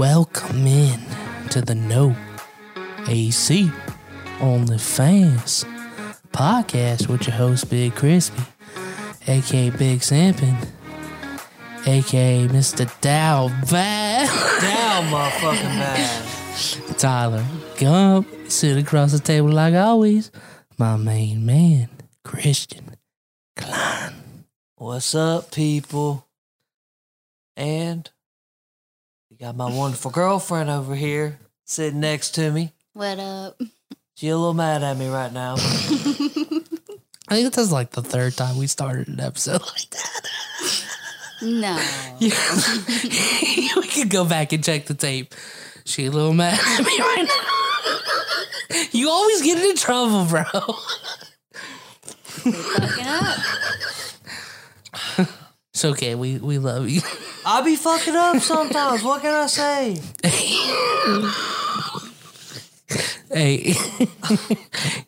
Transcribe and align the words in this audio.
Welcome 0.00 0.66
in 0.66 0.98
to 1.50 1.60
the 1.60 1.74
No 1.74 2.16
AC 3.06 3.70
Only 4.40 4.78
Fans 4.78 5.66
podcast 6.32 7.06
with 7.06 7.26
your 7.26 7.36
host 7.36 7.68
Big 7.68 7.94
Crispy, 7.94 8.42
aka 9.28 9.68
Big 9.68 10.02
Sampin, 10.02 10.56
aka 11.86 12.48
Mr. 12.48 12.90
Dow 13.02 13.48
Bad 13.70 14.26
Down, 14.62 15.04
motherfucking 15.12 15.78
bad. 15.78 16.98
Tyler 16.98 17.44
Gump, 17.76 18.26
sit 18.48 18.78
across 18.78 19.12
the 19.12 19.18
table 19.18 19.50
like 19.50 19.74
always, 19.74 20.30
my 20.78 20.96
main 20.96 21.44
man 21.44 21.90
Christian 22.24 22.96
Klein. 23.54 24.14
What's 24.76 25.14
up, 25.14 25.50
people? 25.50 26.26
And 27.54 28.10
got 29.40 29.56
my 29.56 29.74
wonderful 29.74 30.10
girlfriend 30.10 30.68
over 30.68 30.94
here 30.94 31.38
sitting 31.64 32.00
next 32.00 32.34
to 32.34 32.50
me. 32.50 32.74
What 32.92 33.18
up? 33.18 33.58
She 34.14 34.28
a 34.28 34.36
little 34.36 34.52
mad 34.52 34.82
at 34.82 34.98
me 34.98 35.08
right 35.08 35.32
now. 35.32 35.54
I 35.58 37.36
think 37.36 37.54
this 37.54 37.56
is 37.56 37.72
like 37.72 37.92
the 37.92 38.02
third 38.02 38.36
time 38.36 38.58
we 38.58 38.66
started 38.66 39.08
an 39.08 39.18
episode 39.18 39.62
like 39.62 39.88
that. 39.90 40.20
No. 41.40 41.82
we 43.80 43.88
could 43.88 44.10
go 44.10 44.26
back 44.26 44.52
and 44.52 44.62
check 44.62 44.84
the 44.84 44.94
tape. 44.94 45.34
She 45.86 46.04
a 46.04 46.10
little 46.10 46.34
mad 46.34 46.60
at 46.60 46.84
me 46.84 46.98
right 46.98 47.26
now. 47.26 48.86
You 48.92 49.08
always 49.08 49.40
get 49.40 49.56
into 49.56 49.82
trouble, 49.82 50.26
bro. 50.26 50.44
Fucking 52.42 53.06
up. 53.06 53.38
It's 55.80 55.84
okay. 55.86 56.14
We 56.14 56.36
we 56.36 56.58
love 56.58 56.90
you. 56.90 57.00
I 57.46 57.62
be 57.62 57.74
fucking 57.74 58.14
up 58.14 58.36
sometimes. 58.42 59.02
What 59.02 59.22
can 59.22 59.32
I 59.32 59.46
say? 59.46 59.98
Hey, 63.32 63.72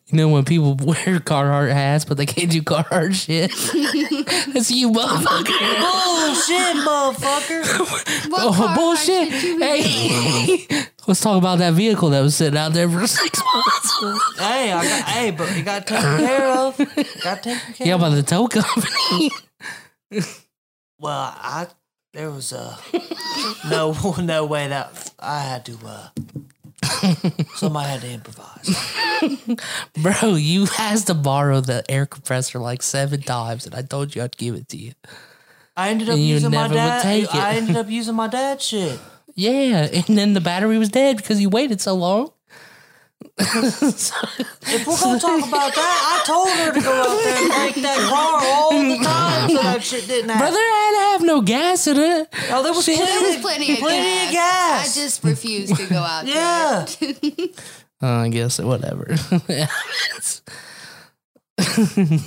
you 0.06 0.12
know 0.12 0.28
when 0.28 0.46
people 0.46 0.74
wear 0.82 1.18
Carhartt 1.20 1.72
hats, 1.74 2.06
but 2.06 2.16
they 2.16 2.24
can't 2.24 2.50
do 2.50 2.62
Carhartt 2.62 3.12
shit. 3.12 3.50
That's 4.54 4.70
you, 4.70 4.90
motherfucker. 4.92 5.58
Bullshit, 5.82 6.76
motherfucker. 6.86 8.30
What 8.30 8.42
Oh 8.42 8.52
car 8.56 8.74
bullshit! 8.74 9.30
shit 9.30 9.42
you 9.44 9.58
be 9.58 9.64
Hey, 9.64 10.86
let's 11.06 11.20
talk 11.20 11.36
about 11.36 11.58
that 11.58 11.74
vehicle 11.74 12.08
that 12.10 12.22
was 12.22 12.34
sitting 12.34 12.56
out 12.56 12.72
there 12.72 12.88
for 12.88 13.06
six 13.06 13.42
months. 13.52 14.38
hey, 14.38 14.72
I 14.72 14.84
got, 14.88 15.08
hey, 15.08 15.30
but 15.32 15.54
you 15.54 15.64
got 15.64 15.86
taken 15.86 16.16
care 16.18 16.46
of. 16.50 16.78
Got 17.22 17.42
taken 17.42 17.74
care 17.74 17.86
Yeah, 17.88 17.94
of. 17.96 18.00
by 18.00 18.08
the 18.08 18.22
tow 18.22 18.46
company. 18.48 19.30
Well, 21.02 21.34
I 21.36 21.66
there 22.12 22.30
was 22.30 22.52
uh 22.52 22.76
no 23.68 23.92
no 24.22 24.46
way 24.46 24.68
that 24.68 25.12
I 25.18 25.40
had 25.40 25.66
to 25.66 25.76
uh 25.84 26.08
somebody 27.56 27.88
had 27.88 28.00
to 28.02 28.10
improvise. 28.10 29.58
Bro, 30.00 30.36
you 30.36 30.68
asked 30.78 31.08
to 31.08 31.14
borrow 31.14 31.60
the 31.60 31.84
air 31.90 32.06
compressor 32.06 32.60
like 32.60 32.82
seven 32.82 33.20
times, 33.22 33.66
and 33.66 33.74
I 33.74 33.82
told 33.82 34.14
you 34.14 34.22
I'd 34.22 34.36
give 34.36 34.54
it 34.54 34.68
to 34.68 34.76
you. 34.76 34.92
I 35.76 35.88
ended 35.90 36.08
up 36.08 36.14
And 36.14 36.24
using 36.24 36.52
my 36.52 36.68
dad. 36.68 37.04
I 37.32 37.56
ended 37.56 37.76
up 37.76 37.90
using 37.90 38.14
my 38.14 38.28
dad's 38.28 38.64
shit. 38.64 39.00
Yeah, 39.34 39.88
and 39.92 40.16
then 40.16 40.34
the 40.34 40.40
battery 40.40 40.78
was 40.78 40.90
dead 40.90 41.16
because 41.16 41.40
you 41.40 41.48
waited 41.48 41.80
so 41.80 41.94
long. 41.94 42.30
If 43.38 44.86
we're 44.86 44.96
gonna 44.98 45.18
talk 45.20 45.46
about 45.48 45.74
that, 45.74 46.22
I 46.22 46.24
told 46.26 46.48
her 46.50 46.72
to 46.72 46.80
go 46.80 46.92
out 46.92 47.22
there 47.22 47.36
and 47.42 47.48
break 47.52 47.74
that 47.82 47.98
car 48.08 48.40
all 48.44 48.70
the 48.72 48.98
time 49.04 49.48
so 49.50 49.62
that 49.62 49.82
shit 49.82 50.06
didn't 50.06 50.28
happen. 50.30 50.42
Brother, 50.42 50.56
I 50.58 50.90
didn't 50.92 51.10
have 51.12 51.22
no 51.26 51.40
gas 51.42 51.86
in 51.86 51.96
it. 51.98 52.28
oh, 52.50 52.62
there 52.62 52.72
was 52.72 52.84
plenty, 52.84 53.04
There 53.04 53.22
was 53.22 53.36
plenty 53.40 53.72
of 53.74 53.78
plenty 53.78 54.02
gas. 54.02 54.26
of 54.28 54.32
gas. 54.32 54.96
I 54.96 55.00
just 55.02 55.24
refuse 55.24 55.72
to 55.76 55.86
go 55.86 55.96
out 55.98 56.26
Yeah. 56.26 56.86
there. 57.00 57.48
Uh, 58.04 58.22
I 58.22 58.28
guess 58.30 58.58
whatever. 58.58 59.04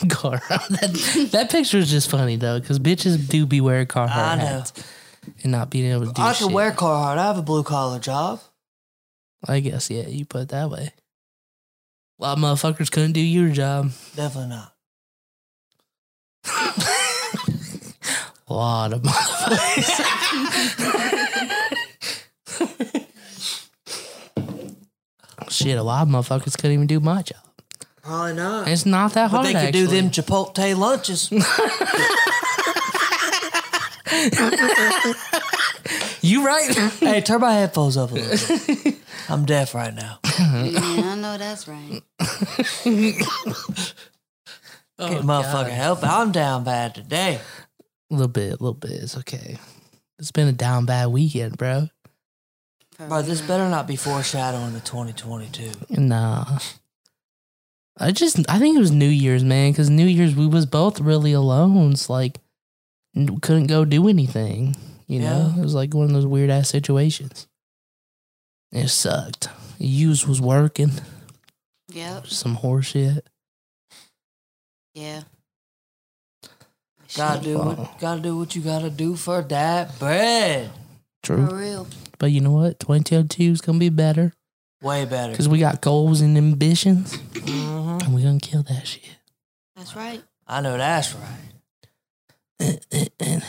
car. 0.10 0.42
that, 0.50 1.28
that 1.32 1.50
picture 1.52 1.78
is 1.80 1.90
just 1.92 2.10
funny 2.10 2.38
though, 2.38 2.60
because 2.60 2.80
bitches 2.80 3.28
do 3.28 3.46
be 3.46 3.60
wearing 3.60 3.86
Carhartt 3.88 4.08
I 4.10 4.36
hats 4.38 4.72
and 5.44 5.52
not 5.52 5.70
being 5.70 5.92
able 5.92 6.06
to 6.06 6.14
do 6.14 6.22
shit. 6.22 6.26
I 6.26 6.32
shit. 6.34 6.46
can 6.48 6.54
wear 6.54 6.72
Carhartt. 6.72 7.18
I 7.18 7.24
have 7.26 7.38
a 7.38 7.42
blue 7.42 7.64
collar 7.64 8.00
job. 8.00 8.40
I 9.48 9.60
guess 9.60 9.90
yeah, 9.90 10.08
you 10.08 10.26
put 10.26 10.42
it 10.44 10.50
that 10.50 10.70
way. 10.70 10.92
A 12.20 12.24
lot 12.24 12.38
of 12.38 12.44
motherfuckers 12.44 12.90
couldn't 12.92 13.12
do 13.14 13.20
your 13.22 13.50
job. 13.50 13.92
Definitely 14.16 14.50
not. 14.50 14.72
A 18.48 18.54
lot 18.54 18.94
of 18.94 19.02
motherfuckers. 19.02 20.06
Shit, 25.50 25.78
a 25.78 25.84
lot 25.84 26.04
of 26.04 26.10
motherfuckers 26.10 26.56
couldn't 26.58 26.74
even 26.74 26.88
do 26.88 27.00
my 27.00 27.22
job. 27.22 27.40
Probably 28.02 28.34
not. 28.34 28.68
It's 28.68 28.86
not 28.86 29.14
that 29.14 29.32
But 29.32 29.38
hard. 29.38 29.48
they 29.48 29.54
could 29.54 29.76
actually. 29.76 29.82
do 29.82 29.88
them 29.88 30.10
Chipotle 30.12 30.78
lunches. 30.78 31.32
You 36.22 36.44
right? 36.46 36.74
hey, 36.76 37.22
turn 37.22 37.42
my 37.42 37.54
headphones 37.54 37.98
up 37.98 38.10
a 38.12 38.16
little. 38.16 38.58
bit. 38.84 38.96
I'm 39.30 39.46
deaf 39.46 39.74
right 39.76 39.94
now. 39.94 40.20
yeah, 40.40 40.80
I 40.82 41.16
know 41.16 41.38
that's 41.38 41.68
right. 41.68 42.02
Oh, 44.98 45.10
Get 45.10 45.24
motherfucking 45.24 45.72
help. 45.72 46.04
I'm 46.04 46.32
down 46.32 46.64
bad 46.64 46.96
today. 46.96 47.42
A 48.10 48.14
little 48.14 48.30
bit, 48.30 48.48
a 48.48 48.64
little 48.64 48.74
bit. 48.74 48.92
It's 48.92 49.18
okay. 49.18 49.58
It's 50.20 50.32
been 50.32 50.48
a 50.48 50.54
down 50.54 50.86
bad 50.86 51.08
weekend, 51.08 51.58
bro. 51.58 51.90
For 52.94 53.08
Bro, 53.08 53.24
this 53.24 53.42
better 53.42 53.68
not 53.68 53.88
be 53.88 53.98
foreshadowing 53.98 54.72
the 54.72 54.80
2022. 54.80 55.72
Nah. 56.02 56.60
I 57.98 58.12
just, 58.12 58.40
I 58.50 58.58
think 58.58 58.78
it 58.78 58.80
was 58.80 58.92
New 58.92 59.10
Year's, 59.10 59.44
man, 59.44 59.72
because 59.74 59.90
New 59.90 60.06
Year's 60.06 60.34
we 60.34 60.48
was 60.48 60.66
both 60.66 61.02
really 61.02 61.34
alone. 61.34 61.92
It's 61.92 62.10
like 62.10 62.38
n- 63.14 63.40
couldn't 63.42 63.68
go 63.68 63.84
do 63.84 64.08
anything. 64.08 64.78
You 65.08 65.20
know, 65.20 65.54
it 65.58 65.62
was 65.62 65.76
like 65.76 65.94
one 65.94 66.06
of 66.06 66.14
those 66.14 66.26
weird 66.26 66.50
ass 66.50 66.70
situations. 66.70 67.48
It 68.76 68.90
sucked. 68.90 69.48
Use 69.80 70.28
was 70.28 70.42
working, 70.42 70.92
Yep. 71.94 72.28
some 72.28 72.56
horse 72.56 72.88
shit. 72.88 73.26
Yeah. 74.94 75.22
Gotta 77.16 77.42
do 77.42 77.58
what, 77.58 78.00
gotta 78.00 78.20
do 78.22 78.38
what 78.38 78.56
you 78.56 78.62
gotta 78.62 78.90
do 78.90 79.16
for 79.16 79.42
that 79.44 79.98
bread. 80.00 80.70
True, 81.24 81.48
For 81.48 81.56
real. 81.56 81.88
but 82.20 82.32
you 82.32 82.42
know 82.42 82.52
what? 82.52 82.80
Twenty 82.80 83.04
twenty 83.04 83.28
two 83.30 83.52
is 83.52 83.62
gonna 83.62 83.78
be 83.80 83.90
better 83.90 84.34
Way 84.82 85.06
better. 85.06 85.32
because 85.32 85.48
we 85.48 85.60
got 85.60 85.80
goals 85.82 86.20
and 86.22 86.38
ambitions, 86.38 87.16
hmm 87.16 87.98
and 88.04 88.14
we 88.14 88.24
gonna 88.24 88.40
kill 88.40 88.64
that 88.64 88.86
shit. 88.88 89.04
That's 89.78 89.96
right. 89.96 90.22
I 90.48 90.60
know 90.62 90.78
that's 90.78 91.16
right. 91.16 91.50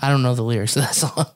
I 0.00 0.10
don't 0.10 0.22
know 0.22 0.34
the 0.34 0.42
lyrics 0.42 0.74
to 0.74 0.80
that 0.80 0.94
song. 0.94 1.26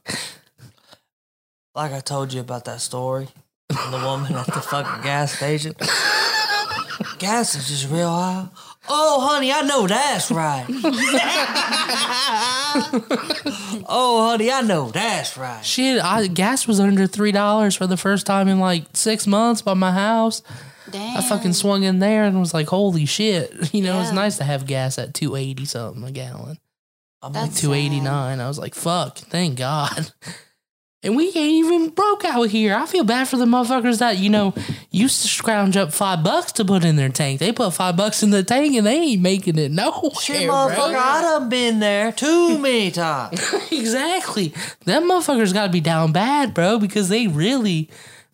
Like 1.75 1.93
I 1.93 2.01
told 2.01 2.33
you 2.33 2.41
about 2.41 2.65
that 2.65 2.81
story. 2.81 3.29
and 3.71 3.95
The 3.95 3.99
woman 3.99 4.35
at 4.35 4.47
the 4.47 4.61
fucking 4.61 5.03
gas 5.03 5.37
station. 5.37 5.75
Gas 7.19 7.55
is 7.55 7.69
just 7.69 7.91
real 7.91 8.11
high. 8.11 8.49
Oh, 8.89 9.21
honey, 9.29 9.53
I 9.53 9.63
know 9.63 9.87
that's 9.87 10.31
right. 10.31 10.65
oh, 13.89 14.29
honey, 14.31 14.51
I 14.51 14.63
know 14.63 14.91
that's 14.91 15.37
right. 15.37 15.65
Shit, 15.65 16.03
I, 16.03 16.27
gas 16.27 16.67
was 16.67 16.81
under 16.81 17.07
three 17.07 17.33
dollars 17.33 17.77
for 17.77 17.87
the 17.87 17.97
first 17.97 18.27
time 18.27 18.49
in 18.49 18.59
like 18.59 18.85
six 18.95 19.27
months 19.27 19.63
by 19.63 19.75
my 19.75 19.93
house. 19.93 20.43
Damn. 20.91 21.19
I 21.19 21.23
fucking 21.23 21.53
swung 21.53 21.85
in 21.85 22.01
there 22.01 22.25
and 22.25 22.41
was 22.41 22.53
like, 22.53 22.67
"Holy 22.69 23.07
shit!" 23.07 23.53
You 23.75 23.83
know, 23.83 24.01
it's 24.01 24.13
nice 24.13 24.39
to 24.39 24.45
have 24.45 24.67
gas 24.67 24.99
at 24.99 25.15
two 25.15 25.37
eighty 25.37 25.65
something 25.65 26.03
a 26.03 26.11
gallon, 26.11 26.59
I'm 27.23 27.33
That's 27.33 27.53
like, 27.53 27.57
two 27.57 27.75
eighty 27.75 28.01
nine. 28.01 28.41
I 28.41 28.49
was 28.49 28.59
like, 28.59 28.75
"Fuck, 28.75 29.19
thank 29.19 29.59
God." 29.59 30.13
And 31.03 31.17
we 31.17 31.29
ain't 31.29 31.37
even 31.37 31.89
broke 31.89 32.27
out 32.27 32.51
here. 32.51 32.75
I 32.75 32.85
feel 32.85 33.05
bad 33.05 33.27
for 33.27 33.39
the 33.39 33.47
motherfuckers 33.47 34.01
that, 34.01 34.19
you 34.19 34.29
know, 34.29 34.53
used 34.91 35.23
to 35.23 35.29
scrounge 35.29 35.75
up 35.75 35.95
five 35.95 36.23
bucks 36.23 36.53
to 36.53 36.65
put 36.65 36.85
in 36.85 36.97
their 36.97 37.09
tank. 37.09 37.41
They 37.41 37.53
put 37.53 37.73
five 37.73 37.97
bucks 37.97 38.23
in 38.23 38.31
the 38.31 38.43
tank 38.43 38.75
and 38.75 38.87
they 38.87 38.97
ain't 38.99 39.23
making 39.23 39.57
it 39.57 39.71
nowhere. 39.71 40.11
Shit, 40.21 40.47
bro. 40.47 40.55
motherfucker, 40.55 40.97
I 40.97 41.23
done 41.23 41.49
been 41.49 41.79
there 41.81 42.13
too 42.13 42.59
many 42.59 42.91
times. 42.91 43.41
exactly. 43.73 44.53
Them 44.85 45.05
motherfuckers 45.05 45.55
got 45.55 45.67
to 45.67 45.73
be 45.73 45.81
down 45.81 46.13
bad, 46.13 46.53
bro, 46.53 46.79
because 46.79 47.09
they 47.09 47.27
really, 47.27 47.89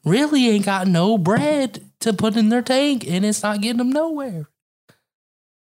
really 0.04 0.48
ain't 0.48 0.64
got 0.64 0.88
no 0.88 1.18
bread 1.18 1.84
to 2.00 2.12
put 2.12 2.36
in 2.36 2.48
their 2.48 2.62
tank 2.62 3.06
and 3.06 3.24
it's 3.24 3.44
not 3.44 3.60
getting 3.60 3.78
them 3.78 3.90
nowhere. 3.90 4.48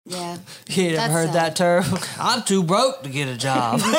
Yeah. 0.04 0.38
You 0.68 0.86
ever 0.86 0.96
That's 0.96 1.12
heard 1.12 1.32
sad. 1.32 1.34
that 1.34 1.56
term? 1.56 1.84
I'm 2.20 2.42
too 2.42 2.62
broke 2.62 3.02
to 3.02 3.08
get 3.08 3.26
a 3.26 3.36
job. 3.36 3.80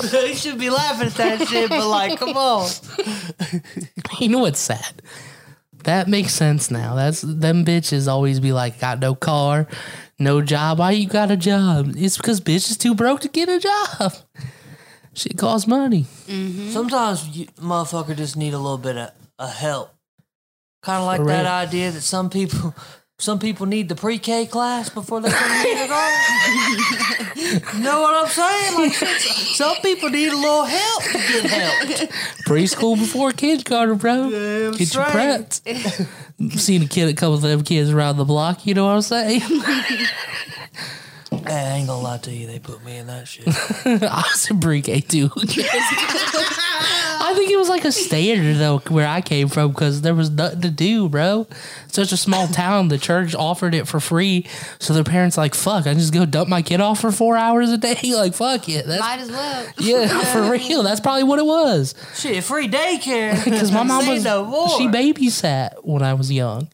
you 0.12 0.34
should 0.34 0.58
be 0.58 0.70
laughing 0.70 1.08
at 1.08 1.14
that 1.14 1.48
shit, 1.48 1.68
but 1.70 1.86
like, 1.86 2.18
come 2.18 2.36
on. 2.36 2.68
You 4.20 4.28
know 4.28 4.38
what's 4.40 4.60
sad? 4.60 5.02
That 5.84 6.06
makes 6.06 6.32
sense 6.32 6.70
now. 6.70 6.94
That's 6.94 7.22
them 7.22 7.64
bitches 7.64 8.06
always 8.06 8.38
be 8.38 8.52
like, 8.52 8.78
got 8.78 9.00
no 9.00 9.14
car, 9.16 9.66
no 10.18 10.42
job. 10.42 10.78
Why 10.78 10.92
you 10.92 11.08
got 11.08 11.30
a 11.30 11.36
job? 11.36 11.94
It's 11.96 12.16
because 12.16 12.40
bitch 12.40 12.70
is 12.70 12.76
too 12.76 12.94
broke 12.94 13.20
to 13.22 13.28
get 13.28 13.48
a 13.48 13.58
job. 13.58 14.12
Shit 15.14 15.36
costs 15.36 15.66
money. 15.66 16.04
Mm-hmm. 16.26 16.70
Sometimes 16.70 17.26
you 17.36 17.46
motherfucker 17.58 18.16
just 18.16 18.36
need 18.36 18.54
a 18.54 18.58
little 18.58 18.78
bit 18.78 18.96
of, 18.96 19.10
of 19.38 19.52
help. 19.52 19.92
Kind 20.82 21.00
of 21.00 21.06
like 21.06 21.20
For 21.20 21.26
that 21.26 21.42
real. 21.42 21.50
idea 21.50 21.90
that 21.90 22.00
some 22.00 22.30
people 22.30 22.74
some 23.22 23.38
people 23.38 23.66
need 23.66 23.88
the 23.88 23.94
pre-K 23.94 24.46
class 24.46 24.88
before 24.88 25.20
they 25.20 25.30
come 25.30 25.48
to 25.48 25.62
kindergarten. 25.62 26.18
you 27.76 27.84
know 27.84 28.00
what 28.00 28.24
I'm 28.24 28.28
saying? 28.28 28.74
Like 28.74 28.92
some 29.54 29.76
people 29.76 30.10
need 30.10 30.32
a 30.32 30.36
little 30.36 30.64
help 30.64 31.02
to 31.04 31.12
get 31.12 31.44
help. 31.44 32.10
Preschool 32.48 32.96
before 32.96 33.30
kindergarten, 33.30 33.96
bro. 33.98 34.28
Damn 34.28 34.72
Get 34.72 34.92
your 34.92 35.06
straight. 35.06 35.60
preps. 35.62 36.58
Seen 36.58 36.82
a 36.82 36.86
kid, 36.88 37.08
a 37.10 37.14
couple 37.14 37.34
of 37.34 37.42
them 37.42 37.62
kids 37.62 37.90
around 37.90 38.16
the 38.16 38.24
block. 38.24 38.66
You 38.66 38.74
know 38.74 38.86
what 38.86 38.96
I'm 38.96 39.02
saying? 39.02 39.40
I 41.46 41.76
ain't 41.76 41.86
gonna 41.86 42.02
lie 42.02 42.18
to 42.18 42.30
you, 42.32 42.48
they 42.48 42.58
put 42.58 42.84
me 42.84 42.96
in 42.98 43.06
that 43.06 43.28
shit. 43.28 43.44
I 43.46 44.24
was 44.32 44.50
in 44.50 44.58
pre-K 44.58 45.00
too. 45.00 45.30
I 47.24 47.34
think 47.34 47.50
it 47.50 47.56
was 47.56 47.68
like 47.68 47.84
a 47.84 47.92
standard 47.92 48.56
though 48.56 48.78
where 48.88 49.06
I 49.06 49.20
came 49.20 49.48
from 49.48 49.70
because 49.70 50.00
there 50.02 50.14
was 50.14 50.28
nothing 50.30 50.60
to 50.62 50.70
do, 50.70 51.08
bro. 51.08 51.46
Such 51.88 52.10
a 52.12 52.16
small 52.16 52.48
town, 52.48 52.88
the 52.88 52.98
church 52.98 53.34
offered 53.34 53.74
it 53.74 53.86
for 53.86 54.00
free, 54.00 54.46
so 54.80 54.92
their 54.92 55.04
parents 55.04 55.36
like, 55.36 55.54
"Fuck, 55.54 55.86
I 55.86 55.94
just 55.94 56.12
go 56.12 56.26
dump 56.26 56.48
my 56.48 56.62
kid 56.62 56.80
off 56.80 57.00
for 57.00 57.12
four 57.12 57.36
hours 57.36 57.70
a 57.70 57.78
day." 57.78 57.96
Like, 58.22 58.34
fuck 58.34 58.68
it, 58.68 58.86
that's 58.86 59.00
Might 59.00 59.20
as 59.20 59.30
well. 59.30 59.66
yeah, 59.78 60.20
for 60.32 60.50
real. 60.50 60.82
That's 60.82 61.00
probably 61.00 61.22
what 61.24 61.38
it 61.38 61.46
was. 61.46 61.94
shit, 62.14 62.42
free 62.44 62.68
daycare. 62.68 63.42
Because 63.52 63.70
my 63.72 63.82
mom 63.84 64.06
was 64.08 64.24
no 64.24 64.44
more. 64.44 64.68
she 64.78 64.86
babysat 64.88 65.84
when 65.84 66.02
I 66.02 66.14
was 66.14 66.30
young. 66.32 66.68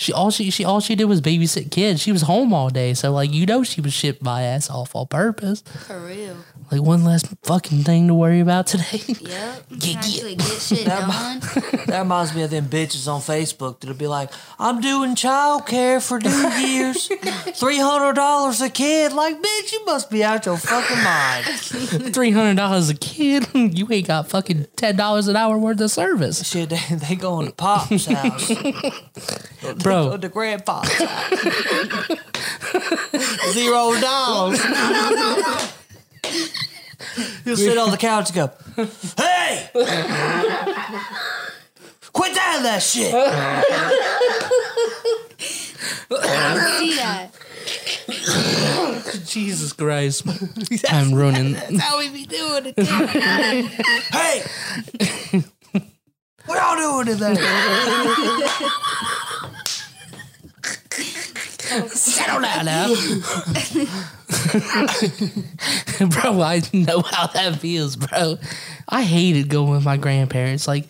She 0.00 0.12
all 0.12 0.30
she 0.30 0.50
she 0.50 0.64
all 0.64 0.78
she 0.80 0.94
did 0.94 1.04
was 1.06 1.20
babysit 1.20 1.72
kids. 1.72 2.00
She 2.00 2.12
was 2.12 2.22
home 2.22 2.54
all 2.54 2.70
day, 2.70 2.94
so 2.94 3.10
like 3.12 3.32
you 3.34 3.44
know 3.46 3.64
she 3.64 3.80
was 3.80 3.92
shipped 3.92 4.22
my 4.22 4.42
ass 4.42 4.70
off 4.70 4.94
on 4.94 5.08
purpose. 5.08 5.62
For 5.86 5.98
real. 5.98 6.36
Like 6.70 6.82
one 6.82 7.02
less 7.02 7.24
fucking 7.42 7.82
thing 7.82 8.06
to 8.08 8.14
worry 8.14 8.40
about 8.40 8.66
today. 8.68 9.02
Yep. 9.08 9.18
You 9.18 9.26
Yeah, 9.28 9.56
can 9.80 9.90
yeah. 9.90 9.98
actually 9.98 10.34
get 10.36 10.60
shit 10.62 10.86
done. 10.86 11.40
That 11.88 12.00
reminds 12.02 12.34
me 12.34 12.42
of 12.42 12.50
them 12.50 12.66
bitches 12.66 13.08
on 13.10 13.20
Facebook 13.22 13.80
that'll 13.80 13.96
be 13.96 14.06
like, 14.06 14.30
I'm 14.58 14.80
doing 14.82 15.14
childcare 15.14 16.06
for 16.06 16.20
New 16.20 16.28
Year's. 16.60 17.08
$300 17.08 18.60
a 18.66 18.68
kid. 18.70 19.12
Like, 19.14 19.40
bitch, 19.40 19.72
you 19.72 19.84
must 19.86 20.10
be 20.10 20.22
out 20.22 20.44
your 20.44 20.58
fucking 20.58 21.02
mind. 21.02 21.46
Three 22.14 22.30
hundred 22.30 22.56
dollars 22.56 22.90
a 22.90 22.94
kid. 22.94 23.46
You 23.54 23.88
ain't 23.90 24.06
got 24.06 24.28
fucking 24.28 24.66
ten 24.76 24.96
dollars 24.96 25.26
an 25.28 25.36
hour 25.36 25.56
worth 25.58 25.80
of 25.80 25.90
service, 25.90 26.46
Shit, 26.48 26.68
they, 26.70 26.80
they 26.96 27.16
going 27.16 27.46
to 27.46 27.52
Pop's 27.52 28.04
house. 28.06 28.50
Bro. 29.82 30.10
The, 30.10 30.18
to 30.18 30.28
Grandpa's 30.28 30.92
house. 30.98 32.16
Zero 33.52 33.98
dollars. 34.00 34.60
He'll 37.44 37.56
sit 37.56 37.78
on 37.78 37.90
the 37.90 37.96
couch 37.96 38.30
and 38.30 38.36
go, 38.36 38.50
Hey! 39.16 39.68
Quit 42.12 42.34
doing 42.34 42.62
that 42.64 42.82
shit! 42.82 43.12
See 46.78 46.96
that? 46.96 47.30
Jesus 49.26 49.72
Christ, 49.72 50.24
I'm 50.88 51.14
ruining. 51.14 51.52
That's 51.54 51.78
how 51.80 51.98
we 51.98 52.08
be 52.10 52.24
doing 52.26 52.72
it. 52.76 52.78
hey! 54.12 54.42
what 56.46 56.56
y'all 56.58 57.04
doing 57.04 57.06
today? 57.16 57.34
Settle 61.88 62.40
down 62.40 62.64
now, 62.64 62.86
bro. 66.08 66.40
I 66.40 66.62
know 66.72 67.02
how 67.02 67.26
that 67.28 67.56
feels, 67.60 67.96
bro. 67.96 68.38
I 68.88 69.02
hated 69.02 69.48
going 69.48 69.72
with 69.72 69.84
my 69.84 69.96
grandparents. 69.96 70.66
Like 70.66 70.86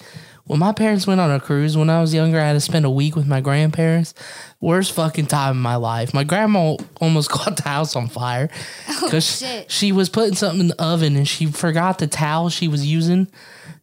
when 0.48 0.60
my 0.60 0.72
parents 0.72 1.06
went 1.06 1.20
on 1.20 1.30
a 1.30 1.40
cruise 1.40 1.76
when 1.76 1.90
I 1.90 2.00
was 2.00 2.14
younger, 2.14 2.40
I 2.40 2.46
had 2.46 2.54
to 2.54 2.60
spend 2.60 2.86
a 2.86 2.90
week 2.90 3.16
with 3.16 3.26
my 3.26 3.40
grandparents. 3.42 4.14
Worst 4.60 4.92
fucking 4.92 5.26
time 5.26 5.56
in 5.56 5.62
my 5.62 5.76
life. 5.76 6.14
My 6.14 6.24
grandma 6.24 6.76
almost 7.00 7.30
caught 7.32 7.56
the 7.56 7.64
house 7.68 7.94
on 7.94 8.08
fire 8.08 8.48
oh, 8.88 9.00
because 9.04 9.40
shit. 9.40 9.70
she 9.70 9.92
was 9.92 10.08
putting 10.08 10.34
something 10.34 10.60
in 10.60 10.68
the 10.68 10.82
oven 10.82 11.16
and 11.16 11.28
she 11.28 11.46
forgot 11.46 11.98
the 11.98 12.06
towel 12.06 12.48
she 12.48 12.66
was 12.66 12.86
using. 12.86 13.28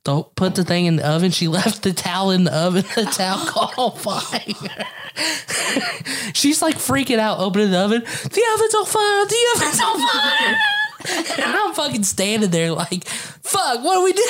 To 0.05 0.23
put 0.35 0.55
the 0.55 0.63
thing 0.63 0.85
in 0.85 0.95
the 0.95 1.07
oven. 1.07 1.31
She 1.31 1.47
left 1.47 1.83
the 1.83 1.93
towel 1.93 2.31
in 2.31 2.45
the 2.45 2.55
oven. 2.55 2.83
The 2.95 3.05
towel 3.05 3.45
caught 3.47 3.77
on 3.77 3.97
fire. 3.97 4.85
She's 6.33 6.61
like 6.61 6.75
freaking 6.75 7.19
out, 7.19 7.39
opening 7.39 7.71
the 7.71 7.79
oven. 7.79 8.01
The 8.01 8.43
oven's 8.53 8.75
on 8.75 8.85
fire. 8.85 9.25
The 9.25 9.45
oven's 9.55 9.81
on 9.81 10.07
fire. 10.07 10.57
And 11.07 11.55
I'm 11.55 11.75
fucking 11.75 12.01
standing 12.01 12.49
there 12.49 12.71
like, 12.71 13.05
fuck, 13.07 13.83
what 13.83 13.93
do 13.93 14.03
we 14.03 14.13
do? 14.13 14.25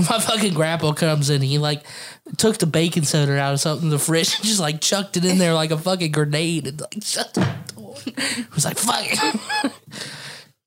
My 0.00 0.20
fucking 0.20 0.52
grandpa 0.52 0.92
comes 0.92 1.30
in. 1.30 1.40
He 1.40 1.56
like 1.56 1.82
took 2.36 2.58
the 2.58 2.66
baking 2.66 3.04
soda 3.04 3.38
out 3.38 3.54
of 3.54 3.60
something 3.60 3.86
in 3.86 3.90
the 3.90 3.98
fridge 3.98 4.34
and 4.34 4.44
just 4.44 4.60
like 4.60 4.82
chucked 4.82 5.16
it 5.16 5.24
in 5.24 5.38
there 5.38 5.54
like 5.54 5.70
a 5.70 5.78
fucking 5.78 6.12
grenade 6.12 6.66
and 6.66 6.78
like 6.78 7.02
shut 7.02 7.32
the 7.32 7.40
door. 7.74 7.96
I 8.18 8.44
was 8.54 8.66
like, 8.66 8.76
fuck 8.76 9.00
it. 9.02 9.72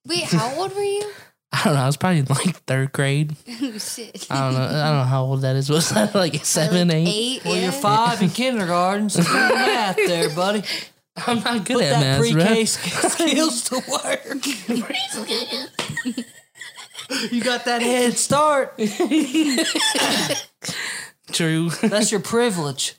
Wait, 0.07 0.23
how 0.23 0.55
old 0.55 0.75
were 0.75 0.81
you? 0.81 1.11
I 1.53 1.63
don't 1.65 1.73
know. 1.75 1.81
I 1.81 1.85
was 1.85 1.97
probably 1.97 2.19
in 2.19 2.25
like 2.25 2.55
third 2.65 2.91
grade. 2.91 3.35
Oh, 3.63 3.77
shit. 3.77 4.27
I 4.29 4.41
don't 4.41 4.53
know. 4.53 4.65
I 4.65 4.89
don't 4.89 4.97
know 4.97 5.03
how 5.03 5.23
old 5.23 5.41
that 5.41 5.55
is. 5.55 5.69
Was 5.71 5.89
that 5.89 6.15
like 6.15 6.35
oh, 6.35 6.39
seven, 6.43 6.89
eight? 6.91 7.07
Eight. 7.07 7.45
Well, 7.45 7.55
yeah. 7.55 7.63
you're 7.63 7.71
five 7.71 8.21
in 8.21 8.29
kindergarten, 8.29 9.09
so 9.09 9.21
do 9.21 9.29
the 9.29 9.37
math 9.37 9.95
there, 9.97 10.29
buddy. 10.29 10.63
I'm 11.27 11.39
not 11.41 11.65
good 11.65 11.75
Put 11.75 11.83
at 11.83 11.99
that 11.99 12.21
math, 12.21 12.31
bro. 12.31 12.45
pre-K 12.45 12.65
sk- 12.65 13.09
skills 13.11 13.63
to 13.65 13.75
work. 13.91 14.23
You 17.31 17.43
got 17.43 17.65
that 17.65 17.81
head 17.81 18.17
start. 18.17 18.77
True. 21.31 21.69
That's 21.69 22.11
your 22.11 22.21
privilege. 22.21 22.95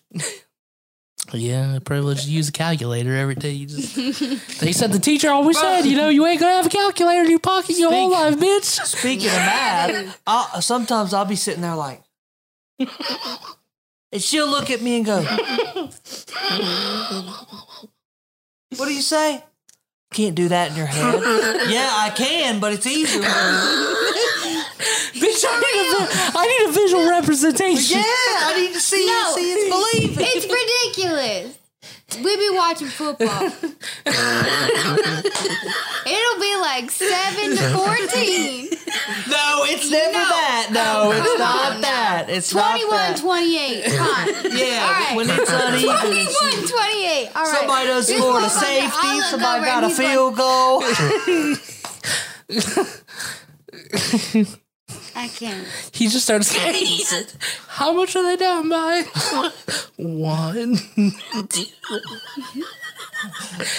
Yeah, 1.41 1.79
privileged 1.85 2.25
to 2.25 2.31
use 2.31 2.49
a 2.49 2.53
calculator 2.53 3.17
every 3.17 3.35
day. 3.35 3.53
You 3.53 3.67
just, 3.67 3.95
they 4.61 4.73
said 4.73 4.93
the 4.93 4.99
teacher 4.99 5.31
always 5.31 5.59
said, 5.59 5.83
you 5.83 5.97
know, 5.97 6.09
you 6.09 6.27
ain't 6.27 6.41
gonna 6.41 6.57
have 6.57 6.67
a 6.67 6.71
calculator 6.71 7.23
in 7.23 7.31
your 7.31 7.39
pocket 7.39 7.79
your 7.79 7.91
whole 7.93 8.11
life, 8.11 8.37
bitch. 8.37 8.85
Speaking 8.85 9.29
of 9.29 9.35
math, 9.35 10.21
I'll, 10.27 10.61
sometimes 10.61 11.15
I'll 11.15 11.25
be 11.25 11.37
sitting 11.37 11.63
there 11.63 11.77
like, 11.77 12.03
and 12.79 14.21
she'll 14.23 14.49
look 14.49 14.71
at 14.71 14.83
me 14.83 14.97
and 14.97 15.07
go, 15.07 15.23
"What 18.77 18.87
do 18.87 18.95
you 18.95 19.03
say?" 19.03 19.43
Can't 20.13 20.35
do 20.35 20.49
that 20.49 20.71
in 20.71 20.77
your 20.77 20.87
head. 20.87 21.15
yeah, 21.71 21.89
I 21.91 22.11
can, 22.15 22.61
but 22.61 22.75
it's 22.75 22.87
easier. 22.87 23.23
Bitch, 25.15 25.45
I 25.47 25.55
need 25.63 25.89
a, 25.95 26.05
need 26.47 26.63
a 26.69 26.73
visual 26.73 27.09
representation. 27.09 27.99
yeah, 27.99 28.05
I 28.05 28.55
need 28.61 28.73
to 28.73 28.81
see 28.81 29.07
No. 29.07 29.13
it, 29.31 29.35
see 29.35 29.53
it, 29.53 29.71
believe 29.71 30.19
it. 30.19 30.25
It's 30.29 30.47
ridiculous. 30.47 31.59
We 32.23 32.37
be 32.37 32.51
watching 32.55 32.89
football. 32.89 33.43
It'll 36.05 36.41
be 36.41 36.57
like 36.61 36.91
seven 36.91 37.57
to 37.57 37.71
fourteen. 37.75 38.69
No, 39.31 39.65
it's 39.65 39.89
never 39.91 40.13
No. 40.13 40.19
that. 40.29 40.69
No, 40.73 40.83
Oh, 41.05 41.13
it's 41.13 41.39
not 41.39 41.73
on 41.73 41.81
that. 41.81 42.27
It's 42.29 42.53
not 42.55 42.79
21, 42.79 42.91
that. 42.91 43.17
28. 43.17 43.85
Come 43.85 44.07
on. 44.07 44.29
Yeah, 44.59 44.85
All 44.85 44.93
right. 44.93 45.17
when 45.17 45.31
it's 45.31 45.51
uneven. 45.51 45.81
21, 45.81 46.69
28. 46.69 47.31
All 47.35 47.43
right. 47.45 47.57
Somebody 47.59 47.87
does 47.87 48.07
This 48.07 48.19
score 48.19 48.41
a 48.41 48.49
safety. 48.51 49.09
look 49.09 49.25
Somebody 49.25 49.65
got 49.65 49.83
a 49.83 49.87
and 49.87 49.97
he's 49.97 49.99
field 49.99 50.37
goal. 50.37 50.83
Like, 55.15 55.25
I 55.25 55.29
can't. 55.29 55.67
He 55.93 56.09
just 56.09 56.25
starts 56.25 56.49
saying, 56.57 57.27
How 57.69 57.93
much 57.93 58.17
are 58.17 58.23
they 58.23 58.37
down 58.37 58.69
by? 58.69 59.03
One. 59.97 60.77
two. 61.49 61.65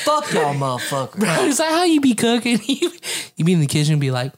Fuck 0.03 0.31
y'all, 0.33 0.53
motherfucker. 0.53 1.47
Is 1.47 1.57
that 1.57 1.71
how 1.71 1.83
you 1.83 1.99
be 1.99 2.13
cooking? 2.15 2.59
You, 2.65 2.91
you 3.35 3.45
be 3.45 3.53
in 3.53 3.59
the 3.59 3.67
kitchen 3.67 3.93
and 3.93 4.01
be 4.01 4.11
like, 4.11 4.31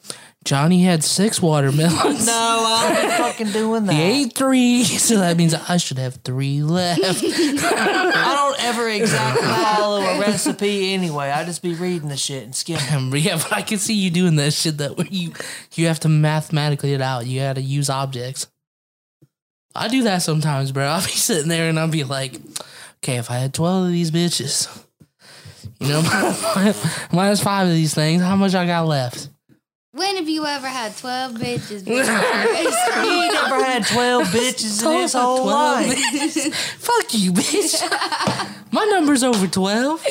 Johnny 0.46 0.84
had 0.84 1.02
six 1.02 1.42
watermelons. 1.42 2.24
No, 2.24 2.32
I 2.32 2.98
don't 3.02 3.10
fucking 3.18 3.50
doing 3.50 3.86
that. 3.86 3.92
He 3.92 4.00
ate 4.00 4.32
three, 4.32 4.84
so 4.84 5.18
that 5.18 5.36
means 5.36 5.54
I 5.54 5.76
should 5.76 5.98
have 5.98 6.14
three 6.16 6.62
left. 6.62 7.00
I 7.04 8.32
don't 8.36 8.64
ever 8.64 8.88
exactly 8.88 9.44
follow 9.44 10.02
a 10.02 10.20
recipe 10.20 10.94
anyway. 10.94 11.30
I 11.30 11.44
just 11.44 11.62
be 11.62 11.74
reading 11.74 12.08
the 12.08 12.16
shit 12.16 12.44
and 12.44 12.54
skimming. 12.54 12.84
Um, 12.94 13.12
yeah, 13.16 13.36
but 13.36 13.52
I 13.52 13.62
can 13.62 13.78
see 13.78 13.94
you 13.94 14.08
doing 14.10 14.36
that 14.36 14.52
shit 14.52 14.78
that 14.78 14.96
where 14.96 15.08
you 15.08 15.32
you 15.74 15.88
have 15.88 15.98
to 16.00 16.08
mathematically 16.08 16.94
it 16.94 17.02
out. 17.02 17.26
You 17.26 17.40
got 17.40 17.54
to 17.54 17.60
use 17.62 17.90
objects. 17.90 18.46
I 19.74 19.88
do 19.88 20.04
that 20.04 20.22
sometimes, 20.22 20.70
bro. 20.70 20.84
I'll 20.84 21.04
be 21.04 21.10
sitting 21.10 21.48
there 21.48 21.68
and 21.68 21.78
I'll 21.78 21.88
be 21.88 22.04
like, 22.04 22.36
okay, 22.98 23.16
if 23.16 23.32
I 23.32 23.38
had 23.38 23.52
twelve 23.52 23.86
of 23.86 23.90
these 23.90 24.12
bitches, 24.12 24.68
you 25.80 25.88
know, 25.88 26.02
minus 27.12 27.42
five 27.42 27.66
of 27.66 27.74
these 27.74 27.94
things, 27.94 28.22
how 28.22 28.36
much 28.36 28.54
I 28.54 28.64
got 28.64 28.86
left? 28.86 29.30
When 29.96 30.16
have 30.16 30.28
you 30.28 30.44
ever 30.44 30.66
had 30.68 30.96
12 30.96 31.32
bitches? 31.32 31.86
He 31.86 31.98
ain't 33.24 33.32
never 33.34 33.64
had 33.64 33.86
12 33.86 34.24
bitches 34.28 34.84
in 34.84 35.00
his 35.00 35.12
whole 35.14 35.46
life. 35.46 35.86
bitches. 35.96 36.54
Fuck 36.54 37.14
you, 37.14 37.32
bitch. 37.32 38.72
My 38.72 38.84
number's 38.84 39.22
over 39.22 39.46
twelve. 39.46 40.04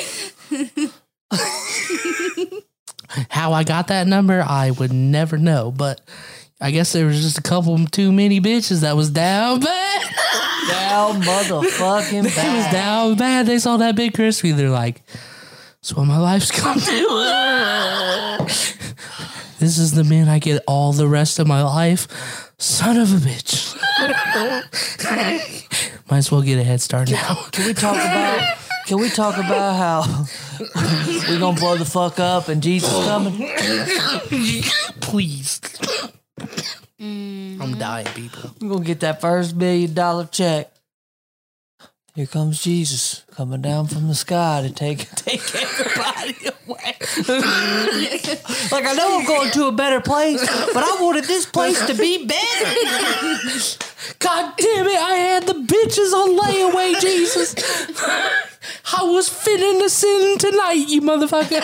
How 3.30 3.52
I 3.52 3.62
got 3.64 3.86
that 3.88 4.06
number, 4.06 4.42
I 4.46 4.70
would 4.72 4.92
never 4.92 5.38
know, 5.38 5.70
but. 5.70 6.00
I 6.58 6.70
guess 6.70 6.94
there 6.94 7.04
was 7.04 7.20
just 7.20 7.36
a 7.36 7.42
couple 7.42 7.76
too 7.88 8.10
many 8.10 8.40
bitches 8.40 8.80
that 8.80 8.96
was 8.96 9.10
down 9.10 9.60
bad. 9.60 10.02
Down 10.70 11.20
motherfucking 11.20 12.10
They 12.22 12.28
was 12.28 12.34
bad. 12.34 12.72
down 12.72 13.14
bad. 13.16 13.44
They 13.44 13.58
saw 13.58 13.76
that 13.76 13.94
big 13.94 14.14
crispy. 14.14 14.52
They're 14.52 14.70
like, 14.70 15.02
"That's 15.82 15.92
what 15.92 16.06
my 16.06 16.16
life's 16.16 16.50
come 16.50 16.80
to." 16.80 18.46
This 19.58 19.78
is 19.78 19.92
the 19.92 20.04
man 20.04 20.28
I 20.28 20.38
get 20.38 20.62
all 20.66 20.92
the 20.92 21.08
rest 21.08 21.38
of 21.38 21.46
my 21.46 21.62
life. 21.62 22.06
Son 22.58 22.96
of 22.98 23.12
a 23.12 23.16
bitch. 23.16 23.74
Might 26.10 26.18
as 26.18 26.30
well 26.30 26.42
get 26.42 26.58
a 26.58 26.64
head 26.64 26.80
start 26.80 27.10
now. 27.10 27.34
Can 27.52 27.66
we 27.66 27.74
talk 27.74 27.94
about? 27.96 28.58
Can 28.86 29.00
we 29.00 29.08
talk 29.08 29.36
about 29.36 29.74
how 29.74 30.24
we 31.28 31.38
gonna 31.38 31.58
blow 31.58 31.76
the 31.76 31.84
fuck 31.84 32.20
up 32.20 32.48
and 32.48 32.62
Jesus 32.62 32.88
coming? 33.04 33.50
Please. 35.00 35.60
I'm 37.00 37.76
dying, 37.78 38.06
people. 38.14 38.50
We're 38.60 38.68
gonna 38.68 38.84
get 38.84 39.00
that 39.00 39.20
first 39.20 39.56
million 39.56 39.92
dollar 39.94 40.26
check. 40.26 40.70
Here 42.16 42.24
comes 42.24 42.62
Jesus 42.62 43.24
coming 43.32 43.60
down 43.60 43.88
from 43.88 44.08
the 44.08 44.14
sky 44.14 44.62
to 44.66 44.72
take 44.72 45.10
take 45.16 45.42
everybody 45.54 46.34
away. 46.46 46.96
like 48.72 48.86
I 48.86 48.94
know 48.96 49.18
I'm 49.18 49.26
going 49.26 49.50
to 49.50 49.66
a 49.66 49.72
better 49.72 50.00
place, 50.00 50.40
but 50.72 50.82
I 50.82 50.96
wanted 50.98 51.24
this 51.24 51.44
place 51.44 51.84
to 51.86 51.92
be 51.92 52.24
better. 52.24 52.74
God 54.18 54.54
damn 54.56 54.86
it, 54.86 54.98
I 54.98 55.14
had 55.14 55.42
the 55.42 55.52
bitches 55.52 56.14
on 56.14 56.38
layaway, 56.38 56.98
Jesus. 57.02 57.54
I 58.98 59.02
was 59.02 59.28
fitting 59.28 59.80
to 59.80 59.90
sin 59.90 60.38
tonight, 60.38 60.88
you 60.88 61.02
motherfucker. 61.02 61.60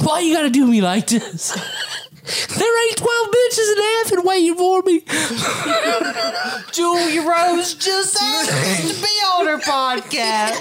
Why 0.06 0.20
you 0.20 0.34
gotta 0.34 0.48
do 0.48 0.66
me 0.66 0.80
like 0.80 1.08
this? 1.08 1.54
There 2.24 2.88
ain't 2.88 2.96
12 2.96 3.28
bitches 3.28 3.72
in 3.72 3.82
heaven 3.82 4.24
waiting 4.24 4.54
for 4.54 4.82
me. 4.82 5.00
Julia 6.72 7.22
Rose 7.22 7.74
just 7.74 8.16
asked 8.18 8.88
to 8.88 9.02
be 9.02 9.14
on 9.36 9.46
her 9.46 9.58
podcast. 9.58 10.60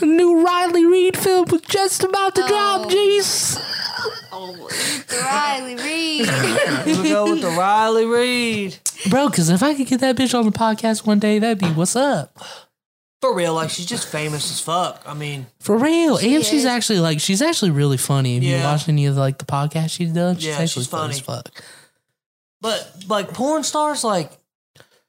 The 0.00 0.06
new 0.06 0.44
Riley 0.44 0.86
Reid 0.86 1.16
film 1.16 1.46
was 1.50 1.62
just 1.62 2.04
about 2.04 2.34
to 2.36 2.46
drop, 2.46 2.86
oh. 2.86 2.90
Jesus. 2.90 3.58
Oh, 4.30 4.68
Riley 5.24 5.74
Reid. 5.74 6.28
We 6.86 7.08
go 7.08 7.30
with 7.30 7.42
the 7.42 7.54
Riley 7.58 8.06
Reid. 8.06 8.78
Bro, 9.10 9.30
because 9.30 9.48
if 9.50 9.62
I 9.62 9.74
could 9.74 9.88
get 9.88 10.00
that 10.00 10.16
bitch 10.16 10.38
on 10.38 10.44
the 10.44 10.52
podcast 10.52 11.04
one 11.04 11.18
day, 11.18 11.38
that'd 11.38 11.58
be 11.58 11.66
what's 11.72 11.96
up. 11.96 12.38
For 13.20 13.34
real, 13.34 13.52
like 13.54 13.70
she's 13.70 13.86
just 13.86 14.06
famous 14.08 14.50
as 14.50 14.60
fuck. 14.60 15.02
I 15.04 15.12
mean, 15.14 15.46
For 15.60 15.76
real. 15.76 16.18
and 16.18 16.44
she's 16.44 16.64
actually 16.64 17.00
like, 17.00 17.18
she's 17.20 17.42
actually 17.42 17.72
really 17.72 17.96
funny. 17.96 18.36
If 18.36 18.44
you 18.44 18.50
Yeah. 18.56 18.70
watch 18.72 18.88
any 18.88 19.06
of 19.06 19.16
like 19.16 19.38
the 19.38 19.44
podcasts 19.44 19.90
she's 19.90 20.12
done, 20.12 20.36
she's 20.36 20.44
Yeah, 20.46 20.52
actually 20.52 20.68
she's 20.68 20.86
funny 20.86 21.14
as 21.14 21.20
fuck. 21.20 21.50
but 22.60 22.90
like 23.08 23.32
porn 23.34 23.64
stars, 23.64 24.04
like 24.04 24.30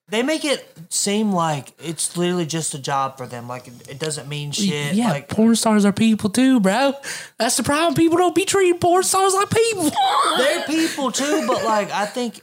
they 0.07 0.23
make 0.23 0.43
it 0.43 0.67
seem 0.89 1.31
like 1.31 1.71
it's 1.83 2.17
literally 2.17 2.47
just 2.47 2.73
a 2.73 2.79
job 2.79 3.15
for 3.15 3.27
them. 3.27 3.47
Like 3.47 3.67
it, 3.67 3.87
it 3.89 3.99
doesn't 3.99 4.27
mean 4.27 4.51
shit. 4.53 4.95
Yeah, 4.95 5.11
like 5.11 5.29
porn 5.29 5.55
stars 5.55 5.85
are 5.85 5.93
people 5.93 6.31
too, 6.31 6.59
bro. 6.59 6.93
That's 7.37 7.57
the 7.57 7.63
problem. 7.63 7.93
People 7.93 8.17
don't 8.17 8.33
be 8.33 8.45
treating 8.45 8.79
porn 8.79 9.03
stars 9.03 9.35
like 9.35 9.51
people. 9.51 9.91
they're 10.39 10.63
people 10.63 11.11
too, 11.11 11.45
but 11.47 11.63
like 11.63 11.91
I 11.91 12.07
think 12.07 12.41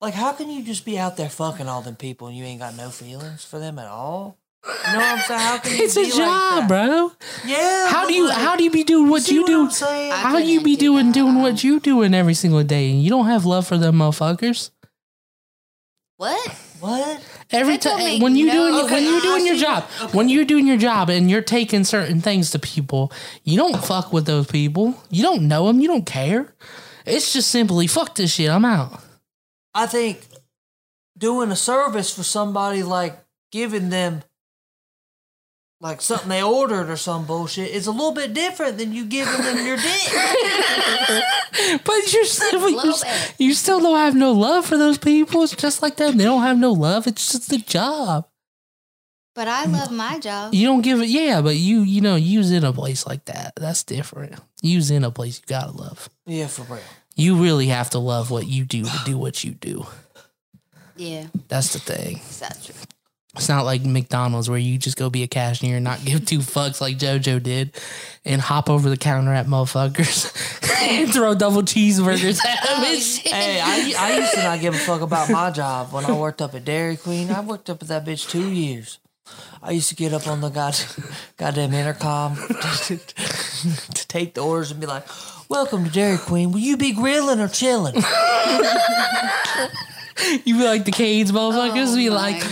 like 0.00 0.14
how 0.14 0.32
can 0.32 0.50
you 0.50 0.62
just 0.62 0.84
be 0.84 0.98
out 0.98 1.16
there 1.16 1.28
fucking 1.30 1.68
all 1.68 1.82
them 1.82 1.96
people 1.96 2.28
and 2.28 2.36
you 2.36 2.44
ain't 2.44 2.60
got 2.60 2.76
no 2.76 2.90
feelings 2.90 3.44
for 3.44 3.58
them 3.58 3.78
at 3.78 3.86
all? 3.86 4.36
You 4.64 4.92
know 4.92 4.98
what 4.98 5.12
I'm 5.14 5.18
saying? 5.20 5.40
How 5.40 5.58
can 5.58 5.76
you 5.76 5.84
it's 5.84 5.94
be 5.94 6.00
a 6.02 6.04
like 6.04 6.12
job, 6.14 6.68
that? 6.68 6.68
bro. 6.68 7.12
Yeah. 7.46 7.88
How 7.88 8.06
do 8.06 8.12
you 8.14 8.28
like- 8.28 8.36
how 8.38 8.56
do 8.56 8.64
you 8.64 8.70
be 8.70 8.84
doing 8.84 9.08
what 9.08 9.22
see 9.22 9.34
you 9.34 9.42
what 9.42 9.46
do? 9.46 9.60
I'm 9.64 9.70
saying? 9.70 10.12
How 10.12 10.36
you 10.36 10.60
be 10.62 10.76
do 10.76 10.80
doing 10.92 11.06
that. 11.06 11.14
doing 11.14 11.40
what 11.40 11.64
you 11.64 11.80
doing 11.80 12.12
every 12.14 12.34
single 12.34 12.62
day 12.62 12.90
and 12.90 13.02
you 13.02 13.08
don't 13.10 13.26
have 13.26 13.46
love 13.46 13.66
for 13.66 13.78
them 13.78 13.96
motherfuckers? 13.96 14.70
What? 16.16 16.48
What? 16.80 17.22
Every 17.50 17.74
That 17.76 17.82
don't 17.82 17.98
time 18.00 18.20
when 18.20 18.36
you 18.36 18.46
no 18.46 18.52
doing 18.52 18.90
when 18.90 19.04
you're 19.04 19.20
doing 19.20 19.46
your 19.46 19.56
see. 19.56 19.62
job, 19.62 19.84
when 20.12 20.28
you're 20.28 20.44
doing 20.44 20.66
your 20.66 20.76
job 20.76 21.08
and 21.10 21.30
you're 21.30 21.42
taking 21.42 21.84
certain 21.84 22.20
things 22.20 22.50
to 22.52 22.58
people, 22.58 23.12
you 23.44 23.56
don't 23.56 23.82
fuck 23.84 24.12
with 24.12 24.26
those 24.26 24.46
people. 24.46 24.94
You 25.10 25.22
don't 25.22 25.48
know 25.48 25.66
them. 25.66 25.80
You 25.80 25.88
don't 25.88 26.06
care. 26.06 26.54
It's 27.06 27.32
just 27.32 27.48
simply 27.50 27.86
fuck 27.86 28.14
this 28.14 28.34
shit. 28.34 28.50
I'm 28.50 28.64
out. 28.64 29.00
I 29.74 29.86
think 29.86 30.26
doing 31.16 31.50
a 31.50 31.56
service 31.56 32.14
for 32.14 32.22
somebody 32.22 32.82
like 32.82 33.18
giving 33.52 33.90
them 33.90 34.22
like 35.80 36.02
something 36.02 36.28
they 36.28 36.42
ordered 36.42 36.90
or 36.90 36.96
some 36.96 37.24
bullshit 37.24 37.70
is 37.70 37.86
a 37.86 37.90
little 37.90 38.12
bit 38.12 38.34
different 38.34 38.76
than 38.76 38.92
you 38.92 39.06
giving 39.06 39.42
them 39.42 39.66
your 39.66 39.76
dick. 39.76 41.24
But 41.84 42.12
you're 42.12 42.24
still, 42.24 42.68
you, 42.68 42.94
you 43.38 43.54
still 43.54 43.80
don't 43.80 43.98
have 43.98 44.14
no 44.14 44.32
love 44.32 44.66
for 44.66 44.78
those 44.78 44.98
people. 44.98 45.42
It's 45.42 45.54
just 45.54 45.82
like 45.82 45.96
them. 45.96 46.16
They 46.16 46.24
don't 46.24 46.42
have 46.42 46.58
no 46.58 46.72
love. 46.72 47.06
It's 47.06 47.32
just 47.32 47.52
a 47.52 47.58
job. 47.58 48.26
But 49.34 49.46
I 49.48 49.66
mm. 49.66 49.72
love 49.72 49.92
my 49.92 50.18
job. 50.18 50.54
You 50.54 50.66
don't 50.66 50.80
give 50.80 51.00
it. 51.00 51.08
Yeah, 51.08 51.40
but 51.42 51.56
you 51.56 51.82
you 51.82 52.00
know 52.00 52.16
use 52.16 52.50
in 52.50 52.64
a 52.64 52.72
place 52.72 53.06
like 53.06 53.24
that. 53.26 53.52
That's 53.56 53.84
different. 53.84 54.40
Use 54.62 54.90
in 54.90 55.04
a 55.04 55.10
place 55.10 55.38
you 55.38 55.44
gotta 55.46 55.70
love. 55.70 56.08
yeah, 56.26 56.46
for 56.46 56.62
real. 56.62 56.82
You 57.16 57.36
really 57.42 57.66
have 57.66 57.90
to 57.90 57.98
love 57.98 58.30
what 58.30 58.46
you 58.46 58.64
do 58.64 58.84
to 58.84 58.98
do 59.04 59.18
what 59.18 59.44
you 59.44 59.52
do. 59.52 59.86
Yeah, 60.96 61.26
That's 61.48 61.72
the 61.72 61.78
thing. 61.78 62.20
that's 62.38 62.66
true. 62.66 62.74
It's 63.36 63.48
not 63.48 63.64
like 63.64 63.82
McDonald's 63.84 64.50
where 64.50 64.58
you 64.58 64.76
just 64.76 64.96
go 64.96 65.08
be 65.08 65.22
a 65.22 65.28
cashier 65.28 65.76
and 65.76 65.84
not 65.84 66.04
give 66.04 66.26
two 66.26 66.40
fucks 66.40 66.80
like 66.80 66.98
JoJo 66.98 67.40
did 67.42 67.78
and 68.24 68.40
hop 68.40 68.68
over 68.68 68.90
the 68.90 68.96
counter 68.96 69.32
at 69.32 69.46
motherfuckers 69.46 70.26
and 70.82 71.12
throw 71.12 71.34
double 71.34 71.62
cheeseburgers 71.62 72.44
at 72.44 72.64
them. 72.66 72.76
Oh, 72.82 73.20
Hey, 73.24 73.60
I, 73.60 73.94
I 73.98 74.18
used 74.18 74.34
to 74.34 74.42
not 74.42 74.60
give 74.60 74.74
a 74.74 74.78
fuck 74.78 75.00
about 75.00 75.30
my 75.30 75.50
job 75.52 75.92
when 75.92 76.04
I 76.04 76.12
worked 76.12 76.42
up 76.42 76.54
at 76.54 76.64
Dairy 76.64 76.96
Queen. 76.96 77.30
I 77.30 77.40
worked 77.40 77.70
up 77.70 77.80
at 77.82 77.88
that 77.88 78.04
bitch 78.04 78.28
two 78.28 78.50
years. 78.50 78.98
I 79.62 79.72
used 79.72 79.90
to 79.90 79.94
get 79.94 80.12
up 80.14 80.26
on 80.26 80.40
the 80.40 80.48
god, 80.48 80.76
goddamn 81.36 81.74
intercom 81.74 82.36
to, 82.86 82.96
to 82.96 84.08
take 84.08 84.34
the 84.34 84.40
orders 84.40 84.70
and 84.70 84.80
be 84.80 84.86
like, 84.86 85.06
"Welcome 85.48 85.84
to 85.84 85.90
Dairy 85.90 86.18
Queen. 86.18 86.52
Will 86.52 86.60
you 86.60 86.76
be 86.76 86.92
grilling 86.92 87.40
or 87.40 87.48
chilling?" 87.48 88.02
You 90.44 90.58
be 90.58 90.64
like 90.64 90.84
the 90.84 90.92
Canes 90.92 91.32
motherfuckers. 91.32 91.94
Oh 91.94 91.96
be 91.96 92.10
my 92.10 92.16
like, 92.16 92.42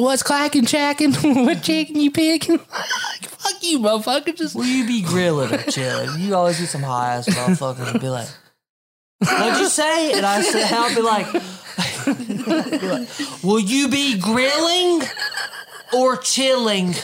what's 0.00 0.24
clacking, 0.24 0.66
chacking? 0.66 1.12
what 1.12 1.62
chicken 1.62 2.00
you 2.00 2.10
picking? 2.10 2.58
Fuck 2.58 3.62
you, 3.62 3.78
motherfucker. 3.78 4.34
Just 4.34 4.56
Will 4.56 4.64
you 4.64 4.84
be 4.84 5.00
grilling 5.00 5.54
or 5.54 5.62
chilling? 5.70 6.20
You 6.20 6.34
always 6.34 6.58
get 6.58 6.68
some 6.68 6.82
high 6.82 7.14
ass 7.14 7.28
motherfuckers 7.28 7.92
and 7.92 8.00
be 8.00 8.08
like, 8.08 8.26
"What'd 9.20 9.60
you 9.60 9.68
say?" 9.68 10.12
And 10.14 10.26
I 10.26 10.42
said, 10.42 10.72
"I'll 10.72 10.92
be 10.92 11.02
like, 11.02 11.26
will 13.42 13.60
you 13.60 13.88
be 13.88 14.18
grilling 14.18 15.02
or 15.94 16.16
chilling?" 16.16 16.94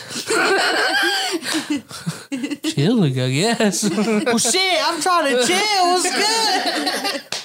chilling, 2.64 3.20
I 3.20 3.30
guess. 3.30 3.88
Well, 3.88 4.38
shit, 4.38 4.78
I'm 4.84 5.00
trying 5.00 5.34
to 5.34 5.46
chill. 5.46 5.86
What's 5.92 6.10
good? 6.14 7.39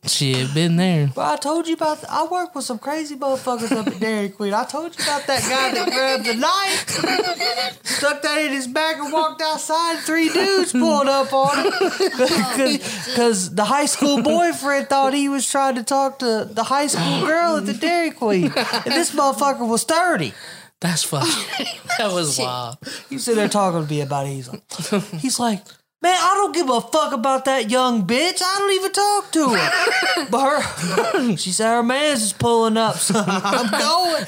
Shit, 0.09 0.55
been 0.55 0.77
there. 0.77 1.09
Bro, 1.09 1.25
I 1.25 1.37
told 1.37 1.69
you 1.69 1.75
about. 1.75 2.03
I 2.09 2.27
work 2.27 2.55
with 2.55 2.65
some 2.65 2.79
crazy 2.79 3.15
motherfuckers 3.15 3.71
up 3.73 3.87
at 3.87 4.01
Dairy 4.01 4.31
Queen. 4.31 4.55
I 4.55 4.65
told 4.65 4.97
you 4.97 5.05
about 5.05 5.27
that 5.27 5.43
guy 5.43 5.75
that 5.75 5.93
grabbed 5.93 6.25
the 6.25 6.35
knife, 6.35 7.85
stuck 7.85 8.23
that 8.23 8.39
in 8.41 8.53
his 8.53 8.67
back, 8.67 8.97
and 8.97 9.13
walked 9.13 9.43
outside. 9.43 9.99
Three 9.99 10.31
dudes 10.31 10.73
pulled 10.73 11.09
up 11.09 11.33
on 11.33 11.65
him 11.65 11.73
because 12.79 13.55
the 13.55 13.65
high 13.65 13.87
school 13.87 14.23
boyfriend 14.23 14.89
thought 14.89 15.13
he 15.13 15.29
was 15.29 15.49
trying 15.49 15.75
to 15.75 15.83
talk 15.83 16.21
to 16.21 16.49
the 16.51 16.65
high 16.65 16.87
school 16.87 17.27
girl 17.27 17.57
at 17.57 17.67
the 17.67 17.75
Dairy 17.75 18.11
Queen, 18.11 18.45
and 18.45 18.93
this 18.95 19.15
motherfucker 19.15 19.69
was 19.69 19.85
thirty. 19.85 20.33
That's 20.81 21.03
fucking. 21.05 21.67
that 21.99 22.13
was 22.13 22.39
wild. 22.39 22.79
He's 23.11 23.25
sitting 23.25 23.39
there 23.39 23.49
talking 23.49 23.85
to 23.85 23.91
me 23.93 24.01
about 24.01 24.27
it. 24.27 24.31
He's 24.31 24.49
like, 24.49 25.05
he's 25.21 25.41
like, 25.41 25.63
man, 26.03 26.17
I 26.19 26.35
don't 26.37 26.55
give 26.55 26.69
a 26.71 26.81
fuck 26.81 27.13
about 27.13 27.45
that 27.47 27.71
young 27.71 28.07
bitch. 28.07 28.41
I 28.43 28.57
don't 28.59 28.73
even 28.73 28.93
talk 28.93 29.33
to 29.33 29.49
her. 29.55 30.27
But 30.31 30.61
her, 30.63 31.37
she 31.37 31.51
said 31.53 31.75
her 31.77 31.83
man's 31.83 32.23
is 32.23 32.33
pulling 32.33 32.77
up, 32.77 32.97
so 32.97 33.15
I'm 33.27 33.71
going. 33.71 34.25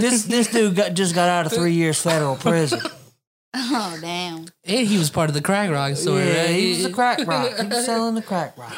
this 0.00 0.24
this 0.24 0.48
dude 0.48 0.74
got, 0.76 0.94
just 0.94 1.14
got 1.14 1.28
out 1.28 1.46
of 1.46 1.52
three 1.52 1.72
years 1.74 2.00
federal 2.00 2.36
prison. 2.36 2.80
Oh 3.54 3.98
damn. 4.00 4.46
And 4.64 4.86
he 4.86 4.98
was 4.98 5.10
part 5.10 5.28
of 5.30 5.34
the 5.34 5.40
crack 5.42 5.70
rock 5.70 5.96
story, 5.96 6.24
Yeah, 6.26 6.42
right? 6.42 6.50
he 6.50 6.70
was 6.70 6.82
the 6.84 6.90
crack 6.92 7.26
rock. 7.26 7.56
He 7.58 7.66
was 7.66 7.84
selling 7.84 8.14
the 8.14 8.22
crack 8.22 8.56
rock. 8.58 8.74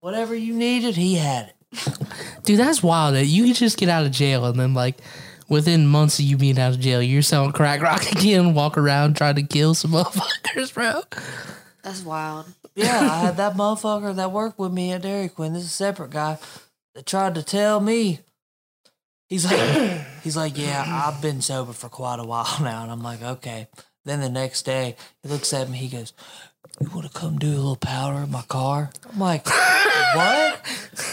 Whatever 0.00 0.34
you 0.34 0.54
needed, 0.54 0.96
he 0.96 1.14
had 1.16 1.48
it. 1.72 1.98
Dude, 2.44 2.58
that's 2.58 2.82
wild. 2.82 3.14
That 3.14 3.26
you 3.26 3.44
could 3.46 3.56
just 3.56 3.78
get 3.78 3.88
out 3.88 4.04
of 4.06 4.12
jail 4.12 4.44
and 4.44 4.58
then 4.58 4.74
like 4.74 4.98
within 5.54 5.86
months 5.86 6.18
of 6.18 6.24
you 6.24 6.36
being 6.36 6.58
out 6.58 6.74
of 6.74 6.80
jail, 6.80 7.00
you're 7.00 7.22
selling 7.22 7.52
crack 7.52 7.80
rock 7.80 8.10
again, 8.12 8.52
walk 8.52 8.76
around 8.76 9.16
trying 9.16 9.36
to 9.36 9.42
kill 9.42 9.72
some 9.72 9.90
motherfuckers, 9.92 10.74
bro. 10.74 11.02
That's 11.82 12.02
wild. 12.02 12.46
Yeah, 12.74 12.98
I 13.00 13.20
had 13.20 13.36
that 13.36 13.54
motherfucker 13.54 14.16
that 14.16 14.32
worked 14.32 14.58
with 14.58 14.72
me 14.72 14.90
at 14.92 15.02
Dairy 15.02 15.28
Queen. 15.28 15.52
This 15.52 15.62
is 15.62 15.68
a 15.68 15.72
separate 15.72 16.10
guy 16.10 16.38
that 16.94 17.06
tried 17.06 17.36
to 17.36 17.42
tell 17.42 17.80
me. 17.80 18.18
He's 19.28 19.44
like, 19.44 20.02
he's 20.24 20.36
like, 20.36 20.58
yeah, 20.58 20.84
I've 20.86 21.22
been 21.22 21.40
sober 21.40 21.72
for 21.72 21.88
quite 21.88 22.18
a 22.18 22.24
while 22.24 22.58
now, 22.60 22.82
and 22.82 22.90
I'm 22.90 23.02
like, 23.02 23.22
okay. 23.22 23.68
Then 24.04 24.20
the 24.20 24.28
next 24.28 24.64
day, 24.64 24.96
he 25.22 25.28
looks 25.28 25.54
at 25.54 25.70
me. 25.70 25.78
He 25.78 25.88
goes, 25.88 26.12
"You 26.78 26.90
want 26.94 27.10
to 27.10 27.18
come 27.18 27.38
do 27.38 27.48
a 27.48 27.56
little 27.56 27.76
powder 27.76 28.24
in 28.24 28.30
my 28.30 28.42
car?" 28.42 28.90
I'm 29.10 29.18
like, 29.18 29.46
"What?" 29.46 30.60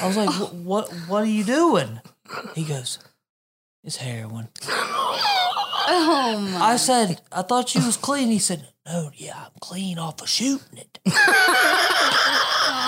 I 0.02 0.08
was 0.08 0.18
like, 0.18 0.30
"What? 0.30 0.54
What, 0.54 0.92
what 1.08 1.24
are 1.24 1.26
you 1.26 1.46
doing?" 1.46 2.02
He 2.54 2.66
goes, 2.66 3.00
"It's 3.84 3.98
heroin." 3.98 4.50
Oh 4.68 6.48
my. 6.52 6.62
I 6.74 6.76
said, 6.78 7.22
"I 7.32 7.42
thought 7.42 7.76
you 7.76 7.86
was 7.86 7.98
clean." 7.98 8.30
He 8.30 8.40
said, 8.40 8.68
"No, 8.86 9.12
yeah, 9.16 9.46
I'm 9.46 9.52
clean 9.60 9.98
off 9.98 10.22
of 10.22 10.30
shooting 10.30 10.78
it." 10.78 11.00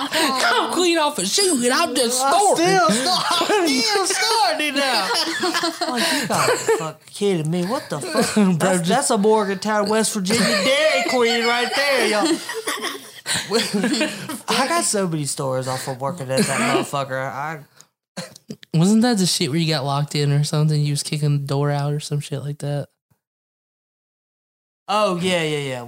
I'm 0.16 0.72
clean 0.72 0.98
off 0.98 1.20
shoe 1.24 1.60
and 1.64 1.72
I'm 1.72 1.94
just 1.94 2.18
snorting. 2.18 2.66
still, 2.66 2.86
I'm 2.88 3.68
still 3.68 4.06
starting 4.06 4.74
now. 4.74 5.08
Like, 5.88 6.12
you 6.12 6.28
gotta 6.28 6.56
fuck 6.56 7.06
kidding 7.06 7.50
me. 7.50 7.64
What 7.64 7.88
the 7.90 8.00
fuck? 8.00 8.58
That's, 8.58 8.88
that's 8.88 9.10
a 9.10 9.18
Morgantown, 9.18 9.88
West 9.88 10.12
Virginia 10.14 10.42
Dairy 10.42 11.04
Queen 11.08 11.44
right 11.46 11.70
there, 11.74 12.06
y'all. 12.08 12.38
I 14.48 14.66
got 14.68 14.84
so 14.84 15.08
many 15.08 15.24
stories 15.24 15.66
off 15.66 15.88
of 15.88 16.00
working 16.00 16.30
at 16.30 16.40
that 16.40 16.76
motherfucker. 16.76 17.20
I 17.20 17.60
Wasn't 18.74 19.02
that 19.02 19.18
the 19.18 19.26
shit 19.26 19.50
where 19.50 19.58
you 19.58 19.72
got 19.72 19.84
locked 19.84 20.14
in 20.14 20.32
or 20.32 20.44
something? 20.44 20.80
You 20.80 20.92
was 20.92 21.02
kicking 21.02 21.40
the 21.40 21.46
door 21.46 21.70
out 21.70 21.92
or 21.92 22.00
some 22.00 22.20
shit 22.20 22.42
like 22.42 22.58
that? 22.58 22.88
oh 24.88 25.16
yeah 25.16 25.42
yeah 25.42 25.58
yeah. 25.58 25.84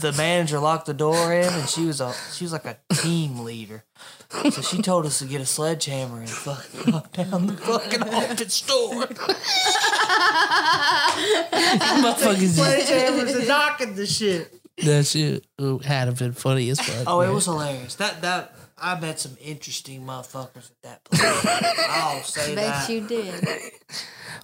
the 0.00 0.12
manager 0.16 0.58
locked 0.58 0.86
the 0.86 0.94
door 0.94 1.32
in, 1.32 1.46
and 1.46 1.68
she 1.68 1.84
was 1.86 2.00
a 2.00 2.12
she 2.32 2.44
was 2.44 2.52
like 2.52 2.64
a 2.64 2.76
team 2.94 3.40
leader. 3.40 3.84
So 4.50 4.60
she 4.62 4.82
told 4.82 5.06
us 5.06 5.20
to 5.20 5.24
get 5.24 5.40
a 5.40 5.46
sledgehammer 5.46 6.20
and 6.20 6.28
fucking 6.28 6.92
knock 6.92 7.12
down 7.12 7.46
the 7.46 7.56
fucking 7.56 8.02
office 8.02 8.54
store. 8.54 9.06
Motherfuckers, 12.02 12.58
Sledgehammers 12.58 13.36
and 13.38 13.48
knocking 13.48 13.94
the 13.94 14.06
shit. 14.06 14.52
that 14.84 15.06
shit 15.06 15.46
had 15.84 16.18
been 16.18 16.32
funny 16.32 16.68
as 16.70 16.80
fuck. 16.80 17.06
Oh, 17.06 17.20
it 17.20 17.32
was 17.32 17.46
hilarious. 17.46 17.94
That 17.96 18.20
that 18.22 18.52
I 18.80 18.98
met 19.00 19.20
some 19.20 19.36
interesting 19.40 20.02
motherfuckers 20.02 20.70
at 20.70 20.82
that 20.82 21.04
place. 21.04 21.20
I'll 21.22 22.22
say 22.22 22.54
Bet 22.54 22.66
that. 22.66 22.88
you 22.88 23.06
did. 23.06 23.44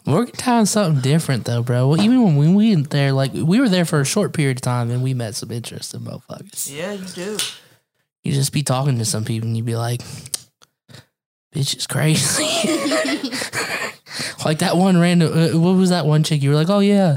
Morgantown's 0.06 0.70
something 0.70 1.02
different 1.02 1.44
though, 1.44 1.62
bro. 1.62 1.88
Well, 1.88 2.00
even 2.00 2.22
when 2.22 2.36
we 2.36 2.52
we 2.52 2.74
went 2.74 2.90
there, 2.90 3.12
like 3.12 3.32
we 3.32 3.60
were 3.60 3.68
there 3.68 3.84
for 3.84 4.00
a 4.00 4.04
short 4.04 4.32
period 4.32 4.58
of 4.58 4.62
time, 4.62 4.90
and 4.90 5.02
we 5.02 5.14
met 5.14 5.34
some 5.34 5.50
interesting 5.50 6.00
motherfuckers. 6.00 6.74
Yeah, 6.74 6.92
you 6.92 7.06
do. 7.06 7.38
You 8.22 8.32
just 8.32 8.52
be 8.52 8.62
talking 8.62 8.98
to 8.98 9.04
some 9.04 9.24
people, 9.24 9.48
and 9.48 9.56
you'd 9.56 9.66
be 9.66 9.76
like, 9.76 10.02
"Bitch 11.54 11.76
is 11.76 11.86
crazy." 11.86 12.44
like 14.44 14.58
that 14.58 14.76
one 14.76 14.98
random. 14.98 15.32
Uh, 15.32 15.58
what 15.58 15.72
was 15.72 15.90
that 15.90 16.06
one 16.06 16.22
chick? 16.22 16.42
You 16.42 16.50
were 16.50 16.56
like, 16.56 16.70
"Oh 16.70 16.80
yeah." 16.80 17.16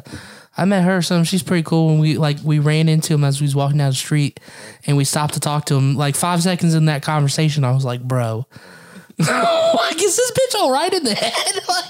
I 0.57 0.65
met 0.65 0.83
her. 0.83 1.01
Some 1.01 1.23
she's 1.23 1.43
pretty 1.43 1.63
cool. 1.63 1.91
And 1.91 1.99
we 1.99 2.17
like 2.17 2.37
we 2.43 2.59
ran 2.59 2.89
into 2.89 3.13
him 3.13 3.23
as 3.23 3.39
we 3.39 3.45
was 3.45 3.55
walking 3.55 3.77
down 3.77 3.91
the 3.91 3.95
street, 3.95 4.39
and 4.85 4.97
we 4.97 5.03
stopped 5.03 5.35
to 5.35 5.39
talk 5.39 5.65
to 5.65 5.75
him. 5.75 5.95
Like 5.95 6.15
five 6.15 6.41
seconds 6.41 6.73
in 6.73 6.85
that 6.85 7.03
conversation, 7.03 7.63
I 7.63 7.71
was 7.71 7.85
like, 7.85 8.01
"Bro, 8.01 8.47
like 9.19 10.01
is 10.01 10.17
this 10.17 10.31
bitch 10.31 10.55
all 10.59 10.71
right 10.71 10.91
in 10.91 11.03
the 11.03 11.13
head? 11.13 11.33
like, 11.67 11.85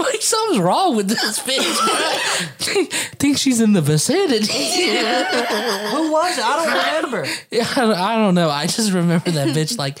like 0.12 0.22
something's 0.22 0.60
wrong 0.60 0.96
with 0.96 1.08
this 1.08 1.38
bitch. 1.38 2.66
Bro. 2.66 2.84
Think 3.18 3.38
she's 3.38 3.60
in 3.60 3.74
the 3.74 3.80
vicinity." 3.80 4.46
Who 4.46 6.12
was 6.12 6.38
it? 6.38 6.44
I 6.44 6.64
don't 6.64 6.74
remember. 7.06 7.26
Yeah, 7.52 7.68
I 7.76 8.14
I 8.14 8.16
don't 8.16 8.34
know. 8.34 8.50
I 8.50 8.66
just 8.66 8.92
remember 8.92 9.30
that 9.30 9.48
bitch 9.48 9.78
like 9.78 9.98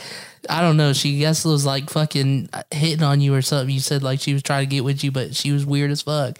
I 0.50 0.60
don't 0.60 0.76
know. 0.76 0.92
She 0.92 1.18
guess 1.18 1.44
was 1.44 1.64
like 1.64 1.90
fucking 1.90 2.48
hitting 2.70 3.04
on 3.04 3.20
you 3.20 3.34
or 3.34 3.42
something. 3.42 3.72
You 3.72 3.80
said 3.80 4.02
like 4.02 4.20
she 4.20 4.32
was 4.32 4.42
trying 4.42 4.66
to 4.66 4.70
get 4.70 4.84
with 4.84 5.04
you, 5.04 5.12
but 5.12 5.36
she 5.36 5.52
was 5.52 5.64
weird 5.64 5.90
as 5.90 6.02
fuck, 6.02 6.38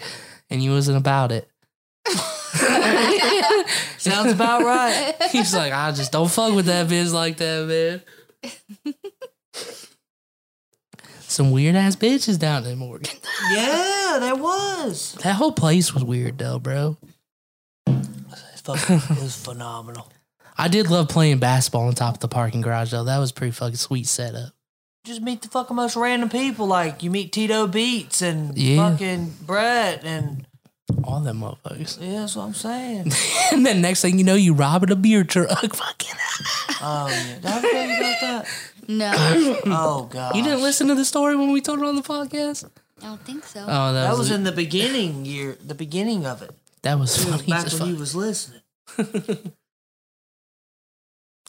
and 0.53 0.63
you 0.63 0.71
wasn't 0.71 0.99
about 0.99 1.33
it. 1.33 1.49
Sounds 3.97 4.33
about 4.33 4.63
right. 4.63 5.15
He's 5.33 5.55
like, 5.55 5.73
I 5.73 5.93
just 5.93 6.13
don't 6.13 6.31
fuck 6.31 6.55
with 6.55 6.67
that 6.67 6.89
bitch 6.89 7.13
like 7.13 7.39
that, 7.39 8.03
man. 8.85 8.93
Some 11.21 11.53
weird 11.53 11.75
ass 11.75 11.97
bitches 11.97 12.39
down 12.39 12.67
in 12.67 12.79
Morgan. 12.79 13.11
Yeah, 13.51 14.19
there 14.21 14.37
was. 14.37 15.15
That 15.25 15.35
whole 15.35 15.51
place 15.51 15.93
was 15.93 16.05
weird 16.05 16.39
though, 16.39 16.61
bro. 16.61 16.97
It 17.87 18.69
was 18.69 19.43
phenomenal. 19.43 20.13
I 20.57 20.69
did 20.69 20.89
love 20.91 21.09
playing 21.09 21.39
basketball 21.39 21.89
on 21.89 21.95
top 21.95 22.15
of 22.15 22.21
the 22.21 22.29
parking 22.29 22.61
garage 22.61 22.93
though. 22.93 23.03
That 23.03 23.19
was 23.19 23.33
pretty 23.33 23.51
fucking 23.51 23.77
sweet 23.77 24.07
setup. 24.07 24.53
Just 25.05 25.21
meet 25.21 25.43
the 25.43 25.49
fucking 25.49 25.75
most 25.75 25.97
random 25.97 26.29
people. 26.29 26.67
Like 26.67 27.03
you 27.03 27.11
meet 27.11 27.33
Tito 27.33 27.67
Beats 27.67 28.23
and 28.23 28.57
Yeah. 28.57 28.91
fucking 28.91 29.35
Brett 29.43 30.05
and 30.05 30.47
All 31.05 31.21
them 31.21 31.41
motherfuckers. 31.41 31.99
yeah, 32.01 32.21
that's 32.21 32.37
what 32.37 32.45
I'm 32.45 32.55
saying. 32.55 33.11
and 33.53 33.67
then 33.67 33.81
next 33.81 34.03
thing 34.03 34.19
you 34.19 34.25
know, 34.25 34.35
you 34.37 34.55
robbing 34.55 34.91
a 34.93 34.97
beer 34.97 35.25
truck. 35.25 35.49
Fucking. 35.75 36.15
Oh 36.81 37.09
yeah, 37.09 37.35
did 37.37 37.47
I 37.47 37.61
tell 37.61 37.89
you 37.89 37.97
about 37.97 38.21
that? 38.21 38.49
No, 38.89 39.61
Oh 39.67 40.09
god, 40.11 40.37
You 40.37 40.43
didn't 40.43 40.63
listen 40.63 40.89
to 40.89 40.95
the 40.95 41.05
story 41.05 41.35
when 41.37 41.51
we 41.53 41.61
told 41.61 41.79
it 41.81 41.85
on 41.85 41.97
the 41.97 42.03
podcast? 42.03 42.69
I 43.01 43.07
don't 43.07 43.21
think 43.25 43.45
so. 43.45 43.61
Oh, 43.67 43.93
that, 43.93 44.03
That 44.05 44.11
was, 44.11 44.19
was 44.21 44.31
in 44.31 44.45
the 44.45 44.53
beginning 44.53 45.25
year, 45.25 45.57
the 45.65 45.75
beginning 45.75 46.27
of 46.27 46.43
it. 46.43 46.51
that 46.83 46.99
was 46.99 47.17
It 47.21 47.27
was 47.27 47.43
funny. 47.43 47.51
back 47.51 47.73
when 47.73 47.89
you 47.89 47.93
fuck. 47.95 48.01
was 48.01 48.15
listening. 48.15 48.61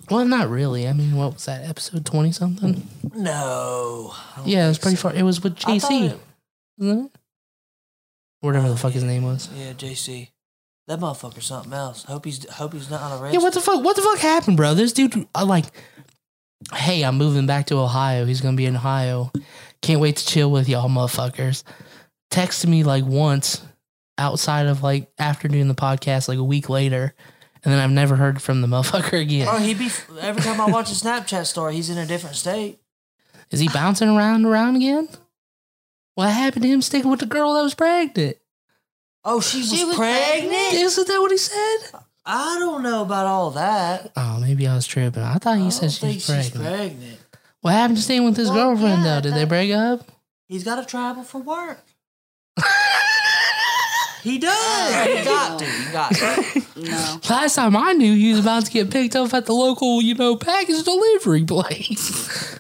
Well, 0.10 0.26
not 0.26 0.50
really. 0.50 0.88
I 0.88 0.94
mean, 0.94 1.16
what 1.16 1.34
was 1.34 1.46
that? 1.46 1.68
Episode 1.68 2.06
twenty 2.06 2.32
something? 2.32 2.88
No. 3.16 4.14
Yeah, 4.46 4.66
it 4.66 4.70
was 4.70 4.80
pretty 4.80 4.98
so. 4.98 5.10
far. 5.10 5.14
It 5.18 5.24
was 5.24 5.42
with 5.42 5.56
JC, 5.56 6.12
it- 6.12 6.20
wasn't 6.78 7.06
it? 7.14 7.20
Whatever 8.42 8.70
the 8.70 8.76
fuck 8.78 8.92
his 8.92 9.04
name 9.04 9.24
was. 9.24 9.50
Yeah, 9.56 9.72
JC. 9.74 10.30
That 10.88 11.00
motherfucker's 11.00 11.46
something 11.46 11.72
else. 11.72 12.04
Hope 12.04 12.26
he's 12.26 12.48
hope 12.50 12.74
he's 12.74 12.90
not 12.90 13.12
arrested. 13.22 13.40
Yeah, 13.40 13.44
what 13.44 13.54
the 13.54 13.62
fuck? 13.62 13.82
What 13.84 13.96
the 13.96 14.02
fuck 14.02 14.18
happened, 14.20 14.58
bro? 14.58 14.74
This 14.74 14.92
dude, 14.92 15.28
I 15.34 15.44
like, 15.44 15.66
hey, 16.74 17.04
I'm 17.04 17.18
moving 17.18 17.48
back 17.48 17.68
to 17.68 17.78
Ohio. 17.78 18.26
He's 18.26 18.42
gonna 18.42 18.58
be 18.58 18.66
in 18.66 18.76
Ohio. 18.76 19.32
Can't 19.82 20.02
wait 20.02 20.18
to 20.18 20.26
chill 20.26 20.52
with 20.52 20.68
y'all, 20.68 20.90
motherfuckers. 20.90 21.64
Texted 22.32 22.68
me 22.68 22.84
like 22.84 23.06
once 23.06 23.62
outside 24.18 24.66
of 24.66 24.84
like 24.84 25.10
after 25.18 25.48
doing 25.48 25.70
the 25.70 25.74
podcast, 25.76 26.28
like 26.28 26.38
a 26.38 26.44
week 26.44 26.68
later, 26.70 27.14
and 27.64 27.74
then 27.74 27.80
I've 27.80 27.92
never 27.92 28.16
heard 28.16 28.42
from 28.42 28.62
the 28.62 28.68
motherfucker 28.68 29.20
again. 29.22 29.46
Bro, 29.48 29.58
he 29.60 29.74
be 29.74 29.90
every 30.20 30.42
time 30.42 30.60
I 30.62 30.68
watch 30.68 30.92
a 30.92 30.96
Snapchat 30.96 31.46
story, 31.46 31.76
he's 31.76 31.90
in 31.90 31.98
a 31.98 32.06
different 32.06 32.36
state. 32.36 32.80
Is 33.52 33.60
he 33.60 33.68
bouncing 33.70 34.10
around 34.10 34.36
and 34.38 34.46
around 34.46 34.76
again? 34.78 35.08
What 36.16 36.30
happened 36.30 36.64
to 36.64 36.70
him 36.70 36.82
sticking 36.82 37.10
with 37.12 37.20
the 37.20 37.26
girl 37.26 37.54
that 37.56 37.64
was 37.64 37.74
pregnant? 37.76 38.38
Oh, 39.26 39.40
she 39.42 39.60
was, 39.60 39.74
She 39.74 39.84
was 39.86 39.96
pregnant? 39.96 40.50
pregnant? 40.52 40.74
Isn't 40.74 41.08
that 41.08 41.20
what 41.22 41.32
he 41.32 41.38
said? 41.38 41.78
I 42.26 42.58
don't 42.60 42.84
know 42.84 43.02
about 43.02 43.26
all 43.26 43.52
that. 43.52 44.12
Oh, 44.16 44.40
maybe 44.40 44.68
I 44.68 44.76
was 44.76 44.86
tripping. 44.88 45.22
I 45.24 45.36
thought 45.36 45.54
I 45.54 45.58
he 45.58 45.62
don't 45.64 45.72
said 45.72 45.92
she 45.92 46.00
think 46.02 46.16
was 46.16 46.24
she's 46.26 46.50
pregnant. 46.52 46.76
pregnant. 46.78 47.20
What 47.62 47.72
happened 47.74 47.98
to 47.98 48.04
staying 48.04 48.26
with 48.26 48.38
his 48.38 48.50
Well, 48.50 48.70
girlfriend 48.72 49.04
yeah, 49.04 49.16
though? 49.16 49.22
Did 49.22 49.34
they 49.36 49.46
break 49.46 49.72
up? 49.74 50.10
He's 50.48 50.64
got 50.64 50.76
to 50.76 50.86
travel 50.86 51.24
for 51.24 51.40
work. 51.42 51.84
He 54.24 54.38
does. 54.38 55.06
He 55.06 55.26
got 55.26 55.60
to. 55.60 55.66
He 55.66 55.92
got 55.92 56.16
to. 56.16 56.64
No. 56.78 57.20
Last 57.30 57.56
time 57.56 57.76
I 57.76 57.92
knew, 57.92 58.16
he 58.16 58.32
was 58.32 58.40
about 58.40 58.66
to 58.66 58.72
get 58.72 58.90
picked 58.90 59.18
up 59.18 59.34
at 59.34 59.46
the 59.46 59.54
local, 59.54 60.02
you 60.02 60.16
know, 60.16 60.38
package 60.38 60.82
delivery 60.84 61.44
place. 61.44 62.58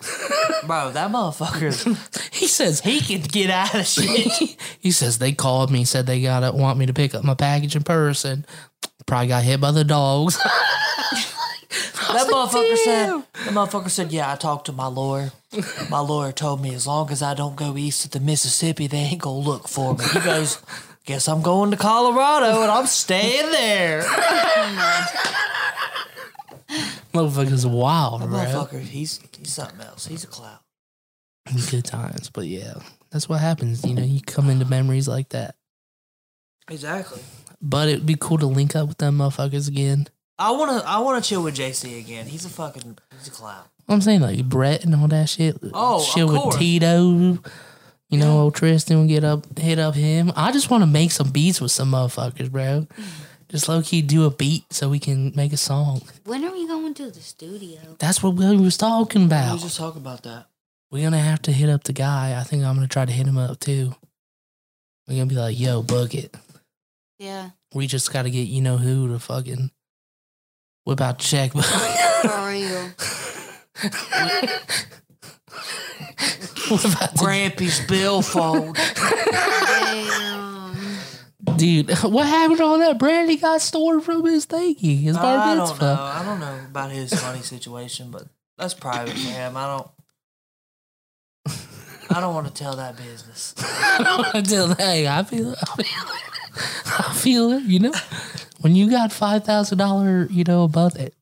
Bro, 0.66 0.92
that 0.92 1.10
motherfucker, 1.10 2.32
He 2.34 2.48
says 2.48 2.82
he 2.82 3.00
can 3.00 3.22
get 3.22 3.50
out 3.50 3.76
of 3.76 3.88
shit. 3.88 4.58
he 4.80 4.92
says 4.92 5.20
they 5.20 5.32
called 5.32 5.72
me, 5.72 5.86
said 5.86 6.06
they 6.06 6.22
gotta 6.22 6.52
want 6.52 6.78
me 6.78 6.86
to 6.86 6.94
pick 6.94 7.16
up 7.16 7.24
my 7.24 7.34
package 7.34 7.78
in 7.78 7.84
person. 7.84 8.46
Probably 9.06 9.28
got 9.28 9.44
hit 9.44 9.62
by 9.62 9.72
the 9.72 9.86
dogs. 9.86 10.38
That 12.14 12.28
motherfucker 12.28 12.78
said, 12.78 13.08
that 13.46 13.54
motherfucker 13.54 13.90
said, 13.90 14.12
yeah, 14.12 14.32
I 14.32 14.36
talked 14.36 14.68
to 14.68 14.72
my 14.72 14.86
lawyer. 14.86 15.32
My 15.90 16.00
lawyer 16.00 16.32
told 16.32 16.62
me 16.62 16.76
as 16.76 16.86
long 16.86 17.10
as 17.10 17.24
I 17.24 17.34
don't 17.34 17.56
go 17.56 17.76
east 17.76 18.06
of 18.06 18.12
the 18.12 18.20
Mississippi, 18.20 18.86
they 18.86 19.00
ain't 19.00 19.22
gonna 19.22 19.40
look 19.40 19.68
for 19.68 19.96
me. 19.96 20.06
He 20.14 20.20
goes, 20.20 20.62
guess 21.06 21.28
I'm 21.28 21.42
going 21.42 21.72
to 21.72 21.78
Colorado 21.78 22.62
and 22.62 22.72
I'm 22.72 22.86
staying 22.86 23.52
there. 23.52 24.04
Motherfucker's 27.14 27.68
wild, 27.68 28.22
bro. 28.22 28.30
Motherfucker, 28.30 28.82
he's 28.82 29.20
he's 29.38 29.54
something 29.54 29.82
else. 29.82 30.08
He's 30.08 30.24
a 30.24 30.28
clown. 30.28 30.58
Good 31.70 31.86
times, 31.86 32.30
but 32.30 32.48
yeah, 32.48 32.74
that's 33.12 33.28
what 33.30 33.40
happens. 33.40 33.86
You 33.86 33.94
know, 33.94 34.04
you 34.04 34.22
come 34.22 34.50
into 34.50 34.66
memories 34.66 35.08
like 35.08 35.30
that. 35.30 35.56
Exactly. 36.70 37.22
But 37.62 37.90
it'd 37.90 38.06
be 38.06 38.16
cool 38.20 38.38
to 38.40 38.46
link 38.48 38.76
up 38.76 38.88
with 38.88 38.98
them 38.98 39.18
motherfuckers 39.18 39.68
again. 39.68 40.08
I 40.40 40.52
wanna 40.52 40.82
I 40.86 41.00
wanna 41.00 41.22
chill 41.22 41.44
with 41.44 41.56
JC 41.56 42.00
again. 42.00 42.26
He's 42.26 42.46
a 42.46 42.50
fucking 42.50 42.98
he's 43.18 43.28
a 43.28 43.32
clown. 43.32 43.66
I'm 43.88 44.02
saying 44.02 44.22
like 44.22 44.44
Brett 44.46 44.84
and 44.84 44.96
all 44.96 45.08
that 45.10 45.30
shit. 45.30 45.58
Oh, 45.74 45.98
of 45.98 46.06
shit 46.06 46.26
with 46.26 46.38
course. 46.38 46.58
Tito. 46.58 47.40
You 48.14 48.20
know, 48.20 48.42
old 48.42 48.54
Tristan 48.54 49.00
will 49.00 49.08
get 49.08 49.24
up, 49.24 49.58
hit 49.58 49.80
up 49.80 49.96
him. 49.96 50.32
I 50.36 50.52
just 50.52 50.70
want 50.70 50.84
to 50.84 50.86
make 50.86 51.10
some 51.10 51.32
beats 51.32 51.60
with 51.60 51.72
some 51.72 51.90
motherfuckers, 51.90 52.52
bro. 52.52 52.86
Just 53.50 53.68
low 53.68 53.82
key 53.82 54.04
do 54.04 54.26
a 54.26 54.30
beat 54.30 54.72
so 54.72 54.88
we 54.88 55.00
can 55.00 55.34
make 55.36 55.52
a 55.52 55.58
song. 55.58 56.04
When 56.24 56.46
are 56.46 56.52
we 56.52 56.68
going 56.68 56.94
to 56.94 57.10
the 57.10 57.22
studio? 57.22 57.80
That's 57.98 58.22
what 58.22 58.36
we 58.36 58.56
was 58.56 58.78
talking 58.78 59.26
about. 59.26 59.56
We 59.56 59.62
just 59.62 59.78
talk 59.78 59.96
about 59.96 60.22
that. 60.24 60.46
We're 60.92 61.02
gonna 61.02 61.18
have 61.18 61.42
to 61.42 61.52
hit 61.52 61.72
up 61.72 61.86
the 61.86 61.94
guy. 61.94 62.40
I 62.40 62.44
think 62.44 62.64
I'm 62.64 62.76
gonna 62.76 62.88
try 62.88 63.04
to 63.04 63.12
hit 63.12 63.26
him 63.26 63.40
up 63.40 63.60
too. 63.60 63.96
We're 65.08 65.16
gonna 65.16 65.26
be 65.26 65.34
like, 65.34 65.60
"Yo, 65.60 65.82
book 65.82 66.14
it." 66.14 66.36
Yeah. 67.18 67.50
We 67.74 67.88
just 67.88 68.14
gotta 68.14 68.30
get 68.30 68.48
you 68.48 68.62
know 68.62 68.78
who 68.78 69.08
to 69.08 69.18
fucking 69.18 69.72
whip 70.84 71.02
out 71.02 71.18
the 71.18 71.24
checkbook. 71.24 71.66
For 71.66 72.48
real. 72.48 72.92
whip 76.70 76.86
out 77.02 77.12
the- 77.14 77.20
Grampy's 77.20 77.80
billfold. 77.88 78.78
Dude, 81.58 81.90
what 82.04 82.26
happened 82.26 82.58
to 82.60 82.64
all 82.64 82.80
that 82.80 82.98
bread 82.98 83.30
he 83.30 83.36
got 83.38 83.62
stored 83.62 84.04
from 84.04 84.26
his 84.26 84.46
thingy? 84.48 85.02
His 85.02 85.18
bar 85.18 85.38
I 85.38 85.56
don't 85.56 85.68
mitzvah. 85.70 85.84
know. 85.86 86.02
I 86.02 86.24
don't 86.26 86.40
know 86.40 86.60
about 86.70 86.92
his 86.92 87.12
money 87.22 87.42
situation, 87.42 88.10
but 88.12 88.24
that's 88.58 88.74
private 88.74 89.14
for 89.14 89.18
him. 89.30 89.56
I 89.58 89.68
don't. 89.68 89.88
I 92.10 92.20
don't 92.22 92.34
want 92.34 92.48
to 92.48 92.54
tell 92.54 92.76
that 92.78 92.96
business. 92.98 93.54
Until 94.34 94.74
hey, 94.76 95.08
I 95.08 95.24
feel 95.24 95.52
it. 95.54 95.60
I 95.62 95.76
feel 95.84 96.04
it. 96.04 96.22
I 97.10 97.14
feel 97.14 97.52
it. 97.52 97.64
You 97.64 97.80
know, 97.80 97.94
when 98.62 98.76
you 98.76 98.90
got 98.90 99.12
five 99.12 99.44
thousand 99.44 99.78
dollar, 99.78 100.28
you 100.32 100.44
know, 100.46 100.64
above 100.64 100.96
it, 100.96 101.14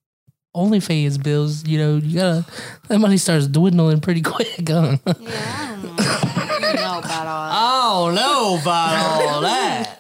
OnlyFans 0.55 1.21
bills, 1.23 1.65
you 1.67 1.77
know, 1.77 1.95
you 1.97 2.17
gotta 2.19 2.45
that 2.87 2.99
money 2.99 3.17
starts 3.17 3.47
dwindling 3.47 4.01
pretty 4.01 4.21
quick, 4.33 4.67
huh? 4.67 4.97
Yeah, 5.05 5.13
I 5.57 5.79
don't 5.81 5.83
know. 5.83 5.95
I 5.97 6.73
know 6.75 6.99
about 6.99 7.27
all 7.27 7.49
that. 7.49 7.53
I 7.53 8.03
don't 8.05 8.15
know 8.15 8.59
about 8.61 9.27
all 9.33 9.41
that. 9.41 9.97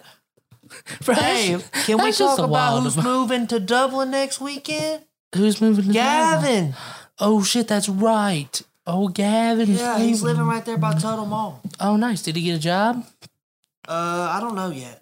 Bro, 1.05 1.15
Hey, 1.15 1.57
can 1.85 1.97
we 1.97 2.03
that's 2.05 2.17
just 2.17 2.37
talk 2.37 2.39
about 2.39 2.49
wild 2.49 2.83
who's 2.83 2.97
moving 2.97 3.47
to 3.47 3.59
Dublin 3.59 4.11
next 4.11 4.41
weekend? 4.41 5.03
who's 5.35 5.61
moving 5.61 5.85
to 5.85 5.93
Dublin? 5.93 5.93
Gavin. 5.93 6.73
Oh 7.19 7.43
shit, 7.43 7.67
that's 7.67 7.87
right. 7.87 8.61
Oh, 8.87 9.07
Gavin. 9.07 9.69
Yeah, 9.69 9.99
he's 9.99 10.23
living 10.23 10.43
right 10.45 10.65
there 10.65 10.77
by 10.77 10.93
Tuttle 10.95 11.27
Mall. 11.27 11.61
Oh, 11.79 11.95
nice. 11.95 12.23
Did 12.23 12.35
he 12.35 12.41
get 12.41 12.55
a 12.55 12.59
job? 12.59 13.05
Uh, 13.87 14.29
I 14.35 14.39
don't 14.41 14.55
know 14.55 14.71
yet. 14.71 15.01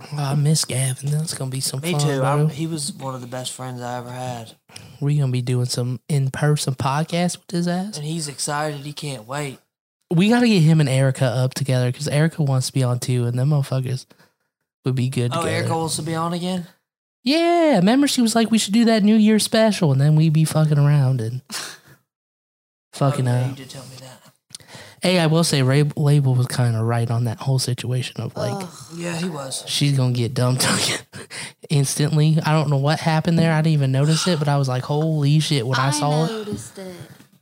Oh, 0.00 0.16
I 0.18 0.34
miss 0.34 0.64
Gavin. 0.64 1.10
That's 1.10 1.34
gonna 1.34 1.50
be 1.50 1.60
some 1.60 1.80
Me 1.80 1.92
fun, 1.92 2.00
too. 2.00 2.18
bro. 2.20 2.46
I, 2.48 2.52
he 2.52 2.66
was 2.66 2.92
one 2.92 3.14
of 3.14 3.20
the 3.20 3.26
best 3.26 3.52
friends 3.52 3.80
I 3.80 3.98
ever 3.98 4.10
had, 4.10 4.54
We're 5.00 5.18
gonna 5.18 5.32
be 5.32 5.42
doing 5.42 5.66
some 5.66 6.00
in 6.08 6.30
person 6.30 6.74
podcasts 6.74 7.36
with 7.38 7.50
his 7.50 7.68
ass. 7.68 7.96
and 7.96 8.06
he's 8.06 8.28
excited. 8.28 8.80
He 8.80 8.92
can't 8.92 9.26
wait. 9.26 9.58
We 10.14 10.28
gotta 10.28 10.46
get 10.48 10.60
him 10.62 10.80
and 10.80 10.88
Erica 10.88 11.24
up 11.24 11.54
together 11.54 11.90
because 11.90 12.08
Erica 12.08 12.42
wants 12.42 12.66
to 12.68 12.72
be 12.72 12.82
on 12.82 12.98
too, 13.00 13.24
and 13.24 13.38
them 13.38 13.50
motherfuckers 13.50 14.06
would 14.84 14.94
be 14.94 15.08
good 15.08 15.32
Oh, 15.32 15.40
together. 15.42 15.48
Erica 15.56 15.76
wants 15.76 15.96
to 15.96 16.02
be 16.02 16.14
on 16.14 16.32
again. 16.32 16.66
Yeah, 17.24 17.78
remember 17.78 18.06
she 18.06 18.22
was 18.22 18.36
like, 18.36 18.52
we 18.52 18.58
should 18.58 18.72
do 18.74 18.84
that 18.84 19.02
New 19.02 19.16
Year 19.16 19.38
special, 19.40 19.90
and 19.92 20.00
then 20.00 20.14
we'd 20.14 20.32
be 20.32 20.44
fucking 20.44 20.78
around 20.78 21.20
and 21.20 21.40
fucking 22.92 23.26
oh, 23.26 23.32
yeah, 23.32 23.46
uh. 23.46 23.48
you 23.48 23.54
did 23.56 23.70
tell 23.70 23.82
me 23.84 23.96
that. 24.00 24.25
Hey, 25.06 25.20
I 25.20 25.26
will 25.26 25.44
say, 25.44 25.62
Ray 25.62 25.84
Label 25.94 26.34
was 26.34 26.48
kind 26.48 26.74
of 26.74 26.84
right 26.84 27.08
on 27.08 27.26
that 27.26 27.38
whole 27.38 27.60
situation 27.60 28.20
of 28.20 28.36
like. 28.36 28.64
Ugh. 28.64 28.74
Yeah, 28.96 29.16
he 29.16 29.28
was. 29.28 29.62
she's 29.68 29.96
gonna 29.96 30.12
get 30.12 30.34
dumped 30.34 30.66
instantly. 31.70 32.38
I 32.44 32.50
don't 32.50 32.68
know 32.70 32.76
what 32.76 32.98
happened 32.98 33.38
there. 33.38 33.52
I 33.52 33.62
didn't 33.62 33.74
even 33.74 33.92
notice 33.92 34.26
it, 34.26 34.40
but 34.40 34.48
I 34.48 34.56
was 34.56 34.68
like, 34.68 34.82
"Holy 34.82 35.38
shit!" 35.38 35.64
When 35.64 35.78
I, 35.78 35.90
saw 35.90 36.24
it, 36.24 36.48
it. 36.48 36.96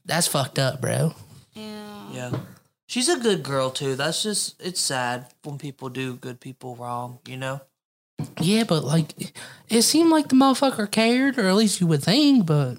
that's 0.04 0.26
fucked 0.26 0.58
up, 0.58 0.82
bro. 0.82 1.14
Yeah. 1.54 2.12
Yeah. 2.12 2.38
She's 2.86 3.08
a 3.08 3.18
good 3.18 3.42
girl 3.42 3.70
too. 3.70 3.96
That's 3.96 4.22
just 4.22 4.60
it's 4.62 4.80
sad 4.80 5.28
when 5.42 5.56
people 5.56 5.88
do 5.88 6.16
good 6.16 6.40
people 6.40 6.76
wrong, 6.76 7.18
you 7.26 7.38
know? 7.38 7.62
Yeah, 8.42 8.64
but 8.64 8.84
like, 8.84 9.14
it 9.70 9.82
seemed 9.82 10.10
like 10.10 10.28
the 10.28 10.36
motherfucker 10.36 10.90
cared, 10.90 11.38
or 11.38 11.48
at 11.48 11.54
least 11.54 11.80
you 11.80 11.86
would 11.86 12.02
think. 12.02 12.44
But 12.44 12.76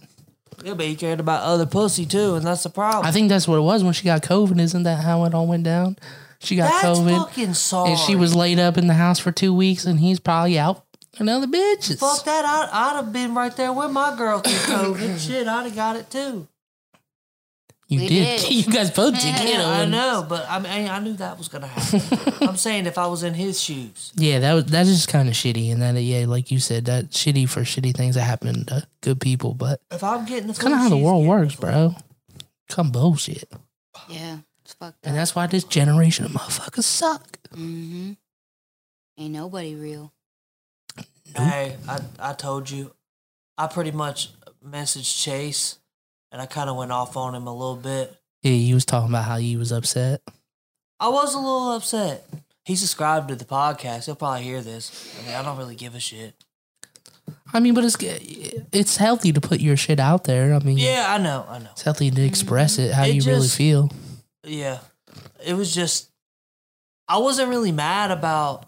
Yeah, 0.65 0.73
but 0.73 0.87
he 0.87 0.95
cared 0.95 1.19
about 1.19 1.43
other 1.43 1.67
pussy 1.67 2.07
too, 2.07 2.33
and 2.33 2.43
that's 2.43 2.63
the 2.63 2.71
problem. 2.71 3.05
I 3.05 3.11
think 3.11 3.29
that's 3.29 3.47
what 3.47 3.57
it 3.57 3.61
was 3.61 3.83
when 3.83 3.93
she 3.93 4.03
got 4.03 4.23
COVID. 4.23 4.59
Isn't 4.59 4.81
that 4.81 5.03
how 5.03 5.23
it 5.25 5.35
all 5.35 5.45
went 5.45 5.63
down? 5.63 5.95
She 6.39 6.55
got 6.55 6.81
that's 6.81 6.99
COVID, 6.99 7.17
fucking 7.27 7.53
sorry. 7.53 7.91
and 7.91 7.99
she 7.99 8.15
was 8.15 8.35
laid 8.35 8.57
up 8.57 8.75
in 8.75 8.87
the 8.87 8.95
house 8.95 9.19
for 9.19 9.31
two 9.31 9.53
weeks, 9.53 9.85
and 9.85 9.99
he's 9.99 10.19
probably 10.19 10.57
out 10.57 10.83
and 11.19 11.29
other 11.29 11.45
bitches. 11.45 11.99
Fuck 11.99 12.25
that. 12.25 12.45
I, 12.45 12.69
I'd 12.71 12.95
have 12.95 13.13
been 13.13 13.35
right 13.35 13.55
there 13.55 13.71
with 13.71 13.91
my 13.91 14.15
girl 14.17 14.39
through 14.39 14.75
COVID. 14.75 15.19
Shit, 15.27 15.47
I'd 15.47 15.65
have 15.65 15.75
got 15.75 15.97
it 15.97 16.09
too. 16.09 16.47
You 17.87 17.99
We 17.99 18.07
did. 18.07 18.41
did. 18.41 18.51
You 18.67 18.73
guys 18.73 18.89
both 18.91 19.13
did. 19.13 19.25
Yeah, 19.25 19.43
get 19.45 19.59
I 19.61 19.81
on. 19.83 19.91
know, 19.91 20.25
but 20.27 20.45
I 20.49 20.59
mean, 20.59 20.89
I 20.89 20.99
knew 20.99 21.13
that 21.13 21.37
was 21.37 21.47
gonna 21.49 21.67
happen. 21.67 22.01
I'm 22.47 22.57
saying 22.57 22.87
if 22.87 22.97
I 22.97 23.05
was 23.07 23.21
in 23.23 23.33
his 23.35 23.61
shoes. 23.61 24.11
Yeah, 24.15 24.39
that 24.39 24.53
was 24.53 24.65
that's 24.65 24.89
just 24.89 25.07
kind 25.07 25.27
of 25.29 25.35
shitty, 25.35 25.71
and 25.71 25.81
that 25.81 25.93
yeah, 26.01 26.25
like 26.25 26.49
you 26.51 26.59
said, 26.59 26.85
that 26.85 27.11
shitty 27.11 27.47
for 27.47 27.61
shitty 27.61 27.95
things 27.95 28.15
that 28.15 28.21
happen 28.23 28.65
to 28.65 28.87
good 29.01 29.21
people. 29.21 29.53
But 29.53 29.81
If 29.91 30.03
I'm 30.03 30.25
getting 30.25 30.47
the 30.47 30.51
it's 30.51 30.59
kind 30.59 30.73
of 30.73 30.79
how 30.79 30.89
the 30.89 30.97
world 30.97 31.27
works, 31.27 31.55
bro. 31.55 31.95
Come 32.69 32.91
bullshit, 32.91 33.51
Yeah. 34.09 34.37
It's 34.63 34.73
fucked 34.73 35.05
and 35.05 35.15
that's 35.15 35.35
why 35.35 35.45
this 35.45 35.63
generation 35.63 36.25
of 36.25 36.31
motherfuckers 36.31 36.83
suck. 36.85 37.37
Mm-hmm. 37.53 38.13
Ain't 39.19 39.33
nobody 39.33 39.75
real. 39.75 40.11
Hey, 41.37 41.75
I 41.87 41.99
I 42.19 42.33
told 42.33 42.71
you, 42.71 42.95
I 43.59 43.67
pretty 43.67 43.91
much 43.91 44.31
messaged 44.67 45.21
Chase, 45.21 45.77
and 46.35 46.41
I 46.41 46.47
kind 46.47 46.69
of 46.69 46.75
went 46.75 46.91
off 46.91 47.15
on 47.15 47.33
him 47.33 47.47
a 47.47 47.53
little 47.55 47.77
bit. 47.77 48.13
Yeah, 48.43 48.51
you 48.51 48.73
was 48.75 48.83
talking 48.83 49.07
about 49.07 49.23
how 49.23 49.37
you 49.37 49.57
was 49.57 49.71
upset. 49.71 50.21
I 50.99 51.07
was 51.07 51.33
a 51.33 51.37
little 51.37 51.71
upset. 51.71 52.27
He 52.65 52.75
subscribed 52.75 53.29
to 53.29 53.35
the 53.35 53.45
podcast. 53.45 54.05
He'll 54.07 54.15
probably 54.15 54.43
hear 54.43 54.61
this. 54.61 55.15
I 55.17 55.25
mean, 55.25 55.35
I 55.35 55.41
don't 55.43 55.57
really 55.57 55.75
give 55.75 55.95
a 55.95 55.99
shit. 56.01 56.33
I 57.53 57.61
mean, 57.61 57.73
but 57.73 57.85
it's 57.85 57.95
it's 58.01 58.97
healthy 58.97 59.31
to 59.31 59.39
put 59.39 59.61
your 59.61 59.77
shit 59.77 59.97
out 59.97 60.25
there. 60.25 60.53
I 60.53 60.59
mean, 60.59 60.77
Yeah, 60.77 61.05
I 61.07 61.17
know, 61.19 61.45
I 61.47 61.59
know. 61.59 61.69
it's 61.71 61.83
healthy 61.83 62.11
to 62.11 62.21
express 62.21 62.79
it 62.79 62.91
how 62.91 63.05
It 63.05 63.15
you 63.15 63.21
really 63.31 63.47
feel. 63.47 63.91
Yeah, 64.43 64.79
it 65.45 65.53
was 65.53 65.73
just 65.73 66.09
I 67.07 67.19
wasn't 67.19 67.47
really 67.47 67.71
mad 67.71 68.11
about. 68.11 68.65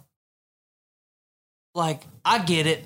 Like 1.76 2.02
I 2.24 2.40
get 2.40 2.66
it. 2.66 2.86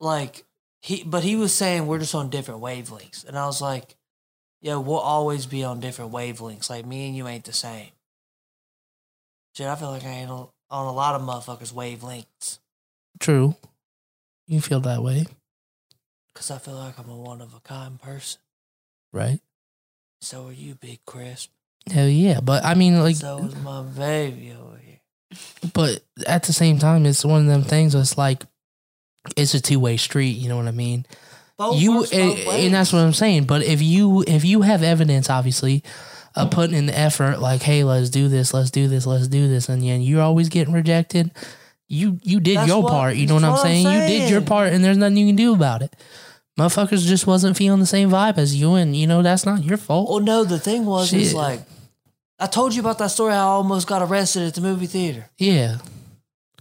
Like 0.00 0.44
he, 0.82 1.04
but 1.04 1.22
he 1.22 1.36
was 1.36 1.54
saying 1.54 1.86
we're 1.86 2.00
just 2.00 2.14
on 2.14 2.28
different 2.28 2.60
wavelengths, 2.60 3.26
and 3.26 3.38
I 3.38 3.46
was 3.46 3.62
like, 3.62 3.96
"Yeah, 4.60 4.76
we'll 4.76 4.98
always 4.98 5.46
be 5.46 5.64
on 5.64 5.80
different 5.80 6.12
wavelengths. 6.12 6.68
Like 6.68 6.84
me 6.84 7.06
and 7.06 7.16
you 7.16 7.26
ain't 7.28 7.44
the 7.44 7.52
same." 7.52 7.90
Shit, 9.54 9.68
I 9.68 9.76
feel 9.76 9.90
like 9.90 10.04
I 10.04 10.08
ain't 10.08 10.30
on 10.30 10.48
a 10.70 10.92
lot 10.92 11.14
of 11.14 11.22
motherfuckers' 11.22 11.72
wavelengths 11.72 12.58
True, 13.20 13.54
you 14.48 14.60
feel 14.60 14.80
that 14.80 15.02
way, 15.02 15.26
because 16.34 16.50
I 16.50 16.58
feel 16.58 16.74
like 16.74 16.98
I'm 16.98 17.08
a 17.08 17.16
one 17.16 17.40
of 17.40 17.54
a 17.54 17.60
kind 17.60 18.00
person. 18.00 18.40
right? 19.12 19.38
So 20.20 20.48
are 20.48 20.52
you, 20.52 20.74
Big 20.74 21.04
Crisp. 21.06 21.50
Hell 21.88 22.08
yeah, 22.08 22.40
but 22.40 22.64
I 22.64 22.74
mean, 22.74 22.98
like, 23.00 23.16
so 23.16 23.38
is 23.38 23.54
my 23.56 23.82
baby 23.82 24.52
over 24.58 24.76
here. 24.76 25.00
but 25.72 26.02
at 26.26 26.42
the 26.44 26.52
same 26.52 26.78
time, 26.78 27.06
it's 27.06 27.24
one 27.24 27.42
of 27.42 27.46
them 27.46 27.62
things. 27.62 27.92
That's 27.92 28.18
like, 28.18 28.44
it's 29.36 29.54
a 29.54 29.60
two 29.60 29.78
way 29.80 29.96
street. 29.96 30.36
You 30.36 30.48
know 30.48 30.56
what 30.56 30.68
I 30.68 30.72
mean? 30.72 31.06
Both 31.58 31.80
you 31.80 32.04
and, 32.04 32.38
eh, 32.38 32.64
and 32.66 32.74
that's 32.74 32.92
what 32.92 33.00
I'm 33.00 33.12
saying. 33.12 33.44
But 33.44 33.62
if 33.62 33.82
you 33.82 34.24
if 34.26 34.44
you 34.44 34.62
have 34.62 34.82
evidence, 34.82 35.30
obviously, 35.30 35.82
of 36.34 36.50
putting 36.50 36.76
in 36.76 36.86
the 36.86 36.98
effort, 36.98 37.38
like, 37.40 37.62
hey, 37.62 37.84
let's 37.84 38.10
do 38.10 38.28
this, 38.28 38.54
let's 38.54 38.70
do 38.70 38.88
this, 38.88 39.06
let's 39.06 39.28
do 39.28 39.48
this, 39.48 39.68
and 39.68 39.82
then 39.82 40.00
you're 40.00 40.22
always 40.22 40.48
getting 40.48 40.74
rejected. 40.74 41.30
You 41.88 42.18
you 42.22 42.40
did 42.40 42.56
That's 42.56 42.68
your 42.68 42.82
what- 42.82 42.90
part. 42.90 43.16
You 43.16 43.26
know 43.26 43.34
what 43.34 43.44
I'm 43.44 43.50
what 43.52 43.60
I'm 43.60 43.66
saying? 43.66 43.84
You 43.86 44.06
did 44.06 44.30
your 44.30 44.40
part, 44.40 44.72
and 44.72 44.82
there's 44.82 44.96
nothing 44.96 45.18
you 45.18 45.26
can 45.26 45.36
do 45.36 45.52
about 45.54 45.82
it. 45.82 45.94
Motherfuckers 46.58 47.06
just 47.06 47.26
wasn't 47.26 47.56
feeling 47.56 47.80
the 47.80 47.86
same 47.86 48.10
vibe 48.10 48.38
as 48.38 48.54
you, 48.54 48.74
and 48.74 48.94
you 48.96 49.06
know 49.06 49.22
that's 49.22 49.46
not 49.46 49.62
your 49.64 49.76
fault. 49.78 50.10
Well, 50.10 50.20
no, 50.20 50.44
the 50.44 50.58
thing 50.58 50.84
was, 50.84 51.12
is 51.12 51.32
like, 51.34 51.60
I 52.38 52.46
told 52.46 52.74
you 52.74 52.80
about 52.80 52.98
that 52.98 53.10
story. 53.10 53.32
How 53.32 53.38
I 53.48 53.52
almost 53.52 53.86
got 53.86 54.02
arrested 54.02 54.42
at 54.44 54.54
the 54.54 54.60
movie 54.62 54.86
theater. 54.86 55.30
Yeah, 55.38 55.78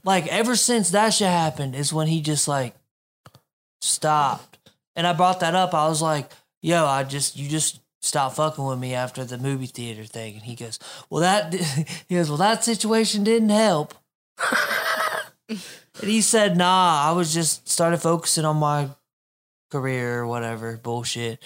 Like 0.04 0.28
ever 0.28 0.56
since 0.56 0.92
that 0.92 1.12
shit 1.14 1.28
happened 1.28 1.76
is 1.76 1.94
when 1.94 2.08
he 2.08 2.22
just 2.22 2.48
like 2.48 2.76
stopped. 3.82 4.58
And 4.96 5.06
I 5.08 5.14
brought 5.14 5.40
that 5.42 5.56
up. 5.56 5.74
I 5.74 5.88
was 5.88 6.02
like, 6.02 6.32
"Yo, 6.62 6.86
I 6.86 7.04
just 7.04 7.38
you 7.38 7.48
just 7.48 7.80
stopped 8.02 8.36
fucking 8.36 8.66
with 8.66 8.80
me 8.80 8.94
after 8.94 9.24
the 9.24 9.38
movie 9.38 9.68
theater 9.68 10.04
thing." 10.04 10.36
And 10.36 10.44
he 10.44 10.56
goes, 10.56 10.80
"Well, 11.10 11.22
that 11.22 11.54
he 12.10 12.16
goes, 12.16 12.30
well, 12.30 12.38
that 12.38 12.64
situation 12.64 13.24
didn't 13.24 13.50
help." 13.50 13.94
and 15.50 15.60
he 16.02 16.22
said, 16.22 16.58
"Nah, 16.58 17.10
I 17.10 17.12
was 17.12 17.34
just 17.34 17.68
started 17.70 18.02
focusing 18.02 18.46
on 18.46 18.58
my 18.58 18.90
career 19.70 20.20
or 20.20 20.28
whatever 20.28 20.78
bullshit." 20.78 21.42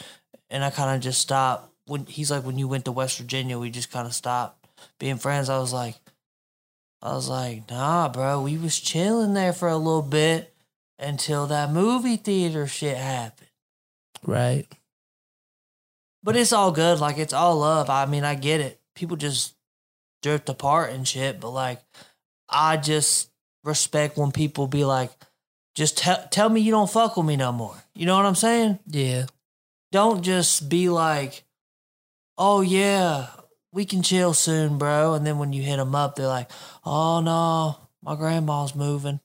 And 0.50 0.64
I 0.64 0.70
kind 0.70 0.96
of 0.96 1.02
just 1.02 1.22
stopped. 1.22 1.72
When 1.88 2.06
he's 2.06 2.32
like, 2.32 2.44
"When 2.44 2.58
you 2.58 2.68
went 2.68 2.86
to 2.86 2.92
West 2.92 3.18
Virginia, 3.18 3.60
we 3.60 3.70
just 3.70 3.92
kind 3.92 4.08
of 4.08 4.14
stopped 4.16 4.66
being 5.00 5.18
friends." 5.18 5.50
I 5.50 5.60
was 5.60 5.74
like. 5.74 5.96
I 7.06 7.14
was 7.14 7.30
like, 7.30 7.70
nah, 7.70 8.10
bro, 8.10 8.42
we 8.42 8.58
was 8.58 8.80
chilling 8.80 9.36
there 9.36 9.54
for 9.54 9.68
a 9.68 9.78
little 9.78 10.02
bit 10.02 10.52
until 10.98 11.46
that 11.48 11.72
movie 11.72 12.18
theater 12.18 12.66
shit 12.66 12.98
happened. 12.98 13.52
right. 14.26 14.66
But 16.24 16.36
it's 16.36 16.52
all 16.52 16.72
good. 16.72 17.00
Like, 17.00 17.20
it's 17.20 17.34
all 17.34 17.58
love. 17.58 17.92
I 17.92 18.08
mean, 18.08 18.24
I 18.24 18.34
get 18.34 18.60
it. 18.60 18.80
People 18.96 19.18
just 19.18 19.54
drift 20.24 20.50
apart 20.50 20.94
and 20.94 21.08
shit. 21.08 21.40
But, 21.40 21.52
like, 21.52 21.80
I 22.50 22.78
just 22.78 23.30
respect 23.64 24.18
when 24.18 24.32
people 24.32 24.66
be 24.66 24.84
like, 24.84 25.12
just 25.76 26.00
tell 26.00 26.28
tell 26.32 26.50
me 26.50 26.62
you 26.62 26.72
don't 26.72 26.90
fuck 26.90 27.18
with 27.18 27.28
me 27.28 27.36
no 27.36 27.52
more. 27.52 27.76
You 27.94 28.08
know 28.08 28.16
what 28.16 28.26
I'm 28.26 28.34
saying? 28.34 28.80
Yeah, 28.88 29.28
Don't 29.92 30.24
just 30.24 30.68
be 30.68 30.90
like, 30.90 31.44
oh, 32.40 32.62
yeah, 32.62 33.28
we 33.76 33.84
can 33.84 34.02
chill 34.02 34.34
soon, 34.34 34.78
bro. 34.78 35.14
And 35.14 35.28
then 35.28 35.38
when 35.38 35.52
you 35.52 35.62
hit 35.62 35.76
them 35.76 35.94
up, 35.94 36.16
they're 36.16 36.28
like, 36.28 36.50
oh, 36.86 37.20
no, 37.20 37.76
my 38.02 38.16
grandma's 38.16 38.74
moving. 38.74 39.20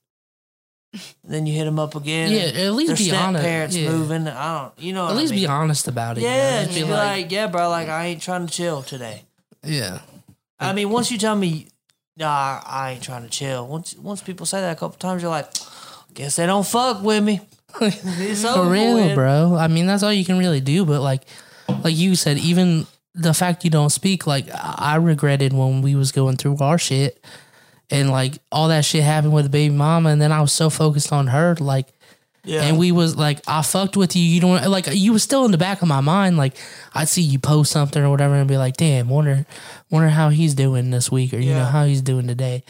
then 1.22 1.46
you 1.46 1.54
hit 1.54 1.66
them 1.66 1.78
up 1.78 1.94
again. 1.94 2.32
yeah. 2.32 2.64
At 2.66 2.72
least 2.72 2.98
be 2.98 3.12
honest. 3.12 3.44
parents 3.44 3.76
yeah. 3.76 3.90
moving. 3.90 4.26
I 4.26 4.62
don't, 4.62 4.78
you 4.78 4.92
know, 4.92 5.06
At 5.06 5.12
I 5.12 5.14
least 5.14 5.32
be 5.32 5.46
honest 5.46 5.86
about 5.86 6.18
it. 6.18 6.22
you 6.22 6.26
know? 6.26 6.34
Yeah, 6.34 6.64
Just 6.64 6.74
just 6.76 6.86
be 6.88 6.92
like, 6.92 7.30
yeah, 7.30 7.46
bro, 7.46 7.70
like 7.70 7.88
I 7.88 8.06
ain't 8.06 8.20
trying 8.20 8.44
to 8.48 8.52
chill 8.52 8.82
today. 8.82 9.22
yeah, 9.62 10.00
I 10.58 10.72
mean, 10.72 10.90
once 10.90 11.12
you 11.12 11.16
tell 11.16 11.36
me, 11.36 11.68
nah, 12.16 12.60
I 12.66 12.92
ain't 12.94 13.04
trying 13.04 13.22
to 13.22 13.30
chill. 13.30 13.68
Once 13.68 13.96
once 13.96 14.20
people 14.20 14.46
say 14.46 14.60
that 14.60 14.76
a 14.76 14.80
couple 14.80 14.98
times, 14.98 15.22
you're 15.22 15.30
like, 15.30 15.48
guess 16.12 16.34
they 16.36 16.46
don't 16.46 16.66
fuck 16.66 17.02
with 17.02 17.22
me. 17.22 17.40
It's 17.80 18.42
for 18.42 18.68
real, 18.68 18.96
with. 18.96 19.14
bro. 19.14 19.54
I 19.56 19.68
mean, 19.68 19.86
that's 19.86 20.02
all 20.02 20.12
you 20.12 20.24
can 20.24 20.38
really 20.38 20.60
do. 20.60 20.84
But 20.84 21.02
like, 21.02 21.22
like 21.84 21.96
you 21.96 22.16
said, 22.16 22.36
even 22.38 22.84
the 23.20 23.34
fact 23.34 23.64
you 23.64 23.70
don't 23.70 23.90
speak, 23.90 24.26
like 24.26 24.48
I 24.54 24.96
regretted 24.96 25.52
when 25.52 25.82
we 25.82 25.94
was 25.94 26.12
going 26.12 26.36
through 26.36 26.58
our 26.60 26.78
shit, 26.78 27.24
and 27.90 28.10
like 28.10 28.38
all 28.50 28.68
that 28.68 28.84
shit 28.84 29.02
happened 29.02 29.32
with 29.32 29.44
the 29.44 29.50
baby 29.50 29.74
mama, 29.74 30.10
and 30.10 30.20
then 30.20 30.32
I 30.32 30.40
was 30.40 30.52
so 30.52 30.70
focused 30.70 31.12
on 31.12 31.28
her, 31.28 31.56
like. 31.60 31.88
Yeah. 32.42 32.62
And 32.62 32.78
we 32.78 32.90
was 32.90 33.16
like, 33.16 33.40
I 33.46 33.60
fucked 33.60 33.98
with 33.98 34.16
you. 34.16 34.22
You 34.22 34.40
don't 34.40 34.66
like. 34.70 34.88
You 34.90 35.12
was 35.12 35.22
still 35.22 35.44
in 35.44 35.50
the 35.50 35.58
back 35.58 35.82
of 35.82 35.88
my 35.88 36.00
mind. 36.00 36.38
Like, 36.38 36.56
I'd 36.94 37.06
see 37.06 37.20
you 37.20 37.38
post 37.38 37.70
something 37.70 38.02
or 38.02 38.08
whatever, 38.08 38.34
and 38.34 38.48
be 38.48 38.56
like, 38.56 38.78
"Damn, 38.78 39.10
wonder, 39.10 39.44
wonder 39.90 40.08
how 40.08 40.30
he's 40.30 40.54
doing 40.54 40.90
this 40.90 41.12
week, 41.12 41.34
or 41.34 41.38
you 41.38 41.52
know 41.52 41.66
how 41.66 41.84
he's 41.84 42.00
doing 42.00 42.26
today." 42.26 42.64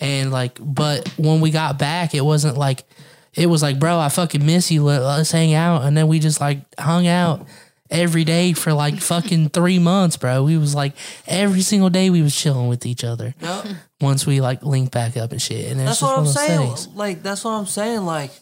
And 0.00 0.32
like, 0.32 0.58
but 0.60 1.08
when 1.16 1.40
we 1.40 1.52
got 1.52 1.78
back, 1.78 2.12
it 2.12 2.24
wasn't 2.24 2.58
like, 2.58 2.82
it 3.34 3.46
was 3.46 3.62
like, 3.62 3.78
bro, 3.78 4.00
I 4.00 4.08
fucking 4.08 4.44
miss 4.44 4.72
you. 4.72 4.82
Let's 4.82 5.30
hang 5.30 5.54
out. 5.54 5.82
And 5.82 5.96
then 5.96 6.08
we 6.08 6.18
just 6.18 6.40
like 6.40 6.58
hung 6.78 7.06
out 7.06 7.46
every 7.94 8.24
day 8.24 8.52
for 8.52 8.72
like 8.72 8.98
fucking 9.00 9.50
three 9.50 9.78
months, 9.78 10.16
bro. 10.16 10.42
We 10.42 10.58
was 10.58 10.74
like 10.74 10.94
every 11.26 11.62
single 11.62 11.88
day 11.90 12.10
we 12.10 12.20
was 12.20 12.34
chilling 12.36 12.68
with 12.68 12.84
each 12.84 13.04
other. 13.04 13.34
Yup. 13.40 13.66
Once 14.00 14.26
we 14.26 14.40
like 14.40 14.62
linked 14.62 14.92
back 14.92 15.16
up 15.16 15.32
and 15.32 15.40
shit. 15.40 15.70
And 15.70 15.80
That's 15.80 16.02
what 16.02 16.18
I'm 16.18 16.26
saying. 16.26 16.74
Like 16.94 17.22
that's 17.22 17.44
what 17.44 17.52
I'm 17.52 17.66
saying. 17.66 18.04
Like 18.04 18.32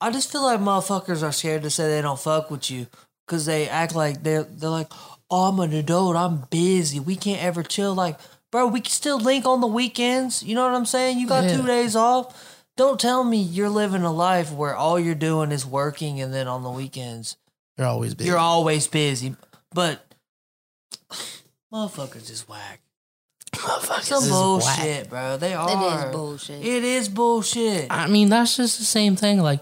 I 0.00 0.10
just 0.10 0.30
feel 0.30 0.42
like 0.42 0.60
motherfuckers 0.60 1.22
are 1.22 1.32
scared 1.32 1.62
to 1.62 1.70
say 1.70 1.88
they 1.88 2.02
don't 2.02 2.18
fuck 2.18 2.50
with 2.50 2.70
you 2.70 2.86
because 3.26 3.44
they 3.46 3.68
act 3.68 3.94
like 3.94 4.22
they're 4.22 4.44
they're 4.44 4.70
like, 4.70 4.92
oh, 5.30 5.48
I'm 5.48 5.60
an 5.60 5.72
adult. 5.72 6.16
I'm 6.16 6.44
busy. 6.50 7.00
We 7.00 7.16
can't 7.16 7.42
ever 7.42 7.62
chill. 7.62 7.94
Like, 7.94 8.18
bro, 8.52 8.68
we 8.68 8.80
can 8.80 8.90
still 8.90 9.18
link 9.18 9.46
on 9.46 9.60
the 9.60 9.66
weekends. 9.66 10.42
You 10.42 10.54
know 10.54 10.64
what 10.64 10.74
I'm 10.74 10.86
saying? 10.86 11.18
You 11.18 11.26
got 11.26 11.44
Yeah. 11.44 11.56
two 11.56 11.66
days 11.66 11.96
off. 11.96 12.62
Don't 12.76 13.00
tell 13.00 13.24
me 13.24 13.38
you're 13.38 13.70
living 13.70 14.02
a 14.02 14.12
life 14.12 14.52
where 14.52 14.76
all 14.76 15.00
you're 15.00 15.14
doing 15.14 15.50
is 15.50 15.64
working 15.64 16.20
and 16.20 16.32
then 16.32 16.46
on 16.46 16.62
the 16.62 16.70
weekends 16.70 17.36
You're 17.78 17.86
always 17.86 18.14
busy. 18.14 18.28
you're 18.28 18.38
always 18.38 18.86
busy. 18.86 19.36
But 19.74 20.02
motherfuckers 21.72 22.30
is 22.30 22.48
whack. 22.48 22.80
Motherfuckers 23.54 24.02
Some 24.04 24.24
is 24.24 24.30
bullshit, 24.30 25.02
whack. 25.02 25.08
bro. 25.10 25.36
They 25.36 25.52
It 25.52 25.56
are. 25.56 26.06
is 26.08 26.12
bullshit. 26.12 26.64
It 26.64 26.84
is 26.84 27.08
bullshit. 27.08 27.86
I 27.90 28.06
mean, 28.06 28.28
that's 28.28 28.56
just 28.56 28.78
the 28.78 28.84
same 28.84 29.16
thing. 29.16 29.40
Like, 29.40 29.60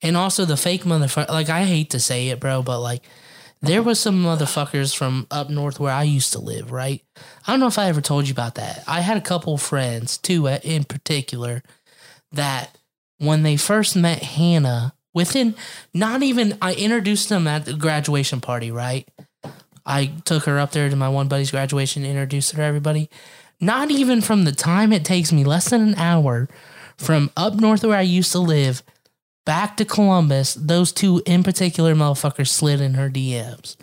and 0.00 0.16
also 0.16 0.44
the 0.44 0.56
fake 0.56 0.84
motherfucker. 0.84 1.28
Like, 1.28 1.48
I 1.48 1.64
hate 1.64 1.90
to 1.90 2.00
say 2.00 2.28
it, 2.28 2.40
bro, 2.40 2.62
but 2.62 2.80
like, 2.80 3.02
there 3.60 3.82
was 3.82 4.00
some 4.00 4.22
motherfuckers 4.22 4.96
from 4.96 5.26
up 5.30 5.48
north 5.48 5.78
where 5.78 5.92
I 5.92 6.02
used 6.02 6.32
to 6.32 6.40
live, 6.40 6.72
right? 6.72 7.00
I 7.46 7.52
don't 7.52 7.60
know 7.60 7.68
if 7.68 7.78
I 7.78 7.86
ever 7.86 8.00
told 8.00 8.26
you 8.26 8.32
about 8.32 8.56
that. 8.56 8.82
I 8.88 9.00
had 9.02 9.16
a 9.16 9.20
couple 9.20 9.56
friends, 9.56 10.18
two 10.18 10.46
in 10.48 10.82
particular, 10.84 11.62
that 12.32 12.76
when 13.18 13.44
they 13.44 13.56
first 13.56 13.94
met 13.94 14.20
Hannah, 14.22 14.94
within 15.14 15.54
not 15.92 16.22
even, 16.22 16.56
I 16.60 16.74
introduced 16.74 17.28
them 17.28 17.46
at 17.46 17.64
the 17.64 17.74
graduation 17.74 18.40
party, 18.40 18.70
right? 18.70 19.08
I 19.84 20.12
took 20.24 20.44
her 20.44 20.58
up 20.58 20.72
there 20.72 20.88
to 20.88 20.96
my 20.96 21.08
one 21.08 21.28
buddy's 21.28 21.50
graduation, 21.50 22.04
introduced 22.04 22.52
her 22.52 22.58
to 22.58 22.62
everybody. 22.62 23.10
Not 23.60 23.90
even 23.90 24.20
from 24.20 24.44
the 24.44 24.52
time 24.52 24.92
it 24.92 25.04
takes 25.04 25.32
me, 25.32 25.44
less 25.44 25.70
than 25.70 25.80
an 25.80 25.94
hour 25.96 26.48
from 26.96 27.30
up 27.36 27.54
north 27.54 27.84
where 27.84 27.98
I 27.98 28.02
used 28.02 28.32
to 28.32 28.38
live 28.38 28.82
back 29.44 29.76
to 29.76 29.84
Columbus, 29.84 30.54
those 30.54 30.92
two 30.92 31.22
in 31.26 31.42
particular 31.42 31.94
motherfuckers 31.94 32.48
slid 32.48 32.80
in 32.80 32.94
her 32.94 33.10
DMs. 33.10 33.76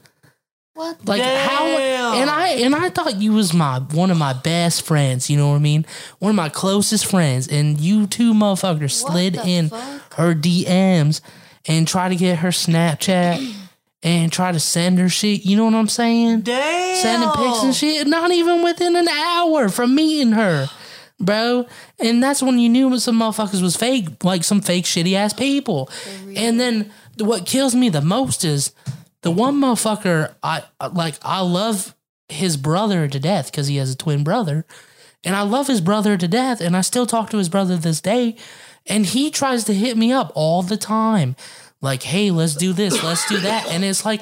What? 0.80 1.06
Like 1.06 1.22
how 1.22 1.66
and 1.68 2.30
I 2.30 2.48
and 2.52 2.74
I 2.74 2.90
thought 2.90 3.18
you 3.18 3.34
was 3.34 3.54
my 3.54 3.80
one 3.80 4.12
of 4.12 4.18
my 4.18 4.32
best 4.32 4.86
friends, 4.86 5.30
you 5.30 5.36
know 5.36 5.50
what 5.50 5.56
I 5.56 5.60
mean? 5.60 5.86
One 6.20 6.30
of 6.30 6.38
my 6.38 6.48
closest 6.48 7.06
friends. 7.08 7.50
And 7.50 7.78
you 7.82 8.08
two 8.08 8.34
motherfuckers 8.34 9.04
What 9.04 9.12
slid 9.12 9.36
in 9.36 9.68
fuck? 9.68 10.14
her 10.14 10.34
DMs 10.34 11.20
and 11.68 11.86
try 11.86 12.08
to 12.08 12.16
get 12.16 12.38
her 12.38 12.48
Snapchat 12.48 13.54
and 14.04 14.32
try 14.32 14.54
to 14.54 14.60
send 14.62 15.00
her 15.00 15.10
shit. 15.10 15.46
You 15.46 15.58
know 15.58 15.66
what 15.66 15.74
I'm 15.76 15.90
saying? 15.90 16.42
Damn. 16.44 16.96
sending 16.96 17.30
pics 17.32 17.64
and 17.64 17.76
shit, 17.76 18.08
not 18.08 18.32
even 18.32 18.64
within 18.64 18.96
an 18.96 19.10
hour 19.10 19.68
from 19.68 19.94
meeting 19.96 20.32
her, 20.32 20.68
bro. 21.20 21.68
And 22.00 22.24
that's 22.24 22.42
when 22.42 22.58
you 22.58 22.70
knew 22.70 22.98
some 23.00 23.20
motherfuckers 23.20 23.62
was 23.62 23.76
fake, 23.76 24.24
like 24.24 24.46
some 24.46 24.62
fake 24.62 24.86
shitty 24.86 25.14
ass 25.14 25.34
people. 25.34 25.90
And 26.38 26.58
then 26.58 26.90
what 27.18 27.46
kills 27.46 27.76
me 27.76 27.90
the 27.90 28.00
most 28.00 28.46
is 28.46 28.72
the 29.22 29.32
one 29.32 29.56
motherfucker 29.56 30.36
I 30.44 30.64
like. 30.92 31.16
I 31.22 31.42
love 31.42 31.96
his 32.28 32.58
brother 32.58 33.08
to 33.08 33.20
death 33.20 33.52
because 33.52 33.68
he 33.68 33.78
has 33.78 33.92
a 33.92 33.98
twin 33.98 34.24
brother, 34.24 34.66
and 35.24 35.36
I 35.36 35.42
love 35.42 35.68
his 35.68 35.82
brother 35.82 36.18
to 36.18 36.28
death, 36.28 36.62
and 36.62 36.76
I 36.76 36.82
still 36.82 37.06
talk 37.06 37.30
to 37.32 37.38
his 37.38 37.50
brother 37.50 37.78
this 37.78 38.02
day. 38.02 38.36
And 38.88 39.06
he 39.06 39.30
tries 39.30 39.66
to 39.66 39.74
hit 39.74 39.98
me 39.98 40.12
up 40.12 40.32
all 40.36 40.64
the 40.64 40.78
time, 40.78 41.36
like, 41.82 42.04
"Hey, 42.04 42.32
let's 42.32 42.56
do 42.56 42.74
this, 42.74 43.04
let's 43.04 43.28
do 43.28 43.40
that," 43.42 43.68
and 43.68 43.84
it's 43.84 44.06
like 44.06 44.22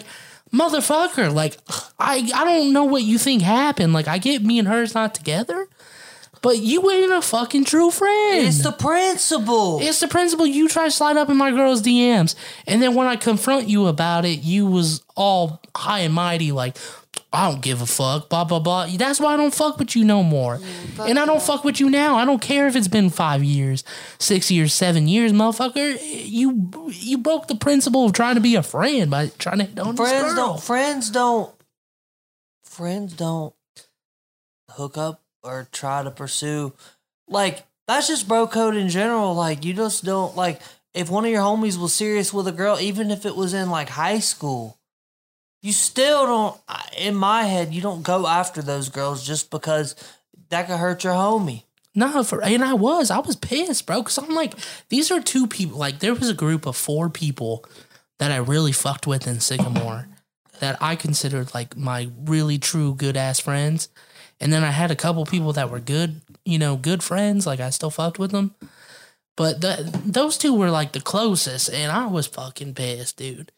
motherfucker 0.53 1.33
like 1.33 1.57
i 1.99 2.29
i 2.33 2.43
don't 2.45 2.71
know 2.71 2.85
what 2.85 3.03
you 3.03 3.17
think 3.17 3.41
happened 3.41 3.91
like 3.91 4.07
i 4.07 4.17
get 4.17 4.41
me 4.41 4.57
and 4.57 4.67
her's 4.67 4.95
not 4.95 5.13
together 5.13 5.67
but 6.41 6.59
you 6.59 6.89
ain't 6.89 7.11
a 7.11 7.21
fucking 7.21 7.65
true 7.65 7.91
friend. 7.91 8.47
It's 8.47 8.63
the 8.63 8.71
principle. 8.71 9.79
it's 9.81 9.99
the 9.99 10.07
principle. 10.07 10.45
You 10.45 10.67
try 10.67 10.85
to 10.85 10.91
slide 10.91 11.17
up 11.17 11.29
in 11.29 11.37
my 11.37 11.51
girl's 11.51 11.81
dms 11.81 12.35
and 12.65 12.81
then 12.81 12.95
when 12.95 13.07
i 13.07 13.15
confront 13.15 13.67
you 13.67 13.87
about 13.87 14.25
it 14.25 14.39
you 14.43 14.65
was 14.65 15.03
all 15.15 15.61
high 15.75 15.99
and 15.99 16.13
mighty 16.13 16.51
like 16.51 16.77
i 17.33 17.49
don't 17.49 17.61
give 17.61 17.81
a 17.81 17.85
fuck 17.85 18.29
blah 18.29 18.43
blah 18.43 18.59
blah. 18.59 18.87
That's 18.95 19.19
why 19.19 19.33
i 19.33 19.37
don't 19.37 19.53
fuck 19.53 19.79
with 19.79 19.95
you 19.95 20.03
no 20.05 20.23
more. 20.23 20.57
Mm, 20.57 21.09
and 21.09 21.19
i 21.19 21.25
don't 21.25 21.41
fuck 21.41 21.63
with 21.63 21.79
you 21.79 21.89
now. 21.89 22.15
I 22.15 22.25
don't 22.25 22.41
care 22.41 22.67
if 22.67 22.75
it's 22.75 22.87
been 22.87 23.09
five 23.09 23.43
years 23.43 23.83
six 24.19 24.49
years 24.51 24.73
seven 24.73 25.07
years 25.07 25.33
motherfucker. 25.33 25.97
You 26.01 26.71
you 26.91 27.17
broke 27.17 27.47
the 27.47 27.55
principle 27.55 28.05
of 28.05 28.13
trying 28.13 28.35
to 28.35 28.41
be 28.41 28.55
a 28.55 28.63
friend 28.63 29.09
by 29.11 29.27
trying 29.39 29.59
to 29.59 29.63
hit 29.65 29.79
on 29.79 29.95
friends 29.95 30.35
don't. 30.35 30.61
Friends 30.61 31.09
don't. 31.09 31.53
Friends 32.63 33.13
don't 33.13 33.53
hook 34.71 34.97
up 34.97 35.21
or 35.47 35.67
try 35.71 36.03
to 36.03 36.11
pursue. 36.11 36.73
Like 37.27 37.65
that's 37.87 38.07
just 38.07 38.27
bro 38.27 38.47
code 38.47 38.75
in 38.75 38.89
general. 38.89 39.33
Like 39.33 39.65
you 39.65 39.73
just 39.73 40.03
don't 40.03 40.35
like 40.35 40.61
if 40.93 41.09
one 41.09 41.25
of 41.25 41.31
your 41.31 41.41
homies 41.41 41.77
was 41.77 41.93
serious 41.93 42.33
with 42.33 42.47
a 42.47 42.51
girl, 42.51 42.79
even 42.79 43.11
if 43.11 43.25
it 43.25 43.35
was 43.35 43.53
in 43.53 43.69
like 43.69 43.89
high 43.89 44.19
school, 44.19 44.77
you 45.61 45.71
still 45.71 46.25
don't. 46.25 46.61
In 46.97 47.15
my 47.15 47.43
head, 47.43 47.73
you 47.73 47.81
don't 47.81 48.03
go 48.03 48.27
after 48.27 48.61
those 48.61 48.89
girls 48.89 49.25
just 49.25 49.51
because 49.51 49.95
that 50.49 50.67
could 50.67 50.77
hurt 50.77 51.03
your 51.03 51.13
homie. 51.13 51.63
No, 51.93 52.23
for 52.23 52.43
and 52.43 52.63
I 52.63 52.73
was, 52.73 53.09
I 53.09 53.19
was 53.19 53.35
pissed, 53.35 53.87
bro. 53.87 54.01
Because 54.01 54.19
I'm 54.19 54.29
like, 54.29 54.53
these 54.89 55.09
are 55.09 55.19
two 55.19 55.47
people. 55.47 55.79
Like, 55.79 55.99
there 55.99 56.13
was 56.13 56.29
a 56.29 56.35
group 56.35 56.67
of 56.67 56.75
four 56.75 57.09
people 57.09 57.65
that 58.19 58.31
I 58.31 58.37
really 58.37 58.71
fucked 58.71 59.07
with 59.07 59.27
in 59.27 59.39
Sycamore 59.39 60.07
that 60.59 60.81
I 60.81 60.95
considered 60.95 61.53
like 61.53 61.75
my 61.75 62.09
really 62.25 62.57
true 62.57 62.93
good 62.93 63.17
ass 63.17 63.39
friends. 63.39 63.89
And 64.39 64.53
then 64.53 64.63
I 64.63 64.71
had 64.71 64.91
a 64.91 64.95
couple 64.95 65.25
people 65.25 65.53
that 65.53 65.69
were 65.69 65.79
good, 65.79 66.21
you 66.45 66.59
know, 66.59 66.75
good 66.75 67.01
friends. 67.03 67.47
Like 67.47 67.59
I 67.59 67.69
still 67.69 67.89
fucked 67.89 68.19
with 68.19 68.31
them, 68.31 68.53
but 69.35 69.61
the, 69.61 69.99
those 70.05 70.37
two 70.37 70.53
were 70.53 70.71
like 70.71 70.91
the 70.91 71.01
closest, 71.01 71.69
and 71.71 71.91
I 71.91 72.07
was 72.07 72.27
fucking 72.27 72.73
pissed, 72.73 73.17
dude. 73.17 73.51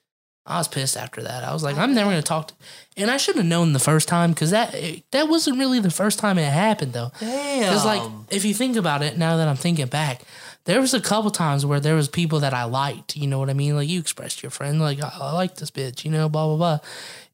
I 0.46 0.58
was 0.58 0.68
pissed 0.68 0.98
after 0.98 1.22
that. 1.22 1.44
I 1.44 1.54
was 1.54 1.64
like, 1.64 1.78
I'm 1.78 1.94
never 1.94 2.10
gonna 2.10 2.24
talk 2.24 2.48
to. 2.48 2.54
And 2.98 3.12
I 3.12 3.18
should 3.18 3.36
have 3.36 3.46
known 3.46 3.74
the 3.74 3.80
first 3.80 4.08
time 4.08 4.32
because 4.32 4.52
that 4.52 4.76
that 5.12 5.30
wasn't 5.30 5.60
really 5.60 5.80
the 5.80 5.92
first 5.92 6.18
time 6.18 6.38
it 6.38 6.52
happened 6.52 6.94
though. 6.94 7.12
Damn. 7.20 7.60
Because 7.60 7.86
like, 7.86 8.02
if 8.32 8.44
you 8.46 8.54
think 8.54 8.76
about 8.76 9.04
it, 9.04 9.18
now 9.18 9.38
that 9.38 9.48
I'm 9.48 9.56
thinking 9.56 9.86
back, 9.88 10.24
there 10.66 10.82
was 10.82 10.94
a 10.94 11.00
couple 11.00 11.30
times 11.30 11.66
where 11.66 11.80
there 11.80 11.96
was 11.96 12.10
people 12.10 12.40
that 12.40 12.54
I 12.54 12.64
liked. 12.64 13.16
You 13.16 13.28
know 13.28 13.38
what 13.38 13.50
I 13.50 13.54
mean? 13.54 13.76
Like 13.76 13.88
you 13.88 14.00
expressed 14.00 14.42
your 14.42 14.50
friend, 14.50 14.82
like 14.82 15.02
I, 15.02 15.12
I 15.14 15.34
like 15.34 15.56
this 15.56 15.72
bitch. 15.72 16.04
You 16.04 16.12
know, 16.12 16.28
blah 16.30 16.48
blah 16.48 16.58
blah. 16.58 16.80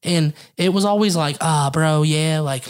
And 0.04 0.34
it 0.58 0.74
was 0.74 0.86
always 0.86 1.16
like, 1.16 1.38
ah, 1.42 1.70
bro, 1.72 2.04
yeah, 2.04 2.42
like 2.42 2.64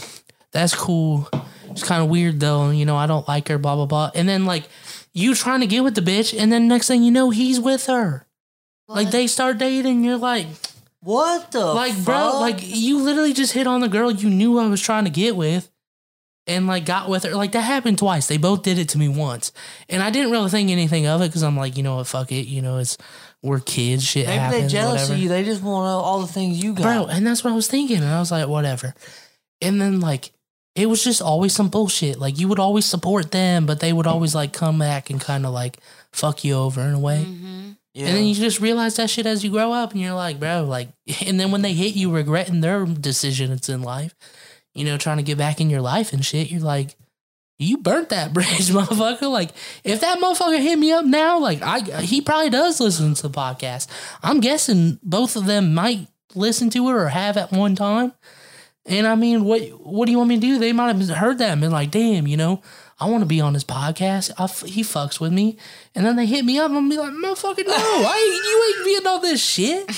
that's 0.56 0.74
cool. 0.74 1.30
It's 1.70 1.84
kind 1.84 2.02
of 2.02 2.10
weird 2.10 2.40
though. 2.40 2.70
You 2.70 2.86
know, 2.86 2.96
I 2.96 3.06
don't 3.06 3.28
like 3.28 3.50
her. 3.50 3.58
Blah 3.58 3.76
blah 3.76 3.86
blah. 3.86 4.12
And 4.16 4.28
then 4.28 4.46
like 4.46 4.70
you 5.14 5.36
trying 5.36 5.60
to 5.60 5.68
get 5.68 5.84
with 5.84 5.96
the 5.96 6.02
bitch, 6.02 6.38
and 6.38 6.52
then 6.52 6.68
next 6.68 6.88
thing 6.88 7.04
you 7.04 7.12
know, 7.12 7.30
he's 7.30 7.60
with 7.60 7.86
her. 7.88 8.26
Like 8.88 9.12
they 9.12 9.28
start 9.28 9.58
dating. 9.58 10.04
You're 10.04 10.18
like, 10.18 10.48
what 11.06 11.52
the 11.52 11.64
like 11.64 11.96
bro 12.04 12.40
like 12.40 12.60
you 12.62 13.00
literally 13.00 13.32
just 13.32 13.54
hit 13.54 13.68
on 13.68 13.80
the 13.80 13.88
girl 13.88 14.10
you 14.10 14.28
knew 14.28 14.58
i 14.58 14.66
was 14.66 14.82
trying 14.82 15.04
to 15.04 15.12
get 15.12 15.36
with 15.36 15.70
and 16.48 16.66
like 16.66 16.84
got 16.84 17.08
with 17.08 17.22
her 17.22 17.36
like 17.36 17.52
that 17.52 17.62
happened 17.62 18.00
twice 18.00 18.26
they 18.26 18.38
both 18.38 18.64
did 18.64 18.80
it 18.80 18.90
to 18.90 18.98
me 18.98 19.08
once 19.08 19.52
and 19.88 20.02
i 20.02 20.10
didn't 20.10 20.32
really 20.32 20.50
think 20.50 20.72
anything 20.72 21.06
of 21.06 21.22
it 21.22 21.28
because 21.28 21.44
i'm 21.44 21.56
like 21.56 21.78
you 21.78 21.84
know 21.84 21.98
what 21.98 22.08
fuck 22.08 22.32
it 22.32 22.48
you 22.48 22.60
know 22.60 22.80
it's 22.80 22.98
we're 23.44 23.60
kids 23.60 24.04
shit 24.04 24.26
maybe 24.26 24.40
happens 24.40 24.64
they 24.64 24.68
jealous 24.68 25.02
whatever. 25.04 25.14
of 25.14 25.20
you. 25.20 25.30
They 25.30 25.44
just 25.44 25.62
want 25.62 25.86
all 25.86 26.22
the 26.22 26.28
things 26.28 26.64
you 26.64 26.74
got. 26.74 26.82
bro 26.82 27.06
and 27.06 27.26
that's 27.26 27.44
what 27.44 27.54
i 27.54 27.56
was 27.56 27.68
thinking 27.68 27.98
and 27.98 28.08
i 28.08 28.20
was 28.20 28.32
like 28.32 28.48
whatever 28.48 28.96
and 29.62 29.80
then 29.80 30.00
like 30.00 30.32
it 30.76 30.88
was 30.88 31.04
just 31.04 31.22
always 31.22 31.54
some 31.54 31.70
bullshit 31.70 32.20
like 32.20 32.40
you 32.40 32.48
would 32.48 32.60
always 32.60 32.86
support 32.86 33.32
them 33.32 33.66
but 33.66 33.80
they 33.80 33.94
would 33.94 34.08
always 34.08 34.36
like 34.36 34.54
come 34.54 34.80
back 34.80 35.10
and 35.10 35.22
kind 35.22 35.46
of 35.46 35.54
like 35.54 35.78
fuck 36.12 36.44
you 36.44 36.54
over 36.54 36.82
in 36.82 36.94
a 36.94 37.00
way 37.00 37.26
yeah. 37.96 38.08
and 38.08 38.18
then 38.18 38.26
you 38.26 38.36
just 38.36 38.60
realize 38.60 38.98
that 38.98 39.10
shit 39.10 39.26
as 39.26 39.42
you 39.42 39.50
grow 39.50 39.72
up, 39.72 39.94
and 39.94 40.02
you're 40.02 40.14
like, 40.14 40.38
bro, 40.38 40.66
like, 40.66 40.90
and 41.26 41.40
then 41.40 41.50
when 41.52 41.62
they 41.62 41.74
hit 41.74 41.96
you 41.96 42.12
regretting 42.12 42.60
their 42.60 42.86
decisions 42.86 43.70
in 43.70 43.82
life, 43.82 44.14
you 44.74 44.84
know, 44.84 44.98
trying 44.98 45.18
to 45.18 45.24
get 45.24 45.38
back 45.38 45.62
in 45.62 45.70
your 45.70 45.80
life 45.82 46.12
and 46.12 46.26
shit, 46.26 46.52
you're 46.52 46.60
like, 46.60 46.96
you 47.58 47.78
burnt 47.78 48.10
that 48.10 48.34
bridge, 48.34 48.70
motherfucker. 48.70 49.32
Like, 49.32 49.52
if 49.86 50.02
that 50.02 50.20
motherfucker 50.20 50.62
hit 50.62 50.78
me 50.78 50.92
up 50.92 51.06
now, 51.06 51.40
like, 51.40 51.62
I 51.62 52.02
he 52.02 52.20
probably 52.20 52.50
does 52.50 52.82
listen 52.82 53.14
to 53.14 53.30
the 53.30 53.30
podcast. 53.30 53.88
I'm 54.22 54.42
guessing 54.42 55.00
both 55.02 55.38
of 55.38 55.46
them 55.46 55.74
might 55.74 56.10
listen 56.36 56.70
to 56.72 56.90
it 56.90 56.92
or 56.92 57.08
have 57.08 57.38
at 57.38 57.54
one 57.54 57.78
time. 57.78 58.12
And 58.86 59.08
I 59.08 59.16
mean, 59.16 59.44
what 59.44 59.62
what 59.82 60.06
do 60.06 60.12
you 60.12 60.18
want 60.20 60.30
me 60.30 60.36
to 60.36 60.42
do? 60.42 60.60
They 60.60 60.72
might 60.74 60.96
have 60.96 61.10
heard 61.18 61.40
that 61.40 61.52
and 61.52 61.62
been 61.62 61.72
like, 61.72 61.90
damn, 61.92 62.28
you 62.28 62.38
know, 62.38 62.62
I 63.00 63.10
want 63.10 63.22
to 63.22 63.26
be 63.26 63.42
on 63.42 63.54
his 63.54 63.64
podcast. 63.64 64.32
I 64.38 64.44
f- 64.44 64.62
he 64.62 64.82
fucks 64.84 65.20
with 65.20 65.34
me. 65.34 65.58
And 65.96 66.06
then 66.06 66.16
they 66.16 66.26
hit 66.26 66.46
me 66.46 66.60
up 66.60 66.72
and 66.72 66.90
be 66.90 66.98
like, 66.98 67.12
motherfucker, 67.12 67.66
no, 67.66 67.74
I 67.76 68.32
ain't, 68.34 68.46
you 68.46 68.76
ain't 68.78 68.86
being 68.86 69.08
all 69.08 69.20
this 69.20 69.44
shit. 69.44 69.90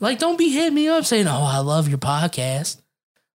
like, 0.00 0.18
don't 0.18 0.38
be 0.38 0.48
hitting 0.50 0.74
me 0.74 0.88
up 0.88 1.04
saying, 1.04 1.28
oh, 1.28 1.44
I 1.44 1.58
love 1.58 1.88
your 1.88 1.98
podcast. 1.98 2.78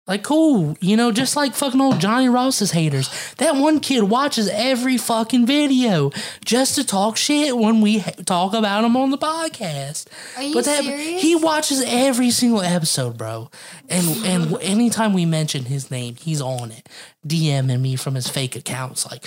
Like, 0.09 0.23
cool. 0.23 0.75
You 0.81 0.97
know, 0.97 1.13
just 1.13 1.37
like 1.37 1.55
fucking 1.55 1.81
old 1.81 2.01
Johnny 2.01 2.31
Ross's 2.31 2.71
haters. 2.71 3.11
That 3.37 3.57
one 3.57 3.79
kid 3.79 4.05
watches 4.05 4.49
every 4.49 4.97
fucking 4.97 5.45
video 5.45 6.11
just 6.43 6.77
to 6.77 6.85
talk 6.85 7.19
shit 7.19 7.55
when 7.57 7.83
we 7.83 7.99
ha- 7.99 8.13
talk 8.25 8.55
about 8.55 8.85
him 8.85 8.97
on 8.97 9.11
the 9.11 9.19
podcast. 9.19 10.07
Are 10.39 10.43
you 10.43 10.55
but 10.55 10.65
that, 10.65 10.83
serious? 10.83 11.21
he 11.21 11.37
watches 11.37 11.85
every 11.87 12.31
single 12.31 12.63
episode, 12.63 13.19
bro. 13.19 13.51
And 13.91 14.25
and 14.25 14.57
anytime 14.63 15.13
we 15.13 15.27
mention 15.27 15.67
his 15.67 15.91
name, 15.91 16.17
he's 16.17 16.41
on 16.41 16.71
it, 16.73 16.89
DMing 17.27 17.81
me 17.81 17.97
from 17.97 18.15
his 18.15 18.29
fake 18.29 18.57
accounts, 18.57 19.11
like, 19.11 19.27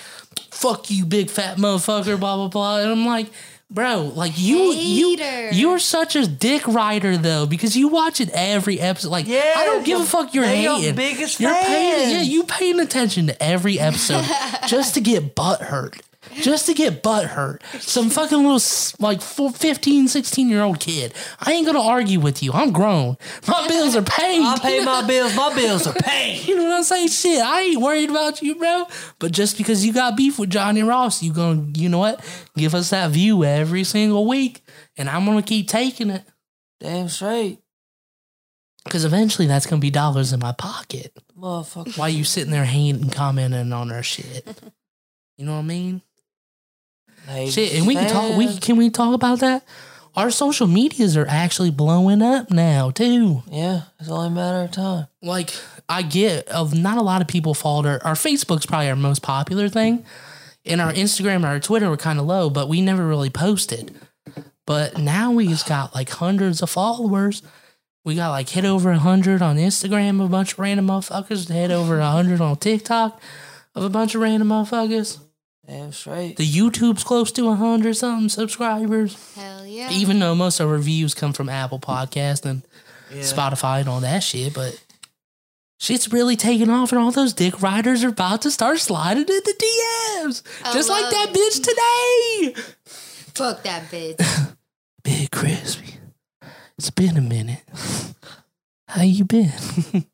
"Fuck 0.50 0.90
you, 0.90 1.06
big 1.06 1.30
fat 1.30 1.58
motherfucker," 1.58 2.20
blah 2.20 2.38
blah 2.38 2.48
blah. 2.48 2.78
And 2.80 2.90
I'm 2.90 3.06
like, 3.06 3.28
bro, 3.72 4.12
like 4.14 4.34
you 4.38 4.74
you 4.74 5.18
Hater. 5.18 5.56
you're 5.56 5.80
such 5.80 6.16
a 6.16 6.28
dick 6.28 6.68
rider 6.68 7.18
though 7.18 7.46
because 7.46 7.76
you 7.76 7.88
watch 7.88 8.22
it 8.22 8.30
every 8.34 8.80
episode. 8.80 9.10
Like, 9.10 9.28
Yeah, 9.28 9.54
I 9.58 9.66
don't 9.66 9.86
give 9.86 10.00
a 10.02 10.06
fuck. 10.06 10.34
You're 10.34 10.46
they 10.46 10.64
your 10.64 10.76
hating. 10.78 10.96
biggest 10.96 11.40
you're 11.40 11.54
paying, 11.54 12.12
yeah, 12.12 12.22
you 12.22 12.44
paying 12.44 12.80
attention 12.80 13.28
to 13.28 13.42
every 13.44 13.80
episode 13.80 14.26
just 14.68 14.94
to 14.96 15.02
get 15.02 15.34
butt 15.36 15.62
hurt. 15.62 16.02
Just 16.36 16.68
to 16.68 16.74
get 16.76 17.02
butt 17.02 17.26
hurt. 17.26 17.64
Some 17.80 18.10
fucking 18.12 18.38
little, 18.38 18.60
like, 19.00 19.22
four, 19.22 19.52
15, 19.52 20.08
16 20.08 20.50
year 20.50 20.62
old 20.62 20.80
kid. 20.80 21.14
I 21.40 21.52
ain't 21.54 21.66
gonna 21.66 21.82
argue 21.82 22.20
with 22.20 22.44
you. 22.44 22.52
I'm 22.54 22.72
grown. 22.72 23.18
My 23.48 23.68
bills 23.70 23.96
are 23.96 24.04
paid. 24.04 24.42
I 24.42 24.58
pay 24.60 24.86
my 24.86 25.02
bills. 25.06 25.36
My 25.36 25.54
bills 25.56 25.88
are 25.88 25.94
paid. 25.94 26.46
You 26.48 26.56
know 26.58 26.66
what 26.66 26.78
I'm 26.78 26.84
saying? 26.84 27.08
Shit, 27.10 27.42
I 27.42 27.62
ain't 27.62 27.82
worried 27.82 28.10
about 28.10 28.42
you, 28.42 28.56
bro. 28.56 28.86
But 29.20 29.32
just 29.32 29.58
because 29.58 29.86
you 29.86 29.94
got 29.94 30.16
beef 30.16 30.38
with 30.38 30.50
Johnny 30.52 30.84
Ross, 30.84 31.24
you 31.24 31.34
gonna, 31.34 31.68
you 31.76 31.90
know 31.90 32.00
what? 32.00 32.24
Give 32.56 32.76
us 32.76 32.90
that 32.92 33.12
view 33.12 33.44
every 33.44 33.84
single 33.84 34.28
week, 34.28 34.64
and 34.98 35.10
I'm 35.10 35.26
gonna 35.26 35.42
keep 35.42 35.68
taking 35.68 36.10
it 36.12 36.24
Damn 36.80 37.10
straight, 37.10 37.60
because 38.84 39.06
eventually 39.06 39.48
that's 39.48 39.66
gonna 39.66 39.80
be 39.80 39.92
dollars 39.92 40.34
in 40.34 40.40
my 40.40 40.52
pocket. 40.52 41.14
motherfucker. 41.38 41.98
While 41.98 42.10
you 42.10 42.24
sitting 42.24 42.52
there 42.52 42.66
hating, 42.66 43.02
and 43.04 43.12
commenting 43.14 43.74
on 43.74 43.92
our 43.92 44.04
shit. 44.04 44.48
You 45.38 45.48
know 45.48 45.54
what 45.54 45.60
I 45.60 45.64
mean? 45.64 46.02
Hey, 47.32 47.50
Shit, 47.50 47.74
and 47.76 47.88
we 47.88 47.96
can 47.96 48.10
talk. 48.10 48.38
We 48.38 48.58
can 48.58 48.76
we 48.76 48.90
talk 48.90 49.14
about 49.14 49.40
that? 49.40 49.64
Our 50.16 50.30
social 50.30 50.68
medias 50.68 51.16
are 51.16 51.26
actually 51.28 51.72
blowing 51.72 52.22
up 52.22 52.52
now 52.52 52.92
too. 52.92 53.44
Yeah, 53.50 53.84
it's 54.00 54.10
only 54.10 54.28
a 54.28 54.32
matter 54.32 54.64
of 54.66 54.72
time. 54.72 55.08
like 55.22 55.52
I 55.88 56.02
get 56.02 56.50
of 56.50 56.78
not 56.78 56.98
a 56.98 57.02
lot 57.02 57.22
of 57.22 57.30
people 57.30 57.54
followed 57.54 57.86
our, 57.86 58.04
our 58.04 58.16
Facebook's 58.16 58.66
probably 58.66 58.90
our 58.90 58.96
most 58.98 59.22
popular 59.22 59.70
thing. 59.70 60.04
And 60.66 60.80
our 60.82 60.92
Instagram 60.94 61.38
and 61.38 61.46
our 61.46 61.60
Twitter 61.60 61.90
were 61.90 61.98
kind 61.98 62.20
of 62.20 62.26
low, 62.26 62.50
but 62.50 62.70
we 62.70 62.82
never 62.82 63.08
really 63.08 63.30
posted. 63.32 63.96
But 64.68 64.98
now 64.98 65.32
we've 65.32 65.66
got 65.66 65.96
like 65.96 66.10
hundreds 66.10 66.62
of 66.62 66.70
followers. 66.70 67.42
We 68.04 68.16
got 68.16 68.30
like 68.30 68.50
hit 68.50 68.66
over 68.66 68.92
a 68.92 69.00
hundred 69.00 69.42
on 69.42 69.56
Instagram, 69.58 70.24
a 70.24 70.28
bunch 70.28 70.54
of 70.54 70.60
random 70.60 70.88
motherfuckers. 70.88 71.50
Hit 71.50 71.72
over 71.72 72.00
a 72.00 72.12
hundred 72.12 72.42
on 72.42 72.58
TikTok 72.58 73.20
of 73.76 73.84
a 73.84 73.90
bunch 73.90 74.14
of 74.14 74.22
random 74.22 74.50
motherfuckers. 74.50 75.20
Damn 75.72 75.94
straight. 75.94 76.36
The 76.36 76.46
YouTube's 76.46 77.06
close 77.06 77.32
to 77.32 77.48
a 77.48 77.56
hundred 77.56 77.94
something 77.96 78.28
subscribers. 78.28 79.16
Hell 79.36 79.66
yeah. 79.66 79.90
Even 79.92 80.20
though 80.20 80.36
most 80.36 80.60
of 80.60 80.68
our 80.68 80.74
reviews 80.74 81.14
come 81.14 81.32
from 81.32 81.48
Apple 81.48 81.80
Podcast 81.80 82.46
and 82.46 82.64
Yeah. 83.10 83.22
Spotify 83.22 83.80
and 83.80 83.88
all 83.88 84.02
that 84.02 84.22
shit, 84.22 84.54
but 84.54 84.84
shit's 85.80 86.12
really 86.12 86.36
taking 86.36 86.70
off, 86.70 86.92
and 86.92 87.00
all 87.00 87.12
those 87.12 87.32
dick 87.32 87.62
riders 87.62 88.04
are 88.04 88.10
about 88.10 88.42
to 88.42 88.52
start 88.52 88.80
sliding 88.80 89.24
in 89.24 89.28
the 89.28 89.54
DMs, 90.24 90.44
I 90.66 90.74
just 90.74 90.90
like 90.90 91.10
that 91.10 91.30
it. 91.32 91.36
bitch 91.38 92.54
today. 92.54 92.62
Fuck 93.34 93.64
that 93.64 93.90
bitch. 93.90 94.54
Big 95.06 95.32
crispy, 95.32 95.96
it's 96.78 96.90
been 96.90 97.16
a 97.16 97.22
minute. 97.22 97.64
How 98.90 99.04
you 99.04 99.24
been? 99.24 99.54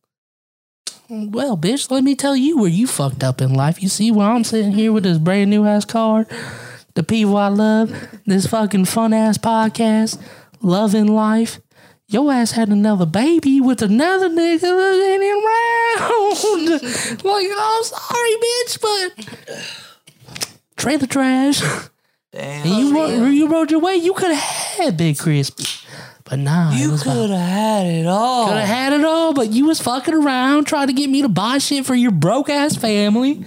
well, 1.10 1.58
bitch, 1.58 1.90
let 1.90 2.04
me 2.04 2.16
tell 2.16 2.36
you 2.36 2.58
where 2.58 2.70
you 2.70 2.88
fucked 2.88 3.24
up 3.24 3.42
in 3.42 3.54
life. 3.54 3.82
You 3.82 3.90
see 3.90 4.12
why 4.12 4.32
I'm 4.32 4.44
sitting 4.44 4.74
here 4.74 4.92
with 4.92 5.04
this 5.04 5.18
brand 5.18 5.50
new 5.50 5.66
ass 5.66 5.86
car, 5.86 6.26
the 6.96 7.04
people 7.04 7.38
I 7.38 7.48
love, 7.48 7.94
this 8.26 8.48
fucking 8.48 8.86
fun 8.86 9.14
ass 9.14 9.38
podcast, 9.38 10.22
loving 10.62 11.08
life. 11.08 11.60
Your 12.10 12.32
ass 12.32 12.52
had 12.52 12.70
another 12.70 13.06
baby 13.06 13.60
with 13.60 13.82
another 13.82 14.30
nigga 14.30 14.62
that 14.62 15.20
ain't 15.22 15.24
around. 15.44 17.24
like, 17.24 17.48
I'm 17.58 17.84
sorry, 17.84 18.36
bitch, 18.44 18.82
but 18.82 19.68
trailer 20.78 21.08
trash. 21.08 21.62
Damn. 22.32 22.68
And 22.68 22.70
you 22.70 22.98
oh, 22.98 23.20
ro- 23.22 23.26
you 23.26 23.48
rode 23.48 23.72
your 23.72 23.80
way. 23.80 23.96
You 23.96 24.14
could 24.14 24.32
have 24.32 24.40
had 24.78 24.98
Big 24.98 25.18
Crispy, 25.18 25.66
but 26.30 26.40
nah, 26.40 26.72
You 26.74 26.98
could 26.98 27.30
have 27.30 27.40
had 27.40 27.86
it 27.86 28.06
all. 28.08 28.48
could 28.48 28.58
have 28.58 28.68
had 28.68 28.94
it 28.94 29.06
all. 29.06 29.34
But 29.34 29.52
you 29.52 29.66
was 29.66 29.80
fucking 29.80 30.14
around 30.14 30.66
trying 30.66 30.88
to 30.88 30.94
get 30.94 31.10
me 31.10 31.22
to 31.22 31.30
buy 31.30 31.58
shit 31.60 31.86
for 31.86 31.96
your 31.96 32.12
broke 32.12 32.50
ass 32.50 32.76
family, 32.76 33.46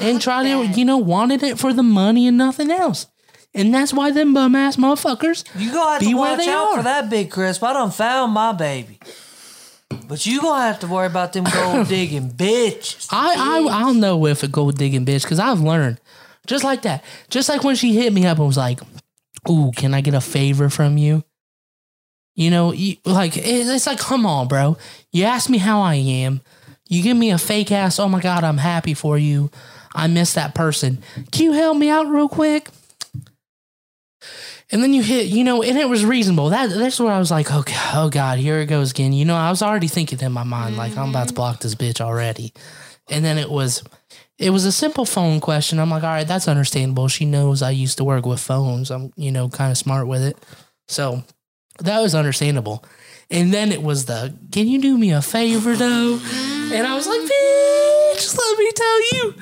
and 0.00 0.20
try 0.20 0.42
to 0.42 0.66
you 0.78 0.84
know 0.84 0.98
wanted 0.98 1.42
it 1.42 1.58
for 1.58 1.72
the 1.72 1.82
money 1.82 2.26
and 2.26 2.36
nothing 2.36 2.70
else. 2.70 3.06
And 3.54 3.72
that's 3.74 3.92
why 3.92 4.10
them 4.10 4.32
bum 4.32 4.54
ass 4.56 4.76
motherfuckers. 4.76 5.44
You 5.60 5.72
gonna 5.72 5.90
have 5.92 6.00
Be 6.00 6.06
to 6.08 6.14
watch 6.14 6.48
out 6.48 6.68
are. 6.72 6.76
for 6.78 6.82
that 6.84 7.10
big 7.10 7.30
crisp. 7.30 7.62
I 7.62 7.74
done 7.74 7.90
found 7.90 8.32
my 8.32 8.52
baby. 8.52 8.98
But 10.08 10.24
you 10.24 10.40
gonna 10.40 10.62
have 10.64 10.80
to 10.80 10.86
worry 10.86 11.06
about 11.06 11.34
them 11.34 11.44
gold 11.44 11.86
digging 11.88 12.30
bitches. 12.30 13.08
I 13.12 13.34
I 13.36 13.76
I 13.76 13.80
don't 13.80 14.00
know 14.00 14.26
if 14.26 14.42
a 14.42 14.48
gold 14.48 14.78
digging 14.78 15.04
bitch 15.04 15.22
because 15.22 15.38
I've 15.38 15.60
learned 15.60 16.00
just 16.46 16.64
like 16.64 16.82
that. 16.82 17.04
Just 17.28 17.48
like 17.48 17.62
when 17.62 17.76
she 17.76 17.94
hit 17.94 18.12
me 18.12 18.24
up 18.26 18.38
and 18.38 18.46
was 18.46 18.56
like, 18.56 18.80
"Ooh, 19.50 19.70
can 19.76 19.92
I 19.94 20.00
get 20.00 20.14
a 20.14 20.20
favor 20.20 20.70
from 20.70 20.96
you?" 20.96 21.22
You 22.34 22.50
know, 22.50 22.72
you, 22.72 22.96
like 23.04 23.36
it's 23.36 23.86
like, 23.86 23.98
come 23.98 24.24
on, 24.24 24.48
bro. 24.48 24.78
You 25.10 25.24
ask 25.24 25.50
me 25.50 25.58
how 25.58 25.82
I 25.82 25.94
am. 25.96 26.40
You 26.88 27.02
give 27.02 27.16
me 27.16 27.30
a 27.30 27.38
fake 27.38 27.72
ass. 27.72 27.98
Oh 27.98 28.08
my 28.08 28.20
god, 28.20 28.44
I'm 28.44 28.58
happy 28.58 28.94
for 28.94 29.18
you. 29.18 29.50
I 29.94 30.06
miss 30.06 30.34
that 30.34 30.54
person. 30.54 31.02
Can 31.30 31.44
you 31.44 31.52
help 31.52 31.76
me 31.76 31.90
out 31.90 32.08
real 32.08 32.28
quick? 32.28 32.68
And 34.70 34.82
then 34.82 34.94
you 34.94 35.02
hit, 35.02 35.26
you 35.26 35.44
know, 35.44 35.62
and 35.62 35.76
it 35.76 35.88
was 35.88 36.04
reasonable. 36.04 36.48
That 36.48 36.70
that's 36.70 36.98
where 36.98 37.12
I 37.12 37.18
was 37.18 37.30
like, 37.30 37.48
oh 37.50 37.62
oh 37.92 38.08
god, 38.08 38.38
here 38.38 38.58
it 38.58 38.66
goes 38.66 38.92
again. 38.92 39.12
You 39.12 39.26
know, 39.26 39.36
I 39.36 39.50
was 39.50 39.60
already 39.60 39.88
thinking 39.88 40.20
in 40.20 40.32
my 40.32 40.44
mind 40.44 40.78
like 40.78 40.96
I'm 40.96 41.10
about 41.10 41.28
to 41.28 41.34
mm-hmm. 41.34 41.36
block 41.36 41.60
this 41.60 41.74
bitch 41.74 42.00
already. 42.00 42.54
And 43.10 43.22
then 43.22 43.36
it 43.36 43.50
was, 43.50 43.82
it 44.38 44.50
was 44.50 44.64
a 44.64 44.72
simple 44.72 45.04
phone 45.04 45.40
question. 45.40 45.78
I'm 45.78 45.90
like, 45.90 46.04
all 46.04 46.08
right, 46.08 46.26
that's 46.26 46.48
understandable. 46.48 47.08
She 47.08 47.26
knows 47.26 47.60
I 47.60 47.70
used 47.70 47.98
to 47.98 48.04
work 48.04 48.24
with 48.24 48.40
phones. 48.40 48.90
I'm, 48.90 49.12
you 49.16 49.30
know, 49.30 49.50
kind 49.50 49.70
of 49.70 49.76
smart 49.76 50.06
with 50.06 50.22
it. 50.22 50.38
So 50.88 51.22
that 51.80 52.00
was 52.00 52.14
understandable. 52.14 52.84
And 53.30 53.52
then 53.52 53.72
it 53.72 53.82
was 53.82 54.04
the, 54.06 54.36
can 54.50 54.68
you 54.68 54.80
do 54.80 54.98
me 54.98 55.10
a 55.12 55.22
favor 55.22 55.74
though? 55.74 56.18
And 56.72 56.86
I 56.86 56.94
was 56.94 57.06
like, 57.06 57.20
bitch, 57.20 58.38
let 58.38 58.58
me 58.58 58.72
tell 58.72 59.12
you. 59.12 59.34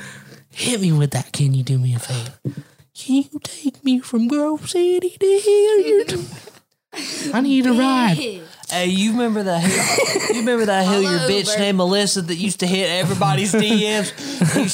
Hit 0.50 0.80
me 0.80 0.92
with 0.92 1.10
that. 1.12 1.32
Can 1.32 1.54
you 1.54 1.62
do 1.62 1.78
me 1.78 1.94
a 1.94 1.98
favor? 1.98 2.32
Can 2.94 3.16
you 3.32 3.40
take 3.42 3.82
me 3.84 4.00
from 4.00 4.28
Grove 4.28 4.68
City 4.68 5.16
to 5.18 5.40
Hilliard? 5.42 7.34
I 7.34 7.40
need 7.40 7.66
a 7.66 7.72
ride. 7.72 8.42
Hey, 8.70 8.86
you 8.86 9.10
remember 9.10 9.42
that? 9.42 9.58
Hill, 9.64 10.28
you 10.32 10.40
remember 10.42 10.66
that 10.66 10.86
hill? 10.86 11.02
Your 11.02 11.18
bitch 11.28 11.48
Uber. 11.50 11.58
named 11.58 11.78
Melissa 11.78 12.22
that 12.22 12.36
used 12.36 12.60
to 12.60 12.68
hit 12.68 12.88
everybody's 12.88 13.52
DMs? 13.52 14.12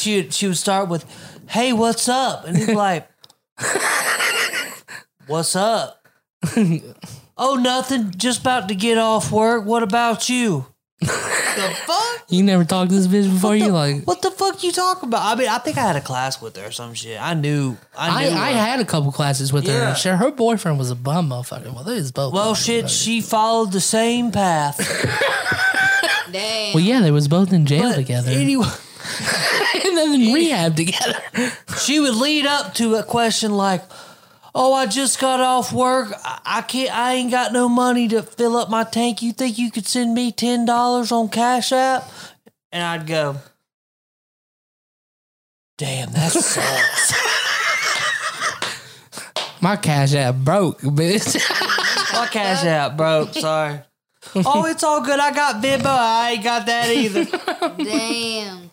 She 0.02 0.16
would- 0.20 0.34
she 0.34 0.46
would 0.48 0.59
start 0.59 0.90
with, 0.90 1.07
"Hey, 1.48 1.72
what's 1.72 2.07
up?" 2.07 2.44
and 2.46 2.59
he's 2.59 2.68
like, 2.68 3.09
"What's 5.26 5.57
up?" 5.57 6.07
Oh, 7.37 7.55
nothing. 7.57 8.12
Just 8.16 8.41
about 8.41 8.68
to 8.68 8.74
get 8.74 8.99
off 8.99 9.30
work. 9.32 9.64
What 9.64 9.82
about 9.82 10.28
you? 10.28 10.66
the 11.01 11.07
fuck? 11.87 12.24
You 12.28 12.43
never 12.43 12.64
talked 12.64 12.91
to 12.91 12.97
this 12.97 13.07
bitch 13.07 13.30
before? 13.32 13.55
You 13.55 13.68
like, 13.68 14.05
What 14.05 14.22
the 14.22 14.30
fuck 14.30 14.62
you 14.64 14.72
talking 14.72 15.09
about? 15.09 15.22
I 15.22 15.39
mean, 15.39 15.49
I 15.49 15.59
think 15.59 15.76
I 15.76 15.82
had 15.82 15.97
a 15.97 16.01
class 16.01 16.41
with 16.41 16.57
her 16.57 16.66
or 16.68 16.70
some 16.70 16.95
shit. 16.95 17.20
I 17.20 17.34
knew. 17.34 17.76
I 17.97 18.09
I, 18.24 18.28
knew. 18.28 18.34
I 18.37 18.53
her. 18.53 18.59
had 18.59 18.80
a 18.80 18.84
couple 18.84 19.12
classes 19.12 19.53
with 19.53 19.66
her. 19.66 19.72
Yeah. 19.72 19.89
and 19.91 19.99
Sure, 19.99 20.16
her 20.16 20.30
boyfriend 20.30 20.78
was 20.78 20.91
a 20.91 20.95
bum 20.97 21.28
motherfucker. 21.30 21.72
Well, 21.74 21.84
they 21.84 21.95
was 21.97 22.12
both. 22.12 22.32
well, 22.32 22.47
bum 22.47 22.55
shit. 22.55 22.87
motherfuckers. 22.87 23.05
She 23.05 23.20
followed 23.20 23.72
the 23.72 23.80
same 23.80 24.32
path. 24.32 24.78
Damn. 26.32 26.74
Well, 26.74 26.82
yeah, 26.82 27.01
they 27.01 27.11
was 27.11 27.28
both 27.28 27.53
in 27.53 27.66
jail 27.66 27.91
But 27.91 27.97
together, 27.97 28.30
Anyway. 28.32 28.66
and 29.84 29.97
then 29.97 30.20
in 30.20 30.32
rehab 30.32 30.76
together. 30.76 31.14
she 31.78 32.01
would 32.01 32.14
lead 32.16 32.47
up 32.47 32.74
to 32.74 32.97
a 32.97 33.03
question 33.05 33.53
like, 33.53 33.82
"Oh, 34.57 34.72
I 34.72 34.86
just 34.86 35.20
got 35.20 35.40
off 35.40 35.72
work. 35.72 36.12
I, 36.24 36.40
I 36.44 36.62
can't. 36.62 36.96
I 36.96 37.14
ain't 37.14 37.30
got 37.30 37.52
no 37.52 37.68
money 37.68 38.09
to 38.09 38.22
fill 38.22 38.57
up 38.57 38.70
my 38.70 38.84
tank. 38.84 39.20
You 39.20 39.32
think 39.32 39.59
you 39.59 39.70
could 39.70 39.86
send 39.86 40.14
me 40.14 40.32
ten 40.32 40.64
dollars 40.64 41.12
on 41.12 41.28
Cash 41.28 41.72
App?" 41.72 42.09
And 42.72 42.82
I'd 42.82 43.07
go, 43.07 43.36
"Damn, 45.78 46.11
that 46.12 46.32
sucks." 46.32 47.12
My 49.61 49.76
cash 49.76 50.14
app 50.14 50.36
broke, 50.36 50.80
bitch. 50.80 51.34
my 52.12 52.26
Cash 52.26 52.64
App 52.64 52.96
broke. 52.96 53.32
Sorry. 53.32 53.80
oh, 54.34 54.66
it's 54.66 54.84
all 54.84 55.00
good. 55.00 55.18
I 55.18 55.32
got 55.32 55.62
Venmo. 55.62 55.86
I 55.86 56.32
ain't 56.32 56.44
got 56.44 56.66
that 56.66 56.90
either. 56.90 57.24
Damn. 57.82 58.70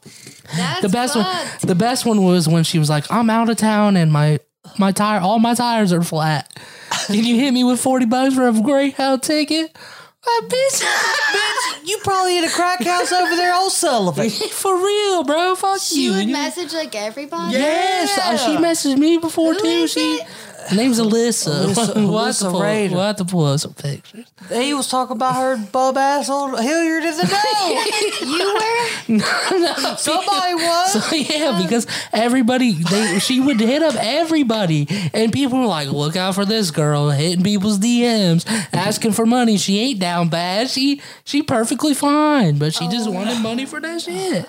That's 0.55 0.81
the 0.81 0.89
best 0.89 1.15
one, 1.15 1.47
the 1.61 1.73
best 1.73 2.05
one 2.05 2.23
was 2.23 2.47
when 2.47 2.63
she 2.63 2.77
was 2.77 2.89
like, 2.89 3.09
"I'm 3.11 3.29
out 3.29 3.49
of 3.49 3.57
town 3.57 3.97
and 3.97 4.11
my 4.11 4.39
my 4.77 4.91
tire, 4.91 5.19
all 5.19 5.39
my 5.39 5.53
tires 5.53 5.91
are 5.93 6.03
flat. 6.03 6.51
Can 7.07 7.23
you 7.23 7.35
hit 7.35 7.51
me 7.53 7.63
with 7.63 7.79
forty 7.81 8.05
bucks 8.05 8.35
for 8.35 8.47
a 8.47 8.53
Greyhound 8.53 9.23
ticket?" 9.23 9.75
That 10.25 10.41
bitch, 10.47 10.81
Bitch, 10.81 11.89
you 11.89 11.97
probably 12.01 12.37
in 12.37 12.45
a 12.45 12.49
crack 12.49 12.81
house 12.81 13.11
over 13.11 13.35
there 13.35 13.53
on 13.53 13.69
Sullivant. 13.69 14.31
for 14.51 14.73
real, 14.81 15.25
bro. 15.25 15.53
Fuck 15.55 15.81
She 15.81 16.05
you. 16.05 16.11
would 16.11 16.19
And 16.21 16.29
you- 16.29 16.33
message 16.35 16.71
like 16.73 16.95
everybody. 16.95 17.51
Yes, 17.57 18.17
uh, 18.17 18.37
she 18.37 18.55
messaged 18.55 18.97
me 18.97 19.17
before 19.17 19.53
Who 19.53 19.59
too. 19.59 19.87
She 19.87 19.99
it? 19.99 20.27
Name's 20.71 20.99
Alyssa. 20.99 21.65
Alyssa- 21.65 21.95
we'll, 21.95 22.09
Alyssa 22.09 22.51
pull, 22.51 22.59
we'll 22.61 22.99
have 22.99 23.15
to 23.17 23.25
pull 23.25 23.45
up 23.45 23.59
some 23.59 23.73
pictures. 23.73 24.25
He 24.51 24.73
was 24.73 24.87
talking 24.87 25.15
about 25.15 25.35
her 25.35 25.57
bum 25.71 25.97
ass 25.97 26.29
on 26.29 26.61
Hilliard 26.61 27.03
in 27.03 27.17
the 27.17 27.27
day. 27.27 27.79
You 28.23 28.53
were? 28.53 29.17
No, 29.17 29.57
no. 29.57 29.95
Somebody 29.95 30.55
was. 30.55 31.09
So 31.09 31.15
yeah, 31.15 31.61
because 31.61 31.87
everybody 32.13 32.71
they 32.71 33.19
she 33.19 33.39
would 33.39 33.59
hit 33.59 33.83
up 33.83 33.95
everybody, 33.97 34.87
and 35.13 35.31
people 35.31 35.59
were 35.59 35.65
like, 35.65 35.89
"Look 35.89 36.15
out 36.15 36.35
for 36.35 36.45
this 36.45 36.71
girl 36.71 37.09
hitting 37.09 37.43
people's 37.43 37.79
DMs, 37.79 38.45
asking 38.71 39.11
for 39.11 39.25
money. 39.25 39.57
She 39.57 39.79
ain't 39.79 39.99
down 39.99 40.29
bad. 40.29 40.69
She 40.69 41.01
she 41.25 41.43
perfectly 41.43 41.93
fine, 41.93 42.57
but 42.57 42.73
she 42.73 42.87
just 42.87 43.07
oh, 43.07 43.11
wanted 43.11 43.39
money 43.39 43.65
for 43.65 43.79
that 43.81 44.01
shit." 44.01 44.47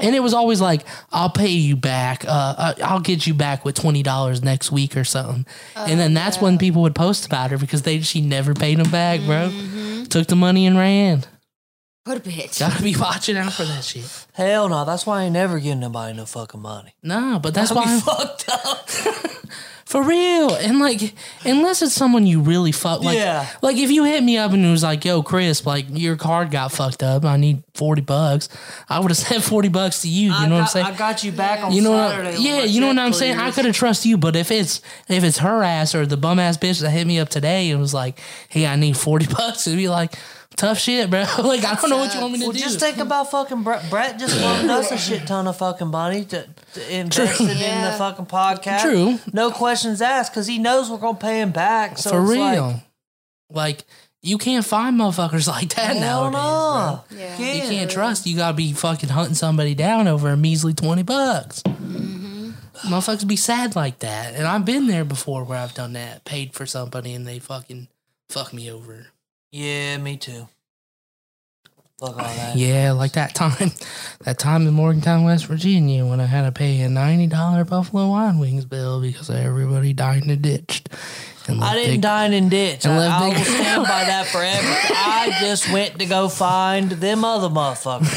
And 0.00 0.14
it 0.14 0.20
was 0.20 0.34
always 0.34 0.60
like, 0.60 0.82
"I'll 1.12 1.30
pay 1.30 1.48
you 1.48 1.76
back. 1.76 2.24
Uh, 2.24 2.54
uh, 2.56 2.74
I'll 2.82 3.00
get 3.00 3.26
you 3.26 3.34
back 3.34 3.64
with 3.64 3.74
twenty 3.76 4.02
dollars 4.02 4.42
next 4.42 4.72
week 4.72 4.96
or 4.96 5.04
something." 5.04 5.46
and 5.76 6.00
then 6.00 6.14
that's 6.14 6.40
when 6.40 6.58
people 6.58 6.82
would 6.82 6.94
post 6.94 7.26
about 7.26 7.50
her 7.50 7.58
because 7.58 7.82
they 7.82 8.00
she 8.00 8.20
never 8.20 8.54
paid 8.54 8.78
them 8.78 8.90
back, 8.90 9.20
bro. 9.22 9.50
Took 10.08 10.26
the 10.26 10.36
money 10.36 10.66
and 10.66 10.76
ran. 10.76 11.24
What 12.04 12.16
a 12.16 12.20
bitch. 12.20 12.58
Gotta 12.58 12.82
be 12.82 12.96
watching 12.96 13.36
out 13.36 13.52
for 13.52 13.64
that 13.64 13.84
shit. 13.84 14.26
Hell 14.32 14.68
no, 14.68 14.84
that's 14.84 15.06
why 15.06 15.20
I 15.20 15.24
ain't 15.24 15.34
never 15.34 15.60
giving 15.60 15.80
nobody 15.80 16.16
no 16.16 16.24
fucking 16.24 16.60
money. 16.60 16.94
No, 17.02 17.38
but 17.40 17.52
that's 17.54 17.70
I'll 17.70 17.84
be 17.84 17.88
why 17.88 18.00
fucked 18.04 18.48
up. 18.48 18.88
For 19.90 20.04
real. 20.04 20.54
And 20.54 20.78
like 20.78 21.14
unless 21.44 21.82
it's 21.82 21.92
someone 21.94 22.24
you 22.24 22.40
really 22.40 22.70
fuck 22.70 23.02
like 23.02 23.16
Yeah. 23.18 23.48
like 23.60 23.76
if 23.76 23.90
you 23.90 24.04
hit 24.04 24.22
me 24.22 24.38
up 24.38 24.52
and 24.52 24.64
it 24.64 24.70
was 24.70 24.84
like, 24.84 25.04
yo, 25.04 25.20
Chris, 25.24 25.66
like 25.66 25.86
your 25.90 26.14
card 26.14 26.52
got 26.52 26.70
fucked 26.70 27.02
up. 27.02 27.24
I 27.24 27.36
need 27.36 27.64
forty 27.74 28.00
bucks. 28.00 28.48
I 28.88 29.00
would 29.00 29.10
have 29.10 29.18
sent 29.28 29.42
forty 29.42 29.68
bucks 29.68 30.02
to 30.02 30.08
you. 30.08 30.28
You 30.28 30.32
I 30.36 30.46
know 30.46 30.54
what 30.54 30.58
I'm 30.58 30.62
got- 30.62 30.70
saying? 30.70 30.86
I 30.86 30.92
got 30.96 31.24
you 31.24 31.32
back 31.32 31.64
on 31.64 31.72
you 31.72 31.82
know 31.82 31.90
Saturday. 31.96 32.28
what? 32.30 32.34
when 32.38 32.42
Yeah, 32.46 32.56
my 32.58 32.64
you 32.66 32.80
know 32.80 32.86
what 32.86 32.94
check 32.96 33.04
I'm 33.04 33.12
saying. 33.14 33.38
I 33.38 33.50
could 33.50 33.64
have 33.64 33.74
trusted 33.74 34.08
you, 34.10 34.16
but 34.16 34.36
if 34.36 34.52
it's 34.52 34.80
if 35.08 35.24
it's 35.24 35.38
her 35.38 35.64
ass 35.64 35.92
or 35.96 36.06
the 36.06 36.16
bum 36.16 36.38
ass 36.38 36.56
bitch 36.56 36.80
that 36.82 36.90
hit 36.90 37.04
me 37.06 37.18
up 37.18 37.28
today 37.28 37.72
and 37.72 37.80
was 37.80 37.92
like, 37.92 38.20
"Hey, 38.48 38.66
I 38.66 38.76
need 38.76 38.96
forty 38.96 39.26
bucks," 39.34 39.66
it'd 39.66 39.76
be 39.76 39.88
like, 39.88 40.14
tough 40.56 40.78
shit, 40.78 41.08
bro. 41.10 41.20
like 41.42 41.64
I 41.64 41.74
don't 41.74 41.90
know 41.90 41.98
what 41.98 42.14
you 42.14 42.20
want 42.20 42.32
me 42.34 42.38
to 42.40 42.44
Well, 42.46 42.52
do. 42.52 42.58
just 42.58 42.80
think 42.80 42.98
about 42.98 43.30
fucking 43.30 43.62
Brett. 43.62 43.88
Brett 43.90 44.18
just 44.18 44.38
loaned 44.42 44.70
us 44.70 44.90
a 44.92 44.98
shit 44.98 45.26
ton 45.26 45.46
of 45.46 45.56
fucking 45.56 45.88
money 45.88 46.24
to, 46.26 46.46
to 46.74 46.94
invest 46.94 47.40
it 47.40 47.60
in 47.60 47.84
the 47.84 47.94
fucking 47.98 48.26
podcast. 48.26 48.82
True. 48.82 49.18
No 49.32 49.50
questions 49.50 50.02
asked 50.02 50.32
because 50.32 50.46
he 50.46 50.58
knows 50.58 50.90
we're 50.90 50.98
gonna 50.98 51.16
pay 51.18 51.40
him 51.40 51.50
back. 51.52 51.98
So 51.98 52.10
For 52.10 52.20
real. 52.20 52.66
Like, 52.66 52.82
Like, 53.52 53.84
you 54.22 54.36
can't 54.36 54.64
find 54.66 54.98
motherfuckers 55.00 55.48
like 55.48 55.74
that 55.76 55.96
hell 55.96 56.30
nowadays. 56.30 57.08
bro. 57.10 57.18
no. 57.18 57.18
Yeah. 57.18 57.38
You 57.56 57.62
can't 57.62 57.90
trust. 57.90 58.26
You 58.26 58.36
gotta 58.36 58.54
be 58.56 58.72
fucking 58.74 59.08
hunting 59.08 59.34
somebody 59.34 59.74
down 59.74 60.08
over 60.08 60.28
a 60.30 60.36
measly 60.36 60.74
twenty 60.74 61.02
bucks. 61.02 61.62
Mm-hmm. 61.62 62.50
Motherfuckers 62.92 63.26
be 63.26 63.36
sad 63.36 63.76
like 63.76 63.98
that, 64.00 64.34
and 64.34 64.46
I've 64.46 64.64
been 64.64 64.86
there 64.86 65.04
before 65.04 65.44
where 65.44 65.58
I've 65.58 65.74
done 65.74 65.92
that, 65.94 66.24
paid 66.24 66.54
for 66.54 66.64
somebody, 66.64 67.12
and 67.12 67.26
they 67.26 67.38
fucking 67.38 67.88
fuck 68.30 68.52
me 68.54 68.70
over. 68.70 69.06
Yeah, 69.52 69.98
me 69.98 70.16
too. 70.16 70.48
Fuck 72.00 72.16
all 72.16 72.16
that. 72.16 72.56
Yeah, 72.56 72.92
like 72.92 73.12
that 73.12 73.34
time, 73.34 73.72
that 74.24 74.38
time 74.38 74.66
in 74.66 74.72
Morgantown, 74.72 75.24
West 75.24 75.44
Virginia, 75.44 76.06
when 76.06 76.18
I 76.18 76.24
had 76.24 76.46
to 76.46 76.52
pay 76.52 76.80
a 76.80 76.88
ninety 76.88 77.26
dollar 77.26 77.62
Buffalo 77.64 78.08
Wild 78.08 78.40
Wings 78.40 78.64
bill 78.64 79.02
because 79.02 79.28
everybody 79.28 79.92
died 79.92 80.24
and 80.24 80.40
ditched. 80.40 80.88
And 81.46 81.62
I 81.62 81.74
didn't 81.74 81.90
big- 81.94 82.00
dine 82.00 82.32
and 82.32 82.50
ditch. 82.50 82.86
And 82.86 82.94
I, 82.94 83.18
I 83.20 83.28
will 83.28 83.34
stand 83.34 83.82
by 83.82 84.04
that 84.04 84.26
forever. 84.28 84.66
I 84.94 85.36
just 85.40 85.70
went 85.72 85.98
to 85.98 86.06
go 86.06 86.28
find 86.30 86.90
them 86.90 87.22
other 87.22 87.48
motherfuckers. 87.48 88.08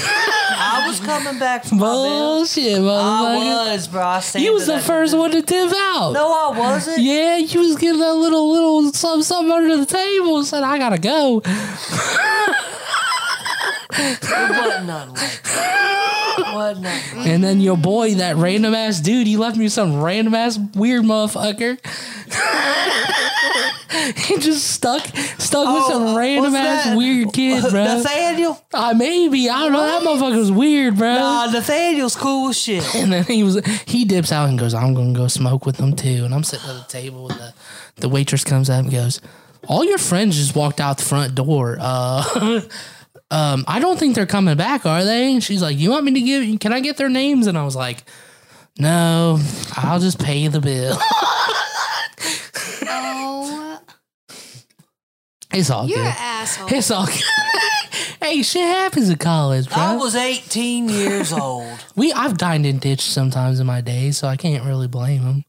I 0.56 0.86
was 0.88 1.00
coming 1.02 1.40
back 1.40 1.66
from. 1.66 1.80
Bullshit, 1.80 2.78
I 2.78 2.80
was, 2.80 3.88
bro. 3.90 4.02
I 4.02 4.22
You 4.36 4.54
was 4.54 4.68
the 4.68 4.80
first 4.80 5.18
one 5.18 5.32
to 5.32 5.42
tip 5.42 5.74
out. 5.76 6.12
No, 6.14 6.32
I 6.32 6.58
wasn't. 6.58 7.00
Yeah, 7.02 7.38
you 7.38 7.60
was 7.60 7.76
getting 7.78 8.00
that 8.00 8.14
little 8.14 8.50
little 8.50 8.94
something, 8.94 9.24
something 9.24 9.52
under 9.52 9.76
the 9.76 9.86
table 9.86 10.38
and 10.38 10.46
said, 10.48 10.64
I 10.64 10.78
gotta 10.78 11.00
go. 11.00 11.42
It 13.96 14.22
wasn't 14.22 14.88
nothing 14.88 15.14
like 15.16 15.44
that. 15.44 16.52
Wasn't 16.54 16.84
nothing 16.84 17.18
like 17.20 17.28
And 17.28 17.44
then 17.44 17.62
your 17.62 17.78
boy, 17.78 18.16
that 18.16 18.36
random 18.38 18.74
ass 18.74 19.00
dude, 19.00 19.28
he 19.28 19.38
left 19.38 19.58
me 19.58 19.70
some 19.70 20.02
random 20.02 20.34
ass 20.34 20.58
weird 20.76 21.04
motherfucker. 21.04 21.78
he 24.18 24.38
just 24.40 24.68
stuck 24.72 25.06
stuck 25.38 25.74
with 25.76 25.86
some 25.86 26.04
Oh, 26.04 26.18
random 26.18 26.56
ass 26.56 26.86
that? 26.86 26.98
weird 26.98 27.32
kid, 27.34 27.62
bro. 27.70 27.84
Nathaniel? 27.84 28.64
Uh, 28.74 28.94
maybe 28.98 29.50
I 29.50 29.64
don't 29.64 29.74
know. 29.74 29.82
That 29.82 30.02
motherfucker 30.02 30.38
was 30.40 30.52
weird, 30.52 30.98
bro. 30.98 31.14
Nah, 31.14 31.52
Nathaniel's 31.52 32.16
cool 32.16 32.50
as 32.50 32.58
shit. 32.60 32.84
And 33.04 33.12
then 33.14 33.24
he 33.26 33.44
was 33.44 33.64
he 33.86 34.06
dips 34.06 34.32
out 34.32 34.50
and 34.50 34.58
goes, 34.58 34.74
I'm 34.74 34.94
gonna 34.94 35.14
go 35.14 35.28
smoke 35.28 35.66
with 35.66 35.78
them 35.78 35.96
too. 35.96 36.26
And 36.26 36.34
I'm 36.34 36.44
sitting 36.44 36.70
at 36.70 36.76
the 36.76 36.86
table 36.92 37.30
and 37.30 37.40
the, 37.40 37.54
the 37.98 38.10
waitress 38.10 38.44
comes 38.44 38.70
up 38.70 38.82
and 38.84 38.92
goes, 38.92 39.22
All 39.68 39.84
your 39.86 39.98
friends 40.00 40.36
just 40.38 40.56
walked 40.56 40.80
out 40.82 40.98
the 40.98 41.06
front 41.06 41.36
door. 41.36 41.78
Uh 41.80 42.62
um, 43.34 43.66
I 43.68 43.80
don't 43.80 43.98
think 44.00 44.14
they're 44.16 44.26
coming 44.28 44.56
back, 44.58 44.86
are 44.86 45.04
they? 45.04 45.32
And 45.34 45.44
she's 45.44 45.62
like, 45.62 45.78
You 45.78 45.90
want 45.90 46.06
me 46.06 46.12
to 46.14 46.22
give 46.22 46.60
can 46.60 46.72
I 46.72 46.80
get 46.80 46.98
their 46.98 47.10
names? 47.10 47.48
And 47.48 47.58
I 47.58 47.64
was 47.66 47.76
like, 47.76 48.04
No, 48.78 49.40
I'll 49.76 50.00
just 50.00 50.20
pay 50.20 50.48
the 50.48 50.60
bill. 50.62 50.96
Oh, 52.86 53.80
It's 55.54 55.70
all 55.70 55.88
You're 55.88 55.98
good. 56.00 56.08
an 56.08 56.14
asshole. 56.18 56.68
It's 56.72 56.90
all 56.92 57.06
good. 57.06 57.22
hey, 58.22 58.42
shit 58.42 58.62
happens 58.64 59.10
in 59.10 59.18
college, 59.18 59.68
bro. 59.70 59.78
I 59.78 59.96
was 59.96 60.16
18 60.16 60.90
years 60.90 61.32
old. 61.32 61.78
we 61.96 62.12
I've 62.14 62.38
dined 62.38 62.66
in 62.66 62.80
ditch 62.80 63.02
sometimes 63.02 63.60
in 63.60 63.68
my 63.68 63.82
day, 63.82 64.12
so 64.12 64.28
I 64.28 64.36
can't 64.36 64.64
really 64.66 64.88
blame 64.88 65.22
him. 65.22 65.44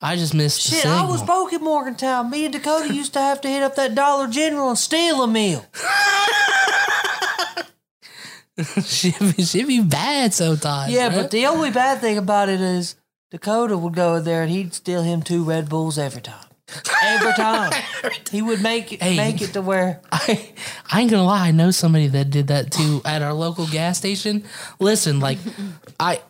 I 0.00 0.16
just 0.16 0.34
missed 0.34 0.68
the 0.70 0.76
Shit, 0.76 0.86
I 0.86 1.02
was 1.06 1.20
signal. 1.20 1.36
broke 1.36 1.52
in 1.52 1.62
Morgantown. 1.62 2.30
Me 2.30 2.44
and 2.46 2.52
Dakota 2.52 2.92
used 2.92 3.12
to 3.12 3.20
have 3.20 3.40
to 3.42 3.48
hit 3.48 3.62
up 3.62 3.76
that 3.76 3.94
Dollar 3.94 4.26
General 4.26 4.70
and 4.70 4.78
steal 4.78 5.22
a 5.22 5.28
meal. 5.28 5.64
shit, 8.84 9.18
be- 9.36 9.42
shit 9.44 9.66
be 9.66 9.80
bad 9.80 10.32
sometimes. 10.34 10.92
Yeah, 10.92 11.08
bro. 11.10 11.22
but 11.22 11.30
the 11.30 11.46
only 11.46 11.70
bad 11.70 12.00
thing 12.00 12.18
about 12.18 12.48
it 12.48 12.60
is 12.60 12.96
Dakota 13.30 13.76
would 13.78 13.94
go 13.94 14.16
in 14.16 14.24
there 14.24 14.42
and 14.42 14.50
he'd 14.50 14.74
steal 14.74 15.02
him 15.02 15.22
two 15.22 15.44
Red 15.44 15.68
Bulls 15.68 15.98
every 15.98 16.20
time. 16.22 16.44
Every 17.02 17.32
time. 17.34 17.70
he 18.30 18.40
would 18.40 18.62
make 18.62 18.92
it 18.94 19.02
Hey. 19.02 19.16
make 19.16 19.42
it 19.42 19.52
to 19.52 19.60
where 19.60 20.00
I, 20.12 20.52
I 20.90 21.00
ain't 21.02 21.10
gonna 21.10 21.24
lie, 21.24 21.48
I 21.48 21.50
know 21.50 21.70
somebody 21.70 22.06
that 22.08 22.30
did 22.30 22.46
that 22.46 22.70
too 22.70 23.02
at 23.04 23.20
our 23.20 23.34
local 23.34 23.66
gas 23.66 23.98
station. 23.98 24.44
Listen, 24.78 25.20
like 25.20 25.38
I 26.00 26.20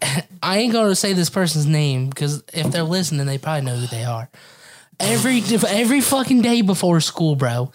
I 0.42 0.58
ain't 0.58 0.72
gonna 0.72 0.96
say 0.96 1.12
this 1.12 1.30
person's 1.30 1.66
name 1.66 2.08
because 2.08 2.42
if 2.52 2.72
they're 2.72 2.82
listening, 2.82 3.26
they 3.26 3.38
probably 3.38 3.64
know 3.66 3.76
who 3.76 3.86
they 3.86 4.02
are. 4.04 4.28
Every 4.98 5.42
every 5.68 6.00
fucking 6.00 6.42
day 6.42 6.62
before 6.62 7.00
school, 7.00 7.36
bro, 7.36 7.70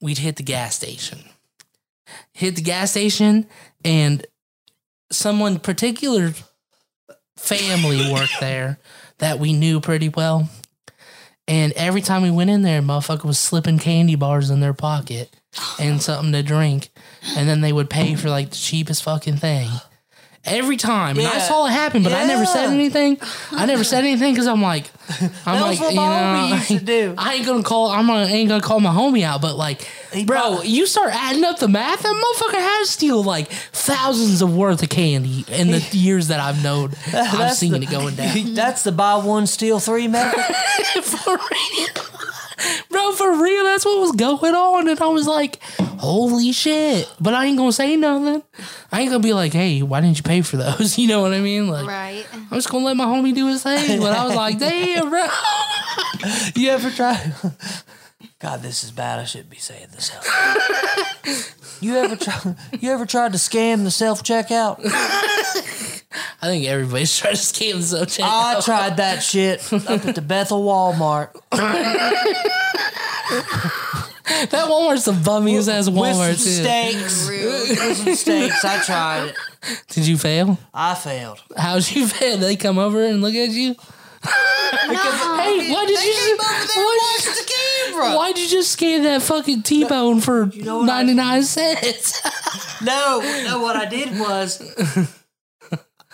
we'd 0.00 0.18
hit 0.18 0.36
the 0.36 0.42
gas 0.44 0.76
station. 0.76 1.20
Hit 2.32 2.56
the 2.56 2.62
gas 2.62 2.92
station 2.92 3.46
and 3.84 4.26
someone 5.10 5.58
particular 5.58 6.32
family 7.36 8.12
worked 8.12 8.40
there 8.40 8.78
that 9.18 9.38
we 9.38 9.52
knew 9.52 9.80
pretty 9.80 10.08
well. 10.08 10.48
And 11.48 11.72
every 11.72 12.00
time 12.00 12.22
we 12.22 12.30
went 12.30 12.50
in 12.50 12.62
there, 12.62 12.80
motherfucker 12.80 13.24
was 13.24 13.38
slipping 13.38 13.78
candy 13.78 14.14
bars 14.14 14.50
in 14.50 14.60
their 14.60 14.72
pocket 14.72 15.34
and 15.78 16.00
something 16.00 16.32
to 16.32 16.42
drink. 16.42 16.90
And 17.36 17.48
then 17.48 17.60
they 17.60 17.72
would 17.72 17.90
pay 17.90 18.14
for 18.14 18.30
like 18.30 18.50
the 18.50 18.56
cheapest 18.56 19.02
fucking 19.02 19.36
thing. 19.38 19.68
Every 20.44 20.76
time. 20.76 21.18
And 21.18 21.26
I 21.28 21.38
saw 21.38 21.66
it 21.66 21.70
happen, 21.70 22.02
but 22.02 22.12
I 22.12 22.26
never 22.26 22.44
said 22.44 22.70
anything. 22.70 23.16
I 23.52 23.64
never 23.64 23.84
said 23.84 24.00
anything 24.02 24.34
because 24.34 24.48
I'm 24.48 24.60
like, 24.60 24.90
I'm 25.46 25.60
like, 25.60 25.78
you 25.78 25.94
know, 25.94 26.46
used 26.56 26.68
to 26.68 26.80
do. 26.80 27.14
I 27.16 27.34
ain't 27.34 27.46
gonna 27.46 27.62
call. 27.62 27.90
I'm 27.90 28.08
gonna, 28.08 28.26
ain't 28.26 28.48
gonna 28.48 28.60
call 28.60 28.80
my 28.80 28.90
homie 28.90 29.22
out, 29.22 29.40
but 29.40 29.54
like, 29.56 29.82
He 30.12 30.24
bro, 30.24 30.56
bought- 30.56 30.66
you 30.68 30.86
start 30.86 31.10
adding 31.14 31.44
up 31.44 31.60
the 31.60 31.68
math. 31.68 32.02
That 32.02 32.08
motherfucker 32.12 32.58
has 32.58 32.90
steal 32.90 33.22
like 33.22 33.52
thousands 33.52 34.42
of 34.42 34.52
worth 34.56 34.82
of 34.82 34.88
candy 34.88 35.44
in 35.48 35.70
the 35.70 35.78
years 35.92 36.26
that 36.28 36.40
I've 36.40 36.60
known. 36.62 36.90
I've 37.12 37.52
seen 37.52 37.70
the- 37.72 37.82
it 37.82 37.90
going 37.90 38.14
down. 38.16 38.54
that's 38.54 38.82
the 38.82 38.90
buy 38.90 39.14
one 39.16 39.46
steal 39.46 39.78
three 39.78 40.08
method. 40.08 40.42
for 41.04 41.36
real. 41.36 42.04
Bro, 42.90 43.12
for 43.12 43.42
real, 43.42 43.64
that's 43.64 43.84
what 43.84 44.00
was 44.00 44.12
going 44.12 44.54
on. 44.54 44.88
And 44.88 45.00
I 45.00 45.06
was 45.06 45.26
like, 45.26 45.62
holy 45.62 46.52
shit. 46.52 47.10
But 47.20 47.34
I 47.34 47.46
ain't 47.46 47.56
gonna 47.58 47.72
say 47.72 47.96
nothing. 47.96 48.42
I 48.90 49.00
ain't 49.00 49.10
gonna 49.10 49.22
be 49.22 49.32
like, 49.32 49.52
hey, 49.52 49.82
why 49.82 50.00
didn't 50.00 50.18
you 50.18 50.22
pay 50.22 50.42
for 50.42 50.56
those? 50.56 50.98
You 51.02 51.08
know 51.08 51.20
what 51.22 51.32
I 51.32 51.40
mean? 51.40 51.68
Like, 51.68 51.86
Right. 51.86 52.26
I'm 52.32 52.48
just 52.50 52.70
gonna 52.70 52.84
let 52.84 52.96
my 52.96 53.06
homie 53.06 53.34
do 53.34 53.46
his 53.48 53.62
thing. 53.62 54.00
But 54.00 54.12
I 54.16 54.24
was 54.26 54.34
like, 54.36 54.58
damn, 54.60 55.10
bro. 55.10 55.26
You 56.54 56.70
ever 56.70 56.90
try? 56.90 57.32
God, 58.38 58.60
this 58.62 58.82
is 58.84 58.90
bad. 58.90 59.18
I 59.20 59.24
shouldn't 59.24 59.50
be 59.50 59.56
saying 59.58 59.88
this. 59.92 60.10
Out 60.14 61.46
you 61.80 61.96
ever 61.96 62.16
try? 62.16 62.54
You 62.80 62.90
ever 62.92 63.06
tried 63.06 63.32
to 63.32 63.38
scam 63.38 63.84
the 63.84 63.90
self 63.90 64.22
checkout? 64.22 64.78
I 66.40 66.46
think 66.46 66.66
everybody's 66.66 67.16
trying 67.18 67.34
to 67.34 67.40
scam 67.40 67.74
the 67.76 67.82
so 67.82 68.04
check. 68.04 68.24
I 68.26 68.60
tried 68.60 68.96
that 68.98 69.22
shit 69.22 69.72
up 69.72 69.88
at 70.06 70.14
the 70.14 70.22
Bethel 70.22 70.62
Walmart. 70.64 71.30
That 74.50 74.68
Walmart's 74.68 75.04
the 75.04 75.12
bummiest 75.12 75.68
ass 75.72 75.88
with 75.88 75.96
Walmart, 75.96 76.34
some 76.36 76.44
too. 76.44 76.62
steaks. 76.62 77.28
Rude. 77.28 77.68
With 77.68 77.96
some 77.96 78.14
steaks. 78.14 78.64
I 78.64 78.82
tried 78.82 79.24
it. 79.28 79.36
Did 79.88 80.06
you 80.06 80.16
fail? 80.16 80.58
I 80.72 80.94
failed. 80.94 81.42
How'd 81.56 81.88
you 81.90 82.06
fail? 82.08 82.38
They 82.38 82.56
come 82.56 82.78
over 82.78 83.04
and 83.04 83.20
look 83.20 83.34
at 83.34 83.50
you? 83.50 83.74
Hey, 84.24 85.70
why 85.72 85.84
did 85.86 86.02
you 86.04 86.12
just, 86.12 86.38
why, 86.38 87.18
the 87.24 87.52
camera. 87.90 88.16
why'd 88.16 88.38
you 88.38 88.48
just 88.48 88.70
scan 88.72 89.02
that 89.02 89.20
fucking 89.22 89.62
T-bone 89.62 90.20
for 90.20 90.46
know 90.46 90.82
99 90.82 91.42
cents? 91.42 92.22
No, 92.82 93.20
no. 93.44 93.60
What 93.60 93.76
I 93.76 93.84
did 93.86 94.18
was, 94.18 94.60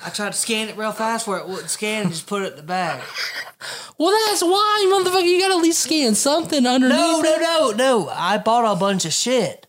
I 0.04 0.10
tried 0.10 0.32
to 0.32 0.38
scan 0.38 0.68
it 0.68 0.76
real 0.76 0.92
fast 0.92 1.26
where 1.26 1.38
it 1.38 1.48
wouldn't 1.48 1.70
scan 1.70 2.02
and 2.02 2.10
just 2.12 2.26
put 2.26 2.42
it 2.42 2.52
in 2.52 2.56
the 2.56 2.62
bag. 2.62 3.02
Well, 3.98 4.12
that's 4.28 4.42
why, 4.42 4.86
motherfucker. 5.04 5.26
You 5.26 5.40
gotta 5.40 5.54
at 5.54 5.62
least 5.62 5.80
scan 5.80 6.14
something 6.14 6.66
underneath. 6.66 6.96
No, 6.96 7.20
it. 7.20 7.40
no, 7.40 7.70
no, 7.70 8.04
no. 8.04 8.08
I 8.08 8.38
bought 8.38 8.70
a 8.70 8.78
bunch 8.78 9.04
of 9.04 9.12
shit, 9.12 9.66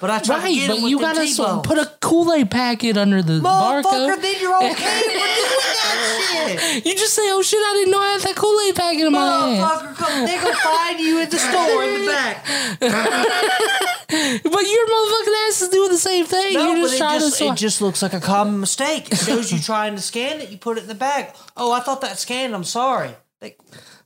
but 0.00 0.10
I 0.10 0.18
tried 0.18 0.38
to 0.38 0.42
Right, 0.44 0.54
get 0.54 0.68
but 0.70 0.78
you 0.88 0.98
gotta 0.98 1.26
so- 1.26 1.60
put 1.60 1.78
a 1.78 1.86
Kool 2.00 2.32
Aid 2.32 2.50
packet 2.50 2.96
under 2.96 3.22
the 3.22 3.40
barcode. 3.40 4.20
then 4.22 4.34
you're 4.40 4.56
okay 4.56 4.72
for 4.72 5.10
doing 5.10 5.18
that 5.18 6.58
shit. 6.74 6.86
You 6.86 6.94
just 6.94 7.14
say, 7.14 7.30
"Oh 7.30 7.42
shit, 7.42 7.60
I 7.60 7.72
didn't 7.74 7.90
know 7.92 8.00
I 8.00 8.08
had 8.12 8.20
that 8.22 8.36
Kool 8.36 8.58
Aid 8.66 8.74
packet 8.74 9.06
in 9.06 9.12
my 9.12 9.46
hand." 9.46 9.62
Motherfucker, 9.62 9.94
come, 9.96 10.26
they 10.26 10.36
gonna 10.36 10.54
find 10.56 10.98
you 11.00 11.20
at 11.20 11.30
the 11.30 11.38
store 11.38 11.84
in 11.84 12.00
the 12.00 12.06
back. 12.06 12.46
But 14.10 14.62
your 14.66 14.86
motherfucking 14.88 15.48
ass 15.48 15.62
is 15.62 15.68
doing 15.68 15.90
the 15.90 15.96
same 15.98 16.24
thing. 16.26 16.54
No, 16.54 16.72
but 16.74 16.80
just 16.80 16.94
it 16.94 16.98
trying 16.98 17.20
just, 17.20 17.38
to. 17.38 17.44
it 17.46 17.54
just 17.56 17.80
looks 17.80 18.02
like 18.02 18.12
a 18.12 18.18
common 18.20 18.58
mistake. 18.58 19.12
It 19.12 19.18
shows 19.18 19.52
you 19.52 19.60
trying 19.60 19.94
to 19.94 20.02
scan 20.02 20.40
it, 20.40 20.50
you 20.50 20.58
put 20.58 20.78
it 20.78 20.82
in 20.82 20.88
the 20.88 20.96
bag. 20.96 21.32
Oh, 21.56 21.70
I 21.72 21.78
thought 21.80 22.00
that 22.00 22.18
scanned. 22.18 22.52
I'm 22.54 22.64
sorry. 22.64 23.10
They, 23.40 23.56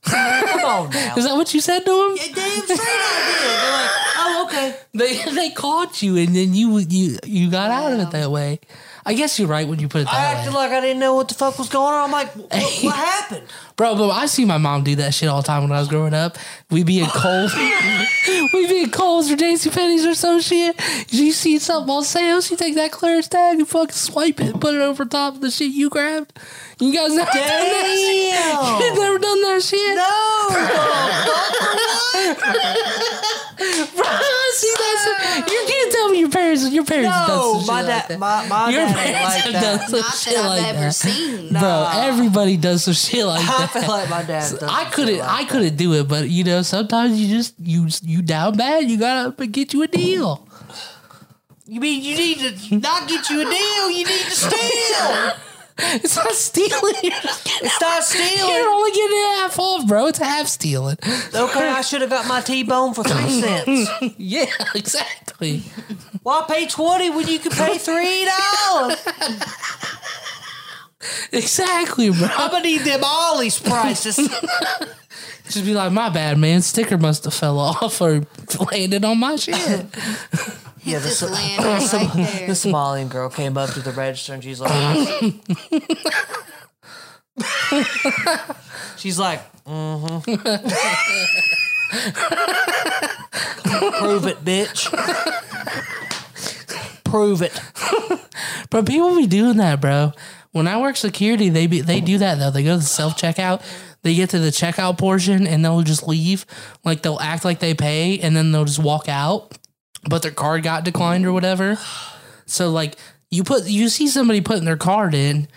come 0.05 0.65
on 0.65 0.89
now. 0.93 1.15
is 1.17 1.25
that 1.25 1.35
what 1.35 1.53
you 1.53 1.61
said 1.61 1.79
to 1.85 1.91
him? 1.91 2.17
Yeah, 2.17 2.33
damn 2.33 2.63
straight 2.63 2.79
I 2.79 3.31
did. 3.41 3.61
They're 3.61 3.71
like, 3.71 3.91
oh, 4.17 4.45
okay. 4.47 4.75
They 4.93 5.33
they 5.35 5.49
caught 5.51 6.01
you, 6.01 6.17
and 6.17 6.35
then 6.35 6.53
you 6.53 6.77
you 6.79 7.17
you 7.25 7.51
got 7.51 7.71
out 7.71 7.91
of 7.93 7.99
it 7.99 8.11
that 8.11 8.31
way. 8.31 8.59
I 9.07 9.13
guess 9.13 9.37
you're 9.37 9.47
right 9.47 9.67
when 9.67 9.77
you 9.79 9.87
put 9.87 10.01
it 10.01 10.05
that 10.05 10.13
I 10.13 10.33
that 10.33 10.37
acted 10.39 10.53
way, 10.53 10.59
like 10.61 10.71
I 10.71 10.81
didn't 10.81 10.99
know 10.99 11.13
what 11.13 11.27
the 11.27 11.35
fuck 11.35 11.59
was 11.59 11.69
going 11.69 11.93
on. 11.93 12.05
I'm 12.05 12.11
like, 12.11 12.29
what, 12.35 12.51
what 12.51 12.95
happened? 13.05 13.47
bro. 13.75 13.95
But 13.95 14.09
I 14.09 14.25
see 14.25 14.45
my 14.45 14.57
mom 14.57 14.83
do 14.83 14.95
that 14.95 15.13
shit 15.13 15.29
all 15.29 15.41
the 15.41 15.47
time 15.47 15.61
when 15.63 15.71
I 15.71 15.79
was 15.79 15.87
growing 15.87 16.13
up. 16.15 16.37
We'd 16.71 16.87
be 16.87 16.99
in 17.01 17.05
Kohl's, 17.07 17.53
we'd 18.53 18.69
be 18.69 18.83
in 18.83 18.89
Kohl's 18.89 19.29
or 19.31 19.35
JC 19.35 19.71
Penney's 19.71 20.05
or 20.05 20.15
some 20.15 20.41
shit. 20.41 20.75
You 21.13 21.31
see 21.31 21.59
something 21.59 21.93
on 21.93 22.03
sale, 22.03 22.41
she 22.41 22.55
take 22.55 22.73
that 22.75 22.91
clearance 22.91 23.27
tag 23.27 23.59
and 23.59 23.67
fucking 23.67 23.91
swipe 23.91 24.39
it, 24.41 24.53
and 24.53 24.61
put 24.61 24.73
it 24.73 24.81
over 24.81 25.05
top 25.05 25.35
of 25.35 25.41
the 25.41 25.51
shit 25.51 25.71
you 25.71 25.89
grabbed. 25.89 26.33
You 26.79 26.91
guys 26.93 27.13
never 27.15 27.31
done 27.31 27.39
that 27.39 27.85
shit? 27.95 28.95
You 28.95 29.01
never 29.01 29.19
done 29.19 29.41
that 29.43 29.61
shit? 29.61 29.95
No, 29.95 30.49
Bro, 33.95 34.05
see 34.55 34.73
that's 34.77 35.51
you 35.51 35.63
can't 35.67 35.91
tell 35.91 36.09
me 36.09 36.19
your 36.19 36.29
parents 36.29 36.69
your 36.71 36.85
parents 36.85 37.09
done 37.09 37.27
no, 37.27 37.59
some 37.59 37.65
my 37.67 37.81
shit 37.81 37.87
like 37.89 38.07
dad, 38.07 38.09
that. 38.09 38.19
my, 38.19 38.47
my 38.47 38.69
Your 38.69 38.81
dad 38.81 38.87
ain't 38.87 38.97
parents 38.97 39.23
like 39.35 39.43
have 39.43 39.53
that. 39.53 39.61
done 39.79 39.89
some 39.89 39.99
Not 39.99 40.15
shit 40.15 40.33
that 40.35 40.39
I've 40.45 40.49
like 40.49 40.63
ever 40.67 40.79
that. 40.79 40.93
seen. 40.95 41.49
Bro, 41.53 41.89
everybody 41.93 42.57
does 42.57 42.83
some 42.83 42.93
shit 42.93 43.25
like 43.25 43.45
that. 43.45 43.75
I 43.75 43.79
feel 43.79 43.89
like 43.89 44.09
my 44.09 44.23
dad. 44.23 44.49
does 44.59 44.63
I 44.63 44.85
couldn't 44.85 45.19
like 45.19 45.29
I 45.29 45.43
that. 45.43 45.49
couldn't 45.51 45.75
do 45.75 45.93
it, 45.93 46.07
but 46.07 46.29
you 46.29 46.43
know, 46.43 46.61
sometimes 46.61 47.19
you 47.19 47.27
just 47.37 47.53
you 47.59 47.87
you 48.01 48.21
down 48.21 48.57
bad, 48.57 48.89
you 48.89 48.97
gotta 48.97 49.47
get 49.47 49.73
you 49.73 49.83
a 49.83 49.87
deal. 49.87 50.47
You 51.67 51.79
mean 51.79 52.03
you 52.03 52.15
need 52.15 52.37
to 52.39 52.77
not 52.77 53.07
get 53.07 53.29
you 53.29 53.41
a 53.41 53.45
deal? 53.45 53.89
You 53.89 54.05
need 54.05 54.25
to 54.25 54.31
steal. 54.31 55.31
It's 55.95 56.15
not 56.15 56.31
stealing. 56.31 56.93
You're, 57.03 57.11
just 57.21 57.43
getting, 57.43 57.67
It's 57.67 57.81
not 57.81 58.03
stealing. 58.03 58.53
you're 58.55 58.69
only 58.69 58.91
getting 58.91 59.17
half 59.17 59.59
off, 59.59 59.87
bro. 59.87 60.07
It's 60.07 60.19
half 60.19 60.47
stealing. 60.47 60.97
Okay, 61.03 61.67
I 61.67 61.81
should 61.81 61.99
have 62.01 62.09
got 62.09 62.27
my 62.27 62.39
T-bone 62.41 62.93
for 62.93 63.03
three 63.03 63.41
cents. 63.41 63.89
Yeah, 64.17 64.45
exactly. 64.73 65.63
Why 66.23 66.45
pay 66.47 66.65
twenty 66.67 67.09
when 67.09 67.27
you 67.27 67.39
could 67.39 67.51
pay 67.51 67.77
three 67.77 68.25
dollars? 68.25 68.97
Exactly, 71.31 72.09
bro. 72.09 72.27
I'm 72.31 72.51
gonna 72.51 72.63
need 72.63 72.81
them 72.81 73.01
all 73.03 73.39
these 73.39 73.59
prices. 73.59 74.15
Just 75.49 75.63
be 75.65 75.73
like, 75.75 75.91
my 75.91 76.09
bad, 76.09 76.37
man. 76.39 76.61
Sticker 76.63 76.97
must 76.97 77.25
have 77.25 77.33
fell 77.33 77.59
off 77.59 78.01
or 78.01 78.23
landed 78.71 79.05
on 79.05 79.19
my 79.19 79.35
shit. 79.35 79.85
Yeah, 80.85 80.99
the, 80.99 81.07
Just 81.07 81.19
Som- 81.19 81.31
landed 81.31 81.65
right 81.65 81.89
there. 82.13 82.47
the 82.47 82.53
Somalian 82.53 83.09
girl 83.09 83.29
came 83.29 83.57
up 83.57 83.71
to 83.71 83.79
the 83.81 83.91
register 83.91 84.33
and 84.35 84.43
she's 84.43 84.61
like, 84.61 84.71
she's 88.97 89.17
like, 89.19 89.41
mm-hmm. 89.65 90.35
Prove 93.99 94.25
it, 94.27 94.43
bitch. 94.45 94.85
Prove 97.03 97.41
it. 97.41 97.59
But 98.69 98.85
people 98.85 99.15
be 99.15 99.27
doing 99.27 99.57
that, 99.57 99.81
bro. 99.81 100.11
When 100.51 100.67
I 100.67 100.79
work 100.79 100.95
security, 100.97 101.49
they 101.49 101.67
be 101.67 101.81
they 101.81 101.99
do 102.01 102.17
that 102.19 102.37
though. 102.39 102.51
They 102.51 102.63
go 102.63 102.71
to 102.73 102.77
the 102.77 102.83
self 102.83 103.17
checkout. 103.17 103.61
They 104.03 104.15
get 104.15 104.29
to 104.31 104.39
the 104.39 104.49
checkout 104.49 104.97
portion 104.97 105.47
and 105.47 105.63
they'll 105.65 105.81
just 105.81 106.07
leave. 106.07 106.45
Like 106.83 107.01
they'll 107.01 107.19
act 107.19 107.43
like 107.43 107.59
they 107.59 107.73
pay 107.73 108.19
and 108.19 108.35
then 108.35 108.51
they'll 108.51 108.65
just 108.65 108.79
walk 108.79 109.09
out. 109.09 109.57
But 110.09 110.21
their 110.21 110.31
card 110.31 110.63
got 110.63 110.83
declined 110.83 111.25
or 111.25 111.33
whatever. 111.33 111.77
So 112.45 112.69
like 112.71 112.95
you 113.31 113.43
put 113.43 113.65
you 113.65 113.89
see 113.89 114.07
somebody 114.07 114.41
putting 114.41 114.65
their 114.65 114.77
card 114.77 115.13
in, 115.13 115.47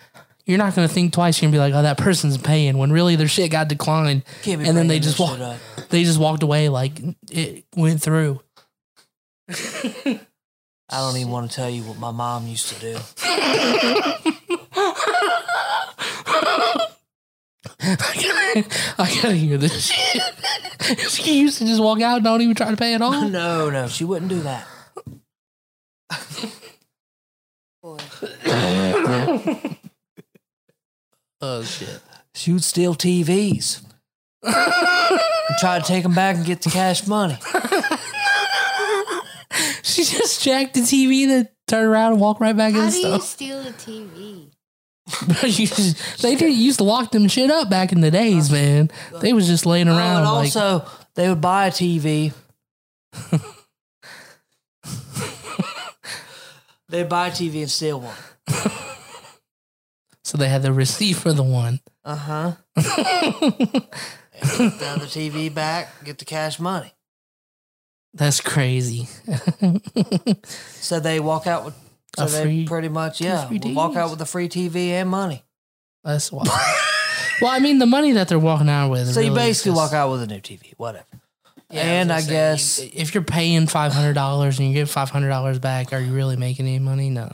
you're 0.46 0.58
not 0.58 0.74
gonna 0.74 0.88
think 0.88 1.12
twice. 1.12 1.40
You're 1.42 1.50
gonna 1.50 1.56
be 1.56 1.70
like, 1.70 1.74
oh, 1.78 1.82
that 1.82 1.98
person's 1.98 2.38
paying 2.38 2.78
when 2.78 2.90
really 2.90 3.14
their 3.16 3.28
shit 3.28 3.50
got 3.50 3.68
declined. 3.68 4.24
Can't 4.42 4.60
be 4.62 4.66
And 4.68 4.76
then 4.76 4.88
they 4.88 4.98
just 4.98 5.18
this 5.18 5.20
walk. 5.20 5.32
shit 5.32 5.42
up. 5.42 5.58
They 5.90 6.04
just 6.04 6.18
walked 6.18 6.42
away 6.42 6.68
like 6.70 6.98
it 7.30 7.64
went 7.76 8.00
through. 8.02 8.40
I 9.50 10.20
don't 10.90 11.16
even 11.18 11.30
want 11.30 11.50
to 11.50 11.54
tell 11.56 11.68
you 11.68 11.82
what 11.82 11.98
my 11.98 12.10
mom 12.10 12.46
used 12.46 12.68
to 12.74 12.80
do. 12.80 12.98
I 17.80 18.64
gotta 19.22 19.32
hear 19.34 19.56
this 19.56 19.86
shit. 19.90 20.22
she 21.10 21.38
used 21.40 21.58
to 21.58 21.64
just 21.64 21.80
walk 21.80 22.00
out 22.00 22.16
and 22.16 22.24
don't 22.24 22.40
even 22.42 22.54
try 22.56 22.70
to 22.70 22.76
pay 22.76 22.94
at 22.94 23.00
all. 23.02 23.28
No, 23.28 23.70
no, 23.70 23.86
she 23.88 24.04
wouldn't 24.04 24.30
do 24.30 24.40
that. 24.40 24.66
Boy. 27.82 27.98
Oh 31.40 31.62
shit. 31.62 32.00
She 32.34 32.52
would 32.52 32.64
steal 32.64 32.96
TVs. 32.96 33.80
and 34.42 35.20
try 35.60 35.78
to 35.78 35.84
take 35.84 36.02
them 36.02 36.12
back 36.12 36.34
and 36.34 36.44
get 36.44 36.62
the 36.62 36.70
cash 36.70 37.06
money. 37.06 37.38
She 39.84 40.02
just 40.04 40.42
jacked 40.42 40.74
the 40.74 40.80
TV, 40.80 41.28
then 41.28 41.48
turn 41.68 41.86
around 41.86 42.12
and 42.14 42.20
walk 42.20 42.40
right 42.40 42.56
back 42.56 42.70
in 42.74 42.80
How 42.80 42.86
the 42.86 42.90
do 42.90 42.96
you 42.98 43.02
stuff. 43.04 43.22
steal 43.22 43.60
a 43.60 43.70
TV? 43.72 44.50
You 45.42 45.66
just- 45.66 46.20
they 46.22 46.34
did 46.36 46.52
used 46.54 46.78
to 46.78 46.84
lock 46.84 47.12
them 47.12 47.28
shit 47.28 47.50
up 47.50 47.70
back 47.70 47.92
in 47.92 48.00
the 48.02 48.10
days, 48.10 48.50
man. 48.50 48.90
They 49.20 49.32
was 49.32 49.46
just 49.46 49.64
laying 49.66 49.88
Oh, 49.88 49.96
around. 49.96 50.16
and 50.18 50.24
like, 50.26 50.54
also, 50.56 50.84
they 51.14 51.28
would 51.28 51.40
buy 51.40 51.66
a 51.68 51.70
TV. 51.70 52.32
They'd 56.90 57.08
buy 57.08 57.28
a 57.28 57.30
TV 57.30 57.60
and 57.62 57.70
steal 57.70 58.00
one. 58.00 58.14
so 60.24 60.38
they 60.38 60.48
had 60.48 60.62
the 60.62 60.72
receipt 60.72 61.14
for 61.16 61.32
the 61.32 61.42
one. 61.42 61.80
Uh 62.04 62.16
huh. 62.16 62.52
Put 62.74 62.82
the 64.78 64.86
other 64.86 65.06
TV 65.06 65.52
back, 65.52 66.04
get 66.04 66.18
the 66.18 66.24
cash 66.24 66.58
money. 66.58 66.92
That's 68.14 68.40
crazy. 68.40 69.08
So 70.80 71.00
they 71.00 71.20
walk 71.20 71.46
out 71.46 71.66
with. 71.66 71.74
So 72.18 72.24
A 72.24 72.28
they 72.28 72.42
free- 72.42 72.66
pretty 72.66 72.88
much 72.88 73.20
yeah 73.20 73.48
walk 73.50 73.96
out 73.96 74.10
with 74.10 74.20
a 74.20 74.26
free 74.26 74.48
TV 74.48 74.88
and 74.90 75.08
money. 75.08 75.44
That's 76.04 76.30
wild. 76.32 76.48
well, 77.40 77.50
I 77.50 77.58
mean, 77.60 77.78
the 77.78 77.86
money 77.86 78.12
that 78.12 78.28
they're 78.28 78.38
walking 78.38 78.68
out 78.68 78.90
with. 78.90 79.08
So 79.12 79.20
you 79.20 79.28
really 79.32 79.40
is 79.42 79.46
basically 79.58 79.70
just- 79.72 79.76
walk 79.76 79.92
out 79.92 80.10
with 80.10 80.22
a 80.22 80.26
new 80.26 80.40
TV, 80.40 80.74
whatever. 80.76 81.04
Yeah, 81.70 81.82
and 81.82 82.10
I 82.12 82.20
gonna 82.20 82.30
guess 82.32 82.78
you- 82.80 82.90
if 82.94 83.14
you're 83.14 83.22
paying 83.24 83.66
five 83.66 83.92
hundred 83.92 84.14
dollars 84.14 84.58
and 84.58 84.68
you 84.68 84.74
get 84.74 84.88
five 84.88 85.10
hundred 85.10 85.28
dollars 85.28 85.58
back, 85.58 85.92
are 85.92 86.00
you 86.00 86.12
really 86.14 86.36
making 86.36 86.66
any 86.66 86.78
money? 86.78 87.10
No, 87.10 87.24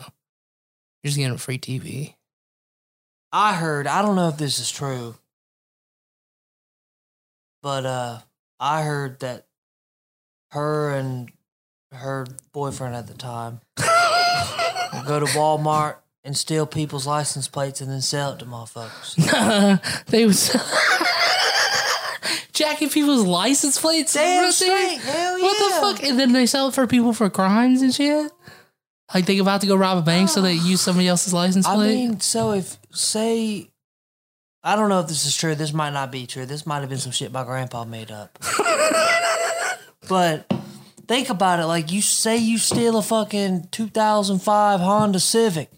you're 1.02 1.08
just 1.08 1.16
getting 1.16 1.34
a 1.34 1.38
free 1.38 1.58
TV. 1.58 2.14
I 3.32 3.54
heard, 3.54 3.86
I 3.86 4.02
don't 4.02 4.16
know 4.16 4.28
if 4.28 4.36
this 4.36 4.58
is 4.58 4.70
true, 4.70 5.14
but 7.62 7.86
uh 7.86 8.18
I 8.60 8.82
heard 8.82 9.20
that 9.20 9.46
her 10.50 10.90
and 10.94 11.30
her 11.92 12.26
boyfriend 12.52 12.94
at 12.96 13.06
the 13.06 13.14
time 13.14 13.60
go 15.06 15.20
to 15.20 15.26
Walmart 15.26 15.96
and 16.24 16.36
steal 16.36 16.66
people's 16.66 17.06
license 17.06 17.48
plates 17.48 17.80
and 17.80 17.90
then 17.90 18.00
sell 18.00 18.32
it 18.32 18.38
to 18.38 18.46
motherfuckers. 18.46 20.04
they 20.06 20.24
was 20.26 20.50
jacking 22.52 22.88
people's 22.90 23.26
license 23.26 23.80
plates. 23.80 24.14
Damn 24.14 24.42
What 24.42 24.46
the- 24.46 24.52
straight, 24.52 24.98
hell 25.00 25.40
What 25.40 25.58
the 25.58 25.80
fuck? 26.00 26.08
And 26.08 26.18
then 26.18 26.32
they 26.32 26.46
sell 26.46 26.68
it 26.68 26.74
for 26.74 26.86
people 26.86 27.12
for 27.12 27.28
crimes 27.30 27.82
and 27.82 27.94
shit. 27.94 28.30
Like 29.14 29.26
they 29.26 29.38
about 29.38 29.60
to 29.60 29.66
go 29.66 29.76
rob 29.76 29.98
a 29.98 30.02
bank, 30.02 30.28
so 30.30 30.40
they 30.40 30.54
use 30.70 30.80
somebody 30.80 31.08
else's 31.08 31.34
license 31.34 31.66
I 31.66 31.74
plate. 31.74 31.94
mean, 31.94 32.20
so 32.20 32.52
if 32.52 32.78
say 32.90 33.70
I 34.62 34.76
don't 34.76 34.88
know 34.88 35.00
if 35.00 35.08
this 35.08 35.26
is 35.26 35.36
true. 35.36 35.54
This 35.54 35.74
might 35.74 35.92
not 35.92 36.10
be 36.10 36.26
true. 36.26 36.46
This 36.46 36.64
might 36.64 36.80
have 36.80 36.88
been 36.88 36.96
some 36.98 37.12
shit 37.12 37.30
my 37.30 37.44
grandpa 37.44 37.84
made 37.84 38.10
up. 38.10 38.38
but 40.08 40.50
think 41.06 41.30
about 41.30 41.60
it. 41.60 41.66
Like 41.66 41.92
you 41.92 42.00
say, 42.02 42.36
you 42.36 42.58
steal 42.58 42.96
a 42.96 43.02
fucking 43.02 43.68
2005 43.70 44.80
Honda 44.80 45.20
Civic. 45.20 45.70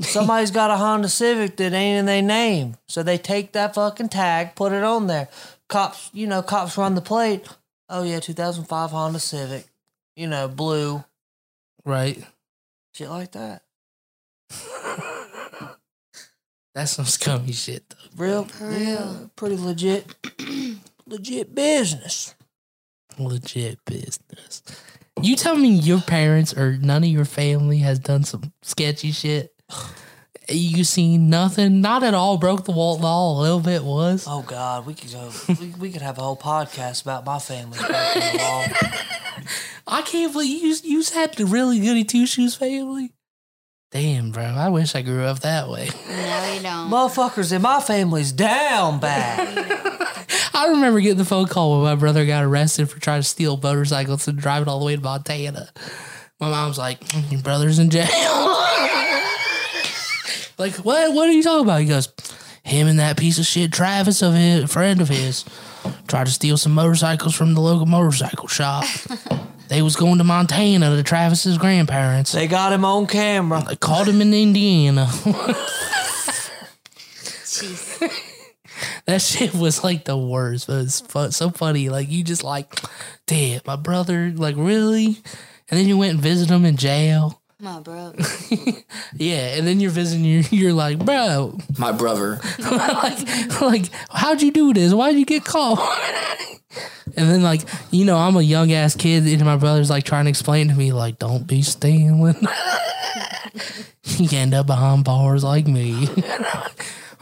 Somebody's 0.00 0.50
got 0.50 0.70
a 0.70 0.76
Honda 0.76 1.08
Civic 1.08 1.56
that 1.56 1.72
ain't 1.72 2.00
in 2.00 2.06
their 2.06 2.20
name, 2.22 2.76
so 2.86 3.02
they 3.02 3.16
take 3.16 3.52
that 3.52 3.74
fucking 3.74 4.10
tag, 4.10 4.54
put 4.54 4.72
it 4.72 4.84
on 4.84 5.06
there. 5.06 5.28
Cops, 5.68 6.10
you 6.12 6.26
know, 6.26 6.42
cops 6.42 6.76
run 6.76 6.94
the 6.94 7.00
plate. 7.00 7.48
Oh 7.88 8.02
yeah, 8.02 8.20
2005 8.20 8.90
Honda 8.90 9.18
Civic. 9.20 9.66
You 10.14 10.26
know, 10.26 10.48
blue 10.48 11.02
right? 11.84 12.22
shit 12.94 13.08
like 13.08 13.32
that. 13.32 13.62
That's 16.74 16.92
some 16.92 17.06
scummy 17.06 17.52
shit, 17.52 17.88
though. 17.88 18.22
Real, 18.22 18.44
For 18.44 18.70
yeah, 18.70 18.98
real. 18.98 19.30
pretty 19.34 19.56
legit, 19.56 20.14
legit 21.06 21.54
business. 21.54 22.34
Legit 23.18 23.84
business. 23.84 24.62
You 25.22 25.34
tell 25.36 25.56
me 25.56 25.70
your 25.70 26.00
parents 26.00 26.56
or 26.56 26.76
none 26.76 27.02
of 27.02 27.08
your 27.08 27.24
family 27.24 27.78
has 27.78 27.98
done 27.98 28.24
some 28.24 28.52
sketchy 28.62 29.12
shit. 29.12 29.54
You 30.48 30.84
seen 30.84 31.28
nothing, 31.28 31.80
not 31.80 32.04
at 32.04 32.14
all. 32.14 32.38
Broke 32.38 32.64
the 32.64 32.72
wall 32.72 32.98
law 32.98 33.32
a 33.32 33.40
little 33.40 33.60
bit 33.60 33.82
was. 33.82 34.26
Oh 34.28 34.42
God, 34.42 34.86
we 34.86 34.94
could 34.94 35.10
go. 35.10 35.30
we, 35.60 35.68
we 35.78 35.90
could 35.90 36.02
have 36.02 36.18
a 36.18 36.22
whole 36.22 36.36
podcast 36.36 37.02
about 37.02 37.24
my 37.24 37.38
family's 37.38 37.80
breaking 37.80 38.22
the 38.32 38.38
law. 38.38 38.64
I 39.88 40.02
can't 40.02 40.32
believe 40.32 40.62
you 40.62 40.76
you 40.84 41.02
had 41.14 41.34
the 41.34 41.46
really 41.46 41.80
goody 41.80 42.04
two 42.04 42.26
shoes 42.26 42.54
family. 42.54 43.12
Damn, 43.92 44.30
bro. 44.32 44.42
I 44.44 44.68
wish 44.68 44.94
I 44.94 45.02
grew 45.02 45.24
up 45.24 45.40
that 45.40 45.68
way. 45.68 45.88
No, 46.08 46.52
you 46.54 46.60
don't. 46.60 46.90
Motherfuckers 46.90 47.52
in 47.52 47.62
my 47.62 47.80
family's 47.80 48.32
down 48.32 48.98
bad. 49.06 49.48
I 50.52 50.68
remember 50.68 51.00
getting 51.00 51.18
the 51.18 51.24
phone 51.24 51.46
call 51.46 51.76
when 51.76 51.84
my 51.84 51.94
brother 51.94 52.26
got 52.26 52.42
arrested 52.44 52.90
for 52.90 52.98
trying 52.98 53.20
to 53.20 53.28
steal 53.28 53.56
motorcycles 53.56 54.26
and 54.26 54.38
drive 54.38 54.62
it 54.62 54.68
all 54.68 54.80
the 54.80 54.84
way 54.86 54.96
to 54.96 55.02
Montana. 55.02 55.68
My 56.40 56.50
mom's 56.50 56.78
like, 56.78 57.00
"Mm, 57.08 57.32
"Your 57.32 57.40
brother's 57.42 57.78
in 57.78 57.88
jail." 57.90 58.06
like, 60.58 60.74
what? 60.76 61.12
What 61.14 61.28
are 61.28 61.32
you 61.32 61.42
talking 61.42 61.64
about? 61.64 61.80
He 61.80 61.86
goes, 61.86 62.08
"Him 62.64 62.88
and 62.88 62.98
that 62.98 63.16
piece 63.16 63.38
of 63.38 63.46
shit 63.46 63.72
Travis 63.72 64.20
of 64.22 64.34
his 64.34 64.64
a 64.64 64.68
friend 64.68 65.00
of 65.00 65.08
his 65.08 65.44
tried 66.08 66.26
to 66.26 66.32
steal 66.32 66.56
some 66.56 66.72
motorcycles 66.74 67.34
from 67.34 67.54
the 67.54 67.60
local 67.60 67.86
motorcycle 67.86 68.48
shop. 68.48 68.84
they 69.68 69.82
was 69.82 69.96
going 69.96 70.18
to 70.18 70.24
Montana 70.24 70.94
to 70.94 71.02
Travis's 71.02 71.58
grandparents. 71.58 72.32
They 72.32 72.46
got 72.46 72.72
him 72.72 72.84
on 72.84 73.06
camera. 73.06 73.64
They 73.66 73.76
caught 73.76 74.08
him 74.08 74.20
in 74.20 74.32
Indiana." 74.34 75.06
Jeez. 77.44 78.22
That 79.06 79.22
shit 79.22 79.54
was 79.54 79.84
like 79.84 80.04
the 80.04 80.16
worst, 80.16 80.66
but 80.66 80.84
it's 80.84 81.00
fu- 81.00 81.30
so 81.30 81.50
funny. 81.50 81.88
Like 81.88 82.10
you 82.10 82.24
just 82.24 82.42
like, 82.44 82.80
damn, 83.26 83.60
my 83.64 83.76
brother, 83.76 84.32
like 84.34 84.56
really, 84.56 85.22
and 85.70 85.78
then 85.78 85.86
you 85.86 85.96
went 85.96 86.14
and 86.14 86.20
visited 86.22 86.52
him 86.52 86.64
in 86.64 86.76
jail. 86.76 87.40
My 87.58 87.80
bro. 87.80 88.12
Yeah, 89.18 89.56
and 89.56 89.66
then 89.66 89.80
you're 89.80 89.90
visiting. 89.90 90.24
You're, 90.26 90.42
you're 90.50 90.72
like, 90.74 90.98
bro, 90.98 91.58
My 91.78 91.90
brother. 91.90 92.38
like, 92.58 93.60
like, 93.62 93.84
how'd 94.10 94.42
you 94.42 94.50
do 94.50 94.74
this? 94.74 94.92
Why'd 94.92 95.16
you 95.16 95.24
get 95.24 95.44
caught? 95.44 95.78
and 97.16 97.30
then 97.30 97.42
like, 97.42 97.62
you 97.90 98.04
know, 98.04 98.18
I'm 98.18 98.36
a 98.36 98.42
young 98.42 98.72
ass 98.72 98.94
kid, 98.94 99.26
and 99.26 99.44
my 99.44 99.56
brother's 99.56 99.88
like 99.88 100.04
trying 100.04 100.26
to 100.26 100.28
explain 100.28 100.68
to 100.68 100.74
me, 100.74 100.92
like, 100.92 101.18
don't 101.18 101.46
be 101.46 101.62
stealing. 101.62 102.46
you 104.04 104.28
end 104.32 104.52
up 104.52 104.66
behind 104.66 105.04
bars 105.04 105.42
like 105.42 105.66
me. 105.66 106.08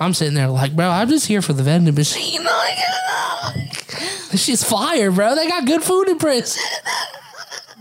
I'm 0.01 0.15
sitting 0.15 0.35
there 0.35 0.49
like, 0.49 0.75
bro, 0.75 0.89
I'm 0.89 1.09
just 1.09 1.27
here 1.29 1.43
for 1.43 1.53
the 1.53 1.63
vending 1.63 1.95
machine. 1.95 2.43
Like, 2.43 2.77
this 4.33 4.45
shit's 4.45 4.69
fire, 4.69 5.13
bro. 5.13 5.37
They 5.37 5.47
got 5.47 5.65
good 5.65 5.83
food 5.85 6.09
in 6.09 6.19
prison. 6.19 6.61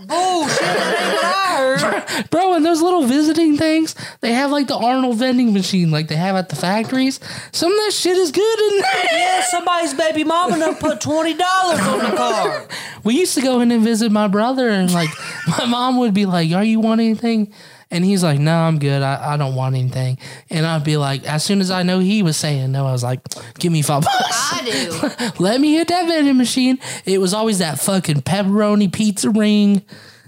Oh, 0.09 0.41
Bullshit, 0.41 0.59
that 0.59 1.01
ain't 1.01 1.13
what 1.13 1.25
I 1.25 2.11
heard. 2.11 2.29
Bro, 2.29 2.53
and 2.55 2.65
those 2.65 2.81
little 2.81 3.03
visiting 3.03 3.57
things, 3.57 3.95
they 4.21 4.33
have 4.33 4.51
like 4.51 4.67
the 4.67 4.75
Arnold 4.75 5.17
vending 5.17 5.53
machine 5.53 5.91
like 5.91 6.07
they 6.07 6.15
have 6.15 6.35
at 6.35 6.49
the 6.49 6.55
factories. 6.55 7.19
Some 7.51 7.71
of 7.71 7.77
that 7.77 7.91
shit 7.93 8.17
is 8.17 8.31
good 8.31 8.59
in 8.59 8.81
there. 8.81 9.05
Yeah, 9.11 9.43
somebody's 9.43 9.93
baby 9.93 10.23
mama 10.23 10.57
done 10.59 10.75
put 10.75 11.01
twenty 11.01 11.33
dollars 11.35 11.79
on 11.81 11.99
the 11.99 12.17
car. 12.17 12.67
We 13.03 13.19
used 13.19 13.35
to 13.35 13.41
go 13.41 13.59
in 13.59 13.69
and 13.71 13.83
visit 13.83 14.13
my 14.13 14.29
brother, 14.29 14.69
and 14.69 14.91
like 14.93 15.09
my 15.59 15.65
mom 15.65 15.97
would 15.97 16.13
be 16.13 16.25
like, 16.25 16.51
"Are 16.53 16.63
you 16.63 16.79
want 16.79 17.01
anything?" 17.01 17.51
And 17.93 18.03
he's 18.03 18.23
like, 18.23 18.39
"No, 18.39 18.57
I'm 18.57 18.79
good. 18.79 19.03
I, 19.03 19.33
I 19.33 19.37
don't 19.37 19.53
want 19.53 19.75
anything." 19.75 20.17
And 20.49 20.65
I'd 20.65 20.83
be 20.83 20.97
like, 20.97 21.25
as 21.25 21.43
soon 21.43 21.61
as 21.61 21.69
I 21.69 21.83
know 21.83 21.99
he 21.99 22.23
was 22.23 22.35
saying 22.35 22.71
no, 22.71 22.87
I 22.87 22.91
was 22.91 23.03
like, 23.03 23.21
"Give 23.59 23.71
me 23.71 23.83
five 23.83 24.01
bucks. 24.01 24.51
I 24.51 24.65
do. 24.65 25.33
Let 25.43 25.61
me 25.61 25.75
hit 25.75 25.89
that 25.89 26.07
vending 26.07 26.37
machine." 26.37 26.79
It 27.05 27.19
was 27.19 27.35
always 27.35 27.59
that 27.59 27.79
fucking 27.79 28.23
pepperoni 28.23 28.91
pizza 28.91 29.29
ring 29.29 29.83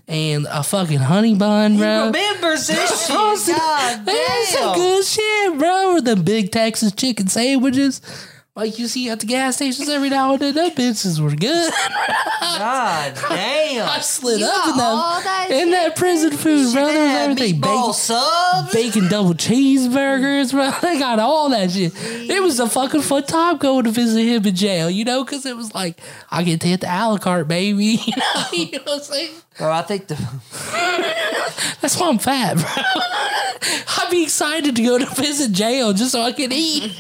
and 0.08 0.46
a 0.50 0.62
fucking 0.62 1.00
honey 1.00 1.34
bun, 1.34 1.78
bro. 1.78 2.06
Remembers 2.06 2.68
this 2.68 3.08
shit? 3.08 3.16
God 3.16 4.06
That's 4.06 4.50
some 4.50 4.76
good 4.76 5.04
shit, 5.04 5.58
bro. 5.58 5.96
Or 5.96 6.02
the 6.02 6.16
big 6.16 6.52
Texas 6.52 6.92
chicken 6.92 7.28
sandwiches. 7.28 8.00
Like 8.56 8.80
you 8.80 8.88
see 8.88 9.10
at 9.10 9.20
the 9.20 9.26
gas 9.26 9.58
stations 9.58 9.90
every 9.90 10.10
now 10.10 10.32
and 10.34 10.42
then. 10.42 10.56
Them 10.56 10.72
bitches 10.72 11.20
were 11.20 11.36
good. 11.36 11.74
God 12.42 13.14
damn. 13.30 13.90
I 13.90 14.00
slid 14.00 14.40
You 14.40 14.46
up 14.48 14.68
in 14.70 14.76
got 14.78 15.24
that 15.24 15.50
that 15.50 15.62
in 15.62 15.72
that 15.72 15.96
prison 15.98 16.32
food, 16.32 16.72
bro. 16.74 16.86
There 16.86 17.04
was 17.04 17.16
everything 17.40 17.60
bacon, 17.60 17.94
subs. 17.94 18.72
bacon 18.74 19.08
double 19.10 19.34
cheeseburgers, 19.34 20.52
bro. 20.52 20.72
They 20.82 20.98
got 21.00 21.20
all 21.20 21.50
that 21.50 21.72
shit. 21.72 21.92
It 21.96 22.42
was 22.42 22.60
a 22.62 22.70
fucking 22.70 23.02
fun 23.02 23.24
time 23.24 23.58
going 23.58 23.84
to 23.84 23.92
visit 23.92 24.22
him 24.24 24.46
in 24.46 24.56
jail, 24.56 24.90
you 24.90 25.04
know, 25.04 25.26
because 25.26 25.46
it 25.46 25.58
was 25.58 25.74
like 25.76 26.00
I 26.32 26.44
get 26.44 26.62
to 26.62 26.68
hit 26.68 26.82
the 26.82 26.88
a 26.88 27.04
la 27.10 27.18
carte, 27.18 27.48
baby. 27.50 27.86
You 28.06 28.14
know, 28.18 28.46
you 28.54 28.72
know 28.72 28.80
what 28.86 28.94
I'm 28.98 29.00
saying? 29.02 29.36
Bro, 29.58 29.72
I 29.72 29.82
think 29.82 30.08
the 30.08 30.16
That's 31.82 32.00
why 32.00 32.08
I'm 32.10 32.20
fat, 32.20 32.56
bro. 32.56 32.66
I'd 33.98 34.08
be 34.12 34.24
excited 34.24 34.76
to 34.76 34.82
go 34.84 34.98
to 34.98 35.06
visit 35.08 35.52
jail 35.52 35.92
just 35.94 36.12
so 36.12 36.22
I 36.22 36.32
can 36.32 36.52
eat. 36.54 36.92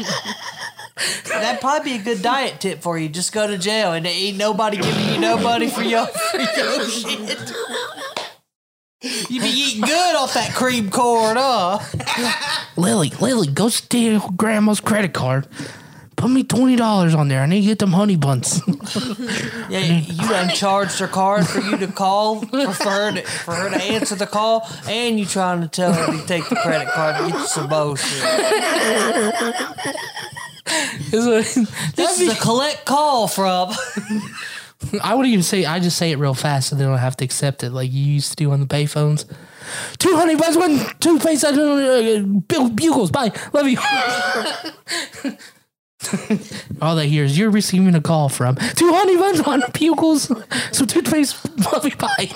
That'd 1.27 1.61
probably 1.61 1.93
be 1.93 1.99
a 1.99 2.03
good 2.03 2.21
diet 2.21 2.59
tip 2.61 2.81
for 2.81 2.97
you. 2.97 3.09
Just 3.09 3.33
go 3.33 3.47
to 3.47 3.57
jail 3.57 3.93
and 3.93 4.05
ain't 4.05 4.37
nobody 4.37 4.77
giving 4.77 5.13
you 5.13 5.19
no 5.19 5.37
money 5.37 5.69
for 5.69 5.83
your, 5.83 6.07
for 6.07 6.37
your 6.37 6.85
shit. 6.89 7.53
You 9.29 9.41
be 9.41 9.49
eating 9.49 9.81
good 9.81 10.15
off 10.15 10.33
that 10.33 10.53
cream 10.55 10.89
corn, 10.89 11.37
huh? 11.37 11.79
Lily, 12.75 13.09
Lily, 13.21 13.47
go 13.47 13.69
steal 13.69 14.19
grandma's 14.31 14.79
credit 14.79 15.13
card. 15.13 15.47
Put 16.15 16.31
me 16.31 16.43
twenty 16.43 16.77
dollars 16.77 17.13
on 17.13 17.27
there. 17.27 17.41
I 17.41 17.45
need 17.45 17.61
to 17.61 17.67
get 17.67 17.79
them 17.79 17.91
honey 17.91 18.15
buns. 18.15 18.61
Yeah, 19.69 19.79
you 19.79 20.27
done 20.29 20.49
charged 20.49 20.97
her 20.99 21.07
card 21.07 21.45
for 21.45 21.59
you 21.59 21.77
to 21.77 21.87
call 21.87 22.39
for, 22.39 22.71
for 22.73 22.89
her 22.89 23.11
to, 23.11 23.21
for 23.21 23.53
her 23.53 23.69
to 23.69 23.83
answer 23.83 24.15
the 24.15 24.25
call, 24.25 24.65
and 24.87 25.19
you 25.19 25.25
trying 25.25 25.61
to 25.61 25.67
tell 25.67 25.91
her 25.91 26.17
to 26.17 26.25
take 26.25 26.47
the 26.47 26.55
credit 26.55 26.87
card 26.87 27.17
and 27.17 27.33
get 27.33 27.41
you 27.41 27.47
some 27.47 27.67
bullshit. 27.67 28.23
This 31.11 32.19
is 32.19 32.29
a 32.29 32.35
collect 32.41 32.85
call 32.85 33.27
from. 33.27 33.73
I 35.03 35.15
wouldn't 35.15 35.31
even 35.31 35.43
say. 35.43 35.65
I 35.65 35.79
just 35.79 35.97
say 35.97 36.11
it 36.11 36.17
real 36.17 36.33
fast 36.33 36.69
so 36.69 36.75
they 36.75 36.83
don't 36.83 36.97
have 36.97 37.17
to 37.17 37.25
accept 37.25 37.63
it 37.63 37.71
like 37.71 37.91
you 37.91 38.03
used 38.03 38.31
to 38.31 38.35
do 38.35 38.51
on 38.51 38.59
the 38.59 38.65
payphones. 38.65 39.25
Two 39.97 40.15
honey 40.15 40.35
buns, 40.35 40.57
one 40.57 40.79
toothpaste, 40.99 41.43
uh, 41.43 41.51
Bill 42.47 42.69
bugles. 42.69 43.11
Bye, 43.11 43.31
love 43.53 43.67
you. 43.67 43.77
All 46.81 46.95
they 46.95 47.07
hear 47.07 47.23
is 47.23 47.37
you're 47.37 47.49
receiving 47.49 47.95
a 47.95 48.01
call 48.01 48.29
from 48.29 48.57
two 48.75 48.91
honey 48.93 49.17
buns, 49.17 49.43
one 49.45 49.63
bugles, 49.73 50.31
some 50.71 50.87
toothpaste. 50.87 51.37
Love 51.73 51.85
you. 51.85 51.95
Bye. 51.95 52.31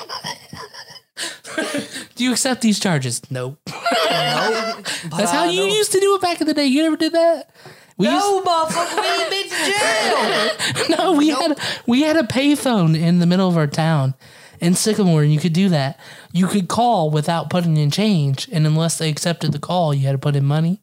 do 2.15 2.23
you 2.23 2.31
accept 2.31 2.61
these 2.61 2.79
charges? 2.79 3.21
Nope. 3.29 3.59
That's 3.65 5.31
how 5.31 5.45
you 5.45 5.63
used 5.65 5.91
to 5.91 5.99
do 5.99 6.15
it 6.15 6.21
back 6.21 6.41
in 6.41 6.47
the 6.47 6.53
day. 6.53 6.65
You 6.65 6.83
never 6.83 6.97
did 6.97 7.13
that. 7.13 7.51
We 7.99 8.05
No, 8.05 8.41
motherfucker, 8.41 9.01
we 9.01 9.07
ain't 9.07 9.29
been 9.29 9.49
to 9.49 10.87
jail. 10.87 10.97
no, 10.97 11.13
we 11.13 11.29
had 11.29 11.59
we 11.85 12.01
had 12.03 12.15
a 12.15 12.23
payphone 12.23 12.97
in 12.97 13.19
the 13.19 13.25
middle 13.25 13.49
of 13.49 13.57
our 13.57 13.67
town 13.67 14.15
in 14.61 14.73
Sycamore, 14.73 15.21
and 15.21 15.33
you 15.33 15.39
could 15.39 15.51
do 15.51 15.67
that. 15.67 15.99
You 16.31 16.47
could 16.47 16.69
call 16.69 17.09
without 17.09 17.49
putting 17.49 17.75
in 17.75 17.91
change, 17.91 18.47
and 18.53 18.65
unless 18.65 18.97
they 18.97 19.09
accepted 19.09 19.51
the 19.51 19.59
call, 19.59 19.93
you 19.93 20.05
had 20.05 20.13
to 20.13 20.17
put 20.17 20.37
in 20.37 20.45
money. 20.45 20.81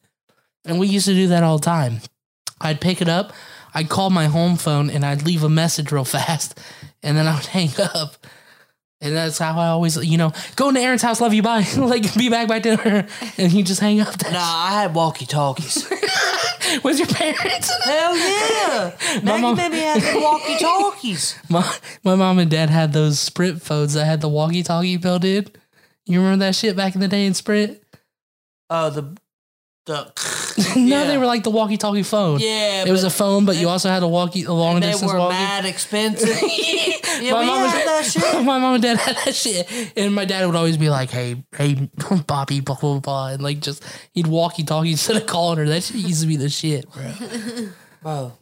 And 0.67 0.79
we 0.79 0.89
used 0.89 1.07
to 1.07 1.14
do 1.14 1.27
that 1.29 1.43
all 1.43 1.57
the 1.57 1.64
time. 1.64 2.01
I'd 2.61 2.83
pick 2.83 3.01
it 3.01 3.09
up, 3.09 3.33
I'd 3.73 3.89
call 3.89 4.11
my 4.11 4.27
home 4.27 4.57
phone, 4.57 4.91
and 4.91 5.03
I'd 5.03 5.23
leave 5.23 5.43
a 5.43 5.49
message 5.49 5.91
real 5.91 6.05
fast, 6.17 6.61
and 7.03 7.17
then 7.17 7.27
I 7.27 7.35
would 7.35 7.47
hang 7.47 7.71
up. 7.95 8.27
And 9.01 9.14
that's 9.14 9.39
how 9.39 9.59
I 9.59 9.69
always, 9.69 9.97
you 9.97 10.19
know, 10.19 10.33
go 10.57 10.71
to 10.71 10.79
Aaron's 10.79 11.03
house, 11.03 11.21
love 11.21 11.33
you, 11.33 11.43
bye. 11.43 11.67
like, 11.77 12.14
be 12.14 12.29
back 12.29 12.49
by 12.49 12.59
dinner. 12.59 13.07
And 13.37 13.53
you 13.53 13.62
just 13.62 13.81
hang 13.81 14.01
up. 14.01 14.23
Nah, 14.23 14.39
I 14.39 14.83
had 14.83 14.95
walkie 14.95 15.27
talkies. 15.27 15.87
With 16.85 16.99
your 16.99 17.09
parents? 17.09 17.71
Hell 17.85 18.17
yeah! 18.17 18.97
Now 19.23 19.37
you 19.37 19.43
mom- 19.43 19.57
made 19.57 19.73
me 19.73 19.79
have 19.81 20.03
the 20.03 20.21
walkie 20.21 20.59
talkies. 20.59 21.37
My 21.49 21.77
my 22.05 22.14
mom 22.14 22.39
and 22.39 22.51
dad 22.51 22.71
had 22.71 22.93
those 22.93 23.19
Sprint 23.19 23.62
phones 23.62 23.95
that 23.95 24.05
had 24.05 24.21
the 24.21 24.29
walkie 24.29 24.62
talkie 24.62 24.97
built 24.97 25.25
in. 25.25 25.47
You 26.07 26.21
remember 26.21 26.45
that 26.47 26.55
shit 26.55 26.77
back 26.77 26.95
in 26.95 27.01
the 27.01 27.09
day 27.09 27.27
in 27.27 27.35
Sprint? 27.35 27.81
Oh, 28.71 28.91
the 28.91 29.17
the 29.87 30.12
no, 30.76 31.07
they 31.07 31.16
were 31.18 31.26
like 31.26 31.45
the 31.45 31.51
walkie 31.51 31.76
talkie 31.76 32.03
phone. 32.03 32.41
yeah. 32.41 32.84
It 32.84 32.91
was 32.91 33.05
a 33.05 33.11
phone, 33.11 33.45
but 33.45 33.57
you 33.57 33.68
also 33.68 33.89
had 33.89 34.03
a 34.03 34.09
walkie, 34.09 34.45
a 34.45 34.53
long 34.53 34.80
they 34.80 34.91
distance 34.91 35.12
were 35.12 35.18
walkie. 35.18 35.34
mad 35.34 35.64
expensive. 35.64 36.28
yeah, 37.22 37.32
my 37.32 37.41
we 37.41 37.47
mom, 37.47 37.68
had 37.68 37.87
that 37.87 38.05
shit. 38.11 38.24
and, 38.34 38.47
my 38.47 38.59
mom 38.59 38.74
and 38.74 38.82
dad 38.82 38.97
had 38.99 39.16
that 39.24 39.34
shit, 39.34 39.93
and 39.97 40.14
my 40.14 40.24
dad 40.24 40.47
would 40.47 40.57
always 40.57 40.76
be 40.76 40.91
like, 40.91 41.11
"Hey, 41.11 41.45
hey, 41.57 41.89
Bobby, 42.26 42.61
blah 42.61 42.76
blah 42.76 42.99
blah," 43.01 43.28
and 43.28 43.43
like 43.43 43.61
just 43.61 43.84
he'd 44.12 44.26
walkie 44.26 44.64
talkie 44.64 44.91
instead 44.93 45.16
of 45.16 45.26
calling 45.26 45.59
her. 45.59 45.66
That 45.66 45.82
shit 45.82 45.97
used 45.97 46.22
to 46.22 46.26
be 46.26 46.37
the 46.37 46.49
shit, 46.49 46.87
bro. 46.91 47.12
Bro, 48.03 48.32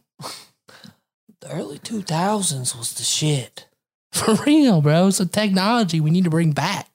the 1.40 1.50
early 1.50 1.78
2000s 1.78 2.76
was 2.76 2.94
the 2.94 3.02
shit. 3.02 3.66
For 4.12 4.34
real, 4.46 4.80
bro. 4.80 5.08
It's 5.08 5.20
a 5.20 5.26
technology 5.26 6.00
we 6.00 6.10
need 6.10 6.24
to 6.24 6.30
bring 6.30 6.52
back. 6.52 6.93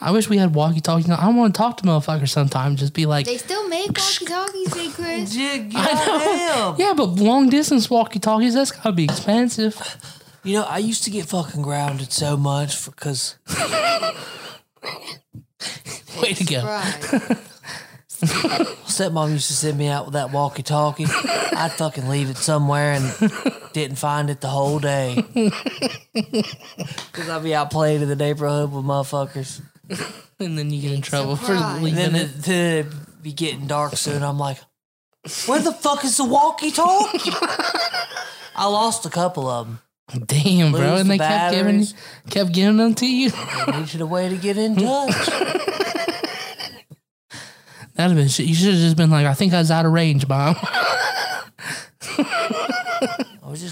I 0.00 0.10
wish 0.10 0.28
we 0.28 0.36
had 0.38 0.54
walkie 0.54 0.80
talkies. 0.80 1.08
I 1.10 1.28
want 1.28 1.54
to 1.54 1.58
talk 1.58 1.76
to 1.78 1.84
motherfuckers 1.84 2.30
sometime. 2.30 2.76
Just 2.76 2.94
be 2.94 3.06
like, 3.06 3.26
They 3.26 3.36
still 3.36 3.68
make 3.68 3.96
walkie 3.96 4.24
talkies, 4.26 4.74
Big 4.74 4.92
Chris. 4.92 5.32
Jig, 5.34 5.72
I 5.74 5.94
know. 6.48 6.76
Yeah, 6.78 6.94
but 6.96 7.04
long 7.04 7.48
distance 7.48 7.88
walkie 7.90 8.18
talkies, 8.18 8.54
that's 8.54 8.70
gotta 8.70 8.92
be 8.92 9.04
expensive. 9.04 9.96
You 10.42 10.54
know, 10.54 10.64
I 10.64 10.78
used 10.78 11.04
to 11.04 11.10
get 11.10 11.26
fucking 11.26 11.62
grounded 11.62 12.12
so 12.12 12.36
much 12.36 12.84
because 12.86 13.36
Way 16.22 16.34
to 16.34 16.44
go. 16.44 16.64
Right. 16.64 17.36
stepmom 18.90 19.32
used 19.32 19.46
to 19.48 19.54
send 19.54 19.78
me 19.78 19.88
out 19.88 20.04
with 20.04 20.12
that 20.14 20.30
walkie 20.30 20.62
talkie. 20.62 21.06
I'd 21.06 21.72
fucking 21.72 22.08
leave 22.08 22.28
it 22.28 22.36
somewhere 22.36 22.92
and 22.92 23.32
didn't 23.72 23.96
find 23.96 24.28
it 24.28 24.40
the 24.40 24.48
whole 24.48 24.78
day. 24.78 25.24
Because 26.12 27.28
I'd 27.28 27.42
be 27.42 27.54
out 27.54 27.70
playing 27.70 28.02
in 28.02 28.08
the 28.08 28.16
neighborhood 28.16 28.72
with 28.72 28.84
motherfuckers. 28.84 29.60
And 30.40 30.56
then 30.56 30.70
you 30.70 30.80
get 30.80 30.92
in 30.92 31.02
trouble 31.02 31.36
for 31.36 31.54
surprise. 31.54 31.74
And 31.74 31.84
leaving 31.84 31.98
then 31.98 32.14
it. 32.14 32.22
it, 32.22 32.42
then 32.44 32.76
it'd 32.86 33.22
be 33.22 33.32
getting 33.34 33.66
dark 33.66 33.94
soon. 33.94 34.22
I'm 34.22 34.38
like, 34.38 34.56
where 35.44 35.60
the 35.60 35.70
fuck 35.72 36.02
is 36.02 36.16
the 36.16 36.24
walkie 36.24 36.70
talkie? 36.70 37.30
I 38.56 38.66
lost 38.66 39.04
a 39.04 39.10
couple 39.10 39.46
of 39.50 39.66
them. 39.66 39.80
Damn, 40.26 40.72
bro. 40.72 40.80
lose 40.92 41.00
And 41.02 41.10
the 41.10 41.14
they 41.14 41.18
kept 41.18 41.52
giving, 41.52 41.80
batteries. 41.80 41.94
kept 42.30 42.52
giving 42.52 42.78
them 42.78 42.94
to 42.94 43.06
you. 43.06 43.30
I 43.34 43.80
needed 43.80 44.00
a 44.00 44.06
way 44.06 44.30
to 44.30 44.36
get 44.36 44.56
in 44.56 44.76
touch. 44.82 45.26
That'd 47.94 47.96
have 47.96 48.14
been 48.16 48.28
shit. 48.28 48.46
You 48.46 48.54
should 48.54 48.72
have 48.72 48.80
just 48.80 48.96
been 48.96 49.10
like, 49.10 49.26
I 49.26 49.34
think 49.34 49.52
I 49.52 49.58
was 49.58 49.70
out 49.70 49.84
of 49.84 49.92
range, 49.92 50.26
mom. 50.26 50.56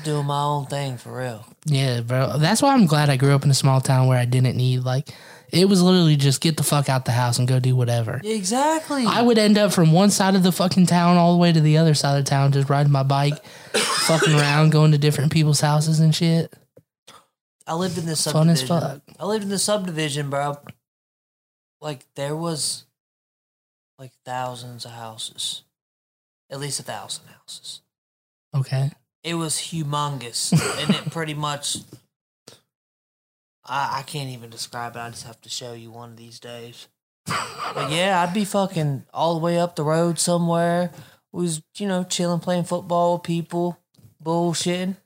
I 0.09 0.17
was 0.17 0.17
just 0.17 0.17
doing 0.17 0.27
my 0.27 0.43
own 0.43 0.67
thing 0.67 0.97
for 0.99 1.19
real. 1.19 1.45
yeah, 1.67 2.01
bro. 2.01 2.39
That's 2.39 2.63
why 2.63 2.73
I'm 2.75 2.87
glad 2.87 3.11
I 3.11 3.17
grew 3.17 3.35
up 3.35 3.45
in 3.45 3.51
a 3.51 3.55
small 3.55 3.81
town 3.81 4.07
where 4.07 4.19
I 4.19 4.25
didn't 4.25 4.57
need, 4.57 4.81
like, 4.81 5.09
it 5.51 5.69
was 5.69 5.83
literally 5.83 6.17
just 6.17 6.41
get 6.41 6.57
the 6.57 6.63
fuck 6.63 6.89
out 6.89 7.05
the 7.05 7.13
house 7.13 7.39
and 7.39 7.49
go 7.49 7.59
do 7.59 7.75
whatever. 7.75 8.21
Exactly. 8.23 9.05
I 9.07 9.23
would 9.23 9.39
end 9.39 9.57
up 9.57 9.73
from 9.73 9.93
one 9.93 10.11
side 10.11 10.35
of 10.35 10.43
the 10.43 10.53
fucking 10.53 10.87
town 10.87 11.17
all 11.17 11.33
the 11.33 11.39
way 11.39 11.53
to 11.53 11.61
the 11.61 11.79
other 11.79 11.95
side 11.95 12.19
of 12.19 12.25
town, 12.27 12.53
just 12.53 12.69
riding 12.69 12.93
my 12.93 13.03
bike, 13.03 13.43
fucking 13.75 14.35
around, 14.35 14.71
going 14.71 14.93
to 14.93 14.99
different 14.99 15.33
people's 15.33 15.61
houses 15.61 16.01
and 16.01 16.15
shit. 16.15 16.53
I 17.67 17.75
lived 17.75 17.99
in 17.99 18.07
this 18.07 18.25
Fun 18.25 18.49
as 18.49 18.61
subdivision. 18.61 19.01
fuck. 19.07 19.17
I 19.21 19.27
lived 19.27 19.45
in 19.45 19.51
the 19.51 19.59
subdivision, 19.59 20.31
bro. 20.31 20.59
Like 21.81 22.05
there 22.15 22.35
was 22.37 22.85
like 23.99 24.13
thousands 24.25 24.85
of 24.85 24.93
houses. 24.93 25.63
At 26.51 26.61
least 26.61 26.81
a 26.81 26.83
thousand 26.83 27.25
houses. 27.27 27.83
Okay. 28.55 28.91
It 29.25 29.35
was 29.35 29.55
humongous. 29.57 30.53
and 30.83 30.95
it 30.95 31.11
pretty 31.12 31.35
much 31.35 31.79
I, 33.64 33.99
I 33.99 34.03
can't 34.03 34.31
even 34.31 34.51
describe 34.51 34.97
it. 34.97 35.01
I 35.01 35.11
just 35.11 35.27
have 35.27 35.41
to 35.43 35.49
show 35.49 35.73
you 35.73 35.91
one 35.91 36.11
of 36.11 36.16
these 36.16 36.39
days. 36.41 36.89
But 37.27 37.91
yeah, 37.91 38.25
I'd 38.27 38.33
be 38.33 38.45
fucking 38.47 39.05
all 39.12 39.35
the 39.35 39.41
way 39.45 39.59
up 39.59 39.77
the 39.77 39.85
road 39.85 40.19
somewhere. 40.19 40.91
We 41.33 41.43
was, 41.43 41.62
you 41.77 41.87
know, 41.87 42.05
chilling, 42.05 42.41
playing 42.41 42.64
football 42.64 43.14
with 43.14 43.25
people, 43.25 43.79
bullshitting. 44.25 44.97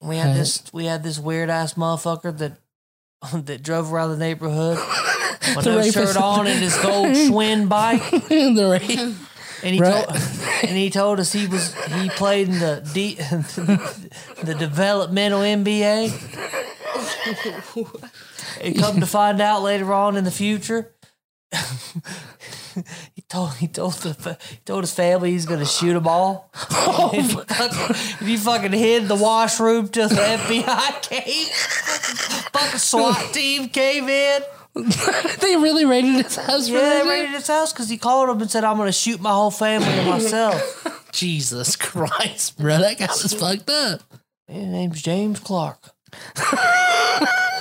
We 0.00 0.16
had 0.16 0.36
this 0.36 0.62
we 0.72 0.84
had 0.84 1.02
this 1.02 1.18
weird 1.18 1.50
ass 1.50 1.74
motherfucker 1.74 2.36
that 2.38 2.52
that 3.46 3.64
drove 3.64 3.92
around 3.92 4.10
the 4.10 4.16
neighborhood 4.16 4.78
with 5.56 5.64
The 5.64 5.70
no 5.72 5.76
rapist. 5.78 5.94
shirt 5.94 6.16
on 6.16 6.46
and 6.46 6.60
his 6.60 6.76
gold 6.78 7.08
Schwinn 7.16 7.68
bike. 7.68 8.08
the 8.28 8.78
rape. 8.80 9.16
And 9.62 9.74
he 9.74 9.80
Right. 9.80 10.04
told 10.04 10.16
and 10.62 10.76
he 10.76 10.90
told 10.90 11.18
us 11.20 11.32
he 11.32 11.46
was 11.46 11.74
he 12.00 12.08
played 12.10 12.48
in 12.48 12.58
the 12.60 12.88
D, 12.94 13.14
the 14.42 14.54
developmental 14.54 15.40
NBA. 15.40 16.12
and 18.62 18.78
come 18.78 19.00
to 19.00 19.06
find 19.06 19.40
out 19.40 19.62
later 19.62 19.92
on 19.92 20.16
in 20.16 20.24
the 20.24 20.30
future, 20.30 20.94
he 23.14 23.22
told 23.28 23.54
he 23.54 23.66
told 23.68 23.94
the 23.94 24.38
he 24.50 24.56
told 24.64 24.84
his 24.84 24.92
family 24.94 25.30
he's 25.32 25.46
gonna 25.46 25.66
shoot 25.66 25.94
them 25.94 26.06
all. 26.06 26.50
Oh 26.70 27.10
if, 27.14 27.26
he 27.30 27.34
fucking, 27.36 27.90
if 27.90 28.20
he 28.20 28.36
fucking 28.36 28.72
hid 28.72 29.08
the 29.08 29.16
washroom 29.16 29.88
till 29.88 30.08
the 30.08 30.14
FBI 30.14 31.02
came, 31.02 31.48
fucking 32.52 32.78
SWAT 32.78 33.32
team 33.34 33.68
came 33.70 34.08
in. 34.08 34.42
they 35.40 35.56
really 35.56 35.84
raided 35.84 36.24
his 36.24 36.36
house 36.36 36.68
Yeah, 36.68 37.02
they 37.02 37.08
raided 37.08 37.30
his 37.32 37.46
house 37.46 37.72
because 37.72 37.88
he 37.88 37.96
called 37.98 38.28
him 38.30 38.40
and 38.40 38.50
said, 38.50 38.64
"I'm 38.64 38.76
gonna 38.76 38.92
shoot 38.92 39.20
my 39.20 39.30
whole 39.32 39.50
family 39.50 39.88
and 39.88 40.08
myself." 40.08 41.08
Jesus 41.12 41.74
Christ, 41.76 42.58
bro. 42.58 42.78
That 42.78 42.98
guy 42.98 43.06
was 43.06 43.34
fucked 43.34 43.68
up. 43.70 44.02
His 44.46 44.66
name's 44.66 45.02
James 45.02 45.40
Clark. 45.40 45.78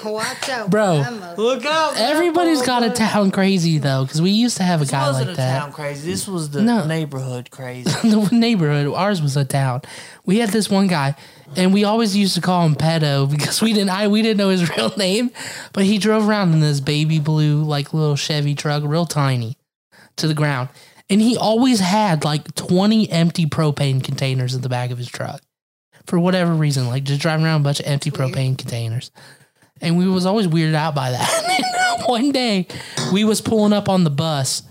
Watch 0.04 0.50
out, 0.50 0.70
Bro. 0.70 1.04
I'm 1.06 1.36
Look 1.36 1.66
out! 1.66 1.98
Everybody's 1.98 2.62
got 2.62 2.84
a 2.84 2.90
town 2.92 3.32
crazy 3.32 3.78
though, 3.80 4.04
because 4.06 4.22
we 4.22 4.30
used 4.32 4.58
to 4.58 4.64
have 4.64 4.80
a 4.82 4.84
This 4.84 4.92
guy 4.92 5.08
wasn't 5.08 5.28
like 5.30 5.34
a 5.34 5.38
that. 5.38 5.60
town 5.60 5.72
crazy. 5.74 6.10
This 6.10 6.28
was 6.28 6.52
the 6.52 6.62
No. 6.62 6.86
neighborhood 6.86 7.50
crazy. 7.52 7.90
the 8.08 8.30
neighborhood. 8.32 8.94
Ours 8.94 9.22
was 9.22 9.36
a 9.36 9.44
town. 9.44 9.82
We 10.26 10.38
had 10.38 10.50
this 10.50 10.70
one 10.70 10.88
guy, 10.88 11.16
and 11.56 11.74
we 11.74 11.84
always 11.84 12.16
used 12.16 12.36
to 12.36 12.42
call 12.42 12.66
him 12.66 12.76
Pedo 12.76 13.30
because 13.32 13.62
we 13.62 13.74
didn't. 13.74 13.90
I 13.90 14.08
we 14.08 14.22
didn't 14.22 14.38
know 14.38 14.50
his 14.50 14.70
real 14.78 14.90
name, 14.98 15.32
but 15.74 15.84
he 15.84 15.98
drove 15.98 16.28
around 16.28 16.54
in 16.54 16.60
this 16.60 16.80
baby 16.80 17.20
blue 17.20 17.64
like 17.64 17.94
little 17.94 18.16
Chevy 18.16 18.56
truck, 18.56 18.84
real 18.86 19.06
tiny, 19.06 19.58
to 20.18 20.28
the 20.28 20.34
ground, 20.34 20.70
and 21.10 21.22
he 21.22 21.38
always 21.38 21.80
had 21.80 22.24
like 22.24 22.54
twenty 22.56 23.10
empty 23.12 23.46
propane 23.46 24.04
containers 24.04 24.54
in 24.54 24.62
the 24.62 24.70
back 24.70 24.92
of 24.92 24.98
his 24.98 25.10
truck, 25.10 25.42
for 26.06 26.20
whatever 26.20 26.54
reason, 26.54 26.88
like 26.88 27.04
just 27.04 27.22
driving 27.22 27.46
around 27.46 27.62
a 27.62 27.64
bunch 27.64 27.80
of 27.80 27.88
empty 27.88 28.12
propane 28.12 28.58
containers. 28.58 29.12
And 29.80 29.96
we 29.96 30.08
was 30.08 30.26
always 30.26 30.48
weirded 30.48 30.74
out 30.74 30.96
by 30.96 31.12
that. 31.12 32.04
one 32.08 32.32
day, 32.32 32.66
we 33.14 33.24
was 33.24 33.42
pulling 33.42 33.74
up 33.74 33.88
on 33.90 34.04
the 34.04 34.10
bus 34.10 34.64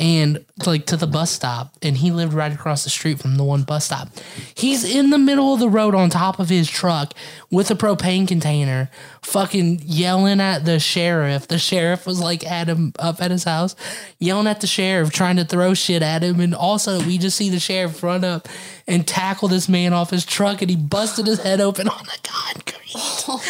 and 0.00 0.44
like 0.66 0.86
to 0.86 0.96
the 0.96 1.06
bus 1.06 1.30
stop 1.30 1.72
and 1.82 1.96
he 1.98 2.10
lived 2.10 2.32
right 2.32 2.52
across 2.52 2.84
the 2.84 2.90
street 2.90 3.18
from 3.18 3.36
the 3.36 3.44
one 3.44 3.62
bus 3.62 3.86
stop 3.86 4.08
he's 4.54 4.84
in 4.84 5.10
the 5.10 5.18
middle 5.18 5.54
of 5.54 5.60
the 5.60 5.68
road 5.68 5.94
on 5.94 6.10
top 6.10 6.38
of 6.38 6.48
his 6.48 6.68
truck 6.68 7.12
with 7.50 7.70
a 7.70 7.74
propane 7.74 8.26
container 8.26 8.90
fucking 9.22 9.80
yelling 9.84 10.40
at 10.40 10.64
the 10.64 10.78
sheriff 10.78 11.46
the 11.48 11.58
sheriff 11.58 12.06
was 12.06 12.20
like 12.20 12.44
at 12.46 12.68
him 12.68 12.92
up 12.98 13.20
at 13.20 13.30
his 13.30 13.44
house 13.44 13.74
yelling 14.18 14.46
at 14.46 14.60
the 14.60 14.66
sheriff 14.66 15.10
trying 15.10 15.36
to 15.36 15.44
throw 15.44 15.74
shit 15.74 16.02
at 16.02 16.22
him 16.22 16.40
and 16.40 16.54
also 16.54 17.00
we 17.04 17.18
just 17.18 17.36
see 17.36 17.50
the 17.50 17.60
sheriff 17.60 18.02
run 18.02 18.24
up 18.24 18.48
and 18.86 19.06
tackle 19.06 19.48
this 19.48 19.68
man 19.68 19.92
off 19.92 20.10
his 20.10 20.24
truck 20.24 20.60
and 20.62 20.70
he 20.70 20.76
busted 20.76 21.26
his 21.26 21.40
head 21.42 21.60
open 21.60 21.88
on 21.88 22.04
the 22.04 22.18
concrete 22.22 22.76
Oh 23.32 23.40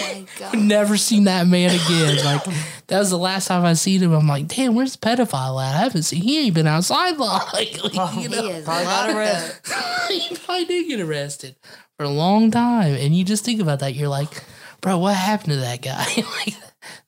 my 0.00 0.26
god. 0.38 0.58
never 0.58 0.96
seen 0.96 1.24
that 1.24 1.46
man 1.46 1.70
again. 1.70 2.24
Like 2.24 2.42
that 2.88 2.98
was 2.98 3.10
the 3.10 3.18
last 3.18 3.46
time 3.46 3.64
I 3.64 3.74
seen 3.74 4.02
him. 4.02 4.12
I'm 4.12 4.26
like, 4.26 4.48
damn, 4.48 4.74
where's 4.74 4.96
the 4.96 5.06
pedophile 5.06 5.62
at? 5.64 5.76
I 5.76 5.78
haven't 5.78 6.02
seen. 6.02 6.22
He 6.34 6.46
ain't 6.46 6.54
been 6.56 6.66
outside 6.66 7.16
long. 7.16 7.42
Like, 7.52 7.80
like, 7.84 7.94
you 7.94 8.00
oh, 8.00 8.06
He 8.08 8.26
know, 8.26 8.44
is 8.48 8.64
Probably 8.64 8.84
got 8.84 9.10
arrested. 9.10 9.72
he 10.10 10.36
probably 10.36 10.64
did 10.64 10.88
get 10.88 11.00
arrested 11.00 11.54
for 11.96 12.04
a 12.04 12.08
long 12.08 12.50
time. 12.50 12.94
And 12.94 13.14
you 13.14 13.24
just 13.24 13.44
think 13.44 13.60
about 13.60 13.78
that, 13.78 13.94
you're 13.94 14.08
like, 14.08 14.42
bro, 14.80 14.98
what 14.98 15.14
happened 15.14 15.52
to 15.52 15.60
that 15.60 15.80
guy? 15.80 16.04
like 16.16 16.56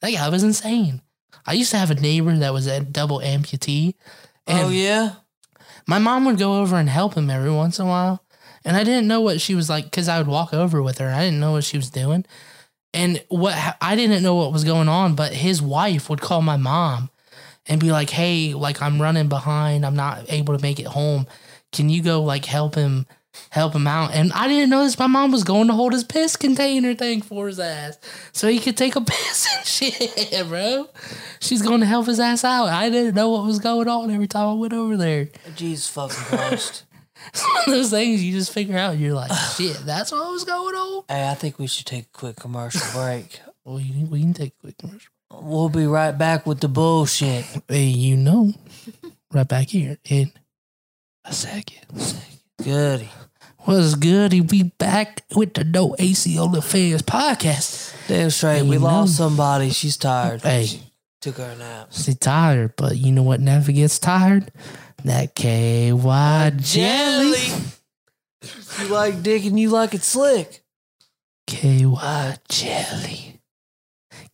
that 0.01 0.13
guy 0.13 0.29
was 0.29 0.45
insane. 0.45 1.03
I 1.45 1.55
used 1.55 1.73
to 1.73 1.77
have 1.77 1.91
a 1.91 1.97
neighbor 1.97 2.37
that 2.37 2.53
was 2.53 2.69
a 2.69 2.81
double 2.81 3.19
amputee. 3.19 3.95
Oh, 4.47 4.53
and 4.53 4.67
Oh 4.67 4.69
yeah. 4.69 5.15
my 5.89 5.99
mom 5.99 6.25
would 6.27 6.39
go 6.39 6.61
over 6.61 6.77
and 6.77 6.89
help 6.89 7.15
him 7.15 7.29
every 7.29 7.51
once 7.51 7.81
in 7.81 7.87
a 7.87 7.89
while. 7.89 8.23
And 8.65 8.77
I 8.77 8.85
didn't 8.85 9.09
know 9.09 9.21
what 9.21 9.41
she 9.41 9.57
was 9.57 9.69
like 9.69 9.87
because 9.87 10.09
I 10.09 10.19
would 10.19 10.29
walk 10.29 10.55
over 10.55 10.81
with 10.81 10.99
her. 10.99 11.09
I 11.09 11.25
didn't 11.25 11.41
know 11.41 11.53
what 11.53 11.65
she 11.65 11.77
was 11.77 11.91
doing. 11.91 12.25
And 12.95 13.25
what 13.29 13.55
I 13.81 13.97
didn't 13.97 14.23
know 14.23 14.37
what 14.37 14.53
was 14.53 14.63
going 14.63 14.89
on, 14.89 15.17
but 15.17 15.33
his 15.33 15.61
wife 15.61 16.09
would 16.09 16.21
call 16.21 16.43
my 16.43 16.57
mom 16.57 17.11
and 17.69 17.81
be 17.81 17.91
like, 17.93 18.11
"Hey, 18.11 18.55
like 18.55 18.81
I'm 18.83 19.01
running 19.01 19.29
behind. 19.29 19.85
I'm 19.85 19.97
not 19.97 20.25
able 20.29 20.57
to 20.57 20.63
make 20.63 20.79
it 20.81 20.87
home. 20.87 21.27
Can 21.73 21.89
you 21.89 22.03
go 22.03 22.23
like 22.23 22.45
help 22.45 22.75
him, 22.75 23.07
help 23.51 23.75
him 23.75 23.87
out?" 23.87 24.13
And 24.13 24.33
I 24.33 24.49
didn't 24.49 24.71
know 24.71 24.85
this. 24.85 24.99
My 24.99 25.07
mom 25.07 25.33
was 25.33 25.45
going 25.45 25.67
to 25.67 25.73
hold 25.73 25.93
his 25.93 26.05
piss 26.05 26.37
container 26.37 26.95
thing 26.95 27.23
for 27.23 27.47
his 27.49 27.59
ass 27.61 27.99
so 28.33 28.49
he 28.49 28.59
could 28.59 28.77
take 28.77 28.97
a 28.97 29.01
piss 29.05 29.49
and 29.57 29.67
shit, 29.67 30.49
bro. 30.49 30.89
She's 31.41 31.63
going 31.63 31.81
to 31.81 31.87
help 31.87 32.07
his 32.07 32.21
ass 32.21 32.45
out. 32.45 32.69
I 32.69 32.89
didn't 32.91 33.15
know 33.15 33.31
what 33.31 33.45
was 33.45 33.59
going 33.59 33.89
on 33.89 34.11
every 34.11 34.29
time 34.29 34.49
I 34.49 34.53
went 34.55 34.73
over 34.73 34.97
there. 34.97 35.29
Jesus 35.55 35.89
fucking 35.89 36.17
Christ. 36.17 36.85
It's 37.29 37.43
one 37.43 37.57
of 37.67 37.73
those 37.73 37.91
things 37.91 38.23
you 38.23 38.31
just 38.33 38.53
figure 38.53 38.77
out. 38.77 38.99
You're 38.99 39.15
like, 39.15 39.33
shit, 39.57 39.79
that's 39.85 40.13
what 40.13 40.31
was 40.31 40.45
going 40.45 40.75
on. 40.77 41.05
hey, 41.09 41.29
I 41.29 41.35
think 41.35 41.59
we 41.59 41.67
should 41.67 41.87
take 41.87 42.05
a 42.05 42.09
quick 42.19 42.37
commercial 42.37 42.83
break. 42.93 43.41
Well, 43.65 43.81
you, 43.81 44.05
we 44.07 44.21
can 44.21 44.35
take 44.35 44.53
a 44.59 44.61
quick 44.61 44.79
commercial. 44.79 45.11
We'll 45.31 45.69
be 45.69 45.87
right 45.87 46.17
back 46.17 46.47
with 46.47 46.61
the 46.61 46.69
bullshit. 46.69 47.45
Hey, 47.69 47.85
you 47.85 48.17
know, 48.17 48.53
right 49.33 49.47
back 49.47 49.69
here 49.69 49.99
in 50.09 50.33
a 51.25 51.33
second. 51.33 51.85
Goody. 52.63 53.11
What's 53.59 53.97
good? 53.97 54.33
He 54.33 54.41
be 54.41 54.63
back 54.79 55.25
with 55.35 55.55
the 55.55 55.65
No 55.65 55.97
AC 55.99 56.39
Only 56.39 56.61
Fans 56.61 57.03
podcast. 57.03 57.95
Damn 58.07 58.31
straight. 58.31 58.63
We 58.63 58.79
lost 58.79 59.19
know. 59.19 59.27
somebody. 59.27 59.71
She's 59.71 59.97
tired. 59.97 60.43
Hey. 60.43 60.67
She 60.67 60.81
took 61.21 61.39
her 61.39 61.57
nap. 61.57 61.89
She's 61.91 62.17
tired, 62.17 62.75
but 62.77 62.97
you 62.97 63.11
know 63.11 63.25
what 63.25 63.41
never 63.41 63.73
gets 63.73 63.99
tired? 63.99 64.53
That 65.05 65.35
KY 65.35 66.53
jelly. 66.63 67.67
You 68.81 68.87
like 68.89 69.23
dick 69.25 69.45
and 69.45 69.59
you 69.59 69.71
like 69.71 69.95
it 69.95 70.03
slick. 70.03 70.63
KY 71.49 72.37
jelly. 72.49 73.26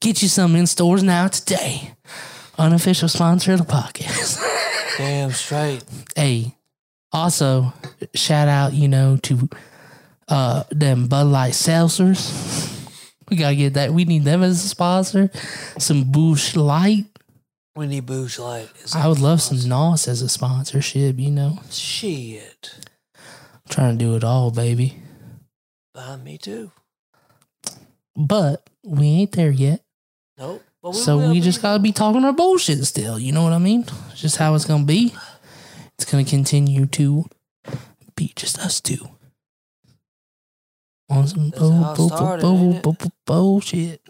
Get 0.02 0.20
you 0.20 0.26
some 0.28 0.56
in 0.56 0.66
stores 0.66 1.02
now 1.04 1.28
today. 1.28 1.94
Unofficial 2.58 3.08
sponsor 3.08 3.52
of 3.52 3.58
the 3.60 3.72
podcast. 3.72 4.42
Damn 4.98 5.30
straight. 5.30 5.84
hey, 6.16 6.56
also 7.12 7.72
shout 8.12 8.48
out, 8.48 8.72
you 8.72 8.88
know, 8.88 9.16
to 9.22 9.48
uh 10.28 10.64
them 10.70 11.06
Bud 11.06 11.28
Light 11.28 11.52
seltzers. 11.52 12.28
We 13.30 13.36
gotta 13.36 13.54
get 13.54 13.74
that. 13.74 13.92
We 13.94 14.04
need 14.04 14.24
them 14.24 14.42
as 14.42 14.64
a 14.64 14.68
sponsor. 14.68 15.30
Some 15.78 16.10
Bush 16.10 16.56
Light. 16.56 17.06
We 17.76 17.86
need 17.86 18.04
Boosh 18.04 18.38
Light. 18.40 18.68
I 18.94 19.06
would 19.06 19.20
love 19.20 19.40
some 19.40 19.56
NOS 19.66 20.08
as 20.08 20.20
a 20.20 20.28
sponsorship. 20.28 21.18
You 21.20 21.30
know, 21.30 21.60
Shit. 21.70 22.74
trying 23.68 23.96
to 23.98 24.04
do 24.04 24.16
it 24.16 24.24
all, 24.24 24.50
baby. 24.50 24.96
Uh, 25.94 26.16
me 26.16 26.38
too. 26.38 26.72
But 28.16 28.68
we 28.84 29.06
ain't 29.06 29.32
there 29.32 29.50
yet. 29.52 29.82
Nope. 30.38 30.62
But 30.82 30.94
so 30.94 31.28
we 31.28 31.34
be. 31.34 31.40
just 31.40 31.62
gotta 31.62 31.78
be 31.78 31.92
talking 31.92 32.24
our 32.24 32.32
bullshit 32.32 32.84
still. 32.84 33.18
You 33.18 33.32
know 33.32 33.44
what 33.44 33.52
I 33.52 33.58
mean? 33.58 33.84
It's 34.10 34.20
just 34.20 34.36
how 34.36 34.54
it's 34.54 34.64
gonna 34.64 34.84
be. 34.84 35.14
It's 35.94 36.10
gonna 36.10 36.24
continue 36.24 36.86
to 36.86 37.24
be 38.16 38.32
just 38.34 38.58
us 38.58 38.80
two. 38.80 39.08
On 41.08 41.26
some 41.26 41.50
That's 41.50 41.62
how 41.62 41.68
bull, 41.68 41.92
it 41.92 41.96
bull, 41.96 42.08
started, 42.08 42.38
it? 42.38 42.82
bull, 42.82 42.94
bull, 42.94 43.12
bullshit. 43.26 44.00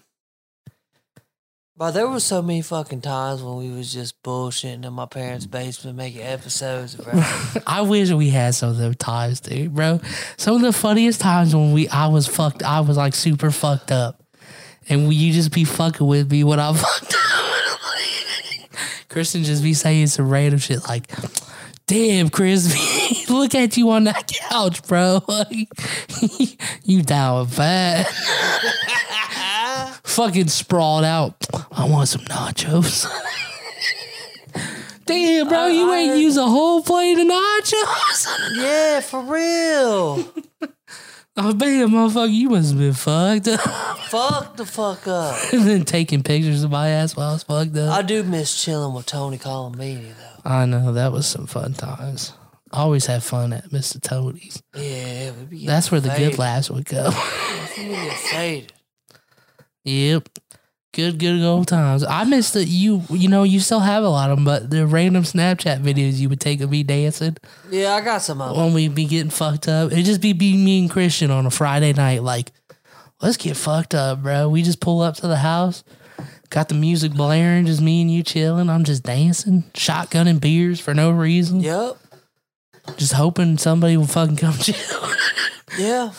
But 1.77 1.93
there 1.93 2.07
was 2.07 2.23
so 2.23 2.43
many 2.43 2.63
fucking 2.63 3.01
times 3.01 3.43
when 3.43 3.57
we 3.57 3.71
was 3.71 3.93
just 3.93 4.23
bullshitting 4.23 4.85
in 4.85 4.93
my 4.93 5.07
parents' 5.07 5.47
basement 5.47 5.97
making 5.97 6.23
episodes, 6.23 6.95
bro. 6.95 7.13
I 7.67 7.81
wish 7.83 8.11
we 8.13 8.29
had 8.31 8.55
some 8.55 8.71
of 8.71 8.77
those 8.77 8.95
times, 8.97 9.41
dude, 9.41 9.75
bro. 9.75 10.01
Some 10.37 10.55
of 10.57 10.63
the 10.63 10.73
funniest 10.73 11.21
times 11.21 11.57
when 11.57 11.73
we 11.73 11.89
I 11.89 12.07
was 12.07 12.29
fucked, 12.29 12.63
I 12.63 12.81
was 12.81 12.97
like 12.97 13.15
super 13.15 13.51
fucked 13.51 13.91
up, 13.91 14.22
and 14.89 15.09
we, 15.09 15.15
you 15.17 15.33
just 15.33 15.53
be 15.53 15.65
fucking 15.65 16.07
with 16.07 16.31
me 16.31 16.45
when 16.45 16.61
I'm 16.61 16.75
fucked 16.77 17.15
up. 17.15 17.21
Kristen 19.09 19.45
just 19.45 19.63
be 19.63 19.75
saying 19.75 20.07
some 20.07 20.29
random 20.29 20.59
shit 20.59 20.89
like, 20.89 21.11
"Damn, 21.87 22.31
Chris, 22.31 23.29
look 23.31 23.55
at 23.55 23.77
you 23.77 23.91
on 23.91 24.05
that 24.05 24.27
couch, 24.29 24.83
bro. 24.87 25.23
You 26.85 27.03
down 27.03 27.47
bad." 27.57 28.07
Fucking 30.05 30.49
sprawled 30.49 31.05
out. 31.05 31.35
I 31.71 31.87
want 31.87 32.09
some 32.09 32.23
nachos. 32.23 33.07
Damn, 35.07 35.49
bro, 35.49 35.67
you 35.69 35.93
ain't 35.93 36.17
use 36.19 36.37
a 36.37 36.47
whole 36.47 36.83
plate 36.83 37.19
of 37.19 37.27
nachos. 37.27 38.57
yeah, 38.57 39.01
for 39.01 39.21
real. 39.23 40.25
Oh, 41.37 41.55
man, 41.55 41.89
motherfucker, 41.89 42.33
you 42.33 42.51
must 42.51 42.71
have 42.71 42.79
been 42.79 42.93
fucked 42.93 43.49
up. 43.49 43.61
Fuck 44.09 44.57
the 44.57 44.67
fuck 44.67 45.07
up. 45.07 45.37
and 45.53 45.63
then 45.67 45.85
taking 45.85 46.23
pictures 46.23 46.63
of 46.65 46.71
my 46.71 46.89
ass 46.89 47.17
while 47.17 47.31
I 47.31 47.33
was 47.33 47.43
fucked 47.43 47.77
up. 47.77 47.93
I 47.97 48.03
do 48.03 48.23
miss 48.23 48.63
chilling 48.63 48.95
with 48.95 49.07
Tony 49.07 49.39
Colombini 49.39 50.13
though. 50.15 50.51
I 50.51 50.67
know, 50.67 50.93
that 50.93 51.13
was 51.13 51.27
some 51.27 51.47
fun 51.47 51.75
times. 51.75 52.33
I 52.73 52.79
always 52.81 53.07
have 53.07 53.23
fun 53.23 53.53
at 53.53 53.71
Mr. 53.71 54.01
Toadie's. 54.01 54.63
Yeah, 54.75 55.33
That's 55.67 55.91
where 55.91 56.01
the 56.01 56.09
good 56.17 56.39
laughs 56.39 56.71
would 56.71 56.85
go. 56.87 57.11
We 57.79 57.89
get 57.89 58.17
faded. 58.19 58.73
yep. 59.85 60.29
Good, 60.93 61.19
good 61.19 61.43
old 61.43 61.69
times. 61.69 62.05
I 62.05 62.25
miss 62.25 62.51
that 62.51 62.67
you, 62.67 63.03
you 63.09 63.29
know, 63.29 63.45
you 63.45 63.61
still 63.61 63.81
have 63.81 64.05
a 64.05 64.09
lot 64.11 64.31
of 64.31 64.37
them, 64.37 64.45
but 64.45 64.69
the 64.69 64.87
random 64.87 65.23
Snapchat 65.23 65.81
videos 65.83 66.19
you 66.19 66.29
would 66.29 66.41
take 66.41 66.61
of 66.61 66.71
me 66.71 66.83
dancing 66.83 67.39
Yeah, 67.71 67.95
I 67.95 68.03
got 68.03 68.21
some 68.21 68.43
of 68.43 68.55
them. 68.55 68.63
when 68.67 68.75
we 68.75 68.89
be 68.89 69.07
getting 69.07 69.31
fucked 69.31 69.69
up. 69.69 69.91
It'd 69.91 70.05
just 70.05 70.21
be, 70.21 70.35
be 70.35 70.55
me 70.55 70.81
and 70.81 70.91
Christian 70.91 71.31
on 71.31 71.47
a 71.47 71.51
Friday 71.51 71.95
night, 71.95 72.23
like, 72.23 72.53
let's 73.23 73.39
get 73.39 73.57
fucked 73.57 73.95
up, 73.95 74.23
bro. 74.23 74.51
We 74.51 74.63
just 74.63 74.81
pull 74.81 75.01
up 75.01 75.15
to 75.17 75.29
the 75.29 75.39
house, 75.39 75.83
got 76.51 76.69
the 76.69 76.75
music 76.75 77.13
blaring, 77.13 77.65
just 77.65 77.81
me 77.81 78.03
and 78.03 78.11
you 78.11 78.23
chilling. 78.23 78.69
I'm 78.69 78.85
just 78.85 79.03
dancing, 79.03 79.63
shotgunning 79.73 80.41
beers 80.43 80.79
for 80.79 80.93
no 80.93 81.11
reason, 81.11 81.61
Yep. 81.61 81.97
just 82.99 83.15
hoping 83.15 83.57
somebody 83.57 83.97
will 83.97 84.07
fucking 84.07 84.37
come 84.37 84.55
chill. 84.59 85.09
Yeah. 85.79 86.13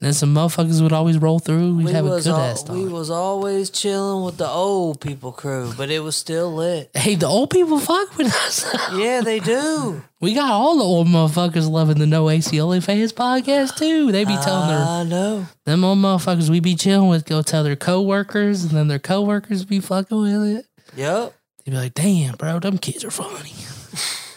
Then 0.00 0.12
some 0.12 0.32
motherfuckers 0.32 0.80
would 0.80 0.92
always 0.92 1.18
roll 1.18 1.40
through. 1.40 1.74
We'd 1.74 1.86
we 1.86 1.92
have 1.92 2.06
a 2.06 2.20
good 2.20 2.26
al- 2.28 2.36
ass 2.36 2.68
we 2.68 2.86
was 2.86 3.10
always 3.10 3.68
chilling 3.68 4.24
with 4.24 4.36
the 4.36 4.46
old 4.46 5.00
people 5.00 5.32
crew, 5.32 5.72
but 5.76 5.90
it 5.90 5.98
was 6.00 6.14
still 6.14 6.54
lit. 6.54 6.90
Hey, 6.94 7.16
the 7.16 7.26
old 7.26 7.50
people 7.50 7.80
fuck 7.80 8.16
with 8.16 8.28
us. 8.28 8.64
Yeah, 8.94 9.22
they 9.22 9.40
do. 9.40 10.02
we 10.20 10.34
got 10.34 10.50
all 10.52 10.76
the 10.78 10.84
old 10.84 11.08
motherfuckers 11.08 11.68
loving 11.68 11.98
the 11.98 12.06
No 12.06 12.30
AC 12.30 12.60
Only 12.60 12.80
Fans 12.80 13.12
podcast 13.12 13.76
too. 13.76 14.12
They 14.12 14.24
be 14.24 14.36
telling 14.36 14.68
their 14.68 14.78
I 14.78 15.02
know. 15.02 15.46
them 15.64 15.84
old 15.84 15.98
motherfuckers 15.98 16.48
we 16.48 16.60
be 16.60 16.76
chilling 16.76 17.08
with 17.08 17.24
go 17.26 17.42
tell 17.42 17.64
their 17.64 17.74
coworkers, 17.76 18.62
and 18.62 18.70
then 18.72 18.86
their 18.86 18.98
coworkers 19.00 19.64
be 19.64 19.80
fucking 19.80 20.20
with 20.20 20.58
it. 20.58 20.66
Yep. 20.96 21.34
They 21.64 21.72
be 21.72 21.76
like, 21.76 21.94
"Damn, 21.94 22.36
bro, 22.36 22.60
them 22.60 22.78
kids 22.78 23.04
are 23.04 23.10
funny." 23.10 23.52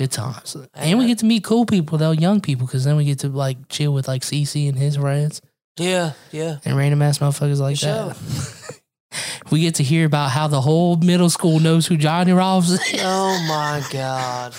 Good 0.00 0.12
times, 0.12 0.56
and 0.72 0.98
we 0.98 1.06
get 1.08 1.18
to 1.18 1.26
meet 1.26 1.44
cool 1.44 1.66
people, 1.66 1.98
though 1.98 2.12
young 2.12 2.40
people, 2.40 2.64
because 2.64 2.84
then 2.84 2.96
we 2.96 3.04
get 3.04 3.18
to 3.18 3.28
like 3.28 3.68
chill 3.68 3.92
with 3.92 4.08
like 4.08 4.22
CC 4.22 4.66
and 4.66 4.78
his 4.78 4.96
friends 4.96 5.42
Yeah, 5.76 6.12
yeah. 6.32 6.56
and 6.64 6.74
random 6.74 7.02
ass 7.02 7.18
motherfuckers 7.18 7.58
like 7.60 7.76
For 7.76 7.84
that. 7.84 8.80
we 9.50 9.60
get 9.60 9.74
to 9.74 9.82
hear 9.82 10.06
about 10.06 10.30
how 10.30 10.48
the 10.48 10.62
whole 10.62 10.96
middle 10.96 11.28
school 11.28 11.60
knows 11.60 11.86
who 11.86 11.98
Johnny 11.98 12.32
Rolfs 12.32 12.70
is. 12.70 12.80
Oh 13.02 13.44
my 13.46 13.84
god. 13.92 14.54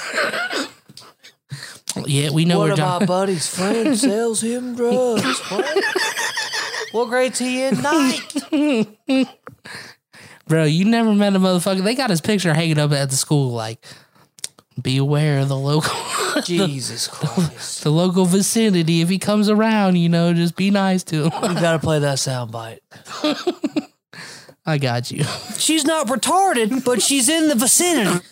yeah, 2.06 2.30
we 2.30 2.46
know 2.46 2.60
One 2.60 2.66
where 2.66 2.74
of 2.74 2.78
John. 2.78 3.00
my 3.00 3.06
buddy's 3.08 3.48
friend 3.48 3.98
sells 3.98 4.44
him 4.44 4.76
drugs. 4.76 5.40
What? 5.50 5.84
what 6.92 7.06
grade's 7.10 7.40
he 7.40 7.64
in? 7.64 7.82
Ninth. 7.82 8.96
Bro, 10.48 10.66
you 10.66 10.86
never 10.86 11.14
met 11.14 11.34
a 11.36 11.40
motherfucker. 11.40 11.84
They 11.84 11.96
got 11.96 12.12
his 12.12 12.22
picture 12.22 12.54
hanging 12.54 12.78
up 12.78 12.92
at 12.92 13.10
the 13.10 13.16
school. 13.16 13.50
Like, 13.54 13.84
be 14.84 14.98
aware 14.98 15.40
of 15.40 15.50
the 15.50 15.58
local, 15.58 15.94
Jesus 16.44 17.08
Christ. 17.12 17.84
the 17.84 17.90
local 17.92 18.26
vicinity. 18.26 19.02
If 19.02 19.10
he 19.10 19.18
comes 19.20 19.50
around, 19.50 19.96
you 19.96 20.10
know, 20.10 20.34
just 20.34 20.56
be 20.56 20.72
nice 20.72 21.04
to 21.06 21.26
him. 21.30 21.32
You 21.44 21.60
gotta 21.60 21.80
play 21.80 22.00
that 22.00 22.18
soundbite. 22.18 22.80
I 24.66 24.78
got 24.78 25.10
you. 25.12 25.24
She's 25.58 25.86
not 25.86 26.08
retarded, 26.08 26.84
but 26.86 27.02
she's 27.02 27.28
in 27.30 27.48
the 27.48 27.56
vicinity. 27.56 28.24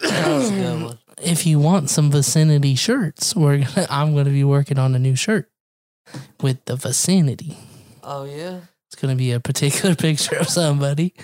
That 0.00 0.28
was 0.28 0.50
a 0.50 0.54
good 0.54 0.82
one. 0.82 0.98
If 1.22 1.46
you 1.46 1.58
want 1.58 1.90
some 1.90 2.10
vicinity 2.10 2.74
shirts, 2.74 3.36
we're 3.36 3.58
gonna, 3.58 3.86
I'm 3.90 4.12
going 4.14 4.24
to 4.24 4.30
be 4.30 4.44
working 4.44 4.78
on 4.78 4.94
a 4.94 4.98
new 4.98 5.14
shirt 5.14 5.50
with 6.40 6.64
the 6.64 6.76
vicinity. 6.76 7.56
Oh 8.02 8.24
yeah. 8.24 8.60
It's 8.88 9.00
going 9.00 9.14
to 9.14 9.18
be 9.18 9.32
a 9.32 9.40
particular 9.40 9.94
picture 9.94 10.36
of 10.36 10.48
somebody 10.48 11.14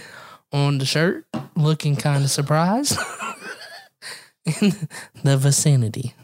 on 0.52 0.78
the 0.78 0.84
shirt 0.86 1.26
looking 1.56 1.96
kind 1.96 2.22
of 2.24 2.30
surprised 2.30 2.98
in 4.60 4.88
the 5.24 5.36
vicinity. 5.36 6.14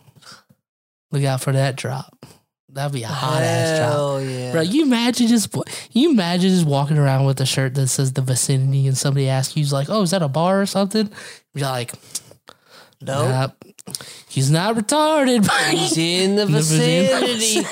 Look 1.12 1.24
out 1.24 1.41
for 1.41 1.53
that 1.53 1.77
drop. 1.77 2.27
That'd 2.68 2.93
be 2.93 3.05
a 3.05 3.09
hot 3.09 3.43
ass 3.43 3.79
drop. 3.79 3.93
Hell 3.93 4.22
yeah. 4.22 4.53
Bro, 4.53 4.62
you 4.62 4.83
imagine 4.83 5.29
just 5.29 5.55
you 5.93 6.11
imagine 6.11 6.51
just 6.51 6.66
walking 6.66 6.99
around 6.99 7.24
with 7.24 7.41
a 7.41 7.47
shirt 7.47 7.74
that 7.74 7.89
says 7.89 8.12
the 8.12 8.20
vicinity 8.20 8.87
and 8.87 8.99
somebody 8.99 9.29
asks 9.29 9.57
you, 9.57 9.64
like, 9.66 9.89
oh, 9.89 10.03
is 10.03 10.11
that 10.11 10.22
a 10.22 10.29
bar 10.29 10.61
or 10.61 10.66
something? 10.66 11.11
You're 11.55 11.68
like, 11.68 11.95
Nope. 13.01 13.53
nope. 13.64 13.97
He's 14.29 14.51
not 14.51 14.74
retarded, 14.74 15.47
but 15.47 15.79
He's 15.79 15.97
in 15.97 16.37
the 16.37 16.47
vicinity. 16.47 17.66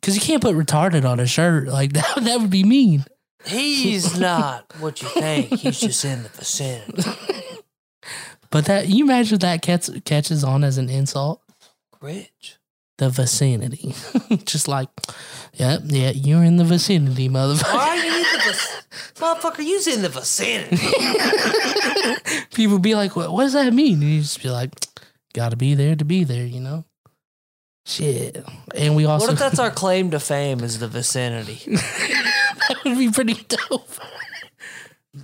Because 0.00 0.14
you 0.14 0.20
can't 0.20 0.42
put 0.42 0.56
retarded 0.56 1.08
on 1.08 1.20
a 1.20 1.26
shirt. 1.26 1.68
Like 1.68 1.92
that, 1.94 2.16
that 2.22 2.40
would 2.40 2.50
be 2.50 2.64
mean. 2.64 3.04
He's 3.44 4.18
not 4.20 4.72
what 4.78 5.02
you 5.02 5.08
think. 5.08 5.48
He's 5.58 5.80
just 5.80 6.04
in 6.04 6.22
the 6.22 6.28
vicinity. 6.28 7.02
But 8.52 8.66
that 8.66 8.88
you 8.88 9.04
imagine 9.04 9.38
that 9.40 9.62
catch, 9.62 9.88
catches 10.04 10.44
on 10.44 10.62
as 10.62 10.78
an 10.78 10.88
insult. 10.88 11.40
Rich. 12.00 12.58
The 12.98 13.08
vicinity. 13.08 13.94
Just 14.44 14.68
like, 14.68 14.88
yep, 15.54 15.80
yeah, 15.86 16.10
you're 16.10 16.44
in 16.44 16.58
the 16.58 16.64
vicinity, 16.64 17.28
motherfucker. 17.28 17.74
Why 17.74 17.88
are 17.88 17.96
you 17.96 18.14
in 18.14 18.22
the 18.22 18.38
vicinity? 18.44 18.78
Motherfucker, 19.14 19.64
you's 19.64 19.86
in 19.86 20.02
the 20.02 20.08
vicinity. 20.10 20.76
People 22.54 22.78
be 22.78 22.94
like, 22.94 23.16
what, 23.16 23.32
what 23.32 23.44
does 23.44 23.54
that 23.54 23.72
mean? 23.72 24.02
And 24.02 24.10
you 24.10 24.20
just 24.20 24.42
be 24.42 24.50
like, 24.50 24.70
gotta 25.32 25.56
be 25.56 25.74
there 25.74 25.96
to 25.96 26.04
be 26.04 26.24
there, 26.24 26.44
you 26.44 26.60
know? 26.60 26.84
Shit. 27.86 28.44
And 28.76 28.94
we 28.94 29.06
also 29.06 29.26
What 29.26 29.32
if 29.32 29.38
that's 29.38 29.58
our 29.58 29.70
claim 29.70 30.10
to 30.10 30.20
fame 30.20 30.60
is 30.60 30.78
the 30.78 30.88
vicinity? 30.88 31.62
that 31.74 32.76
would 32.84 32.98
be 32.98 33.10
pretty 33.10 33.34
dope. 33.48 33.88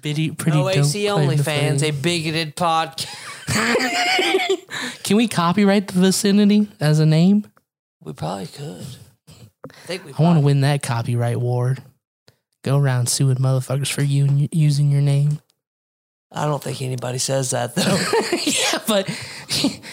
Pretty, 0.03 0.31
pretty 0.33 0.59
No 0.59 0.65
dope. 0.69 0.85
AC 0.85 1.09
only 1.09 1.39
fans, 1.39 1.83
a 1.83 1.93
bigoted 1.93 2.57
podcast. 2.57 3.07
Can 5.03 5.17
we 5.17 5.29
copyright 5.29 5.89
the 5.89 5.99
vicinity 5.99 6.69
as 6.79 6.99
a 7.01 7.07
name? 7.07 7.47
We 8.03 8.13
probably 8.13 8.47
could. 8.49 8.85
I 9.29 9.73
think 9.87 10.05
we 10.05 10.13
I 10.13 10.23
want 10.23 10.39
to 10.39 10.45
win 10.45 10.61
that 10.61 10.83
copyright 10.83 11.41
war. 11.41 11.77
Go 12.63 12.77
around 12.77 13.09
suing 13.09 13.37
motherfuckers 13.37 13.91
for 13.91 14.03
you 14.03 14.49
using 14.53 14.91
your 14.91 15.01
name. 15.01 15.41
I 16.31 16.45
don't 16.45 16.63
think 16.63 16.83
anybody 16.83 17.19
says 17.19 17.53
that 17.53 17.75
though. 17.75 17.99
yeah, 18.45 18.81
but 18.87 19.09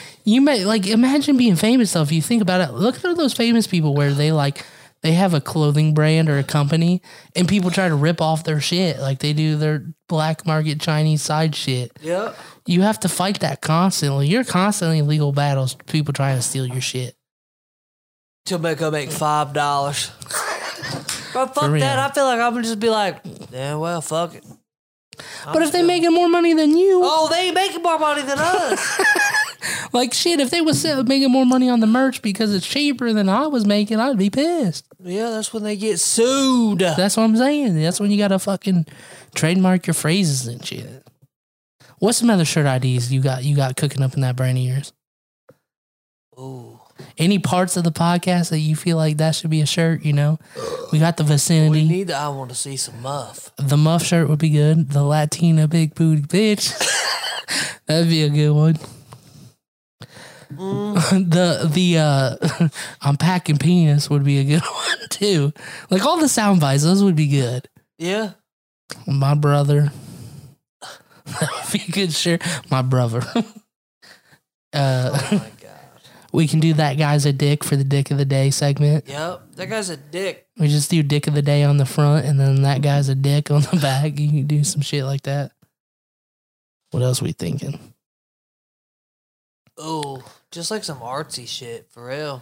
you 0.26 0.42
may 0.42 0.66
like 0.66 0.88
imagine 0.88 1.38
being 1.38 1.56
famous 1.56 1.94
though. 1.94 2.02
If 2.02 2.12
you 2.12 2.22
think 2.22 2.42
about 2.42 2.60
it, 2.60 2.74
look 2.74 2.98
at 2.98 3.06
all 3.06 3.16
those 3.16 3.34
famous 3.34 3.66
people 3.68 3.94
where 3.94 4.14
they 4.14 4.34
like 4.34 4.66
they 5.06 5.12
have 5.12 5.36
a 5.36 5.40
clothing 5.40 5.94
brand 5.94 6.30
or 6.30 6.40
a 6.40 6.44
company, 6.44 7.00
and 7.36 7.48
people 7.48 7.70
try 7.70 7.88
to 7.88 7.94
rip 7.94 8.22
off 8.22 8.44
their 8.44 8.60
shit 8.60 8.98
like 9.00 9.20
they 9.20 9.34
do 9.34 9.56
their 9.56 9.86
black 10.10 10.48
market 10.48 10.82
Chinese 10.82 11.22
side 11.22 11.54
shit. 11.56 11.92
yep. 12.02 12.36
You 12.66 12.82
have 12.82 13.00
to 13.02 13.08
fight 13.08 13.42
that 13.42 13.62
constantly. 13.62 14.28
You're 14.28 14.44
constantly 14.44 14.98
in 14.98 15.08
legal 15.08 15.32
battles. 15.32 15.76
People 15.86 16.12
trying 16.12 16.38
to 16.38 16.42
steal 16.42 16.66
your 16.66 16.82
shit. 16.82 17.16
To 18.48 18.58
make 18.58 18.82
I 18.82 18.90
make 18.90 19.12
five 19.12 19.54
dollars. 19.54 20.10
But 21.36 21.54
fuck 21.54 21.72
that. 21.72 22.00
I 22.00 22.12
feel 22.12 22.26
like 22.26 22.40
I'm 22.40 22.54
gonna 22.54 22.64
just 22.64 22.80
be 22.80 22.90
like, 22.90 23.20
yeah, 23.52 23.76
well, 23.76 24.02
fuck 24.02 24.34
it. 24.34 24.44
But 25.46 25.62
if 25.62 25.72
they 25.72 25.84
making 25.84 26.14
more 26.14 26.30
money 26.30 26.56
than 26.56 26.76
you, 26.76 27.02
Oh, 27.04 27.30
they 27.30 27.48
ain't 27.48 27.56
making 27.56 27.84
more 27.84 28.00
money 28.00 28.24
than 28.24 28.40
us. 28.40 29.00
like 29.94 30.14
shit, 30.14 30.40
if 30.40 30.50
they 30.52 30.62
was 30.62 30.84
making 31.06 31.32
more 31.32 31.46
money 31.46 31.70
on 31.70 31.80
the 31.80 31.88
merch 31.88 32.22
because 32.22 32.54
it's 32.54 32.68
cheaper 32.68 33.14
than 33.14 33.30
I 33.30 33.48
was 33.48 33.66
making, 33.66 34.00
I'd 34.00 34.18
be 34.18 34.30
pissed. 34.30 34.86
yeah, 35.00 35.30
that's 35.30 35.54
when 35.54 35.64
they 35.64 35.76
get 35.76 36.00
sued. 36.00 36.80
That's 36.80 37.18
what 37.18 37.24
I'm 37.24 37.38
saying. 37.38 37.76
That's 37.82 38.00
when 38.00 38.12
you 38.12 38.18
gotta 38.18 38.40
fucking 38.40 38.86
trademark 39.34 39.88
your 39.88 39.94
phrases 39.94 40.48
and 40.48 40.66
shit. 40.66 41.04
What's 42.00 42.18
some 42.18 42.30
other 42.30 42.46
shirt 42.46 42.66
ideas 42.66 43.12
you 43.12 43.22
got 43.22 43.44
you 43.44 43.56
got 43.56 43.78
cooking 43.78 44.04
up 44.04 44.14
in 44.14 44.22
that 44.22 44.36
brain 44.36 44.58
of 44.58 44.64
yours? 44.64 44.94
Ooh. 46.38 46.80
Any 47.18 47.40
parts 47.40 47.76
of 47.78 47.84
the 47.84 47.92
podcast 47.92 48.50
that 48.50 48.60
you 48.60 48.76
feel 48.76 48.98
like 48.98 49.18
that 49.18 49.36
should 49.36 49.50
be 49.50 49.62
a 49.62 49.66
shirt, 49.66 50.04
you 50.04 50.14
know? 50.14 50.40
We 50.92 51.00
got 51.00 51.18
the 51.18 51.24
vicinity. 51.24 51.84
We 51.84 51.88
need 51.88 52.08
to, 52.08 52.16
I 52.16 52.30
want 52.30 52.50
to 52.52 52.56
see 52.56 52.78
some 52.78 53.02
muff. 53.02 53.52
the 53.58 53.76
muff 53.78 54.04
shirt 54.04 54.30
would 54.30 54.40
be 54.40 54.50
good. 54.50 54.90
The 54.92 55.04
Latina 55.04 55.68
big 55.68 55.94
booty 55.96 56.22
bitch. 56.22 56.72
That'd 57.86 58.10
be 58.10 58.24
a 58.24 58.30
good 58.30 58.52
one. 58.52 58.78
the 61.12 61.70
the 61.72 61.98
uh 61.98 62.68
I'm 63.02 63.18
packing 63.18 63.58
penis 63.58 64.10
would 64.10 64.24
be 64.24 64.40
a 64.40 64.44
good 64.44 64.62
one 64.66 64.98
too. 65.10 65.54
Like 65.90 66.06
all 66.06 66.18
the 66.20 66.30
sound 66.30 66.62
bites, 66.62 66.84
those 66.84 67.04
would 67.04 67.16
be 67.16 67.28
good. 67.28 67.68
Yeah. 67.98 68.32
My 69.08 69.34
brother. 69.34 69.92
that 70.82 71.50
would 71.52 71.72
be 71.74 71.84
a 71.88 71.92
good 71.92 72.14
shirt. 72.14 72.42
My 72.70 72.82
brother. 72.82 73.22
uh 74.74 75.12
Oh 75.14 75.28
my 75.32 75.52
god. 75.62 75.80
we 76.32 76.48
can 76.48 76.60
do 76.60 76.74
that 76.74 76.98
guy's 76.98 77.26
a 77.26 77.34
dick 77.34 77.64
for 77.64 77.76
the 77.76 77.84
dick 77.84 78.12
of 78.12 78.18
the 78.18 78.26
day 78.26 78.50
segment. 78.52 79.08
Yep. 79.08 79.56
That 79.56 79.70
guy's 79.70 79.90
a 79.90 79.98
dick. 79.98 80.48
We 80.58 80.68
just 80.68 80.90
do 80.92 81.02
dick 81.04 81.28
of 81.28 81.34
the 81.34 81.42
day 81.42 81.64
on 81.64 81.78
the 81.78 81.86
front 81.86 82.26
and 82.26 82.40
then 82.40 82.62
that 82.64 82.82
guy's 82.82 83.10
a 83.10 83.16
dick 83.16 83.52
on 83.52 83.62
the 83.62 83.80
back. 83.82 84.20
You 84.20 84.30
can 84.30 84.48
do 84.48 84.64
some 84.64 84.82
shit 84.82 85.04
like 85.06 85.24
that. 85.24 85.52
What 86.92 87.04
else 87.04 87.22
we 87.22 87.32
thinking? 87.34 87.80
Ooh. 89.82 90.24
Just 90.56 90.72
like 90.72 90.86
some 90.86 91.02
artsy 91.02 91.46
shit, 91.46 91.86
for 91.92 92.06
real. 92.08 92.42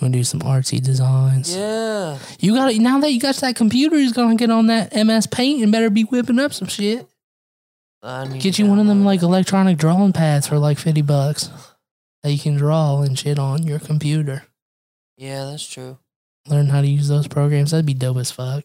We'll 0.00 0.10
do 0.10 0.24
some 0.24 0.40
artsy 0.40 0.82
designs. 0.82 1.54
Yeah. 1.54 2.18
You 2.40 2.52
got 2.52 2.72
to 2.72 2.78
now 2.80 2.98
that 2.98 3.12
you 3.12 3.20
got 3.20 3.36
that 3.36 3.54
computer, 3.54 3.96
he's 3.96 4.12
gonna 4.12 4.34
get 4.34 4.50
on 4.50 4.66
that 4.66 4.92
MS 4.92 5.28
Paint 5.28 5.62
and 5.62 5.70
better 5.70 5.88
be 5.88 6.02
whipping 6.02 6.40
up 6.40 6.52
some 6.52 6.66
shit. 6.66 7.06
I 8.02 8.26
need 8.26 8.42
Get 8.42 8.58
you 8.58 8.66
one 8.66 8.80
of 8.80 8.88
them 8.88 9.04
like 9.04 9.22
electronic 9.22 9.78
drawing 9.78 10.12
pads 10.12 10.48
for 10.48 10.58
like 10.58 10.78
fifty 10.78 11.00
bucks 11.00 11.48
that 12.24 12.32
you 12.32 12.40
can 12.40 12.56
draw 12.56 13.02
and 13.02 13.16
shit 13.16 13.38
on 13.38 13.62
your 13.62 13.78
computer. 13.78 14.42
Yeah, 15.16 15.44
that's 15.44 15.64
true. 15.64 15.96
Learn 16.48 16.66
how 16.66 16.80
to 16.80 16.88
use 16.88 17.06
those 17.06 17.28
programs. 17.28 17.70
That'd 17.70 17.86
be 17.86 17.94
dope 17.94 18.16
as 18.16 18.32
fuck. 18.32 18.64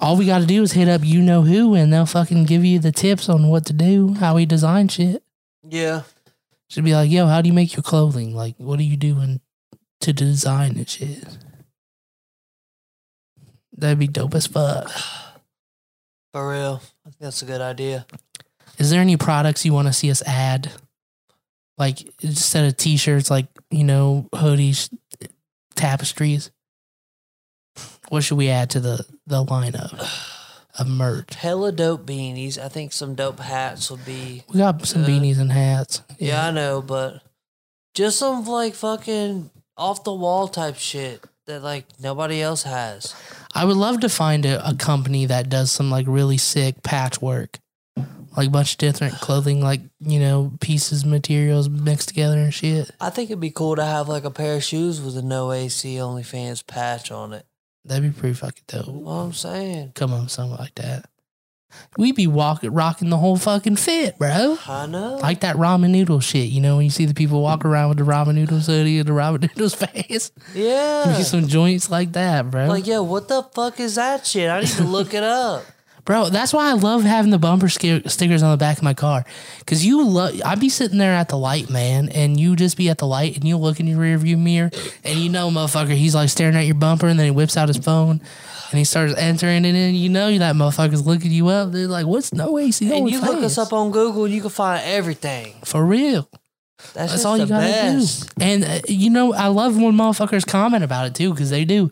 All 0.00 0.16
we 0.16 0.26
got 0.26 0.40
to 0.40 0.46
do 0.46 0.64
is 0.64 0.72
hit 0.72 0.88
up 0.88 1.02
you 1.04 1.22
know 1.22 1.42
who, 1.42 1.76
and 1.76 1.92
they'll 1.92 2.04
fucking 2.04 2.46
give 2.46 2.64
you 2.64 2.80
the 2.80 2.90
tips 2.90 3.28
on 3.28 3.46
what 3.46 3.64
to 3.66 3.72
do, 3.72 4.14
how 4.14 4.34
we 4.34 4.44
design 4.44 4.88
shit. 4.88 5.22
Yeah. 5.68 6.02
Should 6.72 6.84
be 6.84 6.94
like, 6.94 7.10
yo, 7.10 7.26
how 7.26 7.42
do 7.42 7.48
you 7.48 7.52
make 7.52 7.76
your 7.76 7.82
clothing? 7.82 8.34
Like, 8.34 8.54
what 8.56 8.80
are 8.80 8.82
you 8.82 8.96
doing 8.96 9.42
to 10.00 10.14
design 10.14 10.78
and 10.78 10.88
shit? 10.88 11.22
That'd 13.76 13.98
be 13.98 14.06
dope 14.06 14.34
as 14.34 14.46
fuck. 14.46 14.90
For 16.32 16.50
real. 16.50 16.80
I 17.04 17.10
think 17.10 17.18
that's 17.20 17.42
a 17.42 17.44
good 17.44 17.60
idea. 17.60 18.06
Is 18.78 18.88
there 18.88 19.02
any 19.02 19.18
products 19.18 19.66
you 19.66 19.74
want 19.74 19.88
to 19.88 19.92
see 19.92 20.10
us 20.10 20.22
add? 20.22 20.72
Like 21.76 22.10
instead 22.22 22.64
of 22.64 22.78
t-shirts, 22.78 23.30
like 23.30 23.48
you 23.70 23.84
know, 23.84 24.30
hoodies, 24.32 24.88
tapestries. 25.74 26.50
What 28.08 28.24
should 28.24 28.38
we 28.38 28.48
add 28.48 28.70
to 28.70 28.80
the 28.80 29.04
the 29.26 29.44
lineup 29.44 29.92
of 30.78 30.88
merch? 30.88 31.34
Hella 31.34 31.72
dope 31.72 32.06
beanies. 32.06 32.58
I 32.58 32.68
think 32.68 32.92
some 32.92 33.14
dope 33.14 33.40
hats 33.40 33.90
would 33.90 34.04
be. 34.04 34.42
We 34.52 34.58
got 34.58 34.84
some 34.86 35.04
Uh, 35.04 35.06
beanies 35.06 35.38
and 35.38 35.52
hats. 35.52 36.02
Yeah, 36.18 36.46
I 36.46 36.50
know, 36.50 36.80
but 36.82 37.22
just 37.94 38.18
some 38.18 38.44
like 38.46 38.74
fucking 38.74 39.50
off 39.76 40.04
the 40.04 40.12
wall 40.14 40.48
type 40.48 40.76
shit 40.76 41.24
that 41.46 41.62
like 41.62 41.86
nobody 42.00 42.40
else 42.40 42.62
has. 42.62 43.14
I 43.54 43.64
would 43.64 43.76
love 43.76 44.00
to 44.00 44.08
find 44.08 44.46
a, 44.46 44.66
a 44.66 44.74
company 44.74 45.26
that 45.26 45.48
does 45.50 45.70
some 45.70 45.90
like 45.90 46.06
really 46.08 46.38
sick 46.38 46.82
patchwork, 46.82 47.58
like 48.36 48.46
a 48.46 48.50
bunch 48.50 48.72
of 48.72 48.78
different 48.78 49.14
clothing, 49.14 49.60
like 49.60 49.80
you 50.00 50.18
know 50.20 50.52
pieces, 50.60 51.04
materials 51.04 51.68
mixed 51.68 52.08
together 52.08 52.38
and 52.38 52.54
shit. 52.54 52.90
I 53.00 53.10
think 53.10 53.28
it'd 53.30 53.40
be 53.40 53.50
cool 53.50 53.76
to 53.76 53.84
have 53.84 54.08
like 54.08 54.24
a 54.24 54.30
pair 54.30 54.56
of 54.56 54.64
shoes 54.64 55.00
with 55.02 55.16
a 55.18 55.22
no 55.22 55.52
AC 55.52 55.96
OnlyFans 55.96 56.66
patch 56.66 57.10
on 57.10 57.34
it. 57.34 57.44
That'd 57.84 58.02
be 58.04 58.18
pretty 58.18 58.34
fucking 58.34 58.64
dope. 58.68 58.86
You 58.86 58.92
know 58.92 58.98
What 59.00 59.12
I'm 59.12 59.32
saying. 59.32 59.92
Come 59.94 60.12
on, 60.12 60.28
something 60.28 60.58
like 60.58 60.74
that. 60.76 61.06
We 61.96 62.12
be 62.12 62.26
walking, 62.26 62.70
rocking 62.72 63.08
the 63.08 63.16
whole 63.16 63.36
fucking 63.38 63.76
fit, 63.76 64.18
bro. 64.18 64.58
I 64.68 64.86
know. 64.86 65.16
Like 65.16 65.40
that 65.40 65.56
ramen 65.56 65.88
noodle 65.90 66.20
shit, 66.20 66.50
you 66.50 66.60
know, 66.60 66.76
when 66.76 66.84
you 66.84 66.90
see 66.90 67.06
the 67.06 67.14
people 67.14 67.40
walk 67.42 67.64
around 67.64 67.88
with 67.88 67.98
the 67.98 68.04
ramen 68.04 68.34
noodles 68.34 68.66
hoodie 68.66 68.98
and 68.98 69.08
the 69.08 69.12
ramen 69.12 69.40
noodles 69.56 69.74
face. 69.74 70.32
yeah. 70.54 71.14
Be 71.16 71.22
some 71.22 71.48
joints 71.48 71.90
like 71.90 72.12
that, 72.12 72.50
bro. 72.50 72.66
Like, 72.66 72.86
yo, 72.86 73.02
what 73.02 73.28
the 73.28 73.42
fuck 73.54 73.80
is 73.80 73.94
that 73.94 74.26
shit? 74.26 74.50
I 74.50 74.60
need 74.60 74.68
to 74.68 74.84
look 74.84 75.14
it 75.14 75.22
up. 75.22 75.64
Bro, 76.04 76.30
that's 76.30 76.52
why 76.52 76.68
I 76.68 76.72
love 76.72 77.04
having 77.04 77.30
the 77.30 77.38
bumper 77.38 77.68
sti- 77.68 78.02
stickers 78.06 78.42
on 78.42 78.50
the 78.50 78.56
back 78.56 78.78
of 78.78 78.82
my 78.82 78.94
car. 78.94 79.24
Cause 79.66 79.84
you 79.84 80.04
love, 80.04 80.40
I'd 80.44 80.58
be 80.58 80.68
sitting 80.68 80.98
there 80.98 81.12
at 81.12 81.28
the 81.28 81.38
light, 81.38 81.70
man, 81.70 82.08
and 82.08 82.40
you 82.40 82.56
just 82.56 82.76
be 82.76 82.88
at 82.88 82.98
the 82.98 83.06
light 83.06 83.36
and 83.36 83.44
you 83.46 83.56
look 83.56 83.78
in 83.78 83.86
your 83.86 83.98
rearview 84.00 84.36
mirror 84.36 84.70
and 85.04 85.18
you 85.20 85.28
know, 85.28 85.48
motherfucker, 85.50 85.94
he's 85.94 86.14
like 86.14 86.28
staring 86.28 86.56
at 86.56 86.66
your 86.66 86.74
bumper 86.74 87.06
and 87.06 87.18
then 87.20 87.26
he 87.26 87.30
whips 87.30 87.56
out 87.56 87.68
his 87.68 87.78
phone 87.78 88.20
and 88.70 88.78
he 88.78 88.84
starts 88.84 89.14
entering 89.16 89.64
it 89.64 89.76
in. 89.76 89.94
You 89.94 90.08
know, 90.08 90.36
that 90.38 90.56
motherfucker's 90.56 91.06
looking 91.06 91.30
you 91.30 91.48
up. 91.48 91.70
They're 91.70 91.86
like, 91.86 92.06
what's 92.06 92.32
no 92.32 92.58
AC? 92.58 92.84
And 92.86 93.02
going 93.02 93.12
you 93.12 93.20
look 93.20 93.42
us 93.44 93.56
up 93.58 93.72
on 93.72 93.92
Google 93.92 94.24
and 94.24 94.34
you 94.34 94.40
can 94.40 94.50
find 94.50 94.82
everything. 94.84 95.54
For 95.64 95.84
real. 95.84 96.28
That's, 96.94 97.12
That's 97.12 97.24
all 97.24 97.38
you 97.38 97.46
gotta 97.46 97.64
best. 97.64 98.34
do. 98.36 98.44
And 98.44 98.64
uh, 98.64 98.80
you 98.88 99.08
know, 99.08 99.32
I 99.32 99.46
love 99.46 99.76
when 99.76 99.92
motherfuckers 99.94 100.44
comment 100.44 100.82
about 100.82 101.06
it 101.06 101.14
too, 101.14 101.30
because 101.30 101.50
they 101.50 101.64
do. 101.64 101.90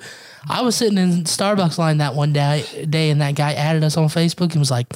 I 0.49 0.63
was 0.63 0.75
sitting 0.75 0.99
in 0.99 1.25
Starbucks 1.25 1.77
line 1.79 1.99
that 1.99 2.15
one 2.15 2.33
day, 2.33 2.65
day, 2.89 3.11
and 3.11 3.21
that 3.21 3.35
guy 3.35 3.53
added 3.53 3.85
us 3.85 3.97
on 3.97 4.07
Facebook 4.09 4.53
and 4.53 4.61
was 4.61 4.71
like, 4.71 4.87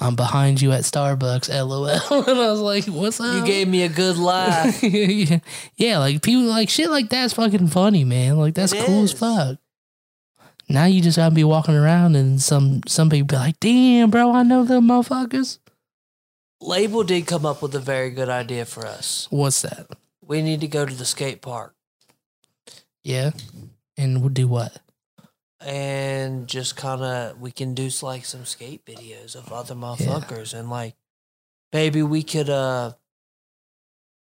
"I'm 0.00 0.16
behind 0.16 0.62
you 0.62 0.72
at 0.72 0.82
Starbucks, 0.82 1.48
lol." 1.66 1.86
and 2.28 2.38
I 2.40 2.50
was 2.50 2.60
like, 2.60 2.86
"What's 2.86 3.20
up?" 3.20 3.34
You 3.34 3.44
gave 3.44 3.68
me 3.68 3.82
a 3.82 3.88
good 3.88 4.16
laugh. 4.16 4.82
yeah, 4.82 5.40
yeah, 5.76 5.98
like 5.98 6.22
people 6.22 6.44
like 6.44 6.70
shit 6.70 6.90
like 6.90 7.10
that's 7.10 7.34
fucking 7.34 7.68
funny, 7.68 8.04
man. 8.04 8.38
Like 8.38 8.54
that's 8.54 8.72
It 8.72 8.84
cool 8.86 9.02
as 9.02 9.12
fuck. 9.12 9.58
Now 10.68 10.86
you 10.86 11.02
just 11.02 11.18
gotta 11.18 11.34
be 11.34 11.44
walking 11.44 11.74
around 11.74 12.16
and 12.16 12.40
some 12.40 12.80
some 12.86 13.10
people 13.10 13.26
be 13.26 13.36
like, 13.36 13.60
"Damn, 13.60 14.10
bro, 14.10 14.32
I 14.32 14.42
know 14.42 14.64
them 14.64 14.88
motherfuckers." 14.88 15.58
Label 16.60 17.04
did 17.04 17.26
come 17.26 17.44
up 17.44 17.60
with 17.60 17.74
a 17.74 17.80
very 17.80 18.10
good 18.10 18.30
idea 18.30 18.64
for 18.64 18.86
us. 18.86 19.26
What's 19.28 19.60
that? 19.62 19.86
We 20.22 20.40
need 20.40 20.62
to 20.62 20.68
go 20.68 20.86
to 20.86 20.94
the 20.94 21.04
skate 21.04 21.42
park 21.42 21.74
Yeah, 23.02 23.32
and 23.98 24.20
we'll 24.20 24.30
do 24.30 24.48
what? 24.48 24.78
And 25.60 26.46
just 26.46 26.76
kind 26.76 27.02
of 27.02 27.40
we 27.40 27.50
can 27.50 27.74
do 27.74 27.88
like 28.02 28.24
some 28.24 28.44
skate 28.44 28.84
videos 28.84 29.34
of 29.34 29.52
other 29.52 29.74
motherfuckers 29.74 30.52
and 30.58 30.68
like 30.68 30.94
maybe 31.72 32.02
we 32.02 32.22
could 32.22 32.50
uh 32.50 32.92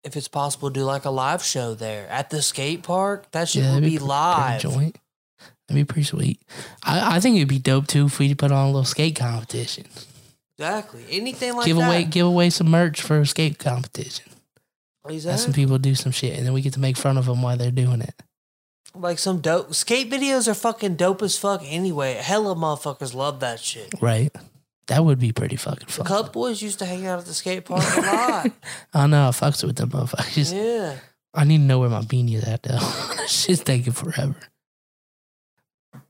if 0.05 0.17
it's 0.17 0.29
possible 0.29 0.71
do 0.71 0.83
like 0.85 1.05
a 1.05 1.11
live 1.11 1.43
show 1.43 1.75
there 1.75 2.09
at 2.09 2.31
the 2.31 2.43
skate 2.43 2.83
park. 2.83 3.31
That 3.31 3.49
shit 3.49 3.63
Yeah, 3.63 3.75
would 3.75 3.85
that'd 3.85 3.99
be 3.99 4.05
live. 4.05 4.61
Joint. 4.61 4.99
That'd 5.69 5.87
be 5.87 5.91
pretty 5.91 6.07
sweet. 6.07 6.41
I, 6.83 7.17
I 7.17 7.21
think 7.21 7.37
it'd 7.37 7.49
be 7.49 7.59
dope 7.61 7.87
too 7.87 8.07
if 8.07 8.19
we 8.19 8.35
put 8.35 8.51
on 8.51 8.65
a 8.65 8.67
little 8.67 8.85
skate 8.85 9.17
competition. 9.17 9.87
Exactly. 10.59 11.05
Anything 11.09 11.55
like 11.55 11.67
give 11.67 11.77
that. 11.77 11.87
away 11.87 12.05
give 12.05 12.27
away 12.27 12.51
some 12.51 12.69
merch 12.69 13.01
for 13.01 13.21
a 13.21 13.27
skate 13.27 13.59
competition. 13.59 14.27
Have 15.09 15.41
some 15.41 15.53
people 15.53 15.79
do 15.79 15.95
some 15.97 16.13
shit, 16.13 16.37
and 16.37 16.47
then 16.47 16.53
we 16.53 16.63
get 16.63 16.75
to 16.75 16.81
make 16.81 16.97
fun 16.97 17.19
of 17.19 17.27
them 17.27 17.43
while 17.43 17.57
they're 17.57 17.73
doing 17.73 18.03
it. 18.03 18.15
Like 18.95 19.19
some 19.19 19.41
dope 19.41 19.75
skate 19.75 20.11
videos 20.11 20.49
are 20.49 20.55
fucking 20.55 20.97
dope 20.97 21.23
as 21.23 21.39
fuck 21.39 21.63
anyway. 21.65 22.15
Hella 22.15 22.55
motherfuckers 22.55 23.15
love 23.15 23.41
that 23.41 23.59
shit. 23.61 23.93
Right? 24.01 24.31
That 24.89 25.05
would 25.05 25.19
be 25.19 25.33
pretty 25.33 25.57
fucking 25.57 25.87
fun. 25.89 26.07
Cup 26.07 26.33
boys 26.33 26.61
used 26.61 26.81
to 26.81 26.85
hang 26.85 27.07
out 27.07 27.19
at 27.21 27.25
the 27.25 27.33
skate 27.35 27.65
park 27.65 27.83
a 27.97 28.01
lot. 28.01 28.51
I 28.95 29.07
know 29.07 29.29
I 29.29 29.31
fucks 29.31 29.65
with 29.65 29.77
them 29.77 29.91
motherfuckers. 29.91 30.53
yeah. 30.55 30.97
I 31.35 31.45
need 31.45 31.59
to 31.59 31.63
know 31.63 31.79
where 31.79 31.89
my 31.89 32.03
beanie 32.03 32.35
is 32.35 32.45
at 32.45 32.63
though. 32.65 32.79
Shit's 33.27 33.61
taking 33.65 33.93
forever. 33.95 34.37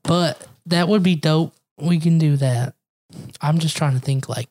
But 0.03 0.45
that 0.65 0.87
would 0.87 1.03
be 1.03 1.15
dope. 1.15 1.53
We 1.77 1.99
can 1.99 2.17
do 2.17 2.35
that. 2.37 2.75
I'm 3.41 3.59
just 3.59 3.77
trying 3.77 3.93
to 3.93 3.99
think 3.99 4.27
like 4.27 4.49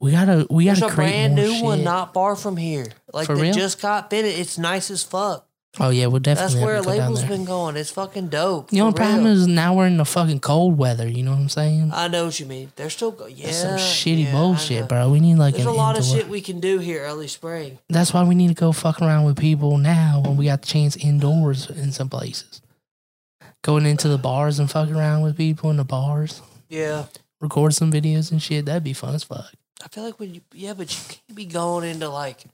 we 0.00 0.10
gotta 0.10 0.46
we 0.50 0.66
There's 0.66 0.80
gotta 0.80 0.92
a 0.92 0.94
create 0.94 1.10
brand 1.10 1.36
more 1.36 1.44
new 1.44 1.62
one 1.62 1.84
not 1.84 2.14
far 2.14 2.36
from 2.36 2.56
here. 2.56 2.86
Like 3.12 3.26
For 3.26 3.36
they 3.36 3.42
real? 3.42 3.52
just 3.52 3.80
got 3.80 4.10
fitted. 4.10 4.38
It's 4.38 4.58
nice 4.58 4.90
as 4.90 5.02
fuck. 5.02 5.46
Oh 5.78 5.90
yeah, 5.90 6.06
we'll 6.06 6.20
definitely. 6.20 6.54
That's 6.54 6.64
where 6.64 6.76
to 6.78 6.82
go 6.82 6.96
down 6.96 7.12
labels 7.12 7.24
been 7.24 7.44
going. 7.44 7.76
It's 7.76 7.90
fucking 7.90 8.28
dope. 8.28 8.70
The 8.70 8.80
only 8.80 8.94
problem 8.94 9.26
is 9.26 9.46
now 9.46 9.74
we're 9.74 9.86
in 9.86 9.98
the 9.98 10.04
fucking 10.06 10.40
cold 10.40 10.78
weather. 10.78 11.06
You 11.06 11.22
know 11.22 11.32
what 11.32 11.40
I'm 11.40 11.48
saying? 11.50 11.90
I 11.92 12.08
know 12.08 12.24
what 12.26 12.40
you 12.40 12.46
mean. 12.46 12.72
They're 12.76 12.88
still 12.90 13.10
go- 13.10 13.26
yeah. 13.26 13.46
That's 13.46 13.60
some 13.60 13.76
shitty 13.76 14.24
yeah, 14.24 14.32
bullshit, 14.32 14.88
bro. 14.88 15.10
We 15.10 15.20
need 15.20 15.36
like 15.36 15.54
There's 15.54 15.66
a 15.66 15.72
lot 15.72 15.98
of 15.98 16.04
shit 16.04 16.28
we 16.28 16.40
can 16.40 16.60
do 16.60 16.78
here 16.78 17.02
early 17.02 17.28
spring. 17.28 17.78
That's 17.88 18.14
why 18.14 18.24
we 18.24 18.34
need 18.34 18.48
to 18.48 18.54
go 18.54 18.72
fuck 18.72 19.02
around 19.02 19.24
with 19.26 19.38
people 19.38 19.76
now 19.76 20.22
when 20.24 20.36
we 20.38 20.46
got 20.46 20.62
the 20.62 20.68
chance 20.68 20.96
indoors 20.96 21.68
in 21.68 21.92
some 21.92 22.08
places. 22.08 22.62
Going 23.62 23.84
into 23.84 24.08
the 24.08 24.18
bars 24.18 24.58
and 24.58 24.70
fucking 24.70 24.94
around 24.94 25.22
with 25.22 25.36
people 25.36 25.70
in 25.70 25.76
the 25.76 25.84
bars, 25.84 26.40
Yeah. 26.68 27.06
record 27.40 27.74
some 27.74 27.92
videos 27.92 28.30
and 28.30 28.40
shit. 28.40 28.64
That'd 28.64 28.84
be 28.84 28.92
fun 28.92 29.14
as 29.14 29.24
fuck. 29.24 29.52
I 29.84 29.88
feel 29.88 30.04
like 30.04 30.18
when 30.18 30.34
you 30.34 30.40
yeah, 30.54 30.72
but 30.72 30.90
you 30.90 31.00
can't 31.08 31.36
be 31.36 31.44
going 31.44 31.88
into 31.88 32.08
like 32.08 32.44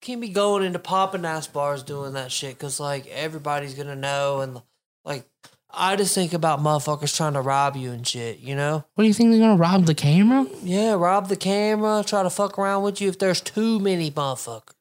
can't 0.00 0.20
be 0.20 0.28
going 0.28 0.62
into 0.64 0.78
popping 0.78 1.24
ass 1.24 1.46
bars 1.46 1.82
doing 1.82 2.12
that 2.14 2.30
shit 2.32 2.54
because 2.56 2.78
like 2.80 3.06
everybody's 3.08 3.74
gonna 3.74 3.96
know 3.96 4.40
and 4.40 4.62
like 5.04 5.24
I 5.70 5.96
just 5.96 6.14
think 6.14 6.32
about 6.32 6.60
motherfuckers 6.60 7.14
trying 7.14 7.34
to 7.34 7.40
rob 7.42 7.76
you 7.76 7.92
and 7.92 8.06
shit. 8.06 8.38
You 8.38 8.56
know? 8.56 8.84
What 8.94 9.04
do 9.04 9.08
you 9.08 9.14
think 9.14 9.30
they're 9.30 9.40
gonna 9.40 9.56
rob 9.56 9.86
the 9.86 9.94
camera? 9.94 10.46
Yeah, 10.62 10.94
rob 10.94 11.28
the 11.28 11.36
camera, 11.36 12.02
try 12.06 12.22
to 12.22 12.30
fuck 12.30 12.58
around 12.58 12.84
with 12.84 13.00
you 13.00 13.08
if 13.08 13.18
there's 13.18 13.40
too 13.40 13.78
many 13.78 14.10
motherfuckers. 14.10 14.74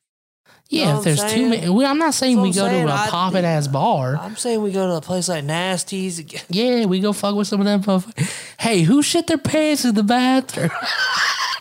Yeah, 0.69 0.91
Know 0.93 0.97
if 0.99 1.03
there's 1.05 1.21
I'm 1.21 1.29
too 1.29 1.49
many. 1.49 1.69
Well, 1.69 1.89
I'm 1.89 1.97
not 1.97 2.13
saying 2.13 2.35
That's 2.37 2.47
we 2.49 2.53
go 2.53 2.67
saying. 2.67 2.87
to 2.87 2.93
a 2.93 3.07
poppin' 3.07 3.45
ass 3.45 3.67
bar. 3.67 4.17
I'm 4.17 4.35
saying 4.35 4.61
we 4.61 4.71
go 4.71 4.85
to 4.87 4.95
a 4.95 5.01
place 5.01 5.29
like 5.29 5.45
Nasty's. 5.45 6.21
Yeah, 6.49 6.85
we 6.85 6.99
go 6.99 7.13
fuck 7.13 7.35
with 7.35 7.47
some 7.47 7.61
of 7.61 7.65
them 7.65 7.81
motherfuckers. 7.83 8.55
Hey, 8.59 8.81
who 8.81 9.01
shit 9.01 9.27
their 9.27 9.37
pants 9.37 9.85
in 9.85 9.95
the 9.95 10.03
bathroom? 10.03 10.71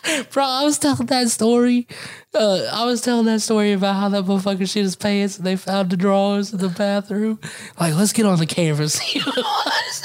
Bro, 0.31 0.43
I 0.43 0.63
was 0.63 0.77
telling 0.79 1.07
that 1.07 1.29
story. 1.29 1.87
Uh, 2.33 2.69
I 2.71 2.85
was 2.85 3.01
telling 3.01 3.25
that 3.25 3.41
story 3.41 3.73
about 3.73 3.95
how 3.95 4.09
that 4.09 4.25
motherfucker 4.25 4.69
shit 4.69 4.83
his 4.83 4.95
pants 4.95 5.37
and 5.37 5.45
they 5.45 5.55
found 5.55 5.89
the 5.89 5.97
drawers 5.97 6.53
in 6.53 6.59
the 6.59 6.69
bathroom. 6.69 7.39
Like, 7.79 7.95
let's 7.95 8.13
get 8.13 8.25
on 8.25 8.37
the 8.39 8.45
camera 8.45 8.81
and 8.81 8.91
see 8.91 9.19
it 9.19 9.25
was. 9.25 10.03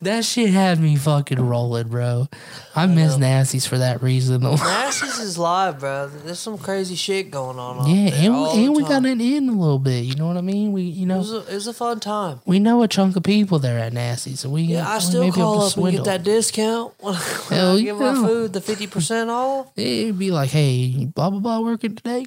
That 0.00 0.24
shit 0.24 0.50
had 0.50 0.80
me 0.80 0.96
fucking 0.96 1.40
rolling, 1.40 1.88
bro. 1.88 2.28
I 2.74 2.86
miss 2.86 3.16
Nasties 3.16 3.66
for 3.66 3.78
that 3.78 4.02
reason. 4.02 4.40
Nasty's 4.42 5.18
is 5.18 5.38
live, 5.38 5.80
bro. 5.80 6.08
There's 6.08 6.38
some 6.38 6.58
crazy 6.58 6.94
shit 6.96 7.30
going 7.30 7.58
on. 7.58 7.88
yeah, 7.88 8.12
and, 8.14 8.34
we, 8.34 8.64
and 8.64 8.76
we 8.76 8.82
got 8.82 9.04
it 9.04 9.20
in 9.20 9.48
a 9.48 9.52
little 9.52 9.78
bit. 9.78 10.04
You 10.04 10.14
know 10.16 10.26
what 10.26 10.36
I 10.36 10.40
mean? 10.40 10.72
We, 10.72 10.82
you 10.82 11.02
It 11.02 11.06
know, 11.06 11.18
was, 11.18 11.32
a, 11.32 11.38
it 11.48 11.54
was 11.54 11.66
a 11.66 11.72
fun 11.72 12.00
time. 12.00 12.40
we 12.46 12.58
know 12.58 12.82
a 12.82 12.88
chunk 12.88 13.16
of 13.16 13.22
people 13.22 13.58
there 13.58 13.78
at 13.78 13.92
Nasty, 13.92 14.34
so 14.36 14.48
we 14.50 14.62
Yeah, 14.62 14.88
I 14.88 14.96
we 14.96 15.00
still 15.00 15.20
may 15.24 15.30
be 15.30 15.40
able 15.40 15.54
call 15.54 15.62
up 15.62 15.76
and 15.76 15.90
get 15.92 16.04
that 16.04 16.22
discount 16.22 16.94
when, 17.00 17.14
Hell 17.14 17.76
I 17.76 17.82
get 17.82 17.96
my 17.96 18.14
food, 18.14 18.52
the 18.52 18.60
fifty 18.60 18.86
percent 18.86 19.30
off. 19.30 19.70
It'd 19.76 20.18
be 20.18 20.30
like, 20.30 20.50
hey, 20.50 21.06
blah 21.06 21.30
blah 21.30 21.40
blah, 21.40 21.60
working 21.60 21.94
today. 21.96 22.26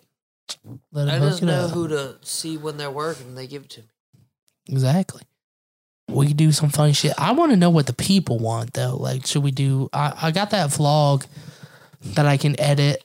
Let 0.91 1.09
I 1.09 1.17
just 1.19 1.41
know 1.41 1.65
up. 1.65 1.71
who 1.71 1.87
to 1.87 2.15
see 2.21 2.55
when 2.57 2.77
they're 2.77 2.91
working. 2.91 3.33
They 3.35 3.47
give 3.47 3.63
it 3.63 3.69
to 3.71 3.81
me. 3.81 3.87
Exactly. 4.69 5.21
We 6.07 6.33
do 6.33 6.51
some 6.51 6.69
funny 6.69 6.93
shit. 6.93 7.13
I 7.17 7.31
want 7.31 7.51
to 7.51 7.57
know 7.57 7.69
what 7.71 7.87
the 7.87 7.93
people 7.93 8.37
want 8.39 8.73
though. 8.73 8.95
Like, 8.95 9.25
should 9.25 9.43
we 9.43 9.51
do? 9.51 9.89
I 9.91 10.13
I 10.21 10.31
got 10.31 10.51
that 10.51 10.69
vlog 10.69 11.25
that 12.13 12.25
I 12.25 12.37
can 12.37 12.59
edit. 12.59 13.03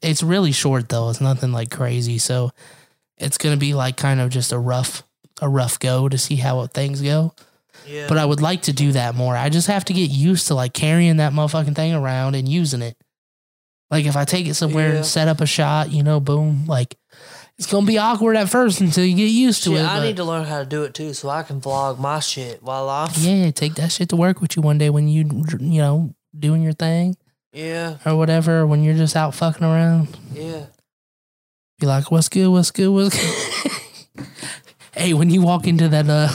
It's 0.00 0.22
really 0.22 0.52
short 0.52 0.88
though. 0.88 1.10
It's 1.10 1.20
nothing 1.20 1.52
like 1.52 1.70
crazy. 1.70 2.18
So 2.18 2.52
it's 3.18 3.36
gonna 3.36 3.56
be 3.56 3.74
like 3.74 3.96
kind 3.96 4.20
of 4.20 4.30
just 4.30 4.52
a 4.52 4.58
rough 4.58 5.02
a 5.42 5.48
rough 5.48 5.78
go 5.78 6.08
to 6.08 6.16
see 6.18 6.36
how 6.36 6.66
things 6.66 7.00
go. 7.02 7.34
Yeah, 7.86 8.06
But 8.08 8.18
I 8.18 8.26
would 8.26 8.42
like 8.42 8.62
to 8.62 8.72
do 8.74 8.92
that 8.92 9.14
more. 9.14 9.34
I 9.34 9.48
just 9.48 9.66
have 9.68 9.86
to 9.86 9.92
get 9.94 10.10
used 10.10 10.48
to 10.48 10.54
like 10.54 10.74
carrying 10.74 11.16
that 11.16 11.32
motherfucking 11.32 11.74
thing 11.74 11.94
around 11.94 12.34
and 12.36 12.46
using 12.48 12.82
it. 12.82 12.96
Like 13.90 14.04
if 14.04 14.16
I 14.16 14.24
take 14.24 14.46
it 14.46 14.54
somewhere 14.54 14.90
Yeah. 14.90 14.96
and 14.96 15.06
set 15.06 15.28
up 15.28 15.40
a 15.40 15.46
shot, 15.46 15.90
you 15.90 16.02
know, 16.02 16.20
boom, 16.20 16.66
like 16.66 16.96
it's 17.60 17.70
gonna 17.70 17.84
be 17.86 17.98
awkward 17.98 18.36
at 18.36 18.48
first 18.48 18.80
until 18.80 19.04
you 19.04 19.14
get 19.14 19.26
used 19.30 19.62
to 19.64 19.70
Shit, 19.70 19.80
it. 19.80 19.84
I 19.86 19.98
but- 19.98 20.04
need 20.06 20.16
to 20.16 20.24
learn 20.24 20.46
how 20.46 20.58
to 20.60 20.64
do 20.64 20.82
it 20.84 20.94
too, 20.94 21.12
so 21.12 21.28
I 21.28 21.42
can 21.42 21.60
vlog 21.60 21.98
my 21.98 22.18
shit 22.18 22.62
while 22.62 22.88
I'm. 22.88 23.10
yeah, 23.18 23.50
take 23.50 23.74
that 23.74 23.92
shit 23.92 24.08
to 24.08 24.16
work 24.16 24.40
with 24.40 24.56
you 24.56 24.62
one 24.62 24.78
day 24.78 24.88
when 24.90 25.06
you 25.08 25.24
you 25.60 25.80
know 25.82 26.14
doing 26.36 26.62
your 26.62 26.72
thing 26.72 27.16
Yeah, 27.52 27.98
or 28.06 28.16
whatever. 28.16 28.66
When 28.66 28.82
you're 28.82 28.94
just 28.96 29.14
out 29.14 29.34
fucking 29.34 29.62
around, 29.62 30.08
yeah. 30.32 30.66
be 31.78 31.86
like, 31.86 32.10
"What's 32.10 32.28
good? 32.30 32.48
What's 32.48 32.70
good? 32.70 32.88
What's 32.88 33.16
good?" 33.16 34.26
Hey, 34.92 35.12
when 35.14 35.30
you 35.30 35.40
walk 35.40 35.66
into 35.66 35.88
that 35.88 36.08
uh, 36.10 36.28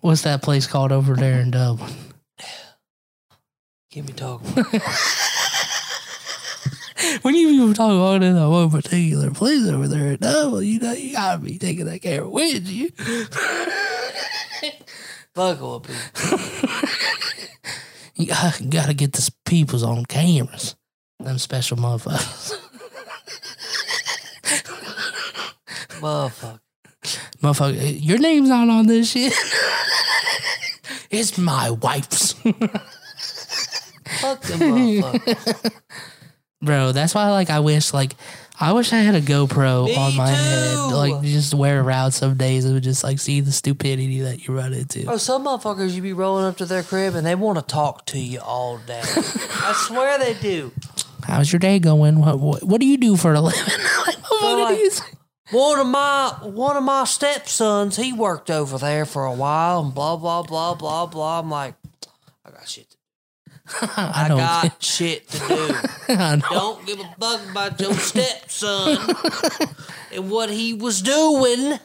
what's 0.00 0.22
that 0.22 0.42
place 0.42 0.66
called 0.66 0.92
over 0.92 1.14
there 1.16 1.40
in 1.40 1.50
Dublin? 1.50 1.92
Give 3.90 4.06
me 4.06 4.12
talk. 4.12 4.40
When 7.22 7.34
you 7.34 7.48
even 7.48 7.74
talk 7.74 7.90
about 7.90 8.22
in 8.22 8.34
that 8.34 8.48
one 8.48 8.70
particular 8.70 9.30
place 9.30 9.66
over 9.66 9.88
there 9.88 10.16
Dublin, 10.16 10.66
you 10.66 10.78
know 10.78 10.92
you 10.92 11.12
gotta 11.12 11.38
be 11.38 11.58
taking 11.58 11.86
that 11.86 12.02
camera 12.02 12.28
with 12.28 12.68
you. 12.68 12.90
Fuck 15.34 15.88
me. 15.88 15.94
You 18.16 18.26
gotta, 18.26 18.64
gotta 18.64 18.92
get 18.92 19.12
the 19.14 19.30
peoples 19.46 19.82
on 19.82 20.04
cameras. 20.04 20.76
Them 21.20 21.38
special 21.38 21.78
motherfuckers. 21.78 22.52
Motherfucker. 26.02 26.60
Motherfucker, 27.42 27.98
your 28.04 28.18
name's 28.18 28.50
not 28.50 28.68
on 28.68 28.86
this 28.88 29.12
shit. 29.12 29.32
it's 31.10 31.38
my 31.38 31.70
wife's. 31.70 32.32
Fuck 32.34 32.52
them 34.42 34.60
motherfuckers. 34.60 35.72
Bro, 36.62 36.92
that's 36.92 37.14
why 37.14 37.30
like 37.30 37.48
I 37.48 37.60
wish 37.60 37.94
like 37.94 38.14
I 38.58 38.72
wish 38.72 38.92
I 38.92 38.98
had 38.98 39.14
a 39.14 39.22
GoPro 39.22 39.86
Me 39.86 39.96
on 39.96 40.14
my 40.14 40.28
head. 40.28 40.76
Like 40.92 41.22
just 41.22 41.54
wear 41.54 41.80
around 41.80 42.12
some 42.12 42.36
days 42.36 42.66
and 42.66 42.82
just 42.82 43.02
like 43.02 43.18
see 43.18 43.40
the 43.40 43.52
stupidity 43.52 44.20
that 44.20 44.46
you 44.46 44.54
run 44.54 44.74
into. 44.74 45.06
Oh, 45.06 45.16
some 45.16 45.46
motherfuckers 45.46 45.94
you 45.94 46.02
be 46.02 46.12
rolling 46.12 46.44
up 46.44 46.58
to 46.58 46.66
their 46.66 46.82
crib 46.82 47.14
and 47.14 47.26
they 47.26 47.34
want 47.34 47.58
to 47.58 47.64
talk 47.64 48.04
to 48.06 48.18
you 48.18 48.40
all 48.40 48.76
day. 48.76 49.00
I 49.04 49.72
swear 49.86 50.18
they 50.18 50.34
do. 50.34 50.70
How's 51.24 51.50
your 51.50 51.60
day 51.60 51.78
going? 51.78 52.20
What 52.20 52.38
what, 52.38 52.62
what 52.62 52.80
do 52.80 52.86
you 52.86 52.98
do 52.98 53.16
for 53.16 53.32
a 53.32 53.40
living? 53.40 53.60
like, 54.06 54.18
what 54.30 54.78
like-? 54.78 55.16
One 55.50 55.80
of 55.80 55.86
my 55.86 56.36
one 56.42 56.76
of 56.76 56.82
my 56.82 57.04
stepsons, 57.04 57.96
he 57.96 58.12
worked 58.12 58.50
over 58.50 58.76
there 58.76 59.06
for 59.06 59.24
a 59.24 59.32
while 59.32 59.80
and 59.80 59.94
blah 59.94 60.16
blah 60.16 60.42
blah 60.42 60.74
blah 60.74 61.06
blah. 61.06 61.40
I'm 61.40 61.50
like, 61.50 61.74
I 62.44 62.50
got 62.50 62.68
shit. 62.68 62.89
I 63.96 64.24
I 64.24 64.28
don't 64.28 64.38
got 64.38 64.82
shit 64.82 65.28
to 65.28 65.38
do. 65.38 65.76
Don't 66.50 66.86
give 66.86 67.00
a 67.00 67.14
fuck 67.18 67.50
about 67.50 67.80
your 67.80 67.94
stepson 67.94 68.98
and 70.12 70.30
what 70.30 70.50
he 70.50 70.74
was 70.74 71.02
doing. 71.02 71.78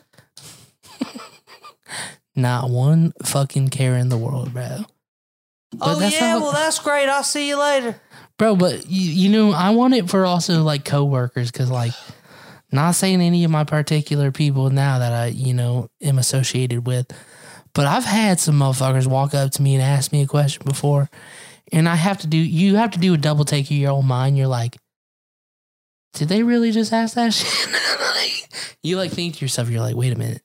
Not 2.35 2.69
one 2.69 3.13
fucking 3.23 3.69
care 3.69 3.95
in 3.95 4.09
the 4.09 4.17
world, 4.17 4.53
bro. 4.53 4.85
But 5.71 5.87
oh 5.87 5.99
yeah, 6.07 6.33
not- 6.33 6.41
well 6.41 6.51
that's 6.51 6.79
great. 6.79 7.07
I'll 7.09 7.23
see 7.23 7.47
you 7.49 7.59
later. 7.59 7.99
Bro, 8.37 8.57
but 8.57 8.89
you, 8.89 9.11
you 9.11 9.29
know, 9.29 9.51
I 9.51 9.69
want 9.69 9.93
it 9.93 10.09
for 10.09 10.25
also 10.25 10.61
like 10.63 10.83
coworkers 10.83 11.51
because, 11.51 11.71
like, 11.71 11.93
not 12.71 12.95
saying 12.95 13.21
any 13.21 13.45
of 13.45 13.51
my 13.51 13.63
particular 13.63 14.31
people 14.31 14.69
now 14.69 14.99
that 14.99 15.13
I, 15.13 15.27
you 15.27 15.53
know, 15.53 15.89
am 16.01 16.17
associated 16.19 16.85
with, 16.85 17.07
but 17.73 17.85
I've 17.87 18.03
had 18.03 18.39
some 18.41 18.59
motherfuckers 18.59 19.07
walk 19.07 19.33
up 19.33 19.51
to 19.51 19.61
me 19.61 19.75
and 19.75 19.83
ask 19.83 20.11
me 20.11 20.21
a 20.21 20.27
question 20.27 20.63
before, 20.65 21.09
and 21.71 21.87
I 21.89 21.95
have 21.95 22.19
to 22.19 22.27
do, 22.27 22.37
you 22.37 22.75
have 22.75 22.91
to 22.91 22.99
do 22.99 23.13
a 23.13 23.17
double 23.17 23.45
take 23.45 23.65
of 23.65 23.71
your 23.71 23.91
own 23.91 24.05
mind. 24.05 24.37
You're 24.37 24.47
like, 24.47 24.77
did 26.13 26.29
they 26.29 26.43
really 26.43 26.71
just 26.71 26.93
ask 26.93 27.15
that 27.15 27.33
shit? 27.33 27.71
like, 28.15 28.49
you 28.83 28.97
like 28.97 29.11
think 29.11 29.35
to 29.35 29.41
yourself, 29.45 29.69
you're 29.69 29.81
like, 29.81 29.95
wait 29.95 30.13
a 30.13 30.17
minute, 30.17 30.41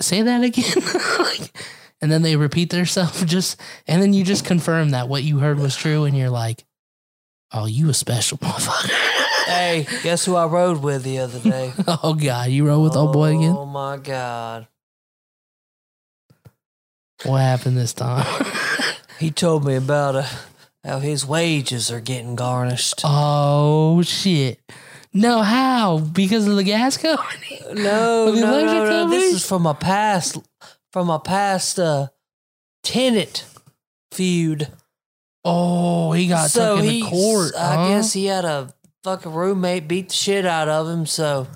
say 0.00 0.22
that 0.22 0.42
again. 0.42 0.72
like, 1.18 1.56
and 2.00 2.12
then 2.12 2.22
they 2.22 2.36
repeat 2.36 2.70
themselves 2.70 3.24
just 3.26 3.60
and 3.88 4.00
then 4.00 4.12
you 4.12 4.22
just 4.24 4.44
confirm 4.44 4.90
that 4.90 5.08
what 5.08 5.24
you 5.24 5.40
heard 5.40 5.58
was 5.58 5.74
true 5.74 6.04
and 6.04 6.16
you're 6.16 6.30
like 6.30 6.64
oh 7.52 7.66
you 7.66 7.88
a 7.90 7.94
special 7.94 8.38
motherfucker 8.38 8.90
Hey, 9.46 9.86
guess 10.04 10.24
who 10.24 10.36
I 10.36 10.46
rode 10.46 10.80
with 10.82 11.02
the 11.02 11.18
other 11.18 11.40
day? 11.40 11.72
oh 11.88 12.14
god 12.14 12.50
you 12.50 12.64
rode 12.66 12.82
with 12.82 12.94
old 12.96 13.12
boy 13.12 13.36
again 13.36 13.54
Oh 13.56 13.64
my 13.66 13.96
god. 13.96 14.68
what 17.24 17.38
happened 17.38 17.76
this 17.76 17.92
time 17.94 18.24
He 19.18 19.30
told 19.30 19.64
me 19.64 19.74
about 19.74 20.14
uh, 20.16 20.26
how 20.84 20.98
his 21.00 21.26
wages 21.26 21.90
are 21.90 22.00
getting 22.00 22.36
garnished. 22.36 23.00
oh 23.04 24.02
shit 24.02 24.60
no 25.12 25.40
how 25.42 25.98
because 25.98 26.46
of 26.46 26.54
the 26.56 26.62
gas 26.64 26.96
company 26.96 27.60
No, 27.72 28.32
no, 28.34 28.64
no, 28.64 28.84
no. 28.84 29.10
This 29.10 29.34
is 29.34 29.46
from 29.46 29.66
a 29.66 29.74
past, 29.74 30.36
from 30.92 31.08
a 31.10 31.18
past 31.18 31.78
uh, 31.80 32.08
tenant 32.82 33.44
feud. 34.12 34.68
oh 35.44 36.12
he 36.12 36.28
got 36.28 36.50
took 36.50 36.78
into 36.80 36.90
he's- 36.90 37.08
court 37.08 37.52
I 37.58 37.74
huh? 37.74 37.88
guess 37.88 38.12
he 38.12 38.26
had 38.26 38.44
a 38.44 38.72
fucking 39.02 39.32
roommate 39.32 39.88
beat 39.88 40.08
the 40.10 40.14
shit 40.14 40.44
out 40.46 40.68
of 40.68 40.88
him. 40.88 41.06
So, 41.06 41.46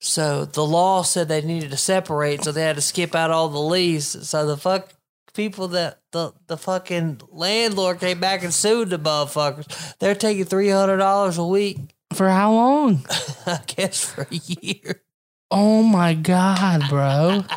so 0.00 0.44
the 0.44 0.64
law 0.64 1.02
said 1.02 1.28
they 1.28 1.40
needed 1.40 1.70
to 1.70 1.76
separate, 1.76 2.44
so 2.44 2.52
they 2.52 2.62
had 2.62 2.76
to 2.76 2.82
skip 2.82 3.14
out 3.14 3.30
all 3.30 3.48
the 3.48 3.58
lease. 3.60 4.08
So 4.28 4.44
the 4.46 4.56
fuck 4.56 4.92
people 5.34 5.68
that 5.68 6.00
the 6.12 6.32
the 6.46 6.56
fucking 6.56 7.20
landlord 7.30 8.00
came 8.00 8.20
back 8.20 8.42
and 8.42 8.54
sued 8.54 8.90
the 8.90 8.98
motherfuckers. 8.98 9.96
They're 9.98 10.14
taking 10.14 10.44
three 10.44 10.70
hundred 10.70 10.98
dollars 10.98 11.36
a 11.36 11.44
week, 11.44 11.78
for 12.14 12.28
how 12.28 12.52
long? 12.52 13.04
I 13.46 13.60
guess, 13.66 14.02
for 14.04 14.26
a 14.30 14.34
year. 14.34 15.02
oh 15.50 15.82
my 15.82 16.14
god 16.14 16.88
bro. 16.88 17.44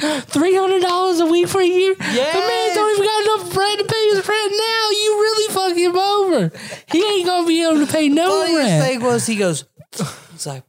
$300 0.00 1.20
a 1.20 1.26
week 1.30 1.46
for 1.48 1.60
a 1.60 1.66
year? 1.66 1.94
Yeah, 1.98 2.32
the 2.32 2.38
man 2.40 2.74
don't 2.74 2.92
even 2.92 3.04
got 3.04 3.22
enough 3.22 3.52
bread 3.54 3.78
to 3.80 3.84
pay 3.84 4.08
his 4.08 4.26
rent 4.26 4.52
now. 4.52 4.90
You 4.90 5.18
really 5.20 5.54
fuck 5.54 5.76
him 5.76 5.98
over. 5.98 6.58
He 6.90 7.04
ain't 7.04 7.26
gonna 7.26 7.46
be 7.46 7.62
able 7.62 7.84
to 7.86 7.92
pay 7.92 8.08
no 8.08 8.30
funniest 8.30 8.56
rent. 8.56 8.84
thing 8.84 9.02
was 9.02 9.26
he 9.26 9.36
goes, 9.36 9.64
he's 10.32 10.46
like, 10.46 10.64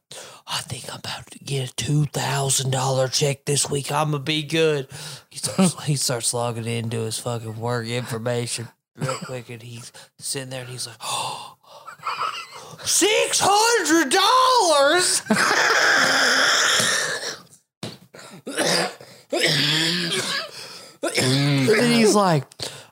I 0.52 0.58
think 0.64 0.92
I'm 0.92 1.00
about 1.00 1.32
to 1.32 1.40
get 1.40 1.72
a 1.72 1.76
two 1.76 2.06
thousand 2.08 2.72
dollar 2.72 3.08
check 3.08 3.46
this 3.46 3.70
week. 3.70 3.90
I'm 3.90 4.12
gonna 4.12 4.22
be 4.22 4.44
good. 4.44 4.90
He 5.30 5.38
starts 5.38 5.82
he 5.86 5.96
starts 5.96 6.34
logging 6.34 6.66
into 6.66 7.00
his 7.00 7.18
fucking 7.18 7.58
work 7.58 7.88
information 7.88 8.68
real 8.98 9.16
quick, 9.24 9.50
and 9.50 9.62
he's 9.62 9.94
sitting 10.20 10.50
there 10.50 10.62
and 10.62 10.70
he's 10.70 10.88
like, 10.88 11.02
six 12.86 13.40
hundred 13.42 14.12
dollars. 14.12 15.22
and 21.18 21.94
he's 21.94 22.14
like, 22.14 22.44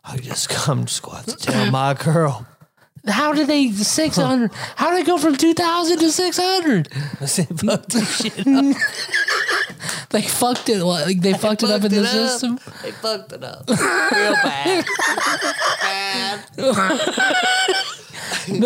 I 0.05 0.15
just 0.17 0.47
come 0.47 0.85
just 0.85 1.01
go 1.01 1.11
have 1.11 1.25
to 1.25 1.35
tell 1.35 1.69
my 1.69 1.93
girl. 1.93 2.47
How 3.09 3.33
did 3.33 3.47
they 3.47 3.71
six 3.71 4.15
hundred? 4.15 4.51
How 4.75 4.89
did 4.91 4.99
they 4.99 5.03
go 5.07 5.17
from 5.17 5.35
two 5.35 5.53
thousand 5.53 5.97
to 5.99 6.11
six 6.11 6.37
hundred? 6.37 6.89
I 7.21 7.25
said, 7.25 7.47
fuck 7.59 7.85
this 7.87 8.21
shit 8.21 8.47
up. 8.47 8.75
They 10.11 10.23
fucked 10.23 10.69
it. 10.69 10.83
Like 10.83 11.21
they 11.21 11.33
fucked 11.33 11.61
it 11.63 11.69
up 11.69 11.83
in 11.83 11.91
fucked 11.91 11.93
the 11.93 12.01
up. 12.01 12.07
system. 12.07 12.59
They 12.81 12.91
fucked 12.91 13.31
it 13.31 13.43
up 13.43 13.69
real 13.69 14.33
bad. 14.33 14.83
bad. 15.81 16.43
They 16.57 16.73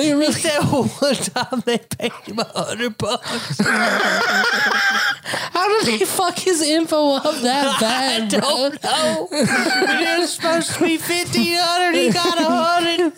He 0.05 0.13
really. 0.13 0.31
said 0.31 0.59
one 0.61 0.87
time 1.15 1.61
they 1.65 1.79
paid 1.79 2.13
him 2.23 2.39
a 2.39 2.45
hundred 2.45 2.97
bucks. 2.97 3.59
How 3.59 5.67
did 5.67 5.85
they 5.99 6.05
fuck 6.05 6.39
his 6.39 6.61
info 6.61 7.15
up 7.15 7.35
that 7.41 7.77
bad, 7.81 8.29
bro? 8.29 8.39
don't 8.39 8.81
know. 8.83 9.27
It 9.31 10.19
was 10.19 10.31
supposed 10.33 10.71
to 10.75 10.79
be 10.79 10.95
fifteen 10.97 11.57
hundred. 11.59 11.95
He 11.99 12.09
got 12.11 12.37
a 12.39 12.45
hundred. 12.45 13.13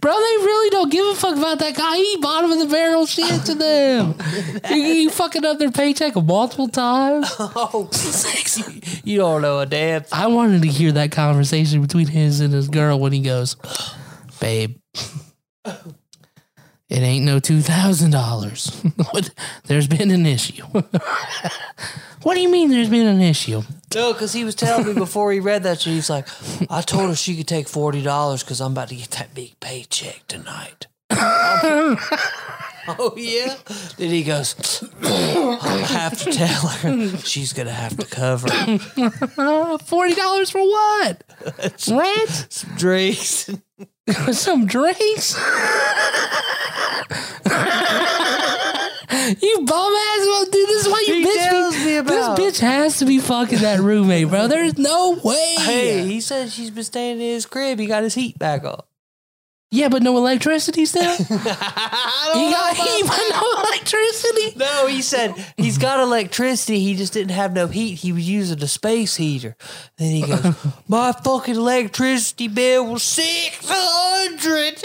Bro, 0.00 0.12
they 0.12 0.44
really 0.44 0.70
don't 0.70 0.90
give 0.90 1.06
a 1.06 1.14
fuck 1.14 1.36
about 1.36 1.58
that 1.58 1.76
guy. 1.76 1.96
He 1.96 2.16
bottom 2.20 2.52
of 2.52 2.58
the 2.58 2.66
barrel 2.66 3.06
shit 3.06 3.44
to 3.46 3.54
them. 3.54 4.14
he, 4.68 5.02
he 5.02 5.08
fucking 5.08 5.44
up 5.44 5.58
their 5.58 5.70
paycheck 5.70 6.16
multiple 6.16 6.68
times. 6.68 7.30
Oh, 7.62 7.88
sexy. 7.90 9.00
you 9.04 9.18
don't 9.18 9.42
know 9.42 9.60
a 9.60 9.66
damn. 9.66 10.04
I 10.12 10.28
wanted 10.28 10.62
to 10.62 10.68
hear 10.68 10.92
that 10.92 11.12
conversation 11.12 11.82
between 11.82 12.06
his 12.06 12.40
and 12.40 12.52
his 12.52 12.68
girl 12.68 12.98
when 12.98 13.12
he 13.12 13.20
goes, 13.20 13.56
"Babe, 14.40 14.76
it 16.90 16.98
ain't 17.00 17.24
no 17.24 17.38
two 17.38 17.60
thousand 17.60 18.10
dollars. 18.10 18.82
There's 19.64 19.86
been 19.88 20.10
an 20.10 20.26
issue. 20.26 20.64
what 22.22 22.34
do 22.34 22.40
you 22.40 22.50
mean? 22.50 22.70
There's 22.70 22.90
been 22.90 23.06
an 23.06 23.20
issue? 23.20 23.62
No, 23.94 24.12
because 24.12 24.32
he 24.32 24.44
was 24.44 24.54
telling 24.54 24.86
me 24.86 24.94
before 24.94 25.32
he 25.32 25.40
read 25.40 25.62
that 25.62 25.80
shit. 25.80 25.94
He's 25.94 26.10
like, 26.10 26.28
I 26.70 26.80
told 26.82 27.08
her 27.08 27.16
she 27.16 27.36
could 27.36 27.48
take 27.48 27.68
forty 27.68 28.02
dollars 28.02 28.42
because 28.42 28.60
I'm 28.60 28.72
about 28.72 28.88
to 28.88 28.96
get 28.96 29.10
that 29.12 29.34
big 29.34 29.58
paycheck 29.60 30.26
tonight. 30.28 30.86
oh 31.12 33.14
yeah. 33.16 33.56
Then 33.96 34.10
he 34.10 34.22
goes, 34.22 34.54
I 35.02 35.84
have 35.88 36.16
to 36.22 36.30
tell 36.32 36.68
her 36.68 37.16
she's 37.18 37.52
gonna 37.52 37.72
have 37.72 37.96
to 37.96 38.06
cover 38.06 38.48
Uh, 39.36 39.78
Forty 39.78 40.14
dollars 40.14 40.50
for 40.50 40.60
what? 40.62 41.24
Rent? 41.90 42.46
some 42.48 42.74
drinks. 42.76 43.50
Some 44.32 44.66
drinks? 44.66 45.34
you 49.42 49.64
bum 49.64 49.92
ass! 49.94 50.26
Well, 50.26 50.44
dude, 50.46 50.68
this 50.68 50.86
is 50.86 50.88
why 50.92 51.04
you 51.06 51.14
He 51.14 51.24
bitch 51.26 51.48
tells 51.48 51.76
me 51.76 51.96
about- 51.96 52.36
This 52.36 52.58
bitch 52.58 52.60
has 52.60 52.98
to 52.98 53.04
be 53.04 53.18
fucking 53.18 53.58
that 53.60 53.80
roommate, 53.80 54.28
bro. 54.28 54.48
There's 54.48 54.78
no 54.78 55.18
way. 55.22 55.54
Hey, 55.58 56.06
he 56.06 56.20
said 56.20 56.50
she's 56.50 56.70
been 56.70 56.84
staying 56.84 57.16
in 57.20 57.34
his 57.34 57.46
crib. 57.46 57.78
He 57.78 57.86
got 57.86 58.02
his 58.02 58.14
heat 58.14 58.38
back 58.38 58.64
on. 58.64 58.80
Yeah, 59.72 59.88
but 59.88 60.02
no 60.02 60.16
electricity 60.16 60.84
still. 60.84 61.16
He 62.32 62.50
got 62.52 62.72
about 62.74 62.88
he 62.88 63.02
but 63.02 63.20
no 63.30 63.62
electricity. 63.62 64.52
No, 64.56 64.86
he 64.86 65.02
said 65.02 65.34
he's 65.56 65.78
got 65.78 65.98
electricity. 66.00 66.78
He 66.80 66.94
just 66.94 67.12
didn't 67.12 67.32
have 67.32 67.52
no 67.52 67.66
heat. 67.66 67.96
He 67.96 68.12
was 68.12 68.28
using 68.28 68.62
a 68.62 68.68
space 68.68 69.16
heater. 69.16 69.56
Then 69.96 70.10
he 70.12 70.22
goes, 70.22 70.54
"My 70.88 71.10
fucking 71.12 71.56
electricity 71.56 72.46
bill 72.46 72.86
was 72.86 73.02
six 73.02 73.58
hundred. 73.68 74.82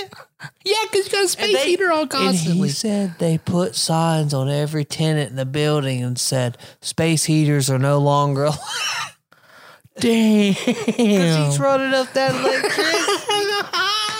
Yeah, 0.63 0.75
because 0.91 1.05
you 1.05 1.11
got 1.11 1.25
a 1.25 1.27
space 1.27 1.63
heater 1.63 1.91
on 1.91 2.07
constantly. 2.07 2.51
And 2.53 2.65
he 2.65 2.69
said 2.69 3.15
they 3.19 3.37
put 3.37 3.75
signs 3.75 4.33
on 4.33 4.49
every 4.49 4.85
tenant 4.85 5.29
in 5.29 5.35
the 5.35 5.45
building 5.45 6.03
and 6.03 6.17
said 6.19 6.57
space 6.81 7.25
heaters 7.25 7.69
are 7.69 7.79
no 7.79 7.99
longer. 7.99 8.49
Damn. 9.99 10.53
He's 10.53 11.59
running 11.59 11.93
up 11.93 12.11
that 12.13 12.35
electricity. 12.35 14.14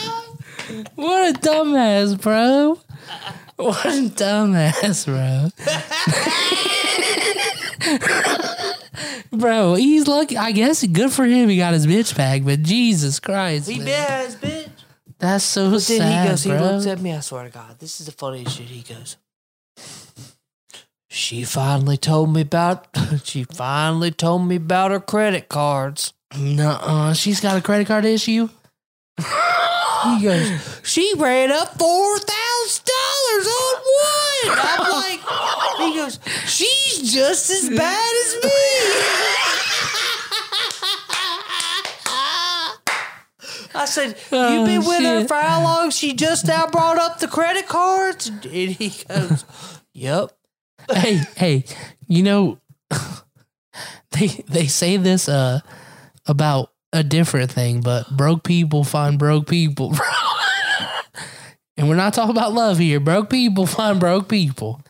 What 0.96 1.36
a 1.36 1.40
dumbass, 1.40 2.20
bro. 2.22 2.80
What 3.58 3.86
a 3.86 4.10
dumbass, 4.10 5.06
bro. 5.06 5.50
bro, 9.38 9.76
he's 9.76 10.08
lucky. 10.08 10.38
I 10.38 10.52
guess 10.52 10.86
good 10.86 11.12
for 11.12 11.26
him. 11.26 11.50
He 11.50 11.58
got 11.58 11.74
his 11.74 11.86
bitch 11.88 12.16
back, 12.16 12.44
but 12.44 12.62
Jesus 12.64 13.20
Christ, 13.20 13.70
he 13.70 13.80
man. 13.80 13.88
does, 13.88 14.36
bitch. 14.38 14.70
that's 15.20 15.44
so 15.44 15.70
Then 15.72 15.80
sad, 15.80 16.24
he 16.24 16.30
goes, 16.30 16.44
he 16.44 16.52
looks 16.52 16.86
at 16.88 17.00
me. 17.02 17.14
I 17.14 17.20
swear 17.20 17.44
to 17.44 17.50
God, 17.50 17.80
this 17.80 18.00
is 18.00 18.08
the 18.08 18.12
funniest 18.12 18.58
shit. 18.58 18.68
He 18.68 18.82
goes, 18.82 19.18
she 21.10 21.44
finally 21.44 21.98
told 21.98 22.34
me 22.34 22.42
about. 22.42 22.88
She 23.24 23.44
finally 23.44 24.12
told 24.12 24.48
me 24.48 24.58
about 24.58 24.92
her 24.92 25.00
credit 25.00 25.48
cards. 25.50 26.14
Nuh-uh. 26.38 27.14
She's 27.14 27.40
got 27.40 27.58
a 27.58 27.62
credit 27.62 27.88
card 27.88 28.06
issue. 28.06 28.50
He 30.06 30.24
goes, 30.24 30.80
she 30.84 31.14
ran 31.18 31.52
up 31.52 31.78
four 31.78 32.18
thousand 32.20 32.86
dollars 32.86 33.48
on 33.48 33.76
one. 33.82 34.60
I'm 34.62 34.92
like, 34.92 35.20
he 35.80 35.96
goes, 35.98 36.20
she's 36.46 37.14
just 37.14 37.50
as 37.50 37.70
bad 37.70 38.14
as 38.26 38.44
me. 38.44 38.52
I 43.78 43.86
said, 43.86 44.08
You've 44.32 44.66
been 44.66 44.84
Oh, 44.84 44.88
with 44.88 45.02
her 45.02 45.28
for 45.28 45.34
how 45.36 45.62
long? 45.64 45.90
She 45.90 46.14
just 46.14 46.48
now 46.48 46.66
brought 46.68 46.98
up 46.98 47.20
the 47.20 47.28
credit 47.28 47.68
cards. 47.68 48.28
And 48.28 48.44
he 48.44 49.04
goes, 49.08 49.44
yep. 49.94 50.32
hey, 50.90 51.22
hey, 51.36 51.66
you 52.08 52.24
know, 52.24 52.60
they 54.12 54.28
they 54.48 54.68
say 54.68 54.96
this 54.98 55.28
uh 55.28 55.60
about 56.26 56.72
a 56.96 57.04
different 57.04 57.52
thing, 57.52 57.82
but 57.82 58.10
broke 58.10 58.44
people 58.44 58.84
find 58.84 59.20
broke 59.20 59.48
people, 59.48 59.90
bro. 59.96 60.08
and 61.78 61.90
we're 61.90 61.96
not 61.96 62.14
talking 62.14 62.32
about 62.36 62.54
love 62.54 62.78
here. 62.80 63.00
Broke 63.00 63.30
people 63.30 63.66
find 63.66 64.00
broke 64.00 64.30
people. 64.30 64.82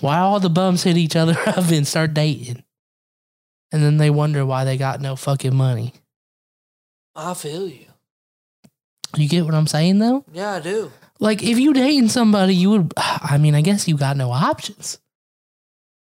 Why 0.00 0.18
all 0.18 0.40
the 0.40 0.50
bums 0.50 0.82
hit 0.82 0.96
each 0.96 1.16
other 1.16 1.36
up 1.46 1.70
and 1.70 1.86
start 1.86 2.12
dating, 2.12 2.64
and 3.72 3.82
then 3.82 3.98
they 3.98 4.10
wonder 4.10 4.44
why 4.44 4.64
they 4.64 4.76
got 4.76 5.00
no 5.00 5.14
fucking 5.16 5.54
money. 5.54 5.94
I 7.14 7.34
feel 7.34 7.68
you. 7.68 7.86
You 9.16 9.28
get 9.28 9.44
what 9.44 9.54
I'm 9.54 9.68
saying 9.68 10.00
though? 10.00 10.24
Yeah, 10.32 10.54
I 10.54 10.60
do. 10.60 10.90
Like 11.20 11.44
if 11.44 11.58
you 11.58 11.72
dating 11.72 12.08
somebody, 12.08 12.54
you 12.54 12.70
would. 12.70 12.92
I 12.96 13.38
mean, 13.38 13.54
I 13.54 13.60
guess 13.60 13.86
you 13.86 13.96
got 13.96 14.16
no 14.16 14.32
options. 14.32 14.98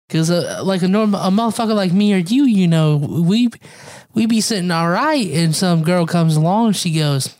Cause 0.10 0.30
uh, 0.30 0.62
like 0.64 0.84
a 0.84 0.88
normal 0.88 1.20
a 1.20 1.30
motherfucker 1.30 1.76
like 1.76 1.92
me 1.92 2.14
or 2.14 2.18
you, 2.18 2.46
you 2.46 2.68
know, 2.68 2.98
we 2.98 3.50
we 4.14 4.28
be 4.28 4.40
sitting 4.40 4.70
all 4.70 4.90
right, 4.90 5.28
and 5.32 5.56
some 5.56 5.84
girl 5.84 6.06
comes 6.06 6.36
along, 6.36 6.74
she 6.74 6.92
goes, 6.92 7.36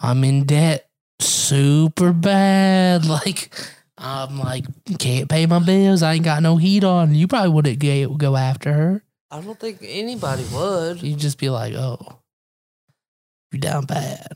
"I'm 0.00 0.24
in 0.24 0.44
debt, 0.44 0.88
super 1.20 2.12
bad. 2.12 3.04
Like 3.06 3.54
I'm 3.96 4.36
like 4.40 4.64
can't 4.98 5.28
pay 5.28 5.46
my 5.46 5.60
bills. 5.60 6.02
I 6.02 6.14
ain't 6.14 6.24
got 6.24 6.42
no 6.42 6.56
heat 6.56 6.82
on. 6.82 7.14
You 7.14 7.28
probably 7.28 7.50
wouldn't 7.50 7.78
go 7.78 8.14
go 8.14 8.36
after 8.36 8.72
her. 8.72 9.04
I 9.30 9.40
don't 9.40 9.58
think 9.58 9.78
anybody 9.82 10.44
would. 10.52 11.00
You'd 11.02 11.20
just 11.20 11.38
be 11.38 11.50
like, 11.50 11.74
oh, 11.74 12.18
you 13.52 13.60
down 13.60 13.84
bad. 13.84 14.26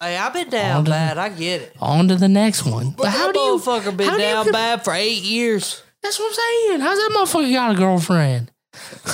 Hey, 0.00 0.16
I've 0.16 0.32
been 0.32 0.48
down 0.48 0.84
to 0.84 0.90
the- 0.90 0.94
bad. 0.94 1.18
I 1.18 1.28
get 1.28 1.60
it. 1.62 1.76
On 1.80 2.08
to 2.08 2.16
the 2.16 2.28
next 2.28 2.64
one. 2.64 2.90
But 2.90 3.08
how 3.08 3.32
do 3.32 3.38
you 3.38 3.58
motherfucker 3.58 3.94
been 3.96 4.08
how 4.08 4.16
do 4.16 4.22
you 4.22 4.28
down 4.28 4.50
bad 4.50 4.82
for 4.84 4.94
eight 4.94 5.22
years? 5.22 5.82
That's 6.02 6.18
what 6.18 6.26
I'm 6.26 6.34
saying. 6.34 6.80
How's 6.80 6.98
that 6.98 7.10
motherfucker 7.14 7.52
got 7.52 7.72
a 7.72 7.74
girlfriend? 7.74 8.50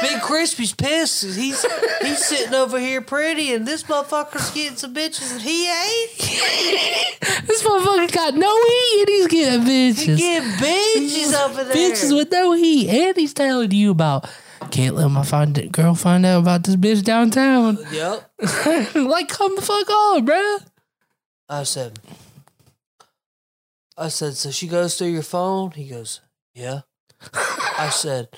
Big 0.00 0.20
Crispy's 0.22 0.72
pissed. 0.72 1.24
He's 1.24 1.64
he's 2.00 2.24
sitting 2.24 2.54
over 2.54 2.78
here 2.78 3.00
pretty, 3.00 3.52
and 3.52 3.66
this 3.66 3.82
motherfucker's 3.84 4.50
getting 4.52 4.76
some 4.76 4.94
bitches, 4.94 5.32
and 5.32 5.42
he 5.42 5.68
ain't. 5.68 7.18
This 7.46 7.62
motherfucker 7.64 8.12
got 8.12 8.34
no 8.34 8.54
heat 8.66 9.00
and 9.00 9.08
he's 9.08 9.26
getting 9.26 9.60
bitches. 9.60 10.16
He 10.16 10.16
getting 10.16 10.48
bitches 10.50 11.34
over 11.44 11.64
there. 11.64 11.74
Bitches 11.74 12.16
with 12.16 12.30
no 12.30 12.52
heat. 12.52 12.88
And 12.88 13.16
he's 13.16 13.34
telling 13.34 13.70
you 13.72 13.90
about 13.90 14.28
can't 14.70 14.96
let 14.96 15.08
my 15.08 15.22
find 15.22 15.70
girl 15.72 15.94
find 15.94 16.24
out 16.24 16.40
about 16.40 16.64
this 16.64 16.76
bitch 16.76 17.02
downtown. 17.02 17.78
Yep. 17.92 18.30
like, 18.94 19.28
come 19.28 19.54
the 19.54 19.62
fuck 19.62 19.90
on, 19.90 20.26
bruh. 20.26 20.64
I 21.48 21.64
said. 21.64 21.98
I 23.96 24.08
said, 24.08 24.34
so 24.34 24.50
she 24.50 24.66
goes 24.66 24.96
through 24.96 25.08
your 25.08 25.22
phone. 25.22 25.72
He 25.72 25.88
goes, 25.88 26.20
yeah. 26.54 26.80
I 27.34 27.90
said, 27.92 28.28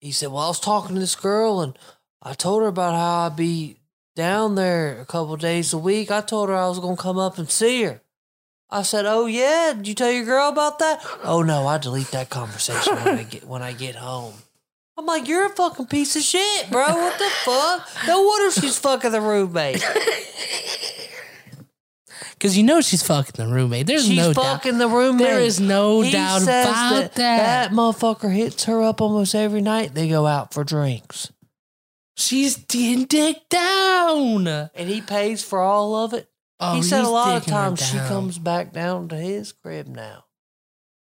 he 0.00 0.12
said, 0.12 0.30
well, 0.30 0.44
I 0.44 0.48
was 0.48 0.60
talking 0.60 0.94
to 0.94 1.00
this 1.00 1.16
girl 1.16 1.60
and 1.60 1.78
I 2.22 2.34
told 2.34 2.62
her 2.62 2.68
about 2.68 2.94
how 2.94 3.26
I'd 3.26 3.36
be 3.36 3.76
down 4.14 4.54
there 4.54 5.00
a 5.00 5.06
couple 5.06 5.36
days 5.36 5.72
a 5.72 5.78
week. 5.78 6.10
I 6.10 6.20
told 6.20 6.48
her 6.48 6.54
I 6.54 6.68
was 6.68 6.78
gonna 6.78 6.96
come 6.96 7.18
up 7.18 7.38
and 7.38 7.50
see 7.50 7.82
her. 7.82 8.00
I 8.70 8.82
said, 8.82 9.04
"Oh 9.06 9.26
yeah, 9.26 9.74
did 9.74 9.86
you 9.86 9.94
tell 9.94 10.10
your 10.10 10.24
girl 10.24 10.48
about 10.48 10.78
that?" 10.78 11.04
Oh 11.24 11.42
no, 11.42 11.66
I 11.66 11.78
delete 11.78 12.10
that 12.12 12.30
conversation 12.30 12.94
when 12.96 13.18
I 13.18 13.22
get 13.24 13.44
when 13.44 13.62
I 13.62 13.72
get 13.72 13.96
home. 13.96 14.34
I'm 14.96 15.06
like, 15.06 15.26
you're 15.26 15.46
a 15.46 15.50
fucking 15.50 15.86
piece 15.86 16.16
of 16.16 16.22
shit, 16.22 16.70
bro. 16.70 16.86
What 16.86 17.18
the 17.18 17.30
fuck? 17.44 17.88
No 18.06 18.22
wonder 18.22 18.50
she's 18.52 18.78
fucking 18.78 19.10
the 19.10 19.20
roommate. 19.22 19.82
Because 22.32 22.56
you 22.56 22.64
know 22.64 22.80
she's 22.80 23.02
fucking 23.02 23.44
the 23.46 23.52
roommate. 23.52 23.86
There's 23.86 24.06
She's 24.06 24.16
no 24.16 24.32
doubt. 24.32 24.44
fucking 24.44 24.78
the 24.78 24.88
roommate. 24.88 25.26
There 25.26 25.38
is 25.40 25.60
no 25.60 26.00
He 26.00 26.10
doubt 26.12 26.42
about 26.42 26.46
that, 26.46 27.14
that. 27.14 27.68
that 27.68 27.70
motherfucker 27.70 28.34
hits 28.34 28.64
her 28.64 28.82
up 28.82 29.00
almost 29.00 29.34
every 29.34 29.60
night. 29.60 29.94
They 29.94 30.08
go 30.08 30.26
out 30.26 30.52
for 30.52 30.64
drinks, 30.64 31.32
She's 32.16 32.56
getting 32.56 33.04
dick 33.06 33.48
down. 33.48 34.46
and 34.48 34.88
he 34.88 35.00
pays 35.00 35.42
for 35.44 35.60
all 35.60 35.94
of 35.94 36.12
it. 36.14 36.28
Oh, 36.60 36.74
he 36.74 36.82
said 36.82 37.04
a 37.04 37.08
lot 37.08 37.36
of 37.36 37.46
times 37.46 37.80
she 37.84 37.96
comes 37.98 38.38
back 38.38 38.72
down 38.72 39.08
to 39.08 39.16
his 39.16 39.52
crib 39.52 39.86
now. 39.88 40.24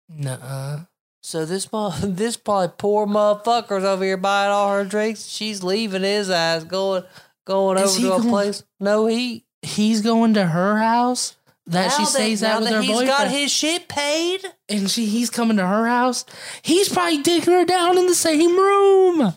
Nuh-uh. 0.09 0.81
So 1.23 1.45
this 1.45 1.71
mo- 1.73 1.91
this 2.03 2.37
probably 2.37 2.73
poor 2.79 3.07
motherfucker's 3.07 3.85
over 3.85 4.05
here 4.05 4.17
buying 4.17 4.51
all 4.51 4.73
her 4.73 4.85
drinks. 4.85 5.27
She's 5.27 5.63
leaving 5.63 6.03
his 6.03 6.31
ass, 6.31 6.65
going 6.65 7.03
going 7.45 7.79
Is 7.79 7.97
over 7.97 8.01
to 8.01 8.07
a 8.15 8.19
going- 8.19 8.29
place. 8.29 8.63
No 8.81 9.07
heat. 9.07 9.45
He's 9.63 10.01
going 10.03 10.35
to 10.35 10.47
her 10.47 10.79
house 10.79 11.37
that 11.67 11.91
she 11.93 12.03
Now 12.03 12.09
stays 12.09 12.43
now 12.43 12.49
at 12.57 12.61
with 12.61 12.69
that 12.71 12.75
her 12.77 12.81
he's 12.83 12.91
boyfriend. 12.91 13.09
got 13.09 13.29
his 13.29 13.51
shit 13.51 13.89
paid. 13.89 14.41
and 14.69 14.91
she 14.91 15.07
he's 15.07 15.31
coming 15.31 15.57
to 15.59 15.67
her 15.67 15.87
house. 15.87 16.25
He's 16.63 16.89
probably 16.89 17.19
digging 17.23 17.53
her 17.55 17.65
down 17.65 17.99
in 17.99 18.07
the 18.07 18.15
same 18.15 18.57
room. 18.57 19.35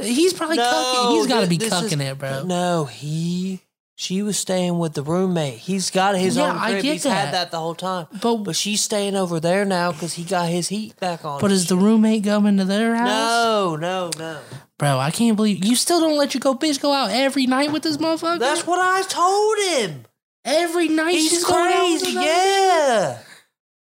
He's 0.00 0.32
probably 0.32 0.58
cucking. 0.58 1.12
He's 1.16 1.26
got 1.26 1.40
to 1.42 1.46
be 1.48 1.56
this 1.58 1.72
is- 1.72 1.92
it, 1.92 2.18
bro. 2.18 2.44
No, 2.44 2.84
he. 2.86 3.60
She 4.00 4.22
was 4.22 4.38
staying 4.38 4.78
with 4.78 4.94
the 4.94 5.02
roommate. 5.02 5.58
He's 5.58 5.90
got 5.90 6.14
his 6.16 6.36
Yeah, 6.36 6.50
own 6.52 6.56
I 6.58 6.70
crib. 6.70 6.82
get 6.84 6.92
He's 6.92 7.02
that. 7.02 7.10
had 7.10 7.34
that 7.34 7.50
the 7.50 7.58
whole 7.58 7.74
time. 7.74 8.06
But 8.22 8.36
But 8.36 8.54
she's 8.54 8.80
staying 8.80 9.16
over 9.16 9.40
there 9.40 9.64
now 9.64 9.90
because 9.90 10.14
he 10.14 10.22
got 10.22 10.48
his 10.50 10.68
heat 10.68 10.94
back 11.00 11.24
on. 11.24 11.40
but 11.40 11.50
is 11.50 11.66
the 11.66 11.76
roommate 11.76 12.22
coming 12.22 12.58
to 12.58 12.64
their 12.64 12.94
house? 12.94 13.08
no, 13.08 13.74
no, 13.74 14.10
no. 14.16 14.38
Bro, 14.78 14.98
I 14.98 15.10
can't 15.10 15.36
believe 15.36 15.64
you 15.64 15.74
still 15.74 16.00
don't 16.00 16.16
let 16.16 16.34
your 16.34 16.40
go 16.40 16.54
bitch 16.54 16.80
go 16.80 16.92
out 16.92 17.10
every 17.10 17.46
night 17.46 17.72
with 17.72 17.82
this 17.82 17.96
motherfucker. 17.96 18.38
That's 18.38 18.66
what 18.66 18.78
I 18.78 19.02
told 19.02 19.58
him. 19.58 20.04
every 20.44 20.88
night 20.88 21.14
He's 21.14 21.30
she's 21.30 21.44
going 21.44 21.72
out 21.72 21.90
with 21.90 22.02
crazy. 22.02 22.18
Yeah. 22.18 23.18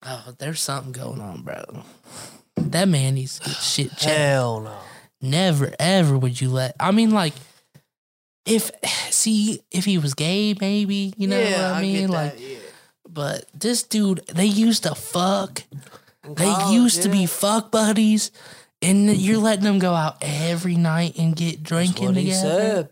Oh, 0.06 0.34
there's 0.38 0.62
something 0.62 0.94
going 0.94 1.20
on, 1.20 1.42
bro. 1.42 1.84
That 2.56 2.88
man 2.88 3.16
needs 3.16 3.40
to 3.40 3.50
get 3.50 3.58
shit 3.62 3.90
checked. 3.92 4.04
Hell 4.04 4.62
no. 4.62 4.78
Never 5.22 5.74
ever 5.80 6.18
would 6.18 6.40
you 6.40 6.50
let. 6.50 6.76
I 6.80 6.92
mean, 6.92 7.12
like, 7.12 7.34
if 8.46 8.72
see 9.10 9.62
if 9.72 9.84
he 9.84 9.98
was 9.98 10.14
gay, 10.14 10.56
maybe 10.60 11.14
you 11.18 11.28
know 11.28 11.40
yeah, 11.40 11.72
what 11.72 11.78
I 11.78 11.82
mean. 11.82 12.08
get 12.08 12.10
like, 12.10 12.34
that, 12.34 12.42
yeah. 12.42 12.58
but 13.10 13.46
this 13.54 13.84
dude, 13.84 14.26
they 14.28 14.46
used 14.46 14.84
to 14.84 14.96
fuck. 14.96 15.64
They 16.24 16.46
college, 16.46 16.74
used 16.74 17.04
to 17.04 17.10
be 17.10 17.26
fuck 17.28 17.70
buddies, 17.70 18.32
and 18.86 19.18
you're 19.18 19.38
letting 19.40 19.64
them 19.66 19.80
go 19.80 19.94
out 19.94 20.18
every 20.22 20.76
night 20.76 21.18
and 21.18 21.36
get 21.36 21.64
drinking 21.64 22.14
That's 22.14 22.16
what 22.16 22.24
he 22.24 22.32
together. 22.32 22.60
said. 22.60 22.90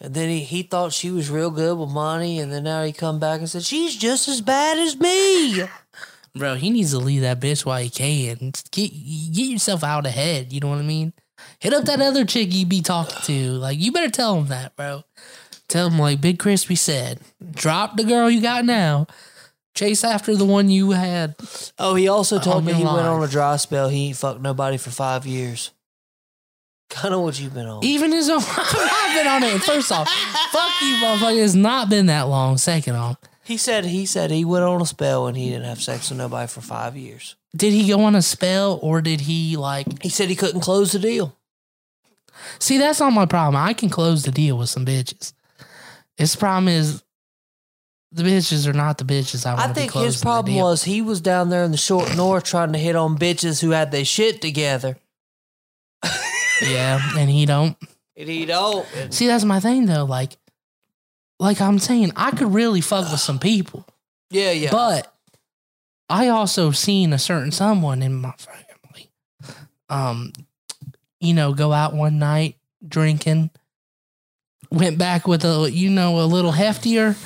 And 0.00 0.14
then 0.14 0.28
he, 0.28 0.40
he 0.40 0.62
thought 0.64 0.92
she 0.92 1.10
was 1.10 1.30
real 1.30 1.50
good 1.50 1.78
with 1.78 1.88
money, 1.90 2.38
and 2.40 2.52
then 2.52 2.64
now 2.64 2.82
he 2.82 2.92
come 2.92 3.18
back 3.20 3.38
and 3.40 3.48
said 3.48 3.62
she's 3.62 3.96
just 3.96 4.28
as 4.28 4.40
bad 4.40 4.78
as 4.78 4.98
me. 4.98 5.64
Bro, 6.34 6.56
he 6.56 6.70
needs 6.70 6.90
to 6.92 6.98
leave 6.98 7.22
that 7.22 7.40
bitch 7.40 7.64
while 7.64 7.80
he 7.82 7.90
can. 7.90 8.52
Get 8.70 8.88
get 8.90 9.46
yourself 9.48 9.84
out 9.84 10.06
ahead. 10.06 10.52
You 10.52 10.60
know 10.60 10.68
what 10.68 10.78
I 10.78 10.82
mean? 10.82 11.12
Hit 11.58 11.72
up 11.74 11.84
that 11.84 12.00
other 12.00 12.24
chick 12.24 12.52
you 12.52 12.66
be 12.66 12.82
talking 12.82 13.18
to. 13.22 13.50
Like 13.52 13.78
you 13.78 13.92
better 13.92 14.10
tell 14.10 14.36
him 14.38 14.48
that, 14.48 14.74
bro. 14.76 15.04
Tell 15.68 15.88
him 15.88 15.98
like 15.98 16.20
Big 16.20 16.38
Crispy 16.38 16.74
said, 16.74 17.20
drop 17.52 17.96
the 17.96 18.04
girl 18.04 18.28
you 18.28 18.42
got 18.42 18.64
now. 18.64 19.06
Chase 19.74 20.04
after 20.04 20.36
the 20.36 20.44
one 20.44 20.68
you 20.68 20.90
had. 20.90 21.34
Oh, 21.78 21.94
he 21.94 22.08
also 22.08 22.38
told 22.38 22.64
me 22.64 22.74
he 22.74 22.84
went 22.84 23.06
on 23.06 23.22
a 23.22 23.28
dry 23.28 23.56
spell. 23.56 23.88
He 23.88 24.08
ain't 24.08 24.16
fucked 24.16 24.40
nobody 24.40 24.76
for 24.76 24.90
five 24.90 25.26
years. 25.26 25.70
Kind 26.90 27.14
of 27.14 27.22
what 27.22 27.40
you've 27.40 27.54
been 27.54 27.66
on. 27.66 27.82
Even 27.82 28.12
his 28.12 28.28
own. 28.28 28.42
I've 28.46 29.16
been 29.16 29.26
on 29.26 29.42
it. 29.42 29.62
First 29.62 29.90
off, 29.90 30.08
fuck 30.10 30.70
you, 30.82 30.94
motherfucker. 30.96 31.42
It's 31.42 31.54
not 31.54 31.88
been 31.88 32.06
that 32.06 32.28
long. 32.28 32.58
Second 32.58 32.96
off, 32.96 33.16
He 33.44 33.56
said 33.56 33.86
he 33.86 34.04
said 34.04 34.30
he 34.30 34.44
went 34.44 34.64
on 34.64 34.82
a 34.82 34.86
spell 34.86 35.26
and 35.26 35.34
he 35.36 35.48
didn't 35.48 35.64
have 35.64 35.80
sex 35.80 36.10
with 36.10 36.18
nobody 36.18 36.46
for 36.48 36.60
five 36.60 36.94
years. 36.94 37.36
did 37.56 37.72
he 37.72 37.88
go 37.88 38.04
on 38.04 38.14
a 38.14 38.20
spell 38.20 38.78
or 38.82 39.00
did 39.00 39.22
he 39.22 39.56
like? 39.56 40.02
He 40.02 40.10
said 40.10 40.28
he 40.28 40.36
couldn't 40.36 40.60
close 40.60 40.92
the 40.92 40.98
deal. 40.98 41.34
See, 42.58 42.76
that's 42.76 43.00
not 43.00 43.14
my 43.14 43.24
problem. 43.24 43.56
I 43.56 43.72
can 43.72 43.88
close 43.88 44.24
the 44.24 44.30
deal 44.30 44.58
with 44.58 44.68
some 44.68 44.84
bitches. 44.84 45.32
His 46.18 46.36
problem 46.36 46.68
is 46.68 47.02
the 48.12 48.22
bitches 48.22 48.66
are 48.66 48.74
not 48.74 48.98
the 48.98 49.04
bitches 49.04 49.46
I 49.46 49.54
want 49.54 49.70
I 49.70 49.72
think 49.72 49.92
his 49.92 50.20
problem 50.20 50.56
was 50.56 50.84
he 50.84 51.00
was 51.00 51.20
down 51.20 51.48
there 51.48 51.64
in 51.64 51.70
the 51.70 51.78
short 51.78 52.14
north 52.14 52.44
trying 52.44 52.72
to 52.72 52.78
hit 52.78 52.94
on 52.94 53.16
bitches 53.16 53.60
who 53.60 53.70
had 53.70 53.90
their 53.90 54.04
shit 54.04 54.42
together. 54.42 54.98
yeah, 56.62 57.00
and 57.16 57.30
he 57.30 57.46
don't. 57.46 57.76
And 58.16 58.28
he 58.28 58.44
don't. 58.44 58.86
And 58.96 59.14
See, 59.14 59.26
that's 59.26 59.44
my 59.44 59.60
thing 59.60 59.86
though. 59.86 60.04
Like, 60.04 60.36
like 61.40 61.60
I'm 61.60 61.78
saying, 61.78 62.12
I 62.14 62.32
could 62.32 62.52
really 62.52 62.82
fuck 62.82 63.10
with 63.10 63.20
some 63.20 63.38
people, 63.38 63.86
yeah, 64.30 64.52
yeah. 64.52 64.70
but 64.70 65.12
I 66.08 66.28
also 66.28 66.70
seen 66.70 67.12
a 67.12 67.18
certain 67.18 67.50
someone 67.50 68.02
in 68.02 68.14
my 68.14 68.34
family, 68.36 69.10
um, 69.88 70.32
you 71.18 71.32
know, 71.32 71.54
go 71.54 71.72
out 71.72 71.94
one 71.94 72.18
night 72.18 72.56
drinking, 72.86 73.50
went 74.70 74.98
back 74.98 75.26
with 75.26 75.44
a 75.44 75.70
you 75.72 75.88
know 75.88 76.20
a 76.20 76.26
little 76.26 76.52
heftier 76.52 77.16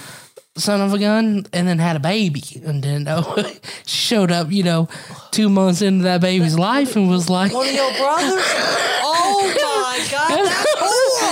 son 0.57 0.81
of 0.81 0.93
a 0.93 0.99
gun, 0.99 1.47
and 1.53 1.69
then 1.69 1.79
had 1.79 1.97
a 1.97 2.01
baby, 2.01 2.43
and 2.65 2.83
then 2.83 3.07
oh, 3.09 3.53
showed 3.87 4.31
up, 4.33 4.51
you 4.51 4.63
know, 4.63 4.89
two 5.31 5.49
months 5.49 5.83
into 5.83 6.05
that 6.05 6.21
baby's 6.21 6.59
life, 6.59 6.97
and 6.97 7.09
was 7.09 7.29
like, 7.29 7.53
One 7.53 7.67
of 7.67 7.75
your 7.75 7.91
brothers? 7.93 8.45
Oh 9.09 9.53
my 9.55 10.09
god, 10.11 10.29
that's 10.29 10.83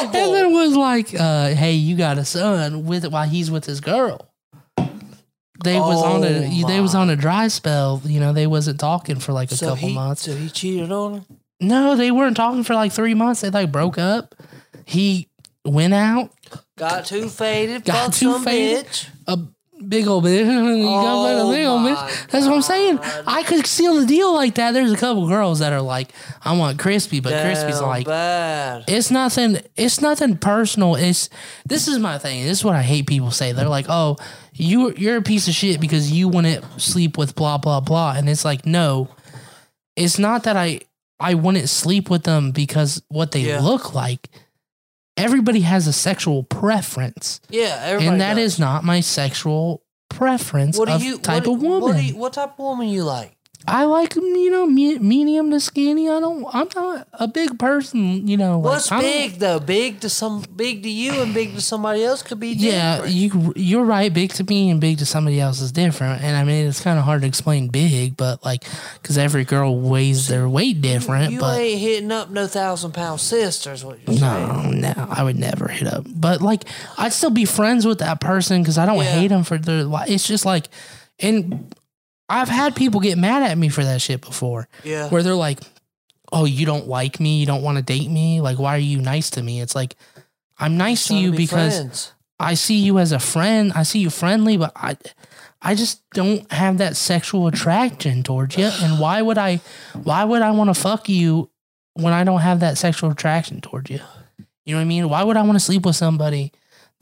and 0.04 0.08
horrible. 0.10 0.32
then 0.32 0.52
was 0.52 0.76
like, 0.76 1.14
uh, 1.18 1.48
"Hey, 1.48 1.72
you 1.72 1.96
got 1.96 2.18
a 2.18 2.24
son 2.24 2.86
with 2.86 3.06
while 3.06 3.28
he's 3.28 3.50
with 3.50 3.64
his 3.64 3.80
girl." 3.80 4.30
They 5.64 5.78
was 5.78 6.02
on 6.02 6.22
a 6.24 6.62
Oh, 6.62 6.68
they 6.68 6.80
was 6.80 6.94
on 6.94 7.10
a 7.10 7.16
dry 7.16 7.48
spell. 7.48 8.02
You 8.04 8.20
know, 8.20 8.32
they 8.32 8.46
wasn't 8.46 8.78
talking 8.78 9.18
for 9.18 9.32
like 9.32 9.50
a 9.50 9.56
so 9.56 9.70
couple 9.70 9.88
he, 9.88 9.94
months. 9.94 10.22
So 10.22 10.34
he 10.34 10.50
cheated 10.50 10.92
on 10.92 11.14
her? 11.14 11.24
No, 11.60 11.96
they 11.96 12.10
weren't 12.10 12.36
talking 12.36 12.64
for 12.64 12.74
like 12.74 12.92
three 12.92 13.14
months. 13.14 13.40
They 13.40 13.50
like 13.50 13.72
broke 13.72 13.96
up. 13.96 14.34
He 14.84 15.28
went 15.64 15.94
out, 15.94 16.30
Got 16.76 17.06
too 17.06 17.28
faded, 17.28 17.84
Got 17.84 18.12
too 18.12 18.32
some 18.32 18.44
faded. 18.44 18.86
bitch. 18.86 19.08
a 19.28 19.38
big 19.86 20.06
old 20.06 20.24
bitch. 20.24 20.44
You 20.78 20.84
got 20.86 21.04
Oh 21.06 21.48
a 21.50 21.52
big 21.52 21.66
old 21.66 21.84
bit. 21.84 21.94
my 21.94 22.12
That's 22.30 22.46
what 22.46 22.54
I'm 22.54 22.62
saying. 22.62 22.96
God. 22.96 23.24
I 23.26 23.42
could 23.44 23.66
seal 23.66 23.94
the 24.00 24.06
deal 24.06 24.32
like 24.34 24.54
that. 24.56 24.72
There's 24.72 24.92
a 24.92 24.96
couple 24.96 25.26
girls 25.28 25.58
that 25.60 25.72
are 25.72 25.80
like, 25.82 26.10
I 26.42 26.56
want 26.56 26.78
crispy, 26.78 27.20
but 27.20 27.32
crispy's 27.32 27.78
Damn 27.80 27.88
like, 27.88 28.06
bad. 28.06 28.84
It's 28.88 29.10
nothing. 29.10 29.58
It's 29.76 30.00
nothing 30.00 30.36
personal. 30.38 30.94
It's 30.96 31.28
this 31.66 31.86
is 31.88 31.98
my 31.98 32.18
thing. 32.18 32.42
This 32.44 32.58
is 32.58 32.64
what 32.64 32.76
I 32.76 32.82
hate 32.82 33.06
people 33.06 33.30
say. 33.30 33.52
They're 33.52 33.68
like, 33.68 33.86
"Oh, 33.88 34.16
you 34.54 34.92
you're 34.96 35.16
a 35.18 35.22
piece 35.22 35.48
of 35.48 35.54
shit 35.54 35.80
because 35.80 36.10
you 36.10 36.28
wouldn't 36.28 36.64
sleep 36.80 37.16
with 37.18 37.34
blah 37.34 37.58
blah 37.58 37.80
blah." 37.80 38.14
And 38.16 38.28
it's 38.28 38.44
like, 38.44 38.66
no, 38.66 39.08
it's 39.96 40.18
not 40.18 40.42
that 40.44 40.56
I 40.56 40.80
I 41.20 41.34
wouldn't 41.34 41.68
sleep 41.68 42.10
with 42.10 42.24
them 42.24 42.50
because 42.52 43.02
what 43.08 43.32
they 43.32 43.40
Yeah. 43.42 43.60
look 43.60 43.94
like. 43.94 44.28
Everybody 45.16 45.60
has 45.60 45.86
a 45.86 45.92
sexual 45.92 46.42
preference, 46.42 47.40
Yeah, 47.48 47.78
everybody 47.84 48.08
and 48.08 48.20
that 48.20 48.34
does. 48.34 48.54
is 48.54 48.58
not 48.58 48.82
my 48.84 49.00
sexual 49.00 49.82
preference 50.08 50.78
what 50.78 50.86
do 50.88 50.94
of 50.94 51.02
you 51.02 51.18
type 51.18 51.46
what, 51.46 51.54
of 51.56 51.62
woman. 51.62 51.80
What, 51.82 51.96
do 51.96 52.02
you, 52.02 52.16
what 52.16 52.32
type 52.32 52.52
of 52.52 52.58
woman 52.58 52.88
you 52.88 53.04
like? 53.04 53.36
I 53.66 53.84
like 53.84 54.14
you 54.14 54.50
know 54.50 54.66
me, 54.66 54.98
medium 54.98 55.50
to 55.50 55.58
skinny. 55.58 56.08
I 56.10 56.20
don't. 56.20 56.44
I'm 56.52 56.68
not 56.76 57.08
a 57.14 57.26
big 57.26 57.58
person. 57.58 58.28
You 58.28 58.36
know, 58.36 58.58
like, 58.60 58.72
What's 58.72 58.92
I'm- 58.92 59.00
big 59.00 59.38
though? 59.38 59.58
Big 59.58 60.00
to 60.00 60.10
some, 60.10 60.44
big 60.54 60.82
to 60.82 60.90
you, 60.90 61.22
and 61.22 61.32
big 61.32 61.54
to 61.54 61.60
somebody 61.62 62.04
else 62.04 62.22
could 62.22 62.38
be 62.38 62.48
Yeah, 62.48 63.04
you 63.06 63.54
you're 63.56 63.84
right. 63.84 64.12
Big 64.12 64.32
to 64.34 64.44
me 64.44 64.68
and 64.68 64.80
big 64.80 64.98
to 64.98 65.06
somebody 65.06 65.40
else 65.40 65.60
is 65.62 65.72
different, 65.72 66.22
and 66.22 66.36
I 66.36 66.44
mean 66.44 66.66
it's 66.66 66.80
kind 66.80 66.98
of 66.98 67.06
hard 67.06 67.22
to 67.22 67.26
explain 67.26 67.68
big, 67.68 68.16
but 68.18 68.44
like 68.44 68.64
because 69.00 69.16
every 69.16 69.44
girl 69.44 69.78
weighs 69.80 70.28
their 70.28 70.46
weight 70.48 70.82
different. 70.82 71.24
But 71.26 71.32
you 71.32 71.40
but 71.40 71.58
ain't 71.60 71.80
hitting 71.80 72.12
up 72.12 72.30
no 72.30 72.46
thousand 72.46 72.92
pound 72.92 73.20
sisters. 73.20 73.82
What 73.84 73.98
you're 74.06 74.18
saying? 74.18 74.80
no, 74.80 74.92
no, 74.92 75.08
I 75.10 75.22
would 75.22 75.38
never 75.38 75.68
hit 75.68 75.88
up. 75.88 76.04
But 76.14 76.42
like 76.42 76.64
I'd 76.98 77.14
still 77.14 77.30
be 77.30 77.46
friends 77.46 77.86
with 77.86 78.00
that 78.00 78.20
person 78.20 78.60
because 78.62 78.76
I 78.76 78.84
don't 78.84 78.96
Yeah. 78.98 79.04
hate 79.20 79.28
them 79.28 79.42
for 79.42 79.56
their. 79.56 79.86
It's 80.06 80.26
just 80.28 80.44
like, 80.44 80.68
and 81.18 81.74
I've 82.28 82.48
had 82.48 82.74
people 82.74 83.00
get 83.00 83.18
mad 83.18 83.42
at 83.42 83.58
me 83.58 83.68
for 83.68 83.84
that 83.84 84.00
shit 84.00 84.20
before, 84.20 84.68
Yeah. 84.82 85.08
where 85.08 85.22
they're 85.22 85.34
like, 85.34 85.60
"Oh, 86.32 86.44
you 86.46 86.64
don't 86.66 86.88
like 86.88 87.20
me? 87.20 87.38
You 87.38 87.46
don't 87.46 87.62
want 87.62 87.76
to 87.76 87.82
date 87.82 88.10
me? 88.10 88.40
Like, 88.40 88.58
why 88.58 88.74
are 88.76 88.78
you 88.78 89.00
nice 89.00 89.30
to 89.30 89.42
me?" 89.42 89.60
It's 89.60 89.74
like. 89.74 89.96
I'm 90.56 90.76
nice 90.76 91.08
to 91.08 91.16
you 91.16 91.32
be 91.32 91.38
because 91.38 91.74
friends. 91.76 92.12
I 92.38 92.54
see 92.54 92.78
you 92.78 93.00
as 93.00 93.10
a 93.10 93.18
friend. 93.18 93.72
I 93.74 93.82
see 93.82 93.98
you 93.98 94.08
friendly, 94.08 94.56
but 94.56 94.70
I 94.76 94.96
I 95.60 95.74
just 95.74 96.00
don't 96.10 96.50
have 96.52 96.78
that 96.78 96.96
sexual 96.96 97.48
attraction 97.48 98.22
towards 98.22 98.56
you. 98.56 98.66
And 98.80 98.98
why 99.00 99.20
would 99.20 99.36
I 99.36 99.60
why 100.04 100.22
would 100.22 100.42
I 100.42 100.52
want 100.52 100.72
to 100.72 100.80
fuck 100.80 101.08
you 101.08 101.50
when 101.94 102.12
I 102.12 102.22
don't 102.22 102.40
have 102.40 102.60
that 102.60 102.78
sexual 102.78 103.10
attraction 103.10 103.60
towards 103.60 103.90
you? 103.90 103.98
You 104.64 104.74
know 104.74 104.78
what 104.78 104.82
I 104.82 104.84
mean? 104.84 105.08
Why 105.08 105.24
would 105.24 105.36
I 105.36 105.42
want 105.42 105.54
to 105.56 105.64
sleep 105.64 105.84
with 105.84 105.96
somebody 105.96 106.52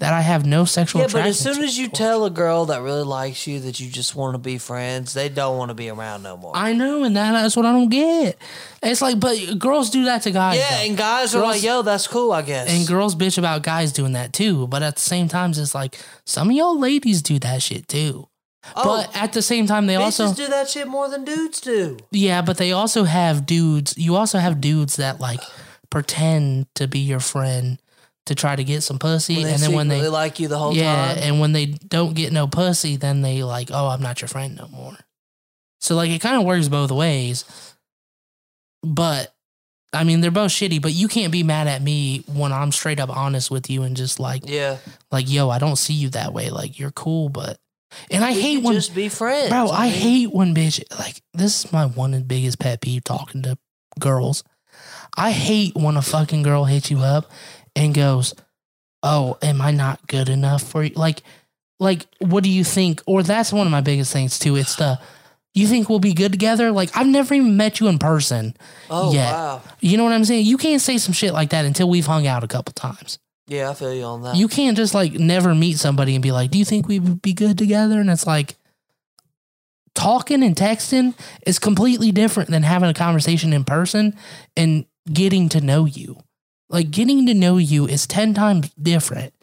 that 0.03 0.13
I 0.13 0.21
have 0.21 0.45
no 0.45 0.65
sexual 0.65 1.03
Yeah, 1.03 1.09
but 1.13 1.25
as 1.27 1.39
soon 1.39 1.63
as 1.63 1.79
you 1.79 1.87
towards? 1.87 1.99
tell 1.99 2.25
a 2.25 2.31
girl 2.31 2.67
that 2.67 2.83
really 2.83 3.05
likes 3.05 3.47
you 3.47 3.61
that 3.61 3.79
you 3.79 3.89
just 3.89 4.17
want 4.17 4.35
to 4.35 4.39
be 4.39 4.59
friends, 4.59 5.15
they 5.15 5.29
don't 5.29 5.57
want 5.57 5.69
to 5.69 5.75
be 5.75 5.91
around 5.91 6.25
no 6.25 6.37
more. 6.37 6.51
I 6.57 6.73
know, 6.73 7.05
and 7.05 7.15
that, 7.15 7.31
that's 7.31 7.55
what 7.55 7.67
I 7.67 7.71
don't 7.71 7.89
get. 7.89 8.37
It's 8.83 9.01
like, 9.01 9.21
but 9.21 9.61
girls 9.61 9.91
do 9.91 10.07
that 10.07 10.23
to 10.23 10.33
guys. 10.33 10.59
yeah, 10.59 10.69
though. 10.71 10.89
and 10.89 10.97
guys 10.97 11.37
are 11.37 11.43
like, 11.43 11.63
"Yo, 11.63 11.83
that's 11.83 12.09
cool, 12.09 12.33
I 12.33 12.43
guess." 12.43 12.69
and 12.69 12.85
girls 12.85 13.15
bitch 13.15 13.39
about 13.39 13.63
guys 13.63 13.93
doing 13.93 14.15
that 14.15 14.33
too. 14.33 14.67
But 14.67 14.83
at 14.83 14.97
the 14.97 15.01
same 15.01 15.29
time, 15.29 15.51
it's 15.51 15.73
like 15.73 15.97
some 16.25 16.51
of 16.51 16.57
y'all 16.57 16.77
ladies 16.77 17.23
do 17.23 17.39
that 17.39 17.63
shit 17.63 17.87
too. 17.87 18.27
oh, 18.75 18.83
but 18.85 19.17
at 19.17 19.33
the 19.35 19.43
same 19.43 19.69
time, 19.69 19.87
they 19.87 19.95
also 19.95 20.35
do 20.35 20.49
that 20.49 20.69
shit 20.69 20.89
more 20.89 21.09
than 21.09 21.25
dudes 21.25 21.61
do. 21.61 21.97
Yeah, 22.11 22.43
but 22.43 22.59
they 22.59 22.73
also 22.73 23.05
have 23.05 23.47
dudes. 23.47 23.97
You 23.97 24.17
also 24.17 24.39
have 24.39 24.61
dudes 24.61 24.97
that 24.97 25.21
like 25.21 25.41
pretend 25.91 26.67
to 26.75 26.89
be 26.89 26.99
your 26.99 27.21
friend 27.21 27.79
to 28.27 28.35
try 28.35 28.55
to 28.55 28.65
get 28.65 28.83
some 28.83 28.99
pussy, 28.99 29.43
and 29.43 29.61
then 29.61 29.73
when 29.73 29.89
they 29.89 30.09
like 30.09 30.39
you 30.39 30.49
the 30.49 30.59
whole 30.59 30.75
yeah, 30.75 31.15
time. 31.15 31.19
and 31.19 31.41
when 31.41 31.53
they 31.53 31.67
don't 31.67 32.15
get 32.15 32.33
no 32.33 32.47
pussy, 32.47 32.97
then 32.97 33.23
they 33.23 33.43
like, 33.43 33.71
oh, 33.73 33.89
I'm 33.89 34.03
not 34.03 34.21
your 34.21 34.29
friend 34.29 34.57
no 34.57 34.69
more. 34.69 34.97
So 35.81 35.97
like, 35.97 36.11
it 36.11 36.21
kind 36.21 36.37
of 36.37 36.45
works 36.45 36.69
both 36.69 36.93
ways. 36.93 37.45
But 38.85 39.35
I 39.93 40.05
mean, 40.05 40.21
they're 40.21 40.31
both 40.31 40.53
shitty. 40.53 40.81
But 40.81 40.93
you 40.93 41.09
can't 41.09 41.33
be 41.33 41.43
mad 41.43 41.67
at 41.67 41.83
me 41.83 42.25
when 42.33 42.53
I'm 42.53 42.73
straight 42.73 43.01
up 43.01 43.11
honest 43.11 43.51
with 43.51 43.69
you 43.69 43.83
and 43.83 43.97
just 43.97 44.21
like, 44.21 44.43
yeah, 44.47 44.79
like, 45.11 45.31
yo, 45.31 45.51
I 45.51 45.59
don't 45.59 45.77
see 45.77 45.95
you 45.95 46.11
that 46.11 46.33
way. 46.33 46.51
Like, 46.51 46.79
you're 46.79 46.93
cool, 46.93 47.29
but 47.29 47.59
and 48.11 48.25
I 48.25 48.33
We 48.33 48.41
hate 48.41 48.63
when 48.63 48.75
just 48.75 48.95
be 48.95 49.09
friends, 49.09 49.51
Bro, 49.51 49.69
I 49.69 49.89
hate 49.89 50.33
when 50.33 50.55
bitch 50.55 50.83
like 50.99 51.21
this 51.35 51.65
is 51.65 51.73
my 51.73 51.87
one 51.87 52.15
and 52.15 52.27
biggest 52.27 52.59
pet 52.59 52.81
peeve 52.81 53.05
talking 53.05 53.43
to 53.43 53.59
girls. 53.99 54.45
I 55.17 55.31
hate 55.31 55.75
when 55.75 55.97
a 55.97 56.03
fucking 56.03 56.43
girl 56.43 56.65
hits 56.65 56.91
you 56.91 57.01
up 57.01 57.31
and 57.75 57.95
goes, 57.95 58.35
"Oh, 59.03 59.39
am 59.43 59.61
I 59.61 59.71
not 59.71 60.07
good 60.07 60.29
enough 60.29 60.63
for 60.63 60.85
you?" 60.85 60.95
Like, 60.95 61.23
like 61.81 62.07
what 62.21 62.45
do 62.45 62.51
you 62.51 62.65
think? 62.65 63.03
Or 63.07 63.23
that's 63.23 63.53
one 63.53 63.67
of 63.67 63.71
my 63.71 63.81
biggest 63.81 64.13
things 64.13 64.39
too. 64.39 64.57
It's 64.57 64.77
the 64.77 64.99
you 65.55 65.67
think 65.67 65.89
we'll 65.91 65.99
be 65.99 66.15
good 66.15 66.33
together? 66.33 66.73
Like 66.73 66.97
I've 66.97 67.07
never 67.07 67.35
even 67.35 67.57
met 67.57 67.79
you 67.81 67.89
in 67.89 67.99
person. 67.99 68.57
Oh 68.89 69.13
yet. 69.13 69.33
wow, 69.33 69.63
You 69.81 69.97
know 69.97 70.05
what 70.05 70.13
I'm 70.15 70.25
saying? 70.25 70.47
You 70.47 70.57
can't 70.57 70.81
say 70.81 70.97
some 70.99 71.13
shit 71.13 71.33
like 71.35 71.51
that 71.51 71.65
until 71.67 71.91
we've 71.91 72.07
hung 72.07 72.27
out 72.27 72.45
a 72.45 72.49
couple 72.49 72.73
times. 72.73 73.19
yeah, 73.49 73.69
I 73.69 73.75
feel 73.75 73.93
you 73.93 74.05
on 74.05 74.23
that. 74.23 74.37
You 74.37 74.49
can't 74.49 74.77
just 74.77 74.95
like 74.95 75.13
never 75.13 75.55
meet 75.55 75.79
somebody 75.79 76.15
and 76.15 76.23
be 76.23 76.33
like, 76.33 76.51
"Do 76.51 76.59
you 76.59 76.65
think 76.65 76.89
we 76.89 76.99
would 76.99 77.21
be 77.21 77.35
good 77.35 77.59
together?" 77.59 78.01
And 78.01 78.09
it's 78.09 78.27
like 78.27 78.55
talking 79.95 80.43
and 80.43 80.57
texting 80.57 81.15
is 81.47 81.59
completely 81.59 82.13
different 82.13 82.49
than 82.51 82.63
having 82.63 82.89
a 82.89 82.95
conversation 82.95 83.53
in 83.53 83.65
person 83.65 84.17
and 84.57 84.87
getting 85.13 85.49
to 85.51 85.61
know 85.61 85.85
you. 85.85 86.17
Like 86.73 86.91
getting 86.91 87.27
to 87.27 87.35
know 87.35 87.59
you 87.59 87.87
is 87.87 88.07
10 88.09 88.35
times 88.35 88.71
different 88.71 89.35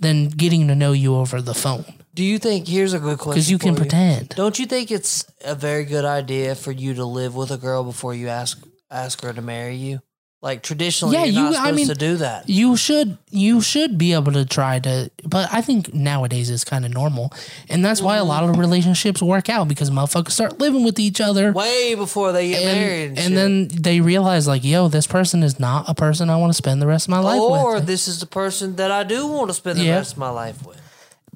than 0.00 0.30
getting 0.30 0.66
to 0.68 0.74
know 0.74 0.92
you 0.92 1.14
over 1.14 1.40
the 1.40 1.54
phone 1.54 1.84
do 2.18 2.24
you 2.24 2.40
think? 2.40 2.66
Here's 2.66 2.94
a 2.94 2.98
good 2.98 3.18
question. 3.18 3.34
because 3.38 3.48
you 3.48 3.58
can 3.58 3.76
pretend. 3.76 4.30
Don't 4.30 4.58
you 4.58 4.66
think 4.66 4.90
it's 4.90 5.24
a 5.44 5.54
very 5.54 5.84
good 5.84 6.04
idea 6.04 6.56
for 6.56 6.72
you 6.72 6.94
to 6.94 7.04
live 7.04 7.36
with 7.36 7.52
a 7.52 7.56
girl 7.56 7.84
before 7.84 8.12
you 8.12 8.26
ask 8.26 8.60
ask 8.90 9.22
her 9.22 9.32
to 9.32 9.40
marry 9.40 9.76
you? 9.76 10.00
Like 10.40 10.62
traditionally, 10.62 11.16
Yeah, 11.16 11.24
you're 11.24 11.50
you- 11.50 11.56
I 11.56 11.72
mean- 11.72 11.88
to 11.88 11.94
do 11.96 12.16
that. 12.18 12.48
you 12.48 12.76
should 12.76 13.18
you 13.30 13.60
should 13.60 13.98
be 13.98 14.12
able 14.12 14.30
to 14.32 14.44
try 14.44 14.78
to 14.78 15.10
but 15.24 15.48
i 15.52 15.60
think 15.60 15.92
nowadays 15.92 16.48
it's 16.48 16.64
kind 16.64 16.84
of 16.86 16.92
normal 16.94 17.32
and 17.68 17.84
that's 17.84 18.00
why 18.00 18.16
a 18.16 18.24
lot 18.24 18.42
of 18.44 18.56
relationships 18.56 19.20
work 19.20 19.48
out 19.50 19.66
because 19.68 19.90
motherfuckers 19.90 20.30
start 20.30 20.58
living 20.60 20.84
with 20.84 20.98
each 21.00 21.20
other 21.20 21.52
Way 21.52 21.94
before 21.96 22.30
they 22.32 22.50
get 22.50 22.64
married, 22.64 23.08
and, 23.10 23.18
and, 23.18 23.26
and 23.26 23.36
then 23.36 23.82
they 23.82 24.00
realize 24.00 24.46
like 24.46 24.62
yo 24.64 24.86
this 24.88 25.06
person 25.08 25.42
is 25.42 25.58
not 25.58 25.88
a 25.88 25.94
person 25.94 26.30
i 26.30 26.36
want 26.36 26.50
to 26.50 26.56
spend 26.56 26.80
the 26.80 26.86
rest 26.86 27.06
of 27.06 27.10
my 27.10 27.18
life 27.18 27.40
or 27.40 27.50
with 27.50 27.60
or 27.60 27.80
this 27.80 28.06
is 28.08 28.20
the 28.20 28.26
person 28.26 28.76
that 28.76 28.90
I 28.92 29.02
do 29.02 29.26
want 29.26 29.48
to 29.50 29.54
spend 29.54 29.78
the 29.80 29.84
Yeah. 29.84 29.96
rest 29.96 30.12
of 30.12 30.18
my 30.18 30.30
life 30.30 30.64
with. 30.64 30.80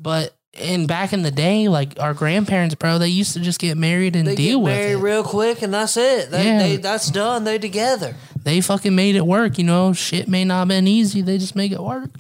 but 0.00 0.32
and 0.60 0.86
back 0.86 1.12
in 1.12 1.22
the 1.22 1.30
day 1.30 1.68
like 1.68 1.98
our 1.98 2.12
grandparents 2.14 2.74
bro 2.74 2.98
they 2.98 3.08
used 3.08 3.32
to 3.32 3.40
just 3.40 3.58
get 3.58 3.76
married 3.78 4.14
and 4.16 4.26
They 4.26 4.34
deal 4.36 4.58
get 4.58 4.64
with 4.64 4.90
it 4.90 4.96
real 4.98 5.24
quick, 5.24 5.62
and 5.62 5.72
that's 5.72 5.96
it. 5.96 6.30
They, 6.30 6.44
Yeah. 6.44 6.58
they, 6.58 6.76
that's 6.76 7.10
done. 7.10 7.44
They 7.44 7.58
together. 7.58 8.14
they 8.42 8.60
fucking 8.60 8.94
made 8.94 9.16
it 9.16 9.24
work 9.26 9.56
you 9.58 9.64
know 9.64 9.92
shit 9.92 10.28
may 10.28 10.44
not 10.44 10.58
have 10.60 10.68
been 10.68 10.86
easy 10.86 11.22
they 11.22 11.38
just 11.38 11.56
make 11.56 11.72
it 11.72 11.80
work 11.82 12.10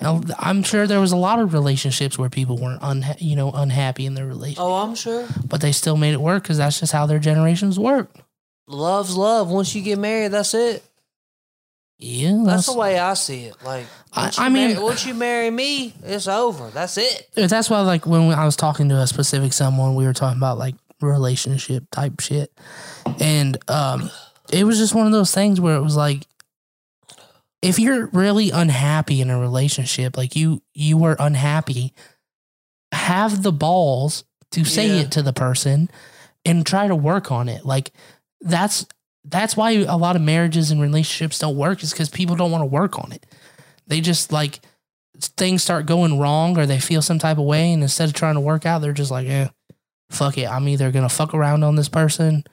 Now, 0.00 0.20
I'm 0.38 0.62
sure 0.62 0.86
there 0.86 1.00
was 1.00 1.10
a 1.12 1.16
lot 1.16 1.38
of 1.40 1.52
relationships 1.54 2.18
where 2.18 2.28
people 2.30 2.56
weren't 2.58 2.82
unha- 2.82 3.16
you 3.20 3.34
know 3.34 3.50
unhappy 3.52 4.04
in 4.06 4.14
their 4.14 4.26
relationship, 4.26 4.62
Oh, 4.62 4.74
I'm 4.74 4.94
sure. 4.94 5.26
but 5.44 5.60
they 5.60 5.72
still 5.72 5.96
made 5.96 6.12
it 6.14 6.20
work 6.20 6.42
because 6.44 6.58
that's 6.58 6.78
just 6.80 6.92
how 6.92 7.06
their 7.06 7.18
generations 7.18 7.78
work. 7.78 8.10
Love's 8.68 9.16
love. 9.16 9.48
Once 9.50 9.74
you 9.74 9.80
get 9.82 9.98
married, 9.98 10.28
that's 10.32 10.52
it. 10.54 10.84
Yeah, 12.00 12.42
That's 12.46 12.66
the 12.66 12.74
way 12.78 12.96
I 12.98 13.14
see 13.14 13.46
it. 13.46 13.56
Like, 13.64 13.86
I- 14.12 14.22
once 14.26 14.38
I 14.38 14.48
mean- 14.48 14.68
marry- 14.74 14.82
once 14.82 15.04
you 15.04 15.14
marry 15.14 15.50
me, 15.50 15.94
it's 16.04 16.28
over. 16.28 16.70
That's 16.70 16.96
it. 16.96 17.28
that's 17.34 17.68
why 17.68 17.80
like 17.80 18.06
when 18.06 18.30
I 18.32 18.44
was 18.44 18.54
talking 18.56 18.88
to 18.90 18.96
a 19.00 19.06
specific 19.06 19.52
someone, 19.52 19.96
we 19.96 20.04
were 20.06 20.12
talking 20.12 20.38
about 20.38 20.58
like 20.58 20.76
relationship 21.00 21.90
type 21.90 22.20
shit, 22.20 22.52
and 23.20 23.58
um, 23.68 24.10
it 24.52 24.64
was 24.64 24.78
just 24.78 24.94
one 24.94 25.06
of 25.06 25.12
those 25.12 25.34
things 25.34 25.60
where 25.60 25.76
it 25.76 25.82
was 25.82 25.96
like, 25.96 26.24
if 27.62 27.78
you're 27.80 28.06
really 28.12 28.50
unhappy 28.50 29.20
in 29.20 29.30
a 29.30 29.38
relationship, 29.40 30.16
like 30.16 30.36
you 30.36 30.62
you 30.74 30.96
were 30.96 31.16
unhappy, 31.18 31.94
have 32.92 33.42
the 33.42 33.52
balls 33.52 34.22
to 34.52 34.64
say 34.64 34.86
Yeah. 34.86 35.00
it 35.02 35.10
to 35.12 35.22
the 35.22 35.32
person 35.32 35.90
and 36.44 36.64
try 36.64 36.86
to 36.86 36.94
work 36.96 37.32
on 37.32 37.48
it. 37.48 37.64
Like 37.66 37.90
that's 38.40 38.86
that's 39.30 39.56
why 39.56 39.72
a 39.72 39.96
lot 39.96 40.16
of 40.16 40.22
marriages 40.22 40.70
and 40.70 40.80
relationships 40.80 41.38
don't 41.38 41.56
work 41.56 41.82
is 41.82 41.92
because 41.92 42.08
people 42.08 42.36
don't 42.36 42.50
want 42.50 42.62
to 42.62 42.66
work 42.66 42.98
on 42.98 43.12
it. 43.12 43.24
They 43.86 44.00
just 44.00 44.32
like 44.32 44.60
things 45.20 45.62
start 45.62 45.86
going 45.86 46.18
wrong 46.18 46.56
or 46.58 46.66
they 46.66 46.78
feel 46.78 47.02
some 47.02 47.18
type 47.18 47.38
of 47.38 47.44
way 47.44 47.72
and 47.72 47.82
instead 47.82 48.08
of 48.08 48.14
trying 48.14 48.34
to 48.34 48.40
work 48.40 48.64
out, 48.66 48.80
they're 48.80 48.92
just 48.92 49.10
like, 49.10 49.26
eh, 49.28 49.48
fuck 50.10 50.38
it. 50.38 50.48
I'm 50.48 50.68
either 50.68 50.90
gonna 50.90 51.08
fuck 51.08 51.34
around 51.34 51.64
on 51.64 51.74
this 51.76 51.88
person 51.88 52.44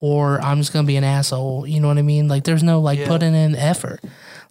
or 0.00 0.40
I'm 0.40 0.58
just 0.58 0.72
gonna 0.72 0.86
be 0.86 0.96
an 0.96 1.04
asshole. 1.04 1.66
You 1.66 1.80
know 1.80 1.88
what 1.88 1.98
I 1.98 2.02
mean? 2.02 2.28
Like 2.28 2.44
there's 2.44 2.62
no 2.62 2.80
like 2.80 2.98
Yeah. 2.98 3.08
putting 3.08 3.34
in 3.34 3.54
effort. 3.56 4.00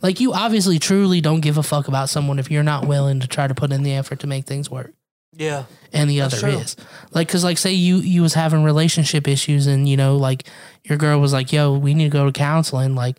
Like 0.01 0.19
you 0.19 0.33
obviously 0.33 0.79
truly 0.79 1.21
don't 1.21 1.41
give 1.41 1.57
a 1.57 1.63
fuck 1.63 1.87
about 1.87 2.09
someone 2.09 2.39
if 2.39 2.49
you're 2.49 2.63
not 2.63 2.87
willing 2.87 3.19
to 3.19 3.27
try 3.27 3.47
to 3.47 3.53
put 3.53 3.71
in 3.71 3.83
the 3.83 3.93
effort 3.93 4.19
to 4.21 4.27
make 4.27 4.45
things 4.45 4.69
work 4.71 4.93
Yeah. 5.33 5.63
and 5.93 6.09
the 6.09 6.21
other 6.21 6.47
is. 6.47 6.75
Like 7.11 7.27
because 7.27 7.43
like 7.43 7.57
say 7.57 7.71
you 7.71 7.97
you 7.97 8.21
was 8.21 8.33
having 8.33 8.63
relationship 8.63 9.27
issues 9.27 9.67
and 9.67 9.87
you 9.87 9.95
know 9.97 10.17
like 10.17 10.47
your 10.83 10.97
girl 10.97 11.19
was 11.19 11.33
like 11.33 11.51
yo 11.53 11.73
we 11.77 11.93
need 11.93 12.05
to 12.05 12.09
go 12.09 12.25
to 12.25 12.31
counseling 12.31 12.95
like 12.95 13.17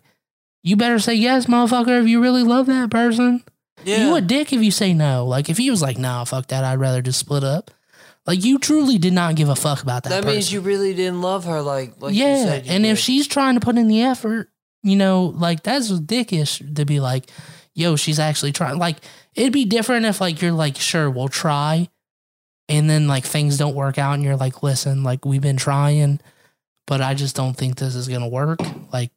you 0.61 0.75
better 0.75 0.99
say 0.99 1.15
yes 1.15 1.47
motherfucker 1.47 2.01
if 2.01 2.07
you 2.07 2.21
really 2.21 2.43
love 2.43 2.67
that 2.67 2.89
person. 2.91 3.43
Yeah. 3.83 4.07
you 4.07 4.15
a 4.15 4.21
dick 4.21 4.53
if 4.53 4.61
you 4.61 4.71
say 4.71 4.93
no. 4.93 5.25
Like 5.25 5.49
if 5.49 5.57
he 5.57 5.69
was 5.69 5.81
like 5.81 5.97
nah 5.97 6.23
fuck 6.23 6.47
that 6.47 6.63
i'd 6.63 6.79
rather 6.79 7.01
just 7.01 7.19
split 7.19 7.43
up. 7.43 7.71
Like 8.25 8.43
you 8.43 8.57
truly 8.57 8.97
did 8.97 9.13
not 9.13 9.35
give 9.35 9.49
a 9.49 9.55
fuck 9.55 9.81
about 9.83 10.03
that 10.03 10.09
that 10.09 10.23
person. 10.23 10.35
means 10.35 10.53
you 10.53 10.61
really 10.61 10.93
didn't 10.93 11.21
love 11.21 11.45
her 11.45 11.61
like, 11.61 11.99
like 11.99 12.13
you 12.13 12.23
yeah 12.23 12.45
said 12.45 12.65
you 12.65 12.71
and 12.71 12.85
if 12.85 12.97
she's 12.99 13.27
trying 13.27 13.55
to 13.55 13.59
put 13.59 13.77
in 13.77 13.87
the 13.87 14.01
effort 14.03 14.49
you 14.83 14.95
know 14.95 15.25
like 15.35 15.63
that's 15.63 15.91
dickish 15.91 16.75
to 16.75 16.85
be 16.85 16.99
like 16.99 17.29
yo 17.73 17.95
she's 17.95 18.19
actually 18.19 18.51
trying 18.51 18.77
like 18.77 18.97
it'd 19.35 19.51
be 19.51 19.65
different 19.65 20.05
if 20.05 20.21
like 20.21 20.41
you're 20.41 20.51
like 20.51 20.77
sure 20.77 21.09
we'll 21.09 21.27
try 21.27 21.89
and 22.69 22.89
then 22.89 23.07
like 23.07 23.25
things 23.25 23.57
don't 23.57 23.75
work 23.75 23.97
out 23.97 24.13
and 24.13 24.23
you're 24.23 24.35
like 24.35 24.63
listen 24.63 25.03
like 25.03 25.25
we've 25.25 25.41
been 25.41 25.57
trying 25.57 26.19
but 26.87 27.01
i 27.01 27.13
just 27.13 27.35
don't 27.35 27.55
think 27.55 27.75
this 27.75 27.95
is 27.95 28.07
gonna 28.07 28.27
work 28.27 28.59
like 28.91 29.11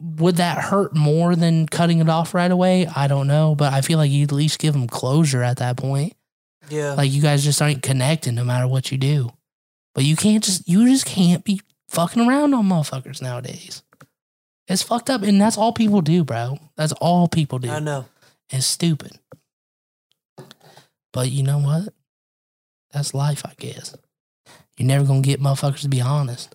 would 0.00 0.36
that 0.36 0.58
hurt 0.58 0.94
more 0.94 1.36
than 1.36 1.66
cutting 1.66 1.98
it 1.98 2.08
off 2.08 2.34
right 2.34 2.50
away 2.50 2.86
i 2.96 3.06
don't 3.06 3.26
know 3.26 3.54
but 3.54 3.72
i 3.72 3.80
feel 3.80 3.98
like 3.98 4.10
you'd 4.10 4.30
at 4.30 4.36
least 4.36 4.58
give 4.58 4.72
them 4.72 4.86
closure 4.86 5.42
at 5.42 5.58
that 5.58 5.76
point 5.76 6.14
yeah. 6.70 6.94
like 6.94 7.10
you 7.10 7.20
guys 7.20 7.44
just 7.44 7.60
aren't 7.60 7.82
connecting 7.82 8.34
no 8.34 8.44
matter 8.44 8.66
what 8.66 8.90
you 8.90 8.98
do. 8.98 9.30
But 9.94 10.04
you 10.04 10.16
can't 10.16 10.42
just 10.42 10.68
you 10.68 10.88
just 10.88 11.06
can't 11.06 11.44
be 11.44 11.60
fucking 11.88 12.26
around 12.26 12.54
on 12.54 12.68
motherfuckers 12.68 13.20
nowadays. 13.20 13.82
It's 14.68 14.82
fucked 14.82 15.10
up, 15.10 15.22
and 15.22 15.40
that's 15.40 15.58
all 15.58 15.72
people 15.72 16.00
do, 16.00 16.22
bro. 16.22 16.58
That's 16.76 16.92
all 16.92 17.26
people 17.26 17.58
do. 17.58 17.70
I 17.70 17.80
know. 17.80 18.06
It's 18.50 18.66
stupid. 18.66 19.18
But 21.12 21.30
you 21.30 21.42
know 21.42 21.58
what? 21.58 21.92
That's 22.92 23.14
life, 23.14 23.42
I 23.44 23.54
guess. 23.58 23.94
You're 24.76 24.88
never 24.88 25.04
gonna 25.04 25.20
get 25.20 25.40
motherfuckers 25.40 25.82
to 25.82 25.88
be 25.88 26.00
honest. 26.00 26.54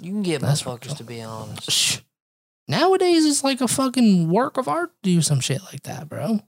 You 0.00 0.10
can 0.10 0.22
get 0.22 0.40
That's 0.40 0.62
motherfuckers 0.62 0.96
to 0.96 1.04
be 1.04 1.22
honest. 1.22 1.70
Shh. 1.70 1.98
Nowadays, 2.66 3.26
it's 3.26 3.44
like 3.44 3.60
a 3.60 3.68
fucking 3.68 4.30
work 4.30 4.56
of 4.56 4.68
art 4.68 4.90
to 5.02 5.10
do 5.10 5.20
some 5.20 5.40
shit 5.40 5.60
like 5.70 5.82
that, 5.82 6.08
bro. 6.08 6.40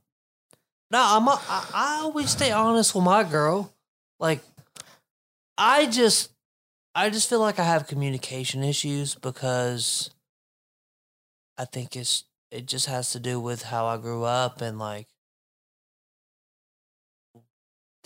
No, 0.91 1.03
I'm 1.03 1.29
a, 1.29 1.41
I, 1.49 1.71
I 1.75 1.99
always 2.03 2.31
stay 2.31 2.53
honest 2.53 2.95
with 2.95 3.05
my 3.05 3.23
girl. 3.23 3.75
Like, 4.19 4.41
I 5.59 5.87
just, 5.87 6.31
I 6.95 7.11
just 7.11 7.29
feel 7.29 7.41
like 7.41 7.59
I 7.59 7.65
have 7.65 7.87
communication 7.87 8.63
issues 8.63 9.15
because 9.15 10.11
I 11.59 11.65
think 11.67 11.97
it's 11.97 12.25
it 12.51 12.67
just 12.67 12.87
has 12.87 13.13
to 13.13 13.21
do 13.21 13.41
with 13.41 13.63
how 13.63 13.87
I 13.87 13.97
grew 13.97 14.25
up 14.25 14.61
and 14.61 14.79
like 14.79 15.09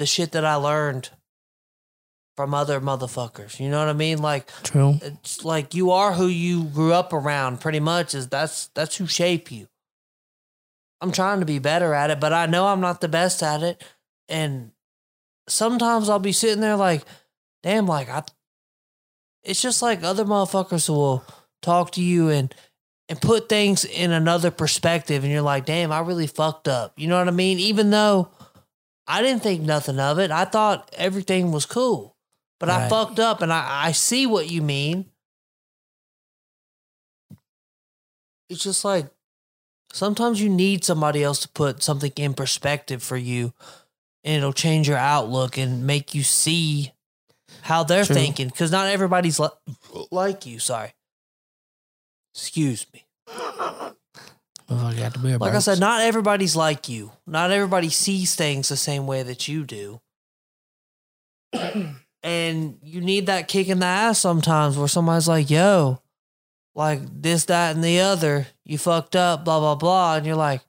the 0.01 0.06
shit 0.06 0.32
that 0.32 0.47
I 0.47 0.55
learned 0.55 1.10
from 2.36 2.55
other 2.55 2.81
motherfuckers. 2.81 3.60
You 3.60 3.68
know 3.68 3.81
what 3.81 3.89
I 3.89 3.93
mean? 3.93 4.22
Like 4.22 4.51
True. 4.62 4.98
it's 5.02 5.44
like 5.44 5.74
you 5.74 5.90
are 5.90 6.14
who 6.14 6.27
you 6.27 6.64
grew 6.64 6.94
up 6.94 7.12
around 7.12 7.60
pretty 7.60 7.81
much 7.81 8.14
is 8.14 8.27
that's 8.28 8.68
that's 8.68 8.97
who 8.97 9.06
shape 9.06 9.52
you 9.52 9.68
i'm 11.01 11.12
trying 11.12 11.40
to 11.40 11.47
be 11.47 11.59
better 11.59 11.94
at 11.94 12.10
it 12.10 12.20
but 12.20 12.32
i 12.32 12.47
know 12.47 12.66
i'm 12.66 12.81
not 12.81 13.01
the 13.01 13.09
best 13.09 13.43
at 13.43 13.62
it 13.62 13.82
and 14.28 14.70
sometimes 15.48 16.09
i'll 16.09 16.18
be 16.18 16.32
sitting 16.32 16.60
there 16.60 16.77
like 16.77 17.02
damn 17.62 17.86
like 17.86 18.09
i 18.09 18.22
it's 19.43 19.62
just 19.62 19.82
like 19.82 20.02
other 20.02 20.24
motherfuckers 20.24 20.89
will 20.89 21.24
talk 21.62 21.90
to 21.93 22.02
you 22.02 22.28
and 22.28 22.55
and 23.09 23.20
put 23.20 23.48
things 23.48 23.85
in 23.85 24.12
another 24.12 24.51
perspective 24.51 25.24
and 25.24 25.32
you're 25.32 25.43
like 25.43 25.64
damn 25.64 25.93
i 25.93 26.01
really 26.01 26.27
fucked 26.27 26.68
up 26.68 26.93
you 26.97 27.09
know 27.09 27.18
what 27.18 27.28
i 27.28 27.32
mean 27.32 27.59
even 27.59 27.90
though 27.90 28.28
i 29.11 29.23
didn't 29.23 29.43
think 29.43 29.62
nothing 29.62 29.99
of 29.99 30.19
it. 30.19 30.31
I 30.31 30.45
thought 30.45 30.91
everything 30.97 31.53
was 31.53 31.66
cool 31.66 32.16
but 32.59 32.70
i 32.70 32.89
fucked 32.89 33.19
up 33.19 33.43
and 33.43 33.53
i 33.53 33.87
i 33.89 33.93
see 33.93 34.27
what 34.27 34.51
you 34.51 34.62
mean. 34.62 35.07
It's 38.49 38.65
just 38.65 38.85
like 38.85 39.07
sometimes 39.93 40.43
you 40.43 40.49
need 40.49 40.85
somebody 40.85 41.23
else 41.23 41.41
to 41.41 41.49
put 41.49 41.82
something 41.82 42.12
in 42.16 42.35
perspective 42.35 43.03
for 43.03 43.16
you 43.16 43.53
and 44.24 44.37
it'll 44.37 44.53
change 44.53 44.89
your 44.89 44.99
outlook 44.99 45.57
and 45.57 45.87
make 45.87 46.15
you 46.15 46.23
see 46.23 46.93
how 47.62 47.85
they're 47.85 48.05
True. 48.05 48.15
thinking 48.15 48.49
because 48.49 48.70
not 48.73 48.89
everybody's 48.89 49.39
li- 49.39 49.49
like 50.11 50.47
you 50.47 50.59
sorry. 50.59 50.95
Excuse 52.35 52.87
me 52.93 53.07
Got 54.71 55.41
like 55.41 55.55
i 55.55 55.59
said 55.59 55.81
not 55.81 56.01
everybody's 56.03 56.55
like 56.55 56.89
you. 56.89 57.11
Not 57.27 57.51
everybody 57.51 57.89
sees 57.91 58.35
things 58.35 58.69
the 58.69 58.77
same 58.77 59.07
way 59.07 59.23
that 59.23 59.49
you 59.49 59.65
do. 59.65 60.01
And 62.23 62.79
you 62.83 63.01
need 63.01 63.27
that 63.27 63.49
kick 63.49 63.69
in 63.69 63.79
the 63.79 63.87
ass 63.87 64.19
sometimes 64.19 64.77
where 64.77 64.89
somebody's 64.89 65.27
like 65.27 65.49
yo 65.49 66.03
like 66.75 67.01
this 67.23 67.47
that 67.47 67.75
and 67.75 67.83
the 67.83 68.01
other 68.01 68.47
you 68.67 68.77
fucked 68.77 69.17
up 69.17 69.45
blah 69.45 69.59
blah 69.59 69.75
blah. 69.75 70.17
And 70.17 70.27
you're 70.27 70.37
like 70.37 70.61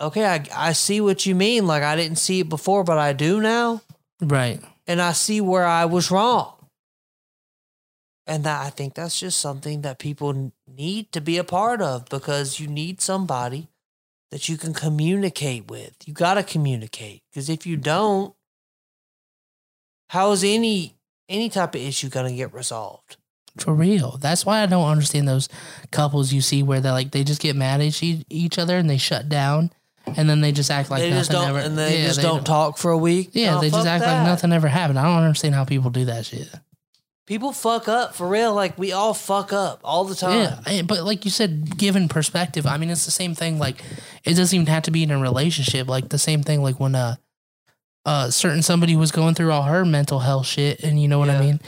okay 0.00 0.24
i, 0.24 0.44
I 0.54 0.72
see 0.72 1.00
what 1.00 1.26
you 1.26 1.34
mean. 1.34 1.66
Like 1.66 1.82
i 1.82 1.96
didn't 1.96 2.18
see 2.18 2.40
it 2.40 2.48
before 2.48 2.84
but 2.84 2.96
i 2.96 3.12
do 3.12 3.40
now. 3.40 3.82
Right. 4.20 4.60
and 4.86 5.02
I 5.02 5.12
see 5.12 5.40
where 5.40 5.64
I 5.66 5.84
was 5.86 6.12
wrong. 6.12 6.54
And 8.26 8.44
that 8.44 8.64
I 8.64 8.70
think 8.70 8.94
that's 8.94 9.18
just 9.18 9.40
something 9.40 9.82
that 9.82 9.98
people 9.98 10.52
need 10.66 11.10
to 11.12 11.20
be 11.20 11.38
a 11.38 11.44
part 11.44 11.82
of 11.82 12.08
because 12.08 12.60
you 12.60 12.68
need 12.68 13.00
somebody 13.00 13.68
that 14.30 14.48
you 14.48 14.56
can 14.56 14.72
communicate 14.72 15.68
with. 15.70 15.94
You 16.06 16.14
got 16.14 16.34
to 16.34 16.42
communicate 16.42 17.22
because 17.30 17.50
if 17.50 17.66
you 17.66 17.76
mm-hmm. 17.76 17.82
don't, 17.82 18.34
how 20.10 20.30
is 20.32 20.44
any 20.44 20.94
any 21.28 21.48
type 21.48 21.74
of 21.74 21.80
issue 21.80 22.08
going 22.08 22.30
to 22.30 22.36
get 22.36 22.52
resolved? 22.52 23.16
For 23.58 23.74
real. 23.74 24.16
That's 24.18 24.46
why 24.46 24.62
I 24.62 24.66
don't 24.66 24.88
understand 24.88 25.28
those 25.28 25.48
couples 25.90 26.32
you 26.32 26.40
see 26.40 26.62
where 26.62 26.80
they're 26.80 26.92
like 26.92 27.10
they 27.10 27.24
just 27.24 27.40
get 27.40 27.56
mad 27.56 27.80
at 27.80 28.02
each, 28.02 28.24
each 28.30 28.58
other 28.58 28.76
and 28.78 28.88
they 28.88 28.98
shut 28.98 29.28
down 29.28 29.70
and 30.06 30.28
then 30.28 30.40
they 30.40 30.52
just 30.52 30.70
act 30.70 30.90
like 30.90 31.00
they 31.00 31.10
nothing 31.10 31.36
ever 31.36 31.58
and 31.58 31.76
they 31.76 32.00
yeah, 32.00 32.06
just 32.06 32.22
don't, 32.22 32.44
talk 32.44 32.78
for 32.78 32.90
a 32.90 32.98
week. 32.98 33.30
Yeah, 33.32 33.56
Oh, 33.56 33.60
they 33.60 33.70
just 33.70 33.86
act 33.86 34.04
that. 34.04 34.18
like 34.18 34.26
nothing 34.26 34.52
ever 34.52 34.68
happened. 34.68 34.98
I 34.98 35.04
don't 35.04 35.22
understand 35.22 35.54
how 35.54 35.64
people 35.64 35.90
do 35.90 36.06
that 36.06 36.26
shit. 36.26 36.48
People 37.26 37.52
fuck 37.52 37.86
up 37.86 38.16
for 38.16 38.28
real. 38.28 38.52
Like 38.52 38.76
we 38.76 38.90
all 38.92 39.14
fuck 39.14 39.52
up 39.52 39.80
all 39.84 40.04
the 40.04 40.14
time. 40.16 40.58
Yeah, 40.66 40.82
but 40.82 41.04
like 41.04 41.24
you 41.24 41.30
said, 41.30 41.78
given 41.78 42.08
perspective, 42.08 42.66
I 42.66 42.78
mean, 42.78 42.90
it's 42.90 43.04
the 43.04 43.12
same 43.12 43.34
thing. 43.34 43.60
Like, 43.60 43.82
it 44.24 44.34
doesn't 44.34 44.54
even 44.54 44.66
have 44.66 44.82
to 44.84 44.90
be 44.90 45.04
in 45.04 45.12
a 45.12 45.18
relationship. 45.18 45.88
Like 45.88 46.08
the 46.08 46.18
same 46.18 46.42
thing. 46.42 46.62
Like 46.62 46.80
when 46.80 46.96
uh, 46.96 47.14
uh, 48.04 48.30
certain 48.30 48.62
somebody 48.62 48.96
was 48.96 49.12
going 49.12 49.34
through 49.34 49.52
all 49.52 49.62
her 49.62 49.84
mental 49.84 50.18
health 50.18 50.46
shit, 50.46 50.80
and 50.82 51.00
you 51.00 51.06
know 51.06 51.20
what 51.20 51.30
I 51.30 51.38
mean. 51.38 51.60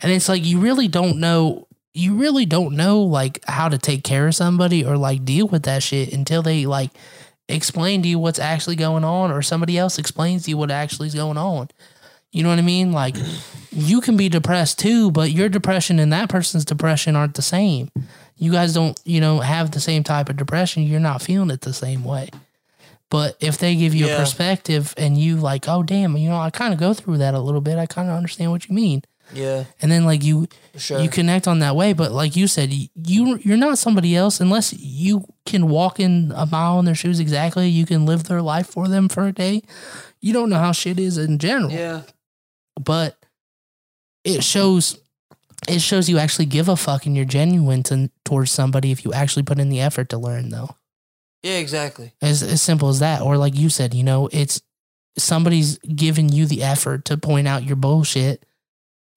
And 0.00 0.10
it's 0.10 0.28
like 0.28 0.44
you 0.44 0.58
really 0.60 0.88
don't 0.88 1.18
know. 1.18 1.68
You 1.92 2.14
really 2.14 2.46
don't 2.46 2.74
know 2.74 3.02
like 3.02 3.44
how 3.46 3.68
to 3.68 3.76
take 3.76 4.02
care 4.04 4.26
of 4.26 4.34
somebody 4.34 4.82
or 4.82 4.96
like 4.96 5.26
deal 5.26 5.46
with 5.46 5.64
that 5.64 5.82
shit 5.82 6.14
until 6.14 6.40
they 6.40 6.64
like 6.64 6.90
explain 7.50 8.00
to 8.02 8.08
you 8.08 8.18
what's 8.18 8.38
actually 8.38 8.76
going 8.76 9.04
on, 9.04 9.30
or 9.30 9.42
somebody 9.42 9.76
else 9.76 9.98
explains 9.98 10.44
to 10.44 10.50
you 10.50 10.56
what 10.56 10.70
actually 10.70 11.08
is 11.08 11.14
going 11.14 11.36
on. 11.36 11.68
You 12.32 12.42
know 12.42 12.48
what 12.48 12.58
I 12.58 12.62
mean? 12.62 12.92
Like 12.92 13.16
you 13.70 14.00
can 14.00 14.16
be 14.16 14.28
depressed 14.28 14.78
too, 14.78 15.10
but 15.10 15.30
your 15.30 15.48
depression 15.48 15.98
and 15.98 16.12
that 16.12 16.28
person's 16.28 16.64
depression 16.64 17.14
aren't 17.14 17.34
the 17.34 17.42
same. 17.42 17.90
You 18.36 18.50
guys 18.50 18.74
don't, 18.74 18.98
you 19.04 19.20
know, 19.20 19.40
have 19.40 19.70
the 19.70 19.80
same 19.80 20.02
type 20.02 20.28
of 20.28 20.36
depression. 20.36 20.82
You're 20.82 20.98
not 20.98 21.22
feeling 21.22 21.50
it 21.50 21.60
the 21.60 21.72
same 21.72 22.04
way. 22.04 22.30
But 23.10 23.36
if 23.40 23.58
they 23.58 23.76
give 23.76 23.94
you 23.94 24.06
a 24.10 24.16
perspective 24.16 24.94
and 24.96 25.18
you 25.18 25.36
like, 25.36 25.68
oh 25.68 25.82
damn, 25.82 26.16
you 26.16 26.30
know, 26.30 26.38
I 26.38 26.48
kind 26.48 26.72
of 26.72 26.80
go 26.80 26.94
through 26.94 27.18
that 27.18 27.34
a 27.34 27.38
little 27.38 27.60
bit. 27.60 27.76
I 27.76 27.84
kind 27.84 28.08
of 28.08 28.16
understand 28.16 28.50
what 28.50 28.68
you 28.68 28.74
mean. 28.74 29.02
Yeah, 29.34 29.64
And 29.80 29.90
then 29.90 30.04
like 30.04 30.22
you 30.24 30.48
sure. 30.76 31.00
you 31.00 31.08
connect 31.08 31.46
on 31.48 31.60
that 31.60 31.76
way. 31.76 31.92
But 31.92 32.12
like 32.12 32.36
you 32.36 32.46
said, 32.46 32.72
you 32.72 32.88
you're 33.42 33.56
not 33.56 33.78
somebody 33.78 34.16
else 34.16 34.40
unless 34.40 34.72
you 34.72 35.24
can 35.46 35.68
walk 35.68 36.00
in 36.00 36.32
a 36.34 36.46
mile 36.46 36.78
in 36.78 36.84
their 36.84 36.94
shoes 36.94 37.20
exactly. 37.20 37.68
You 37.68 37.86
can 37.86 38.04
live 38.04 38.24
their 38.24 38.42
life 38.42 38.66
for 38.66 38.88
them 38.88 39.08
for 39.08 39.26
a 39.26 39.32
day. 39.32 39.62
You 40.20 40.32
don't 40.32 40.50
know 40.50 40.58
how 40.58 40.72
shit 40.72 40.98
is 40.98 41.18
in 41.18 41.38
general 41.38 41.70
yeah, 41.70 42.02
but 42.80 43.16
it 44.24 44.42
shows 44.42 44.98
it 45.68 45.80
shows 45.80 46.08
you 46.08 46.18
actually 46.18 46.46
give 46.46 46.68
a 46.68 46.76
fuck 46.76 47.06
and 47.06 47.14
you're 47.14 47.24
genuine 47.24 47.82
to, 47.84 48.10
towards 48.24 48.50
somebody 48.50 48.90
if 48.90 49.04
you 49.04 49.12
actually 49.12 49.44
put 49.44 49.58
in 49.58 49.68
the 49.68 49.80
effort 49.80 50.08
to 50.08 50.18
learn 50.18 50.48
though 50.48 50.76
yeah, 51.42 51.58
exactly. 51.58 52.12
as, 52.22 52.42
as 52.42 52.62
simple 52.62 52.88
as 52.88 53.00
that 53.00 53.20
or 53.20 53.36
like 53.36 53.56
you 53.56 53.68
said 53.68 53.94
you 53.94 54.04
know 54.04 54.28
it's 54.32 54.62
somebody's 55.18 55.78
giving 55.78 56.28
you 56.28 56.46
the 56.46 56.62
effort 56.62 57.04
to 57.04 57.16
point 57.16 57.46
out 57.46 57.64
your 57.64 57.76
bullshit 57.76 58.44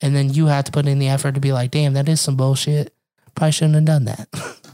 and 0.02 0.16
then 0.16 0.34
you 0.34 0.48
have 0.48 0.66
to 0.66 0.72
put 0.72 0.88
in 0.88 1.00
the 1.00 1.08
effort 1.08 1.36
to 1.36 1.42
be 1.42 1.52
like 1.52 1.72
damn 1.72 1.94
that 1.94 2.10
is 2.10 2.20
some 2.20 2.36
bullshit 2.36 2.94
probably 3.36 3.52
shouldn't 3.52 3.76
have 3.76 3.86
done 3.86 4.06
that 4.06 4.28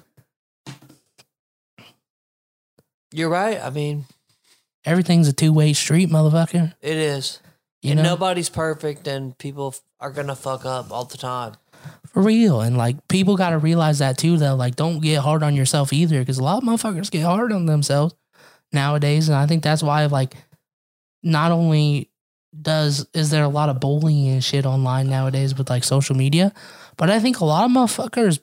You're 3.11 3.29
right. 3.29 3.61
I 3.61 3.69
mean, 3.69 4.05
everything's 4.85 5.27
a 5.27 5.33
two-way 5.33 5.73
street 5.73 6.09
motherfucker 6.09 6.73
it 6.81 6.97
is. 6.97 7.39
You 7.81 7.91
and 7.91 7.97
know 7.97 8.03
nobody's 8.03 8.49
perfect, 8.49 9.07
and 9.07 9.37
people 9.37 9.69
f- 9.69 9.81
are 9.99 10.11
gonna 10.11 10.35
fuck 10.35 10.65
up 10.65 10.91
all 10.91 11.05
the 11.05 11.17
time. 11.17 11.53
For 12.07 12.21
real. 12.21 12.61
And 12.61 12.77
like 12.77 13.07
people 13.07 13.37
got 13.37 13.51
to 13.51 13.57
realize 13.57 13.99
that 13.99 14.17
too, 14.17 14.37
though. 14.37 14.55
Like, 14.55 14.75
don't 14.75 14.99
get 14.99 15.19
hard 15.21 15.43
on 15.43 15.55
yourself 15.55 15.93
either 15.93 16.19
because 16.19 16.37
a 16.37 16.43
lot 16.43 16.61
of 16.61 16.67
motherfuckers 16.67 17.09
get 17.09 17.23
hard 17.23 17.51
on 17.51 17.65
themselves 17.65 18.13
nowadays. 18.71 19.29
And 19.29 19.37
I 19.37 19.47
think 19.47 19.63
that's 19.63 19.81
why, 19.81 20.05
like, 20.05 20.35
not 21.23 21.51
only 21.51 22.09
does 22.59 23.07
is 23.13 23.29
there 23.29 23.45
a 23.45 23.49
lot 23.49 23.69
of 23.69 23.79
bullying 23.79 24.27
and 24.27 24.43
shit 24.43 24.65
online 24.65 25.09
nowadays 25.09 25.57
with 25.57 25.69
like 25.69 25.85
social 25.85 26.15
media, 26.15 26.53
but 26.97 27.09
I 27.09 27.19
think 27.19 27.39
a 27.39 27.45
lot 27.45 27.65
of 27.65 27.71
motherfuckers, 27.71 28.39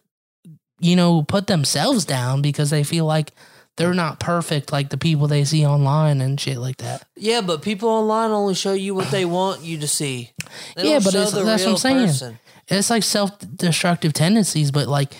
you 0.81 0.97
know, 0.97 1.23
put 1.23 1.47
themselves 1.47 2.05
down 2.07 2.41
because 2.41 2.71
they 2.71 2.85
feel 2.85 3.05
like 3.05 3.33
they're 3.79 3.95
not 3.95 4.21
perfect 4.21 4.71
like 4.73 4.91
the 4.91 4.99
people 4.99 5.27
they 5.29 5.45
see 5.45 5.65
online 5.65 6.21
and 6.21 6.39
shit 6.39 6.59
like 6.59 6.77
that. 6.79 7.07
Yeah, 7.17 7.41
but 7.41 7.63
people 7.63 7.89
online 7.89 8.31
only 8.33 8.55
show 8.55 8.75
you 8.75 8.95
what 8.95 9.11
they 9.11 9.25
want 9.25 9.63
you 9.63 9.79
to 9.79 9.89
see. 9.89 10.33
They 10.77 10.91
Yeah, 10.91 11.01
but 11.03 11.13
that's 11.15 11.33
what 11.33 11.47
I'm 11.49 11.77
saying. 11.79 12.07
person. 12.09 12.39
it's 12.69 12.91
like 12.91 13.03
self-destructive 13.05 14.13
tendencies 14.13 14.71
but 14.71 14.89
like 14.89 15.15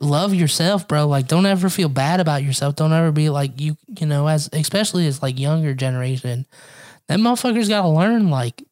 love 0.00 0.32
yourself 0.32 0.86
bro 0.86 1.06
like 1.08 1.26
don't 1.26 1.44
ever 1.44 1.68
feel 1.68 1.88
bad 1.88 2.20
about 2.20 2.42
yourself 2.44 2.76
don't 2.76 2.92
ever 2.92 3.10
be 3.10 3.28
like 3.30 3.60
you 3.60 3.76
you 3.98 4.06
know 4.06 4.28
as 4.28 4.48
especially 4.52 5.06
as 5.08 5.20
like 5.20 5.38
younger 5.38 5.74
generation 5.74 6.46
that 7.08 7.18
motherfuckers 7.18 7.68
gotta 7.68 7.88
learn 7.88 8.30
like 8.30 8.62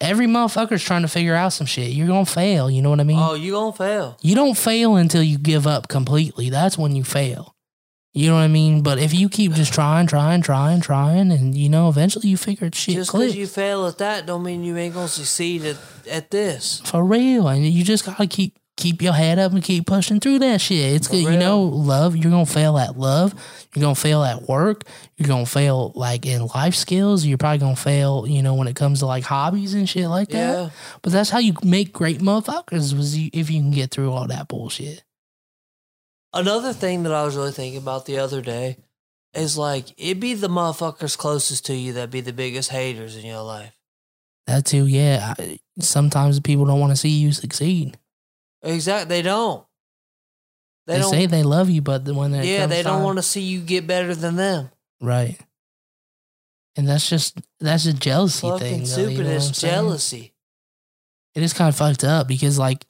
every 0.00 0.26
motherfucker's 0.28 0.82
trying 0.84 1.02
to 1.02 1.08
figure 1.08 1.34
out 1.34 1.52
some 1.52 1.66
shit 1.66 1.90
you're 1.90 2.06
gonna 2.06 2.24
fail 2.24 2.70
you 2.70 2.80
know 2.80 2.90
what 2.90 3.00
i 3.00 3.04
mean 3.04 3.18
Oh, 3.20 3.34
you 3.34 3.50
gonna 3.52 3.72
fail. 3.72 4.16
you 4.22 4.36
don't 4.36 4.56
fail 4.56 4.94
until 4.94 5.24
you 5.24 5.38
give 5.38 5.66
up 5.66 5.88
completely 5.88 6.50
that's 6.50 6.78
when 6.78 6.94
you 6.94 7.02
fail 7.02 7.56
you 8.14 8.28
know 8.28 8.34
what 8.34 8.40
i 8.40 8.48
mean 8.48 8.82
but 8.82 8.98
if 8.98 9.12
you 9.12 9.28
keep 9.28 9.52
just 9.52 9.72
trying 9.72 10.06
trying 10.06 10.40
trying 10.40 10.80
trying 10.80 11.30
and 11.30 11.54
you 11.56 11.68
know 11.68 11.88
eventually 11.88 12.28
you 12.28 12.36
figure 12.36 12.70
shit 12.72 12.94
Just 12.94 13.12
because 13.12 13.36
you 13.36 13.46
fail 13.46 13.86
at 13.86 13.98
that, 13.98 14.26
don't 14.26 14.42
mean 14.42 14.64
you 14.64 14.76
ain't 14.76 14.94
gonna 14.94 15.08
succeed 15.08 15.64
at, 15.64 15.76
at 16.10 16.30
this. 16.30 16.80
For 16.84 17.04
real. 17.04 17.48
And 17.48 17.64
you 17.64 17.84
just 17.84 18.04
gotta 18.04 18.26
keep 18.26 18.56
keep 18.76 19.02
your 19.02 19.12
head 19.12 19.38
up 19.40 19.52
and 19.52 19.62
keep 19.62 19.86
pushing 19.86 20.20
through 20.20 20.38
that 20.38 20.60
shit. 20.60 20.94
It's 20.94 21.08
good, 21.08 21.24
you 21.24 21.36
know, 21.36 21.62
love, 21.62 22.16
you're 22.16 22.30
gonna 22.30 22.46
fail 22.46 22.78
at 22.78 22.96
love, 22.96 23.34
you're 23.74 23.82
gonna 23.82 23.94
fail 23.96 24.22
at 24.22 24.48
work, 24.48 24.84
you're 25.16 25.28
gonna 25.28 25.46
fail 25.46 25.92
like 25.96 26.24
in 26.24 26.46
life 26.54 26.76
skills, 26.76 27.26
you're 27.26 27.38
probably 27.38 27.58
gonna 27.58 27.76
fail, 27.76 28.24
you 28.28 28.42
know, 28.42 28.54
when 28.54 28.68
it 28.68 28.76
comes 28.76 29.00
to 29.00 29.06
like 29.06 29.24
hobbies 29.24 29.74
and 29.74 29.88
shit 29.88 30.08
like 30.08 30.28
that. 30.28 30.54
Yeah. 30.54 30.70
But 31.02 31.12
that's 31.12 31.30
how 31.30 31.40
you 31.40 31.54
make 31.64 31.92
great 31.92 32.20
motherfuckers 32.20 32.96
was 32.96 33.18
you, 33.18 33.30
if 33.32 33.50
you 33.50 33.60
can 33.60 33.72
get 33.72 33.90
through 33.90 34.12
all 34.12 34.28
that 34.28 34.46
bullshit. 34.48 35.02
Another 36.32 36.72
thing 36.72 37.02
that 37.04 37.12
I 37.12 37.24
was 37.24 37.36
really 37.36 37.52
thinking 37.52 37.80
about 37.80 38.06
the 38.06 38.18
other 38.18 38.40
day 38.42 38.76
is 39.34 39.56
like 39.58 39.86
it'd 39.96 40.20
be 40.20 40.34
the 40.34 40.48
motherfuckers 40.48 41.16
closest 41.16 41.66
to 41.66 41.74
you 41.74 41.92
that 41.94 42.10
be 42.10 42.20
the 42.20 42.32
biggest 42.32 42.70
haters 42.70 43.16
in 43.16 43.24
your 43.26 43.42
life. 43.42 43.72
That 44.46 44.64
too, 44.66 44.86
yeah. 44.86 45.34
I, 45.38 45.58
sometimes 45.80 46.40
people 46.40 46.64
don't 46.64 46.80
want 46.80 46.92
to 46.92 46.96
see 46.96 47.10
you 47.10 47.32
succeed. 47.32 47.98
Exactly. 48.62 49.16
They 49.16 49.22
don't. 49.22 49.64
They, 50.86 50.94
They, 50.94 51.00
don't. 51.00 51.10
say 51.10 51.26
they 51.26 51.42
love 51.42 51.68
you, 51.70 51.82
but 51.82 52.04
the 52.04 52.14
when 52.14 52.32
they 52.32 52.50
yeah, 52.54 52.66
they 52.66 52.82
don't 52.82 53.02
want 53.02 53.18
to 53.18 53.22
see 53.22 53.42
you 53.42 53.60
get 53.60 53.86
better 53.86 54.14
than 54.14 54.36
them. 54.36 54.70
right. 55.00 55.38
And 56.76 56.86
that's 56.88 57.08
just 57.10 57.40
that's 57.58 57.86
a 57.86 57.92
jealousy 57.92 58.48
Fucking 58.48 58.58
thing. 58.68 58.78
though, 58.80 58.84
stupid. 58.86 59.12
you 59.12 59.18
know 59.24 59.28
what 59.30 59.36
it's 59.36 59.48
I'm 59.48 59.54
saying? 59.54 59.74
jealousy. 59.74 60.34
it 61.34 61.42
is 61.42 61.52
kind 61.52 61.68
of 61.68 61.74
fucked 61.76 62.04
up 62.04 62.28
because 62.28 62.56
like 62.58 62.84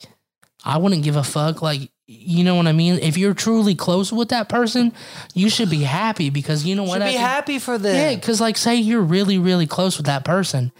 I 0.63 0.77
wouldn't 0.77 1.03
give 1.03 1.15
a 1.15 1.23
fuck 1.23 1.61
like 1.63 1.89
you 2.11 2.43
know 2.43 2.55
what 2.55 2.65
I 2.65 2.71
mean? 2.71 2.95
If 2.95 3.17
you're 3.17 3.35
truly 3.35 3.75
close 3.75 4.11
with 4.11 4.29
that 4.29 4.49
person 4.49 4.93
you 5.35 5.47
should 5.49 5.69
be 5.69 5.83
happy 5.83 6.29
because 6.31 6.65
you 6.65 6.73
know 6.75 6.83
what? 6.83 7.01
I 7.03 7.05
Should 7.05 7.05
I 7.05 7.07
be 7.11 7.17
think- 7.17 7.27
happy 7.29 7.59
for 7.59 7.77
them. 7.77 7.95
yeah 7.95 8.15
because 8.15 8.41
like 8.41 8.57
say 8.57 8.75
you're 8.75 9.01
really 9.01 9.37
really 9.37 9.67
close 9.67 9.97
with 9.97 10.07
that 10.07 10.25
person. 10.25 10.71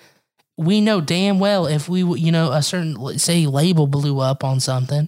We 0.57 0.81
know 0.81 1.01
damn 1.01 1.39
well 1.39 1.67
if 1.67 1.87
we 1.87 2.03
you 2.19 2.31
know 2.31 2.51
a 2.51 2.61
certain 2.63 3.17
say 3.19 3.45
label 3.45 3.85
blew 3.87 4.19
up 4.19 4.43
on 4.43 4.59
something 4.59 5.07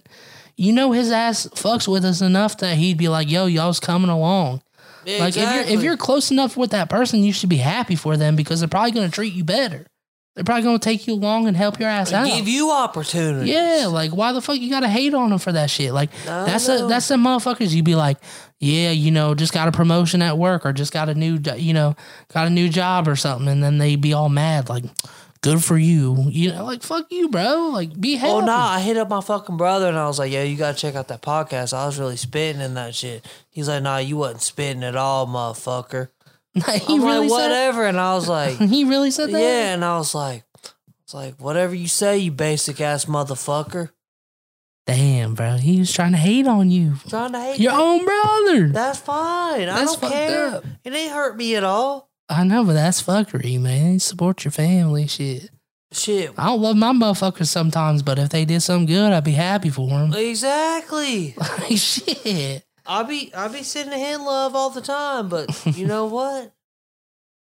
you 0.56 0.72
know 0.72 0.92
his 0.92 1.10
ass 1.10 1.46
fucks 1.54 1.88
with 1.88 2.04
us 2.04 2.20
enough 2.20 2.56
that 2.58 2.76
he'd 2.76 2.96
be 2.98 3.08
like 3.08 3.30
yo 3.30 3.46
y'all's 3.46 3.80
coming 3.80 4.10
along. 4.10 4.62
Yeah, 5.04 5.18
like 5.18 5.36
if 5.36 5.52
you're 5.52 5.64
if 5.78 5.82
you're 5.82 5.96
close 5.96 6.30
enough 6.30 6.56
with 6.56 6.70
that 6.70 6.88
person 6.88 7.24
you 7.24 7.32
should 7.32 7.48
be 7.48 7.56
happy 7.56 7.96
for 7.96 8.16
them 8.16 8.36
because 8.36 8.60
they're 8.60 8.68
probably 8.68 8.92
going 8.92 9.10
to 9.10 9.14
treat 9.14 9.32
you 9.34 9.42
better 9.44 9.86
they're 10.34 10.44
probably 10.44 10.62
going 10.62 10.78
to 10.78 10.84
take 10.84 11.06
you 11.06 11.14
along 11.14 11.46
and 11.46 11.56
help 11.56 11.78
your 11.78 11.88
ass 11.88 12.12
out 12.12 12.26
give 12.26 12.48
you 12.48 12.70
opportunities. 12.70 13.52
yeah, 13.52 13.86
like 13.88 14.12
why 14.12 14.32
the 14.32 14.40
fuck 14.40 14.58
you 14.58 14.70
gotta 14.70 14.88
hate 14.88 15.12
on 15.14 15.30
them 15.30 15.38
for 15.38 15.52
that 15.52 15.70
shit? 15.70 15.92
Like 15.92 16.10
I 16.22 16.44
that's 16.44 16.68
know. 16.68 16.86
a 16.86 16.88
that's 16.88 17.08
the 17.08 17.16
motherfuckers 17.16 17.74
You'd 17.74 17.84
be 17.84 17.94
like, 17.94 18.18
yeah, 18.58 18.90
you 18.90 19.10
know, 19.10 19.34
just 19.34 19.52
got 19.52 19.68
a 19.68 19.72
promotion 19.72 20.22
at 20.22 20.38
work 20.38 20.64
or 20.64 20.72
just 20.72 20.92
got 20.92 21.08
a 21.08 21.14
new, 21.14 21.38
you 21.56 21.74
know, 21.74 21.96
got 22.32 22.46
a 22.46 22.50
new 22.50 22.68
job 22.68 23.08
or 23.08 23.16
something, 23.16 23.48
and 23.48 23.62
then 23.62 23.78
they'd 23.78 24.00
be 24.00 24.12
all 24.12 24.28
mad 24.28 24.68
like, 24.68 24.84
good 25.42 25.62
for 25.62 25.76
you, 25.76 26.26
you 26.30 26.52
know, 26.52 26.64
like 26.64 26.82
fuck 26.82 27.10
you, 27.10 27.28
bro, 27.28 27.70
like 27.72 28.00
be 28.00 28.14
oh, 28.14 28.18
happy. 28.18 28.32
Oh 28.32 28.40
no! 28.40 28.52
I 28.52 28.80
hit 28.80 28.96
up 28.96 29.10
my 29.10 29.20
fucking 29.20 29.56
brother 29.56 29.88
and 29.88 29.98
I 29.98 30.06
was 30.06 30.18
like, 30.18 30.32
"Yo, 30.32 30.42
you 30.42 30.56
gotta 30.56 30.78
check 30.78 30.94
out 30.94 31.08
that 31.08 31.20
podcast. 31.20 31.74
I 31.74 31.84
was 31.84 31.98
really 31.98 32.16
spitting 32.16 32.62
in 32.62 32.74
that 32.74 32.94
shit." 32.94 33.26
He's 33.50 33.68
like, 33.68 33.82
"Nah, 33.82 33.98
you 33.98 34.16
wasn't 34.16 34.42
spitting 34.42 34.84
at 34.84 34.96
all, 34.96 35.26
motherfucker." 35.26 36.08
he 36.54 36.94
I'm 36.96 37.02
really 37.04 37.28
like, 37.28 37.40
said. 37.40 37.48
"Whatever," 37.48 37.86
and 37.86 37.98
I 38.00 38.14
was 38.14 38.28
like, 38.28 38.56
He 38.58 38.84
really 38.84 39.10
said 39.10 39.30
that. 39.32 39.40
"Yeah," 39.40 39.74
and 39.74 39.84
I 39.84 39.96
was 39.98 40.14
like, 40.14 40.44
"It's 41.04 41.14
like 41.14 41.40
whatever 41.40 41.74
you 41.74 41.88
say, 41.88 42.18
you 42.18 42.30
basic 42.30 42.80
ass 42.80 43.06
motherfucker." 43.06 43.90
Damn, 44.86 45.34
bro, 45.34 45.58
he 45.58 45.78
was 45.78 45.92
trying 45.92 46.10
to 46.12 46.18
hate 46.18 46.46
on 46.48 46.68
you, 46.70 46.96
Trying 47.08 47.32
to 47.32 47.40
hate 47.40 47.60
your 47.60 47.70
that- 47.72 47.80
own 47.80 48.04
brother. 48.04 48.68
That's 48.68 48.98
fine. 48.98 49.68
I 49.68 49.84
don't 49.84 50.00
care. 50.00 50.46
up. 50.56 50.64
It 50.84 50.92
ain't 50.92 51.12
hurt 51.12 51.36
me 51.36 51.54
at 51.54 51.62
all. 51.64 52.10
I 52.28 52.42
know, 52.44 52.64
but 52.64 52.72
that's 52.72 53.00
fuckery, 53.02 53.60
man. 53.60 54.00
Support 54.00 54.44
your 54.44 54.50
family, 54.52 55.06
shit. 55.06 55.50
Shit. 55.92 56.32
I 56.38 56.46
don't 56.46 56.62
love 56.62 56.76
my 56.76 56.92
motherfuckers 56.92 57.46
sometimes, 57.48 58.02
but 58.02 58.18
if 58.18 58.30
they 58.30 58.44
did 58.44 58.60
something 58.62 58.86
good, 58.86 59.12
I'd 59.12 59.22
be 59.24 59.32
happy 59.32 59.68
for 59.70 59.88
them. 59.88 60.12
Exactly. 60.14 61.34
Like 61.38 61.76
shit. 61.78 62.64
I 62.86 63.02
be 63.02 63.32
I 63.34 63.48
be 63.48 63.62
sitting 63.62 63.92
in 63.92 64.24
love 64.24 64.54
all 64.54 64.70
the 64.70 64.80
time, 64.80 65.28
but 65.28 65.48
you 65.76 65.86
know 65.86 66.06
what? 66.06 66.52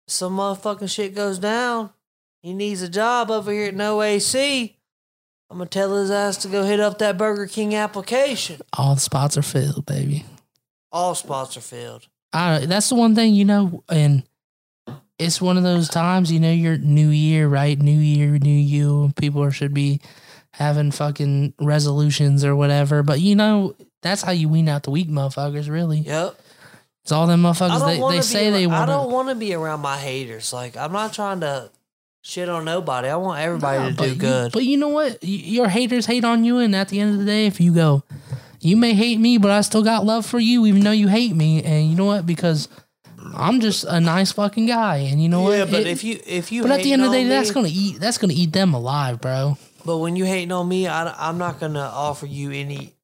Some 0.07 0.37
motherfucking 0.37 0.89
shit 0.89 1.15
goes 1.15 1.39
down. 1.39 1.89
He 2.41 2.53
needs 2.53 2.81
a 2.81 2.89
job 2.89 3.31
over 3.31 3.51
here 3.51 3.69
at 3.69 3.75
No 3.75 4.01
AC. 4.01 4.77
I'm 5.49 5.57
gonna 5.57 5.69
tell 5.69 5.95
his 5.95 6.11
ass 6.11 6.37
to 6.37 6.47
go 6.47 6.63
hit 6.63 6.79
up 6.79 6.99
that 6.99 7.17
Burger 7.17 7.47
King 7.47 7.75
application. 7.75 8.61
All 8.77 8.95
the 8.95 9.01
spots 9.01 9.37
are 9.37 9.41
filled, 9.41 9.85
baby. 9.85 10.25
All 10.91 11.15
spots 11.15 11.57
are 11.57 11.61
filled. 11.61 12.07
I 12.33 12.65
that's 12.65 12.89
the 12.89 12.95
one 12.95 13.15
thing 13.15 13.33
you 13.33 13.45
know, 13.45 13.83
and 13.89 14.23
it's 15.17 15.41
one 15.41 15.57
of 15.57 15.63
those 15.63 15.87
times 15.89 16.31
you 16.31 16.39
know 16.39 16.51
your 16.51 16.77
new 16.77 17.09
year, 17.09 17.47
right? 17.47 17.77
New 17.77 17.97
year, 17.97 18.37
new 18.37 18.49
you. 18.49 19.11
People 19.15 19.49
should 19.49 19.73
be 19.73 20.01
having 20.51 20.91
fucking 20.91 21.53
resolutions 21.59 22.45
or 22.45 22.55
whatever. 22.55 23.03
But 23.03 23.21
you 23.21 23.35
know, 23.35 23.75
that's 24.05 24.21
how 24.21 24.31
you 24.31 24.47
wean 24.49 24.69
out 24.69 24.83
the 24.83 24.91
weak 24.91 25.09
motherfuckers. 25.09 25.69
Really, 25.69 25.99
Yep. 25.99 26.39
it's 27.03 27.11
all 27.11 27.27
them 27.27 27.41
motherfuckers. 27.41 27.85
They, 27.85 27.99
want 27.99 28.15
they 28.15 28.21
say 28.21 28.49
they 28.51 28.65
ar- 28.65 28.83
I 28.83 28.85
don't 28.85 29.11
want 29.11 29.29
to 29.29 29.35
be 29.35 29.53
around 29.53 29.81
my 29.81 29.97
haters. 29.97 30.53
Like 30.53 30.77
I'm 30.77 30.91
not 30.91 31.13
trying 31.13 31.39
to 31.41 31.69
shit 32.21 32.49
on 32.49 32.65
nobody. 32.65 33.07
I 33.07 33.15
want 33.17 33.39
everybody 33.39 33.95
to 33.95 34.03
do 34.03 34.15
good. 34.15 34.51
but 34.51 34.63
you 34.63 34.77
know 34.77 34.89
what? 34.89 35.19
Your 35.21 35.67
haters 35.67 36.05
hate 36.05 36.23
on 36.23 36.43
you, 36.43 36.59
and 36.59 36.75
at 36.75 36.89
the 36.89 36.99
end 36.99 37.13
of 37.13 37.19
the 37.19 37.25
day, 37.25 37.45
if 37.47 37.59
you 37.59 37.73
go, 37.73 38.03
you 38.59 38.77
may 38.77 38.93
hate 38.93 39.19
me, 39.19 39.37
but 39.37 39.51
I 39.51 39.61
still 39.61 39.83
got 39.83 40.05
love 40.05 40.25
for 40.25 40.39
you, 40.39 40.65
even 40.65 40.81
though 40.83 40.91
you 40.91 41.07
hate 41.07 41.35
me. 41.35 41.63
And 41.63 41.89
you 41.89 41.95
know 41.95 42.05
what? 42.05 42.25
Because 42.25 42.67
I'm 43.35 43.59
just 43.59 43.83
a 43.85 43.99
nice 43.99 44.31
fucking 44.31 44.65
guy, 44.65 44.97
and 44.97 45.21
you 45.21 45.29
know 45.29 45.51
yeah, 45.51 45.61
what? 45.61 45.71
but 45.71 45.81
It- 45.81 45.87
if 45.87 46.03
you 46.03 46.19
if 46.25 46.51
you 46.51 46.61
but 46.63 46.71
at 46.71 46.83
the 46.83 46.93
end 46.93 47.03
of 47.03 47.11
the 47.11 47.17
day, 47.17 47.23
on 47.23 47.29
that's 47.29 47.51
gonna 47.51 47.69
eat. 47.71 47.99
That's 47.99 48.17
gonna 48.17 48.33
eat 48.35 48.53
them 48.53 48.73
alive, 48.73 49.21
bro. 49.21 49.57
But 49.85 49.99
when 49.99 50.15
you 50.15 50.25
hating 50.25 50.51
on 50.51 50.67
me, 50.67 50.87
I, 50.87 51.05
I, 51.07 51.29
am 51.29 51.37
not 51.37 51.59
gonna 51.59 51.79
offer 51.93 52.25
you 52.25 52.49
any 52.49 52.94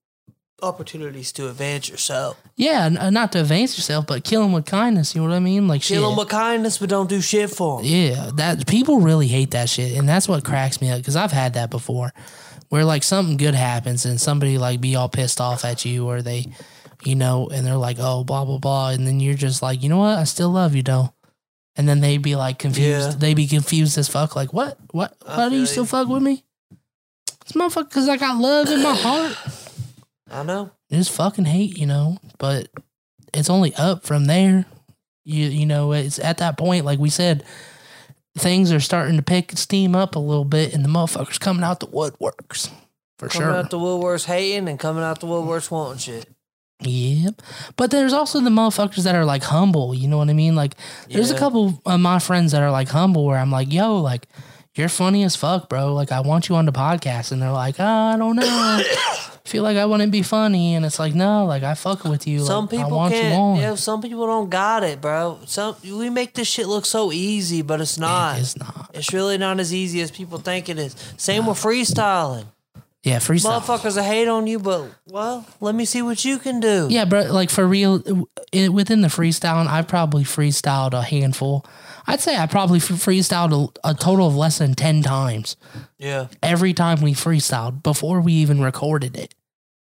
opportunities 0.61 1.31
to 1.33 1.49
advance 1.49 1.89
yourself. 1.89 2.37
Yeah, 2.55 2.85
n- 2.85 2.97
uh, 2.97 3.09
not 3.09 3.31
to 3.33 3.39
advance 3.41 3.77
yourself, 3.77 4.07
but 4.07 4.23
kill 4.23 4.41
them 4.43 4.51
with 4.51 4.65
kindness. 4.65 5.15
You 5.15 5.21
know 5.21 5.29
what 5.29 5.35
I 5.35 5.39
mean? 5.39 5.67
Like 5.67 5.81
shit. 5.81 5.97
Kill 5.97 6.09
them 6.09 6.17
with 6.17 6.29
kindness, 6.29 6.77
but 6.77 6.89
don't 6.89 7.09
do 7.09 7.21
shit 7.21 7.49
for 7.49 7.77
them. 7.77 7.85
Yeah, 7.85 8.29
that 8.35 8.67
people 8.67 8.99
really 8.99 9.27
hate 9.27 9.51
that 9.51 9.69
shit, 9.69 9.97
and 9.97 10.07
that's 10.07 10.27
what 10.27 10.43
cracks 10.43 10.81
me 10.81 10.89
up 10.91 10.97
because 10.99 11.15
I've 11.15 11.31
had 11.31 11.53
that 11.55 11.69
before, 11.69 12.13
where 12.69 12.85
like 12.85 13.03
something 13.03 13.37
good 13.37 13.55
happens 13.55 14.05
and 14.05 14.19
somebody 14.19 14.57
like 14.57 14.79
be 14.81 14.95
all 14.95 15.09
pissed 15.09 15.41
off 15.41 15.65
at 15.65 15.83
you, 15.85 16.07
or 16.07 16.21
they, 16.21 16.45
you 17.03 17.15
know, 17.15 17.47
and 17.47 17.65
they're 17.65 17.75
like, 17.75 17.97
oh, 17.99 18.23
blah 18.23 18.45
blah 18.45 18.57
blah, 18.59 18.89
and 18.89 19.05
then 19.07 19.19
you're 19.19 19.33
just 19.35 19.61
like, 19.61 19.81
you 19.83 19.89
know 19.89 19.97
what, 19.97 20.17
I 20.17 20.23
still 20.25 20.49
love 20.49 20.75
you 20.75 20.83
though, 20.83 21.13
and 21.75 21.87
then 21.89 21.99
they'd 22.01 22.21
be 22.21 22.35
like 22.35 22.59
confused, 22.59 23.11
Yeah. 23.11 23.15
they 23.17 23.33
be 23.33 23.47
confused 23.47 23.97
as 23.97 24.07
fuck, 24.07 24.35
like 24.35 24.53
what, 24.53 24.77
what, 24.91 25.15
why 25.25 25.49
do 25.49 25.55
you 25.55 25.65
still 25.65 25.85
fuck 25.85 26.07
with 26.07 26.21
me? 26.21 26.43
It's 27.41 27.53
motherfucker 27.53 27.89
because 27.89 28.07
I 28.07 28.17
got 28.17 28.37
love 28.37 28.67
in 28.69 28.83
my 28.83 28.93
heart. 28.95 29.35
I 30.31 30.43
know. 30.43 30.71
Just 30.91 31.11
fucking 31.11 31.45
hate, 31.45 31.77
you 31.77 31.85
know, 31.85 32.17
but 32.37 32.69
it's 33.33 33.49
only 33.49 33.75
up 33.75 34.05
from 34.05 34.25
there. 34.25 34.65
You 35.23 35.47
you 35.47 35.65
know, 35.65 35.91
it's 35.91 36.19
at 36.19 36.39
that 36.39 36.57
point, 36.57 36.85
like 36.85 36.99
we 36.99 37.09
said, 37.09 37.43
things 38.37 38.71
are 38.71 38.79
starting 38.79 39.17
to 39.17 39.23
pick 39.23 39.51
steam 39.57 39.95
up 39.95 40.15
a 40.15 40.19
little 40.19 40.45
bit, 40.45 40.73
and 40.73 40.83
the 40.83 40.89
motherfuckers 40.89 41.39
coming 41.39 41.63
out 41.63 41.79
the 41.79 41.87
woodworks 41.87 42.71
for 43.19 43.27
Coming 43.27 43.29
sure. 43.29 43.41
Coming 43.41 43.65
out 43.65 43.69
the 43.69 43.77
woodworks 43.77 44.25
hating 44.25 44.67
and 44.67 44.79
coming 44.79 45.03
out 45.03 45.19
the 45.19 45.27
woodworks 45.27 45.69
wanting 45.69 45.99
shit. 45.99 46.27
Yep. 46.79 47.41
But 47.75 47.91
there's 47.91 48.13
also 48.13 48.39
the 48.39 48.49
motherfuckers 48.49 49.03
that 49.03 49.15
are 49.15 49.25
like 49.25 49.43
humble. 49.43 49.93
You 49.93 50.07
know 50.07 50.17
what 50.17 50.29
I 50.29 50.33
mean? 50.33 50.55
Like, 50.55 50.73
there's 51.09 51.29
a 51.29 51.37
couple 51.37 51.79
of 51.85 51.99
my 51.99 52.17
friends 52.17 52.53
that 52.53 52.63
are 52.63 52.71
like 52.71 52.89
humble 52.89 53.25
where 53.25 53.37
I'm 53.37 53.51
like, 53.51 53.71
yo, 53.71 53.97
like, 53.97 54.27
you're 54.75 54.89
funny 54.89 55.23
as 55.23 55.35
fuck, 55.35 55.69
bro. 55.69 55.93
Like, 55.93 56.11
I 56.11 56.21
want 56.21 56.49
you 56.49 56.55
on 56.55 56.65
the 56.65 56.71
podcast. 56.71 57.31
And 57.31 57.41
they're 57.41 57.51
like, 57.51 57.75
oh, 57.79 57.85
I 57.85 58.17
don't 58.17 58.35
know. 58.35 58.83
feel 59.45 59.63
like 59.63 59.77
I 59.77 59.85
wouldn't 59.85 60.11
be 60.11 60.21
funny. 60.21 60.75
And 60.75 60.85
it's 60.85 60.99
like, 60.99 61.15
no, 61.15 61.45
like, 61.45 61.63
I 61.63 61.73
fuck 61.73 62.03
with 62.03 62.27
you. 62.27 62.39
Some 62.39 62.65
like, 62.65 62.73
I 62.73 62.83
people 62.83 62.97
want 62.97 63.13
can't. 63.13 63.59
Yeah, 63.59 63.75
some 63.75 64.01
people 64.01 64.25
don't 64.25 64.49
got 64.49 64.83
it, 64.83 65.01
bro. 65.01 65.39
Some 65.45 65.75
we 65.83 66.09
make 66.09 66.33
this 66.33 66.47
shit 66.47 66.67
look 66.67 66.85
so 66.85 67.11
easy, 67.11 67.61
but 67.61 67.81
it's 67.81 67.97
not. 67.97 68.39
It's 68.39 68.57
not. 68.57 68.91
It's 68.93 69.13
really 69.13 69.37
not 69.37 69.59
as 69.59 69.73
easy 69.73 70.01
as 70.01 70.11
people 70.11 70.37
think 70.37 70.69
it 70.69 70.77
is. 70.77 70.95
Same 71.17 71.45
with 71.45 71.57
freestyling. 71.57 72.45
Yeah, 73.03 73.17
freestyle. 73.17 73.59
Motherfuckers 73.61 73.95
will 73.95 74.03
hate 74.03 74.27
on 74.27 74.45
you, 74.45 74.59
but 74.59 74.87
well, 75.07 75.47
let 75.59 75.73
me 75.73 75.85
see 75.85 76.03
what 76.03 76.23
you 76.23 76.37
can 76.37 76.59
do. 76.59 76.87
Yeah, 76.89 77.05
bro. 77.05 77.23
Like 77.31 77.49
for 77.49 77.67
real, 77.67 78.27
it, 78.51 78.71
within 78.71 79.01
the 79.01 79.07
freestyling, 79.07 79.65
I've 79.65 79.87
probably 79.87 80.23
freestyled 80.23 80.93
a 80.93 81.01
handful. 81.01 81.65
I'd 82.07 82.19
say 82.21 82.37
I 82.37 82.45
probably 82.47 82.79
freestyled 82.79 83.71
a, 83.83 83.89
a 83.89 83.93
total 83.93 84.27
of 84.27 84.35
less 84.35 84.57
than 84.57 84.73
ten 84.73 85.01
times 85.03 85.55
Yeah. 85.97 86.27
every 86.41 86.73
time 86.73 87.01
we 87.01 87.13
freestyled 87.13 87.83
before 87.83 88.21
we 88.21 88.33
even 88.33 88.61
recorded 88.61 89.15
it. 89.17 89.33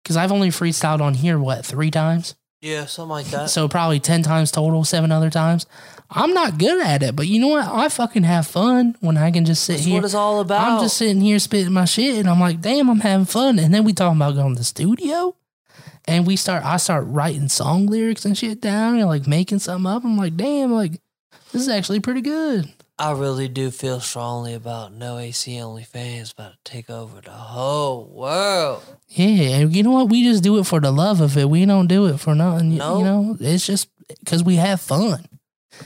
Because 0.04 0.18
I've 0.18 0.32
only 0.32 0.50
freestyled 0.50 1.02
on 1.02 1.14
here 1.14 1.38
what 1.38 1.64
three 1.66 1.92
times, 1.92 2.36
Yeah, 2.60 2.86
something 2.86 3.10
like 3.10 3.28
that. 3.28 3.50
so 3.52 3.68
probably 3.68 4.00
ten 4.00 4.24
times 4.24 4.52
total, 4.52 4.84
seven 4.84 5.12
other 5.12 5.30
times. 5.30 5.66
I'm 6.10 6.34
not 6.34 6.58
good 6.58 6.82
at 6.86 7.04
it, 7.04 7.16
but 7.16 7.28
you 7.28 7.40
know 7.40 7.48
what? 7.50 7.66
I 7.68 7.88
fucking 7.88 8.24
have 8.24 8.46
fun 8.46 8.98
when 9.00 9.16
I 9.16 9.32
can 9.32 9.46
just 9.46 9.64
sit 9.64 9.74
That's 9.74 9.86
here. 9.86 9.96
what 9.96 10.04
it's 10.06 10.14
all 10.14 10.42
about. 10.42 10.68
I'm 10.68 10.82
just 10.82 10.98
sitting 10.98 11.22
here 11.22 11.40
spitting 11.40 11.72
my 11.72 11.86
shit, 11.86 12.18
and 12.18 12.28
I'm 12.30 12.40
like, 12.40 12.60
damn, 12.60 12.90
I'm 12.90 13.00
having 13.00 13.26
fun. 13.26 13.60
And 13.60 13.74
then 13.74 13.84
we 13.86 13.94
talking 13.94 14.18
about 14.18 14.36
going 14.36 14.56
to 14.56 14.60
the 14.60 14.66
studio, 14.66 15.36
and 16.08 16.28
we 16.28 16.36
start, 16.36 16.66
I 16.66 16.76
start 16.78 17.06
writing 17.08 17.48
song 17.48 17.86
lyrics 17.86 18.26
and 18.26 18.38
shit 18.38 18.60
down, 18.60 18.98
and 18.98 19.08
like 19.08 19.26
making 19.28 19.60
something 19.60 19.90
up. 19.90 20.04
I'm 20.04 20.18
like, 20.18 20.36
damn, 20.36 20.74
like 20.74 21.00
this 21.52 21.62
is 21.64 21.70
actually 21.70 22.00
pretty 22.00 22.22
good. 22.22 22.72
I 23.00 23.12
really 23.14 23.48
do 23.48 23.72
feel 23.72 24.00
strongly 24.00 24.54
about 24.54 24.94
no 24.94 25.18
AC 25.18 25.60
only 25.60 25.84
fans 25.84 26.32
about 26.32 26.52
to 26.54 26.72
take 26.72 26.90
over 26.90 27.20
the 27.20 27.32
whole 27.32 28.06
world. 28.06 28.84
Yeah, 29.10 29.58
and 29.58 29.76
you 29.76 29.82
know 29.82 29.92
what? 29.92 30.10
We 30.10 30.24
just 30.24 30.44
do 30.44 30.60
it 30.60 30.66
for 30.68 30.80
the 30.80 30.92
love 30.92 31.20
of 31.20 31.36
it. 31.38 31.50
We 31.50 31.66
don't 31.66 31.88
do 31.88 32.06
it 32.06 32.20
for 32.20 32.36
nothing. 32.36 32.72
You, 32.74 32.78
No. 32.78 32.98
you 33.00 33.04
know, 33.04 33.38
it's 33.40 33.66
just 33.66 33.88
because 34.20 34.44
we 34.44 34.58
have 34.58 34.80
fun, 34.82 35.26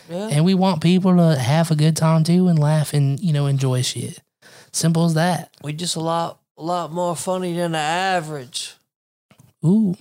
Yeah. 0.09 0.27
and 0.31 0.43
we 0.43 0.53
want 0.55 0.81
people 0.81 1.15
to 1.15 1.35
have 1.39 1.71
a 1.71 1.75
good 1.75 1.95
time 1.95 2.25
too, 2.25 2.47
and 2.49 2.59
laugh 2.59 2.93
and 2.93 3.17
you 3.21 3.31
know 3.31 3.45
enjoy 3.45 3.81
shit. 3.81 4.19
Simple 4.73 5.05
as 5.05 5.13
that. 5.13 5.51
we 5.63 5.71
just 5.71 5.95
a 5.95 6.01
lot 6.01 6.39
a 6.57 6.63
lot 6.63 6.91
more 6.91 7.15
funny 7.15 7.53
than 7.53 7.71
the 7.73 7.77
average. 7.77 8.73
Ooh, 9.63 9.95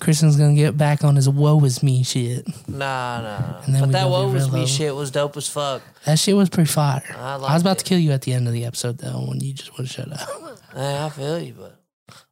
Christian's 0.00 0.36
gonna 0.36 0.54
get 0.54 0.76
back 0.76 1.02
on 1.04 1.16
his 1.16 1.28
woe 1.28 1.62
is 1.64 1.82
me 1.82 2.02
shit. 2.04 2.46
Nah, 2.68 3.20
nah. 3.20 3.60
And 3.64 3.74
then 3.74 3.80
But 3.82 3.86
we 3.88 3.92
that 3.94 4.02
gonna 4.04 4.26
be 4.26 4.26
what 4.26 4.32
was 4.32 4.52
me 4.52 4.66
shit 4.66 4.94
was 4.94 5.10
dope 5.10 5.36
as 5.36 5.48
fuck. 5.48 5.82
That 6.04 6.18
shit 6.18 6.36
was 6.36 6.48
pretty 6.48 6.68
fire. 6.70 7.02
I 7.18 7.34
I 7.34 7.36
was 7.54 7.62
about 7.62 7.76
it. 7.76 7.78
to 7.80 7.84
kill 7.84 7.98
you 7.98 8.12
at 8.12 8.22
the 8.22 8.32
end 8.32 8.46
of 8.46 8.52
the 8.52 8.64
episode 8.64 8.98
though, 8.98 9.24
when 9.26 9.40
you 9.40 9.52
just 9.52 9.72
want 9.72 9.88
to 9.88 9.92
shut 9.92 10.12
up. 10.12 10.28
Hey, 10.74 11.02
I 11.02 11.08
feel 11.08 11.38
you, 11.40 11.54
but 11.58 11.80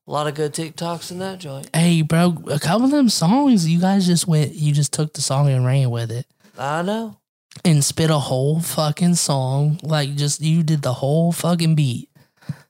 a 0.07 0.11
lot 0.11 0.27
of 0.29 0.35
good 0.35 0.53
TikToks 0.53 1.11
in 1.11 1.19
that 1.21 1.39
joint. 1.39 1.69
hey, 1.75 2.03
bro, 2.03 2.37
a 2.49 2.61
couple 2.61 2.85
of 2.85 2.91
them 2.93 3.09
songs, 3.09 3.67
you 3.67 3.81
guys 3.81 4.07
just 4.07 4.29
went, 4.29 4.55
you 4.55 4.73
just 4.73 4.93
took 4.93 5.15
the 5.15 5.23
song 5.23 5.49
and 5.49 5.65
ran 5.65 5.91
with 5.91 6.13
it 6.13 6.27
I 6.57 6.83
know. 6.83 7.17
and 7.65 7.83
spit 7.83 8.11
a 8.11 8.19
whole 8.19 8.61
fucking 8.61 9.15
song. 9.17 9.81
Like, 9.83 10.15
just 10.17 10.43
you 10.43 10.63
did 10.63 10.83
the 10.83 10.93
whole 10.93 11.33
fucking 11.33 11.75
beat 11.75 12.11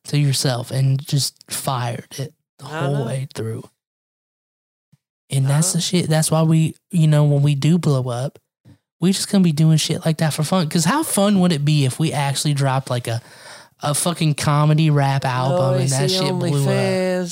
to 0.05 0.17
yourself 0.19 0.71
and 0.71 1.05
just 1.05 1.51
fired 1.51 2.07
it 2.17 2.33
the 2.59 2.65
I 2.67 2.85
whole 2.85 2.95
know. 3.01 3.07
way 3.07 3.27
through. 3.35 3.65
And 5.31 5.47
that's 5.47 5.75
know. 5.75 5.79
the 5.79 5.83
shit. 5.83 6.09
That's 6.09 6.31
why 6.31 6.43
we, 6.43 6.75
you 6.91 7.07
know, 7.07 7.25
when 7.25 7.43
we 7.43 7.55
do 7.55 7.79
blow 7.79 8.09
up, 8.09 8.39
we 9.01 9.13
just 9.13 9.31
gonna 9.31 9.45
be 9.45 9.53
doing 9.53 9.77
shit 9.77 10.05
like 10.07 10.19
that 10.19 10.33
for 10.33 10.43
fun. 10.43 10.69
Cause 10.69 10.85
how 10.85 11.03
fun 11.03 11.41
would 11.41 11.53
it 11.53 11.65
be 11.65 11.85
if 11.85 11.99
we 11.99 12.13
actually 12.13 12.55
dropped 12.55 12.91
like 12.91 13.07
a 13.07 13.21
a 13.83 13.95
fucking 13.95 14.35
comedy 14.35 14.89
rap 14.89 15.25
album 15.25 15.81
and 15.81 15.91
that 15.91 16.11
shit 16.11 16.33
blew 16.33 16.67
up 16.67 17.29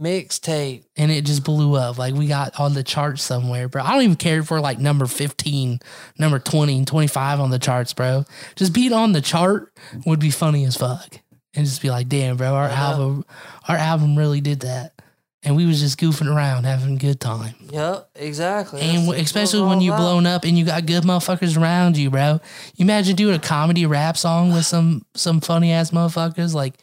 mixtape. 0.00 0.84
and 0.96 1.10
it 1.10 1.24
just 1.24 1.44
blew 1.44 1.74
up. 1.74 1.98
Like 1.98 2.14
we 2.14 2.26
got 2.26 2.58
on 2.58 2.74
the 2.74 2.82
charts 2.82 3.22
somewhere, 3.22 3.68
bro. 3.68 3.82
I 3.82 3.92
don't 3.92 4.02
even 4.02 4.16
care 4.16 4.38
if 4.38 4.50
we're 4.50 4.60
like 4.60 4.78
number 4.78 5.06
15, 5.06 5.80
number 6.18 6.38
20, 6.38 6.78
and 6.78 6.86
25 6.86 7.40
on 7.40 7.50
the 7.50 7.58
charts, 7.58 7.92
bro. 7.92 8.24
Just 8.56 8.72
being 8.72 8.92
on 8.92 9.12
the 9.12 9.20
chart 9.20 9.72
would 10.06 10.20
be 10.20 10.30
funny 10.30 10.64
as 10.64 10.76
fuck. 10.76 11.20
And 11.54 11.66
just 11.66 11.82
be 11.82 11.90
like, 11.90 12.08
damn, 12.08 12.36
bro, 12.36 12.54
our 12.54 12.68
know. 12.68 12.74
album 12.74 13.24
our 13.68 13.76
album 13.76 14.16
really 14.16 14.40
did 14.40 14.60
that. 14.60 14.99
And 15.42 15.56
we 15.56 15.64
was 15.64 15.80
just 15.80 15.98
goofing 15.98 16.32
around, 16.32 16.64
having 16.64 16.96
a 16.96 16.98
good 16.98 17.18
time. 17.18 17.54
Yep, 17.70 18.10
exactly. 18.16 18.82
And 18.82 19.08
That's 19.08 19.22
especially 19.22 19.62
when 19.62 19.78
all 19.78 19.82
you 19.82 19.92
about. 19.92 20.00
blown 20.02 20.26
up 20.26 20.44
and 20.44 20.58
you 20.58 20.66
got 20.66 20.84
good 20.84 21.02
motherfuckers 21.04 21.56
around 21.58 21.96
you, 21.96 22.10
bro. 22.10 22.40
You 22.76 22.82
imagine 22.82 23.16
doing 23.16 23.34
a 23.34 23.38
comedy 23.38 23.86
rap 23.86 24.18
song 24.18 24.52
with 24.52 24.66
some 24.66 25.02
some 25.14 25.40
funny 25.40 25.72
ass 25.72 25.92
motherfuckers, 25.92 26.52
like 26.52 26.74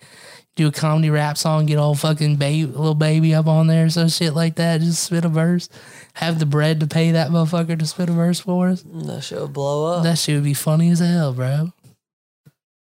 do 0.55 0.65
a 0.65 0.71
comedy 0.71 1.11
rap 1.11 1.37
song, 1.37 1.67
get 1.67 1.77
all 1.77 1.93
fucking 1.93 2.37
baby 2.37 2.65
Lil 2.65 2.95
Baby 2.95 3.35
up 3.35 3.45
on 3.45 3.67
there, 3.67 3.89
so 3.89 4.07
shit 4.07 4.33
like 4.33 4.55
that. 4.55 4.81
Just 4.81 5.03
spit 5.03 5.23
a 5.23 5.29
verse, 5.29 5.69
have 6.15 6.39
the 6.39 6.47
bread 6.47 6.79
to 6.79 6.87
pay 6.87 7.11
that 7.11 7.29
motherfucker 7.29 7.77
to 7.77 7.85
spit 7.85 8.09
a 8.09 8.13
verse 8.13 8.39
for 8.39 8.69
us. 8.69 8.83
That 8.83 9.21
shit 9.21 9.39
would 9.39 9.53
blow 9.53 9.97
up. 9.97 10.03
That 10.03 10.17
shit 10.17 10.33
would 10.33 10.43
be 10.43 10.55
funny 10.55 10.89
as 10.89 10.97
hell, 10.99 11.31
bro. 11.31 11.73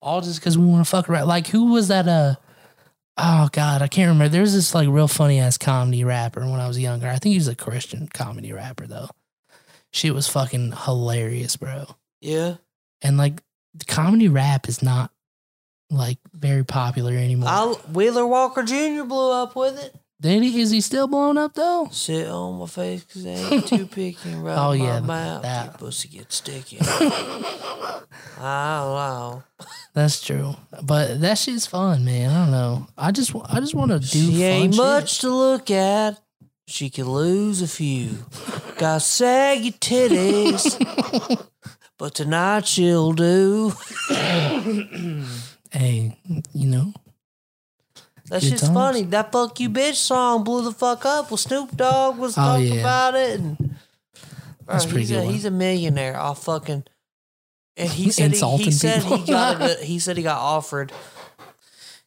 All 0.01 0.21
just 0.23 0.41
because 0.41 0.59
we 0.59 0.67
want 0.67 0.85
to 0.85 0.91
fuck 0.91 1.09
around. 1.09 1.29
Like 1.29 1.47
who 1.47 1.73
was 1.73 1.87
that? 1.87 2.09
Uh, 2.09 2.35
oh 3.17 3.49
god, 3.53 3.83
I 3.83 3.89
can't 3.89 4.09
remember. 4.09 4.29
There's 4.31 4.55
this 4.55 4.75
like 4.75 4.89
real 4.89 5.09
funny 5.09 5.39
ass 5.41 5.59
comedy 5.59 6.05
rapper 6.05 6.41
when 6.41 6.61
I 6.61 6.69
was 6.69 6.79
younger. 6.79 7.09
I 7.09 7.17
think 7.17 7.33
he 7.33 7.39
was 7.39 7.49
a 7.49 7.55
Christian 7.55 8.09
comedy 8.13 8.53
rapper 8.53 8.87
though. 8.87 9.09
Shit 9.93 10.15
was 10.15 10.29
fucking 10.29 10.73
hilarious, 10.85 11.57
bro. 11.57 11.87
yeah. 12.21 12.55
And 13.03 13.19
like 13.19 13.43
comedy 13.89 14.29
rap 14.29 14.69
is 14.69 14.83
not 14.83 15.11
like 15.91 16.19
very 16.33 16.65
popular 16.65 17.13
anymore. 17.13 17.49
I, 17.51 17.65
Wheeler 17.93 18.27
Walker 18.27 18.63
Jr. 18.63 19.03
blew 19.05 19.33
up 19.33 19.57
with 19.57 19.83
it. 19.83 19.95
He? 20.23 20.61
Is 20.61 20.71
he 20.71 20.81
still 20.81 21.07
blown 21.09 21.37
up 21.39 21.55
though? 21.55 21.89
Sit 21.91 22.29
on 22.29 22.59
my 22.61 22.67
face 22.67 23.03
because 23.05 23.25
they 23.25 23.35
ain't 23.35 23.67
too 23.67 23.87
picky 23.95 24.31
and 24.31 24.45
rub 24.45 24.59
Oh, 24.59 24.69
my 24.71 24.75
yeah, 24.85 25.01
mouth. 25.01 25.43
that. 25.43 25.65
Your 25.67 25.75
pussy 25.75 26.09
gets 26.09 26.37
sticky. 26.37 26.79
Oh, 28.45 28.45
I 28.45 29.31
don't. 29.61 29.67
That's 29.95 30.21
true. 30.21 30.57
But 30.83 31.21
that 31.21 31.39
shit's 31.39 31.67
fun, 31.67 32.05
man. 32.05 32.31
I 32.31 32.43
don't 32.43 32.51
know. 32.51 32.87
I 32.99 33.13
just 33.13 33.33
I 33.49 33.61
just 33.61 33.75
want 33.75 33.93
to 33.93 33.99
do. 34.01 34.07
She 34.09 34.43
ain't 34.43 34.75
shit. 34.75 34.83
much 34.83 35.21
to 35.21 35.31
look 35.31 35.71
at. 35.71 36.19
She 36.67 36.91
can 36.91 37.09
lose 37.09 37.63
a 37.63 37.69
few. 37.69 38.11
Got 38.79 39.03
saggy 39.03 39.71
titties. 39.73 40.77
but 41.99 42.15
tonight 42.15 42.67
she'll 42.67 43.13
do. 43.13 43.73
Hey, 45.71 46.17
you 46.53 46.67
know, 46.67 46.93
That 48.33 48.43
shit's 48.43 48.63
times. 48.63 48.73
funny. 48.75 49.03
That 49.03 49.31
"fuck 49.31 49.61
you 49.61 49.69
bitch" 49.69 49.95
song 49.97 50.43
blew 50.43 50.63
the 50.65 50.73
fuck 50.73 51.05
up. 51.05 51.31
Well, 51.31 51.37
Snoop 51.37 51.77
Dogg 51.77 52.17
was 52.19 52.37
Oh, 52.37 52.41
talking 52.41 52.75
yeah. 52.75 52.81
about 52.81 53.15
it, 53.15 53.39
and 53.41 53.77
That's 54.67 54.85
pretty 54.87 55.01
he's 55.01 55.11
good 55.11 55.19
a, 55.29 55.31
he's 55.31 55.45
a 55.45 55.51
millionaire. 55.51 56.17
I'll 56.17 56.35
fucking. 56.35 56.85
And 57.77 57.89
he 57.91 58.11
said 58.11 58.33
he, 58.33 58.57
he 58.57 58.71
said 58.71 59.03
he 59.03 59.25
got 59.25 59.61
a 59.61 59.75
he 59.85 59.99
said 59.99 60.17
he 60.17 60.23
got 60.23 60.39
offered. 60.39 60.93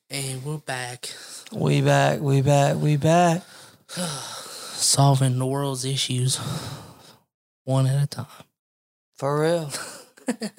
And 0.09 0.43
we're 0.45 0.57
back 0.59 1.09
We 1.51 1.81
back, 1.81 2.19
we 2.21 2.41
back, 2.41 2.77
we 2.77 2.97
back. 2.97 3.43
solving 4.75 5.39
the 5.39 5.45
world's 5.45 5.85
issues 5.85 6.39
one 7.63 7.87
at 7.87 8.03
a 8.03 8.07
time. 8.07 8.25
For 9.15 9.41
real. 9.41 9.69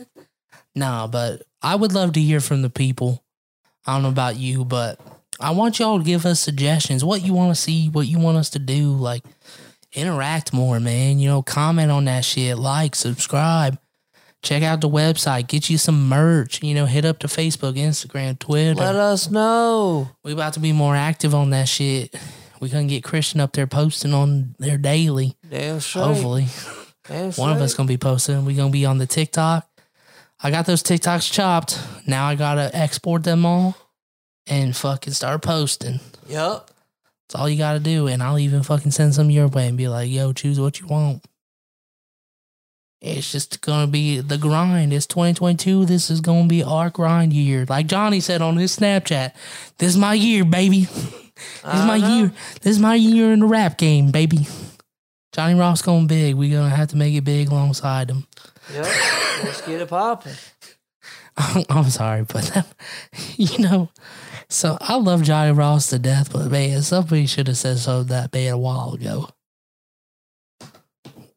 Nah, 0.75 1.07
but 1.07 1.43
I 1.63 1.75
would 1.75 1.95
love 1.95 2.13
to 2.13 2.21
hear 2.21 2.39
from 2.39 2.61
the 2.61 2.69
people. 2.69 3.25
I 3.87 3.95
don't 3.95 4.03
know 4.03 4.09
about 4.11 4.37
you, 4.37 4.63
but 4.63 5.01
I 5.39 5.51
want 5.51 5.79
y'all 5.79 5.99
to 5.99 6.05
give 6.05 6.25
us 6.25 6.41
suggestions. 6.41 7.05
What 7.05 7.23
you 7.23 7.35
want 7.35 7.55
to 7.55 7.61
see, 7.61 7.89
what 7.89 8.07
you 8.07 8.19
want 8.19 8.39
us 8.39 8.51
to 8.51 8.59
do. 8.59 8.93
Like, 8.93 9.25
interact 9.93 10.53
more, 10.53 10.81
man. 10.81 11.19
You 11.19 11.29
know, 11.29 11.43
comment 11.43 11.91
on 11.91 12.07
that 12.07 12.25
shit. 12.25 12.59
Like, 12.59 12.95
subscribe. 12.95 13.79
Check 14.43 14.63
out 14.63 14.81
the 14.81 14.89
website. 14.89 15.49
Get 15.49 15.69
you 15.69 15.79
some 15.79 16.09
merch. 16.09 16.63
You 16.63 16.75
know, 16.75 16.87
hit 16.87 17.05
up 17.05 17.19
the 17.19 17.29
Facebook, 17.29 17.75
Instagram, 17.75 18.39
Twitter. 18.39 18.75
Let 18.75 18.95
us 18.95 19.31
know. 19.31 20.11
we 20.23 20.33
about 20.33 20.55
to 20.55 20.61
be 20.61 20.73
more 20.73 20.95
active 20.95 21.35
on 21.35 21.51
that 21.51 21.69
shit. 21.69 22.15
We 22.61 22.69
gonna 22.69 22.87
get 22.87 23.05
Christian 23.05 23.41
up 23.41 23.53
there 23.53 23.67
posting 23.67 24.15
on 24.15 24.55
there 24.59 24.79
daily. 24.79 25.37
Damn 25.51 25.81
straight. 25.81 26.03
Hopefully. 26.03 26.47
Damn 27.09 27.33
One 27.33 27.53
of 27.53 27.61
us 27.61 27.75
gonna 27.75 27.87
be 27.87 27.99
posting. 27.99 28.45
We 28.45 28.55
gonna 28.55 28.71
be 28.71 28.87
on 28.87 28.99
the 28.99 29.07
TikTok. 29.07 29.69
I 30.43 30.51
got 30.51 30.65
those 30.65 30.83
TikToks 30.83 31.31
chopped. 31.31 31.79
Now 32.07 32.27
I 32.29 32.35
gotta 32.35 32.75
export 32.75 33.25
them 33.25 33.45
all 33.45 33.77
and 34.47 34.77
fucking 34.77 35.13
start 35.13 35.43
posting. 35.43 36.01
Yep. 36.29 36.71
That's 37.29 37.41
all 37.41 37.49
you 37.49 37.59
gotta 37.59 37.81
do. 37.81 38.07
And 38.07 38.23
I'll 38.23 38.39
even 38.39 38.63
fucking 38.63 38.93
send 38.93 39.15
some 39.15 39.31
your 39.31 39.49
way 39.49 39.69
and 39.69 39.77
be 39.77 39.89
like, 39.89 40.11
yo, 40.11 40.33
choose 40.33 40.61
what 40.61 40.81
you 40.81 40.87
want. 40.87 41.25
It's 43.01 43.31
just 43.31 43.61
gonna 43.61 43.87
be 43.87 44.21
the 44.21 44.39
grind. 44.39 44.93
It's 44.93 45.07
2022. 45.07 45.85
This 45.85 46.11
is 46.11 46.21
gonna 46.21 46.49
be 46.49 46.63
our 46.63 46.91
grind 46.91 47.33
year. 47.33 47.67
Like 47.69 47.87
Johnny 47.87 48.21
said 48.21 48.43
on 48.43 48.57
his 48.57 48.77
Snapchat, 48.77 49.33
this 49.79 49.91
is 49.91 49.97
my 49.97 50.15
year, 50.15 50.45
baby. 50.45 50.89
This 51.37 51.75
is 51.75 51.85
my 51.85 51.99
know. 51.99 52.17
year. 52.17 52.33
This 52.63 52.77
is 52.77 52.79
my 52.79 52.95
year 52.95 53.31
in 53.31 53.41
the 53.41 53.47
rap 53.47 53.77
game, 53.77 54.11
baby. 54.11 54.47
Johnny 55.33 55.53
Ross 55.53 55.83
going 55.83 56.07
big. 56.07 56.35
We 56.35 56.49
gonna 56.49 56.75
have 56.75 56.89
to 56.89 56.97
make 56.97 57.15
it 57.15 57.25
big 57.25 57.49
alongside 57.49 58.11
him. 58.11 58.27
Yup. 58.73 58.87
Let's 59.45 59.61
get 59.61 59.83
it 59.83 59.89
popping. 59.89 60.33
I'm 61.37 61.91
sorry, 61.91 62.23
but 62.23 62.45
that, 62.55 62.67
you 63.37 63.59
know, 63.59 63.91
so 64.49 64.77
I 64.81 64.97
love 64.97 65.23
Johnny 65.23 65.53
Ross 65.53 65.89
to 65.89 65.99
death, 65.99 66.33
but 66.33 66.51
man, 66.51 66.83
somebody 66.83 67.27
should 67.27 67.49
have 67.49 67.57
said 67.57 67.79
so 67.79 68.03
to 68.03 68.09
that 68.09 68.33
man 68.33 68.53
a 68.53 68.59
while 68.59 68.95
ago. 68.95 69.29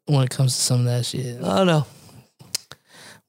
When 0.05 0.23
it 0.23 0.29
comes 0.31 0.55
to 0.55 0.61
some 0.61 0.79
of 0.81 0.85
that 0.85 1.05
shit, 1.05 1.43
I 1.43 1.57
don't 1.57 1.67
know. 1.67 1.85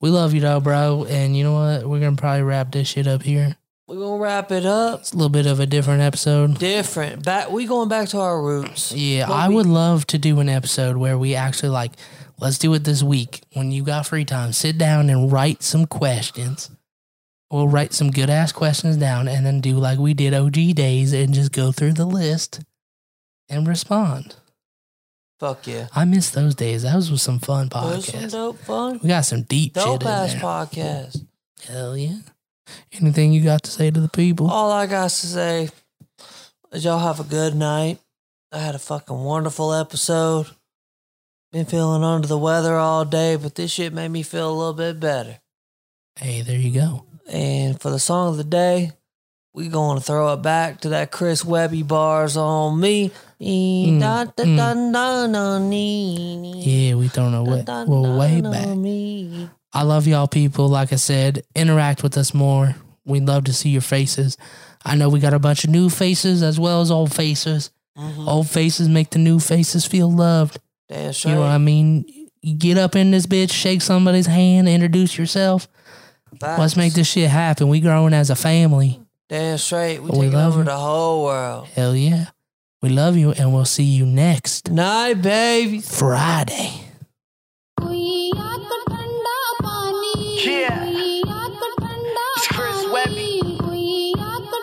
we 0.01 0.09
love 0.09 0.32
you 0.32 0.40
though, 0.40 0.61
bro. 0.61 1.05
And 1.09 1.36
you 1.36 1.44
know 1.44 1.52
what? 1.55 1.86
We're 1.86 2.01
gonna 2.01 2.16
probably 2.16 2.43
wrap 2.43 2.73
this 2.73 2.89
shit 2.89 3.07
up 3.07 3.23
here. 3.23 3.57
We're 3.86 3.97
gonna 3.98 4.23
wrap 4.23 4.51
it 4.51 4.65
up. 4.65 5.01
It's 5.01 5.12
a 5.12 5.16
little 5.16 5.28
bit 5.28 5.47
of 5.47 5.61
a 5.61 5.66
different 5.66 6.01
episode. 6.01 6.59
Different. 6.59 7.23
Back 7.24 7.51
we 7.51 7.66
going 7.66 7.89
back 7.90 8.09
to 8.11 8.19
our 8.20 8.40
roots. 8.43 8.93
Yeah, 8.93 9.27
But 9.27 9.35
I 9.35 9.48
we- 9.48 9.57
would 9.57 9.66
love 9.66 10.07
to 10.09 10.19
do 10.19 10.40
an 10.40 10.48
episode 10.48 10.97
where 10.97 11.19
we 11.19 11.35
actually 11.35 11.69
like, 11.70 11.93
let's 12.39 12.57
do 12.57 12.73
it 12.73 12.85
this 12.85 13.02
week 13.02 13.43
when 13.52 13.73
you 13.73 13.82
got 13.85 14.07
free 14.07 14.24
time. 14.24 14.52
Sit 14.55 14.78
down 14.78 15.11
and 15.11 15.31
write 15.31 15.62
some 15.62 15.85
questions. 15.86 16.70
We'll 17.51 17.68
write 17.68 17.93
some 17.93 18.10
good 18.10 18.31
ass 18.31 18.52
questions 18.52 18.97
down 18.97 19.27
and 19.27 19.44
then 19.44 19.60
do 19.60 19.77
like 19.77 19.98
we 19.98 20.14
did 20.14 20.35
OG 20.35 20.74
days 20.74 21.12
and 21.12 21.35
just 21.35 21.51
go 21.52 21.72
through 21.72 21.94
the 21.94 22.05
list 22.06 22.60
and 23.48 23.66
respond. 23.66 24.36
Fuck 25.40 25.66
yeah. 25.66 25.89
I 25.94 26.05
miss 26.05 26.31
those 26.31 26.55
days. 26.55 26.82
Those 26.82 27.10
was 27.10 27.22
some 27.22 27.39
fun 27.39 27.68
Those 27.72 28.06
some 28.06 28.28
dope 28.28 28.59
fun. 28.59 29.01
We 29.02 29.09
got 29.09 29.24
some 29.24 29.43
deep 29.43 29.72
Dope 29.72 30.02
shit 30.02 30.02
in 30.02 30.09
ass 30.09 30.32
there. 30.32 30.40
podcast. 30.43 31.27
Hell 31.66 31.97
yeah. 31.97 32.18
Anything 32.93 33.32
you 33.32 33.43
got 33.43 33.62
to 33.64 33.70
say 33.70 33.90
to 33.90 34.01
the 34.01 34.09
people? 34.09 34.51
All 34.51 34.70
I 34.70 34.86
got 34.86 35.10
to 35.10 35.27
say 35.27 35.70
is 36.72 36.85
y'all 36.85 36.98
have 36.98 37.18
a 37.20 37.24
good 37.24 37.55
night. 37.56 37.98
I 38.52 38.59
had 38.59 38.74
a 38.74 38.78
fucking 38.78 39.16
wonderful 39.16 39.72
episode. 39.72 40.47
Been 41.52 41.64
feeling 41.64 42.05
under 42.05 42.28
the 42.28 42.39
weather 42.39 42.77
all 42.77 43.05
day, 43.05 43.35
but 43.35 43.56
this 43.56 43.72
shit 43.72 43.93
made 43.93 44.10
me 44.10 44.22
feel 44.22 44.51
a 44.51 44.55
little 44.55 44.74
bit 44.74 45.01
better. 45.01 45.39
Hey, 46.16 46.43
there 46.43 46.59
you 46.59 46.72
go. 46.72 47.06
And 47.31 47.81
for 47.81 47.90
the 47.90 47.98
song 47.98 48.28
of 48.31 48.36
the 48.36 48.44
day, 48.44 48.90
we 49.55 49.69
going 49.69 49.98
to 49.98 50.05
throw 50.05 50.32
it 50.32 50.43
back 50.43 50.81
to 50.82 50.90
that 50.90 51.11
Chris 51.12 51.44
Webby 51.44 51.82
bars 51.82 52.36
on 52.36 52.78
me. 52.81 53.11
Mm, 53.40 54.01
Da, 54.01 54.24
da, 54.24 54.44
mm. 54.44 54.93
da, 54.93 55.27
da, 55.27 55.59
nee. 55.59 56.62
Yeah, 56.65 56.94
we 56.97 57.09
don't 57.09 57.32
know 57.32 57.44
what. 57.44 57.65
Da, 57.65 57.85
da, 57.85 57.90
Well, 57.90 58.19
way 58.19 58.40
back. 58.40 58.66
I 59.73 59.82
love 59.82 60.07
y'all 60.07 60.27
people. 60.28 60.69
Like 60.69 60.93
I 60.93 60.97
said, 60.97 61.44
interact 61.55 62.02
with 62.02 62.16
us 62.16 62.35
more. 62.35 62.74
We'd 63.05 63.27
love 63.27 63.44
to 63.44 63.52
see 63.52 63.70
your 63.70 63.81
faces. 63.81 64.36
I 64.85 64.97
know 64.97 65.09
we 65.09 65.20
got 65.20 65.35
a 65.35 65.39
bunch 65.39 65.65
of 65.65 65.70
new 65.70 65.89
faces 65.89 66.43
as 66.43 66.59
well 66.59 66.81
as 66.81 66.90
old 66.90 67.15
faces. 67.15 67.70
Mhm. 67.98 68.27
Old 68.27 68.48
faces 68.48 68.89
make 68.89 69.11
the 69.11 69.19
new 69.19 69.39
faces 69.39 69.85
feel 69.85 70.11
loved. 70.11 70.59
Damn 70.89 71.12
straight. 71.12 71.31
You 71.31 71.36
know 71.36 71.43
what 71.43 71.51
I 71.51 71.59
mean? 71.59 72.05
You 72.43 72.55
get 72.55 72.78
up 72.78 72.97
in 72.97 73.11
this 73.11 73.27
bitch, 73.27 73.52
shake 73.52 73.82
somebody's 73.82 74.27
hand, 74.27 74.69
introduce 74.69 75.19
yourself. 75.19 75.69
Facts. 76.39 76.61
Let's 76.61 76.77
make 76.77 76.93
this 76.94 77.09
shit 77.09 77.28
happen. 77.31 77.69
We 77.69 77.81
growing 77.81 78.15
as 78.15 78.31
a 78.31 78.36
family. 78.36 79.01
Damn 79.28 79.59
straight. 79.59 80.01
We, 80.02 80.11
we 80.19 80.28
love 80.28 80.52
over 80.52 80.59
you. 80.61 80.65
the 80.65 80.77
whole 80.77 81.24
world. 81.24 81.69
Hell 81.69 81.97
yeah. 81.97 82.27
We 82.82 82.89
love 82.89 83.16
you 83.16 83.32
and 83.32 83.52
we'll 83.52 83.65
see 83.65 83.85
you 83.85 84.07
next. 84.07 84.70
Night, 84.70 85.15
baby. 85.23 85.81
Friday. 85.81 86.73
Yeah. 90.43 90.86
It's 92.36 92.48
Chris 92.48 92.86
Webby. 92.90 93.40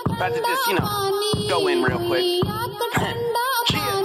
About 0.10 0.34
to 0.34 0.42
just, 0.42 0.68
you 0.68 0.74
know, 0.74 1.48
go 1.50 1.68
in 1.68 1.84
real 1.84 2.00
quick. 2.08 2.24
yeah. 3.74 3.97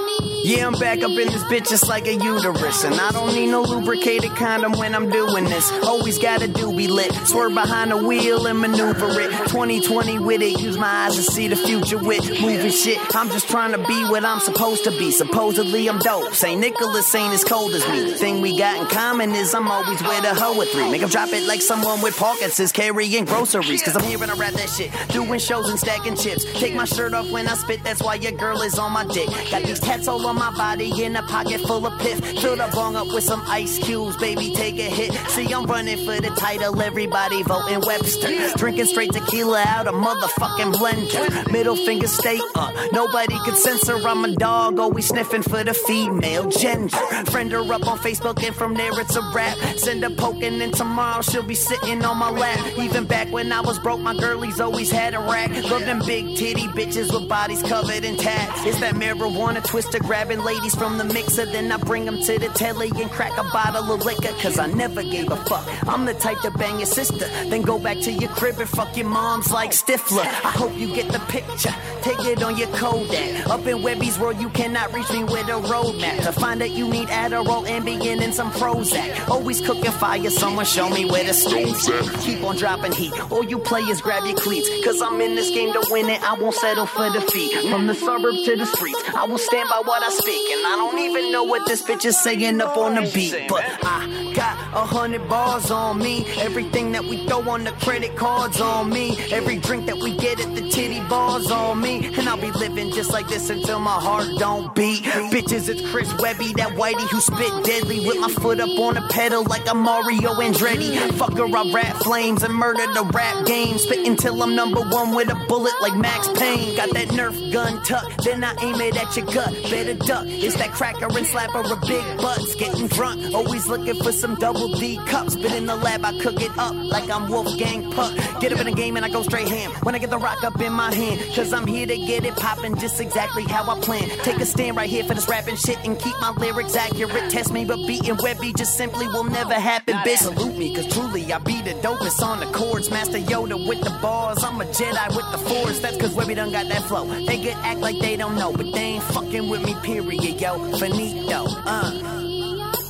Yeah, 0.45 0.67
I'm 0.67 0.73
back 0.73 1.03
up 1.03 1.11
in 1.11 1.29
this 1.29 1.45
bitch 1.45 1.69
just 1.69 1.89
like 1.89 2.07
a 2.07 2.15
uterus. 2.15 2.85
And 2.85 2.95
I 2.95 3.13
don't 3.13 3.35
need 3.35 3.49
no 3.49 3.63
lubricated 3.63 4.33
condom 4.33 4.73
when 4.73 4.95
I'm 4.95 5.09
doing 5.09 5.45
this. 5.45 5.71
Always 5.85 6.19
gotta 6.19 6.49
do 6.49 6.77
be 6.77 6.89
lit. 6.89 7.13
Swerve 7.27 7.55
behind 7.55 7.93
the 7.93 7.97
wheel 7.97 8.47
and 8.47 8.59
maneuver 8.59 9.21
it. 9.21 9.31
2020 9.49 10.19
with 10.19 10.43
it. 10.43 10.61
Use 10.61 10.77
my 10.77 11.07
eyes 11.07 11.17
to 11.17 11.23
see 11.23 11.49
the 11.49 11.57
future 11.57 11.99
with 11.99 12.29
moving 12.41 12.71
shit. 12.71 12.99
I'm 13.15 13.29
just 13.29 13.49
trying 13.49 13.73
to 13.73 13.79
be 13.79 14.05
what 14.11 14.25
I'm 14.25 14.41
supposed 14.41 14.85
to 14.85 14.91
be. 14.91 15.13
Supposedly 15.13 15.89
I'm 15.89 15.99
dope. 16.01 16.35
St. 16.35 16.61
Nicholas 16.61 17.15
ain't 17.15 17.33
as 17.35 17.45
cold 17.45 17.73
as 17.75 17.87
me. 17.89 18.13
Thing 18.15 18.41
we 18.41 18.59
got 18.59 18.81
in 18.81 18.87
common 18.89 19.31
is 19.31 19.55
I'm 19.55 19.69
always 19.69 20.03
with 20.03 20.25
a 20.25 20.35
hoe 20.35 20.59
with 20.59 20.71
three. 20.71 20.91
Make 20.91 21.03
'em 21.03 21.09
drop 21.09 21.29
it 21.33 21.47
like 21.47 21.63
someone 21.63 22.01
with 22.01 22.17
Parkinson's 22.17 22.73
carrying 22.73 23.25
groceries. 23.25 23.83
Cause 23.83 23.97
I'm 23.97 24.03
here 24.03 24.19
hearing 24.19 24.31
I 24.31 24.35
rap 24.35 24.55
that 24.55 24.69
shit. 24.69 24.91
Doing 25.09 25.39
shows 25.39 25.69
and 25.69 25.79
stacking 25.79 26.17
chips. 26.17 26.45
Take 26.55 26.75
my 26.75 26.85
shirt 26.85 27.15
off 27.15 27.31
when 27.31 27.47
I 27.47 27.55
spit. 27.55 27.85
That's 27.85 28.03
why 28.03 28.17
your 28.17 28.33
girl 28.33 28.61
is 28.63 28.79
on 28.79 28.93
my 28.93 29.05
dick. 29.05 29.29
Got 29.51 29.63
these 29.63 29.81
tats 29.81 30.09
all 30.09 30.27
on 30.27 30.32
my 30.35 30.51
body 30.57 31.05
in 31.05 31.17
a 31.17 31.23
pocket 31.23 31.61
full 31.61 31.87
of 31.87 31.99
piff. 32.01 32.19
Fill 32.41 32.57
the 32.57 32.69
bong 32.73 32.97
up 32.97 33.09
with 33.09 33.25
some 33.25 33.43
ice 33.47 33.79
cubes, 33.79 34.17
baby. 34.17 34.53
Take 34.55 34.79
a 34.79 34.91
hit. 34.91 35.13
See, 35.31 35.53
I'm 35.53 35.67
running 35.67 35.99
for 35.99 36.21
the 36.21 36.31
title. 36.31 36.81
Everybody 36.81 37.43
voting 37.43 37.81
Webster. 37.81 38.29
Drinking 38.57 38.87
straight 38.87 39.13
tequila 39.13 39.63
out 39.67 39.87
a 39.87 39.93
motherfucking 39.93 40.75
blender. 40.75 41.53
Middle 41.53 41.77
finger 41.77 42.07
stay 42.07 42.41
up. 42.55 42.75
Nobody 42.93 43.39
can 43.45 43.57
censor. 43.57 43.97
I'm 43.97 44.25
a 44.25 44.35
dog, 44.35 44.79
always 44.79 45.07
sniffing 45.09 45.43
for 45.43 45.65
the 45.65 45.75
female 45.75 46.49
gender. 46.51 46.97
Friend 47.31 47.51
her 47.53 47.73
up 47.73 47.87
on 47.87 47.99
Facebook, 47.99 48.43
and 48.45 48.55
from 48.55 48.75
there 48.75 48.99
it's 49.01 49.17
a 49.17 49.23
rap. 49.35 49.57
Send 49.77 50.03
her 50.03 50.11
poking, 50.11 50.61
and 50.61 50.73
tomorrow 50.75 51.23
she'll 51.23 51.43
be 51.43 51.55
sitting 51.55 52.05
on 52.05 52.19
my 52.19 52.31
lap. 52.31 52.59
Even 52.79 53.05
back 53.05 53.31
when 53.31 53.53
I 53.53 53.61
was 53.61 53.79
broke, 53.79 54.01
my 54.01 54.15
girlies 54.15 54.61
always 54.61 54.91
had 54.91 55.15
a 55.15 55.21
rack. 55.21 55.51
Love 55.71 55.83
them 55.83 56.01
big 56.07 56.37
titty 56.37 56.67
bitches 56.69 57.13
with 57.13 57.29
bodies 57.29 57.63
covered 57.63 58.05
in 58.05 58.17
tats. 58.17 58.65
It's 58.65 58.81
that 58.81 58.95
marijuana 58.95 59.63
twister 59.65 59.99
grabbing 60.23 60.45
ladies 60.45 60.75
from 60.77 60.99
the 60.99 61.05
mixer. 61.05 61.47
Then 61.47 61.73
I 61.73 61.77
bring 61.79 62.05
them 62.05 62.21
to 62.23 62.39
the 62.39 62.47
telly 62.55 62.93
and 62.95 63.11
crack 63.11 63.37
a 63.39 63.43
bottle 63.43 63.93
of 63.93 64.05
liquor. 64.05 64.33
Cause 64.41 64.57
I 64.57 64.67
never 64.67 65.03
gave 65.03 65.31
a 65.33 65.37
fuck. 65.37 65.67
I'm 65.89 66.05
the 66.05 66.15
type 66.15 66.39
to 66.43 66.51
bang 66.53 66.79
your 66.79 66.87
sister. 66.87 67.27
Then 67.51 67.63
go 67.63 67.77
back 67.77 67.99
to 68.01 68.13
your 68.13 68.31
crib 68.31 68.61
and 68.61 68.69
fuck 68.69 68.97
your 68.97 69.09
moms 69.09 69.51
like 69.51 69.71
Stifler. 69.71 70.25
I 70.25 70.53
hope 70.53 70.77
you 70.77 70.95
get 70.95 71.11
the 71.11 71.19
picture. 71.21 71.75
Take 72.03 72.21
it 72.21 72.43
on 72.43 72.57
your 72.57 72.69
Kodak. 72.69 73.49
Up 73.49 73.67
in 73.67 73.83
Webby's 73.83 74.19
world, 74.19 74.41
you 74.41 74.49
cannot 74.51 74.93
reach 74.93 75.11
me 75.11 75.25
with 75.25 75.49
a 75.49 75.59
roadmap. 75.73 76.23
To 76.23 76.33
find 76.33 76.63
out 76.63 76.71
you 76.71 76.87
need 76.89 77.09
Adderall, 77.09 77.67
Ambien, 77.67 78.21
and 78.23 78.33
some 78.33 78.53
Prozac. 78.53 79.29
Always 79.29 79.61
cooking 79.61 79.91
fire, 79.91 80.31
someone 80.31 80.67
show 80.67 80.89
me 80.89 81.05
where 81.05 81.25
the 81.25 81.35
stove's 81.35 81.89
at. 81.89 82.21
Keep 82.21 82.45
on 82.45 82.57
dropping 82.57 82.93
heat. 82.93 83.13
All 83.33 83.45
you 83.45 83.59
players 83.59 84.01
grab 84.01 84.25
your 84.25 84.37
cleats. 84.37 84.69
Cause 84.85 85.03
I'm 85.03 85.21
in 85.21 85.35
this 85.35 85.51
game 85.51 85.73
to 85.73 85.85
win 85.91 86.09
it. 86.09 86.23
I 86.23 86.35
won't 86.35 86.55
settle 86.55 86.87
for 86.87 87.11
defeat. 87.11 87.71
From 87.71 87.89
the 87.89 87.95
suburbs 87.95 88.45
to 88.45 88.57
the 88.57 88.67
streets, 88.67 89.03
I 89.17 89.25
will 89.25 89.39
stand 89.39 89.69
by 89.69 89.83
what 89.85 90.03
I 90.03 90.12
And 90.21 90.67
I 90.67 90.75
don't 90.77 90.99
even 90.99 91.33
know 91.33 91.45
what 91.45 91.67
this 91.67 91.83
bitch 91.83 92.05
is 92.05 92.21
saying 92.23 92.61
up 92.61 92.77
on 92.77 92.95
the 92.95 93.11
beat. 93.15 93.49
But 93.49 93.65
I 93.83 94.33
got 94.35 94.57
a 94.75 94.85
hundred 94.85 95.29
bars 95.29 95.71
on 95.71 95.99
me. 95.99 96.27
Everything 96.39 96.93
that 96.93 97.05
we 97.05 97.27
throw 97.27 97.49
on 97.49 97.65
the 97.65 97.73
credit 97.73 98.17
cards 98.17 98.61
on 98.61 98.91
me. 98.91 99.17
Every 99.31 99.57
drink 99.57 99.87
that 99.87 99.97
we 99.97 100.17
get 100.17 100.41
at 100.41 100.55
the 100.55 100.69
titty 100.69 101.01
bars 101.09 101.51
on 101.51 101.81
me. 101.81 102.07
And 102.19 102.29
I'll 102.29 102.37
be 102.37 102.51
living 102.51 102.91
just 102.91 103.11
like 103.11 103.29
this 103.29 103.49
until 103.51 103.79
my 103.79 103.91
heart 103.93 104.27
don't 104.39 104.75
beat. 104.75 105.03
Bitches, 105.03 105.69
it's 105.69 105.89
Chris 105.91 106.13
Webby, 106.19 106.53
that 106.55 106.73
whitey 106.73 107.09
who 107.11 107.21
spit 107.21 107.65
deadly. 107.65 108.07
With 108.07 108.21
my 108.21 108.29
foot 108.29 108.61
up 108.61 108.79
on 108.79 108.95
the 108.95 109.03
pedal 109.11 109.45
like 109.45 109.69
I'm 109.69 109.79
Mario 109.79 110.35
Andretti. 110.35 110.97
Fuck 111.15 111.37
her, 111.39 111.45
I 111.45 111.71
rap 111.73 111.97
flames 112.03 112.43
and 112.43 112.55
murder 112.55 112.87
the 112.93 113.05
rap 113.13 113.47
game. 113.47 113.79
Spit 113.79 114.07
until 114.07 114.43
I'm 114.43 114.55
number 114.55 114.81
one 114.81 115.15
with 115.15 115.31
a 115.31 115.47
bullet 115.49 115.75
like 115.81 115.97
Max 115.97 116.29
Payne. 116.39 116.77
Got 116.77 116.91
that 116.95 117.09
Nerf 117.09 117.53
gun 117.53 117.83
tucked, 117.85 118.25
then 118.25 118.45
I 118.45 118.55
aim 118.63 118.81
it 118.81 118.97
at 118.97 119.17
your 119.17 119.27
gut. 119.27 119.53
Better 119.71 119.95
duck. 120.07 120.27
It's 120.27 120.57
that 120.57 120.73
cracker 120.73 121.07
and 121.07 121.27
slapper 121.27 121.71
of 121.71 121.81
big 121.83 122.05
butts. 122.19 122.55
Getting 122.57 122.89
drunk, 122.89 123.35
always 123.35 123.67
looking 123.69 123.95
for 124.03 124.13
some 124.13 124.35
double 124.37 124.69
D 124.69 124.99
cups. 125.07 125.37
But 125.37 125.53
in 125.53 125.67
the 125.67 125.77
lab, 125.77 126.05
I 126.05 126.19
cook 126.19 126.41
it 126.41 126.57
up 126.59 126.75
like 126.75 127.11
I'm 127.11 127.29
Wolfgang 127.29 127.91
Puck. 127.93 128.15
Get 128.41 128.53
up 128.53 128.61
in 128.61 128.67
the 128.67 128.73
game 128.73 128.97
and 128.97 129.05
I 129.05 129.09
go 129.09 129.23
straight 129.23 129.49
ham. 129.49 129.71
When 129.83 129.95
I 129.95 129.99
get 129.99 130.11
the 130.11 130.19
rock 130.19 130.43
up 130.45 130.61
in 130.61 130.73
my 130.73 130.95
hand, 130.95 131.21
cause 131.35 131.53
I'm 131.53 131.67
here 131.67 131.87
to 131.87 131.97
get 131.97 132.25
it 132.25 132.37
poppin' 132.37 132.79
just 132.79 133.01
exactly 133.01 133.45
how 133.45 133.69
I 133.71 133.81
plan. 133.81 134.09
Take 134.23 134.39
a 134.39 134.47
stand 134.47 134.77
right 134.77 134.89
here 134.89 135.05
for 135.05 135.15
this 135.15 135.29
rapping 135.29 135.57
shit 135.57 135.79
and 135.85 135.99
keep 135.99 136.15
my 136.21 136.31
lyrics 136.31 136.77
accurate. 136.77 137.31
Test 137.31 137.53
me, 137.53 137.65
but 137.65 137.79
beating 137.87 138.17
Webby 138.23 138.53
just 138.53 138.77
simply 138.77 139.07
will 139.09 139.25
never 139.25 139.55
happen. 139.55 139.95
Bitch, 139.97 140.19
salute 140.19 140.57
me, 140.57 140.75
cause 140.75 140.87
truly 140.93 141.33
I 141.33 141.39
be 141.39 141.61
the 141.63 141.75
dopest 141.75 142.23
on 142.23 142.41
the 142.41 142.47
chords. 142.47 142.91
Master 142.91 143.19
Yoda 143.19 143.67
with 143.67 143.81
the 143.81 143.91
bars, 144.03 144.43
I'm 144.43 144.61
a 144.61 144.65
Jedi 144.65 145.17
with 145.17 145.31
the 145.33 145.39
force. 145.39 145.81
That's 145.81 145.97
cause 145.97 146.15
Webby 146.15 146.35
done 146.35 146.53
got 146.53 146.69
that 146.69 146.83
flow. 146.83 147.07
They 147.27 147.39
could 147.39 147.57
act 147.63 147.81
like 147.81 147.99
they 148.01 148.17
don't 148.17 148.37
know, 148.37 148.53
but 148.53 148.67
they 148.73 148.97
ain't 148.97 149.05
fucking 149.05 149.49
with 149.49 149.65
me, 149.65 149.75
period, 149.93 150.41
yo. 150.41 150.59
Finito, 150.79 151.45
uh. 151.67 151.91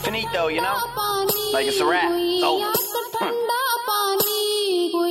Finito, 0.02 0.48
you 0.48 0.60
know? 0.62 0.78
Like 1.52 1.66
it's 1.66 1.80
a 1.80 1.86
wrap. 1.86 2.12
It's 2.14 2.44
over. 2.44 2.70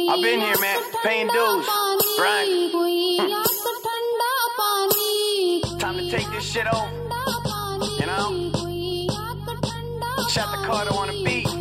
I've 0.10 0.22
been 0.22 0.40
here, 0.40 0.60
man. 0.60 0.80
Paying 1.04 1.28
dues. 1.28 1.68
Right. 2.18 2.70
Time 5.80 5.98
to 5.98 6.10
take 6.10 6.30
this 6.32 6.44
shit 6.44 6.68
over. 6.68 6.90
You 8.00 8.06
know? 8.06 8.52
Shot 10.30 10.52
the 10.52 10.64
Carter 10.66 10.94
on 10.94 11.10
a 11.10 11.24
beat. 11.24 11.61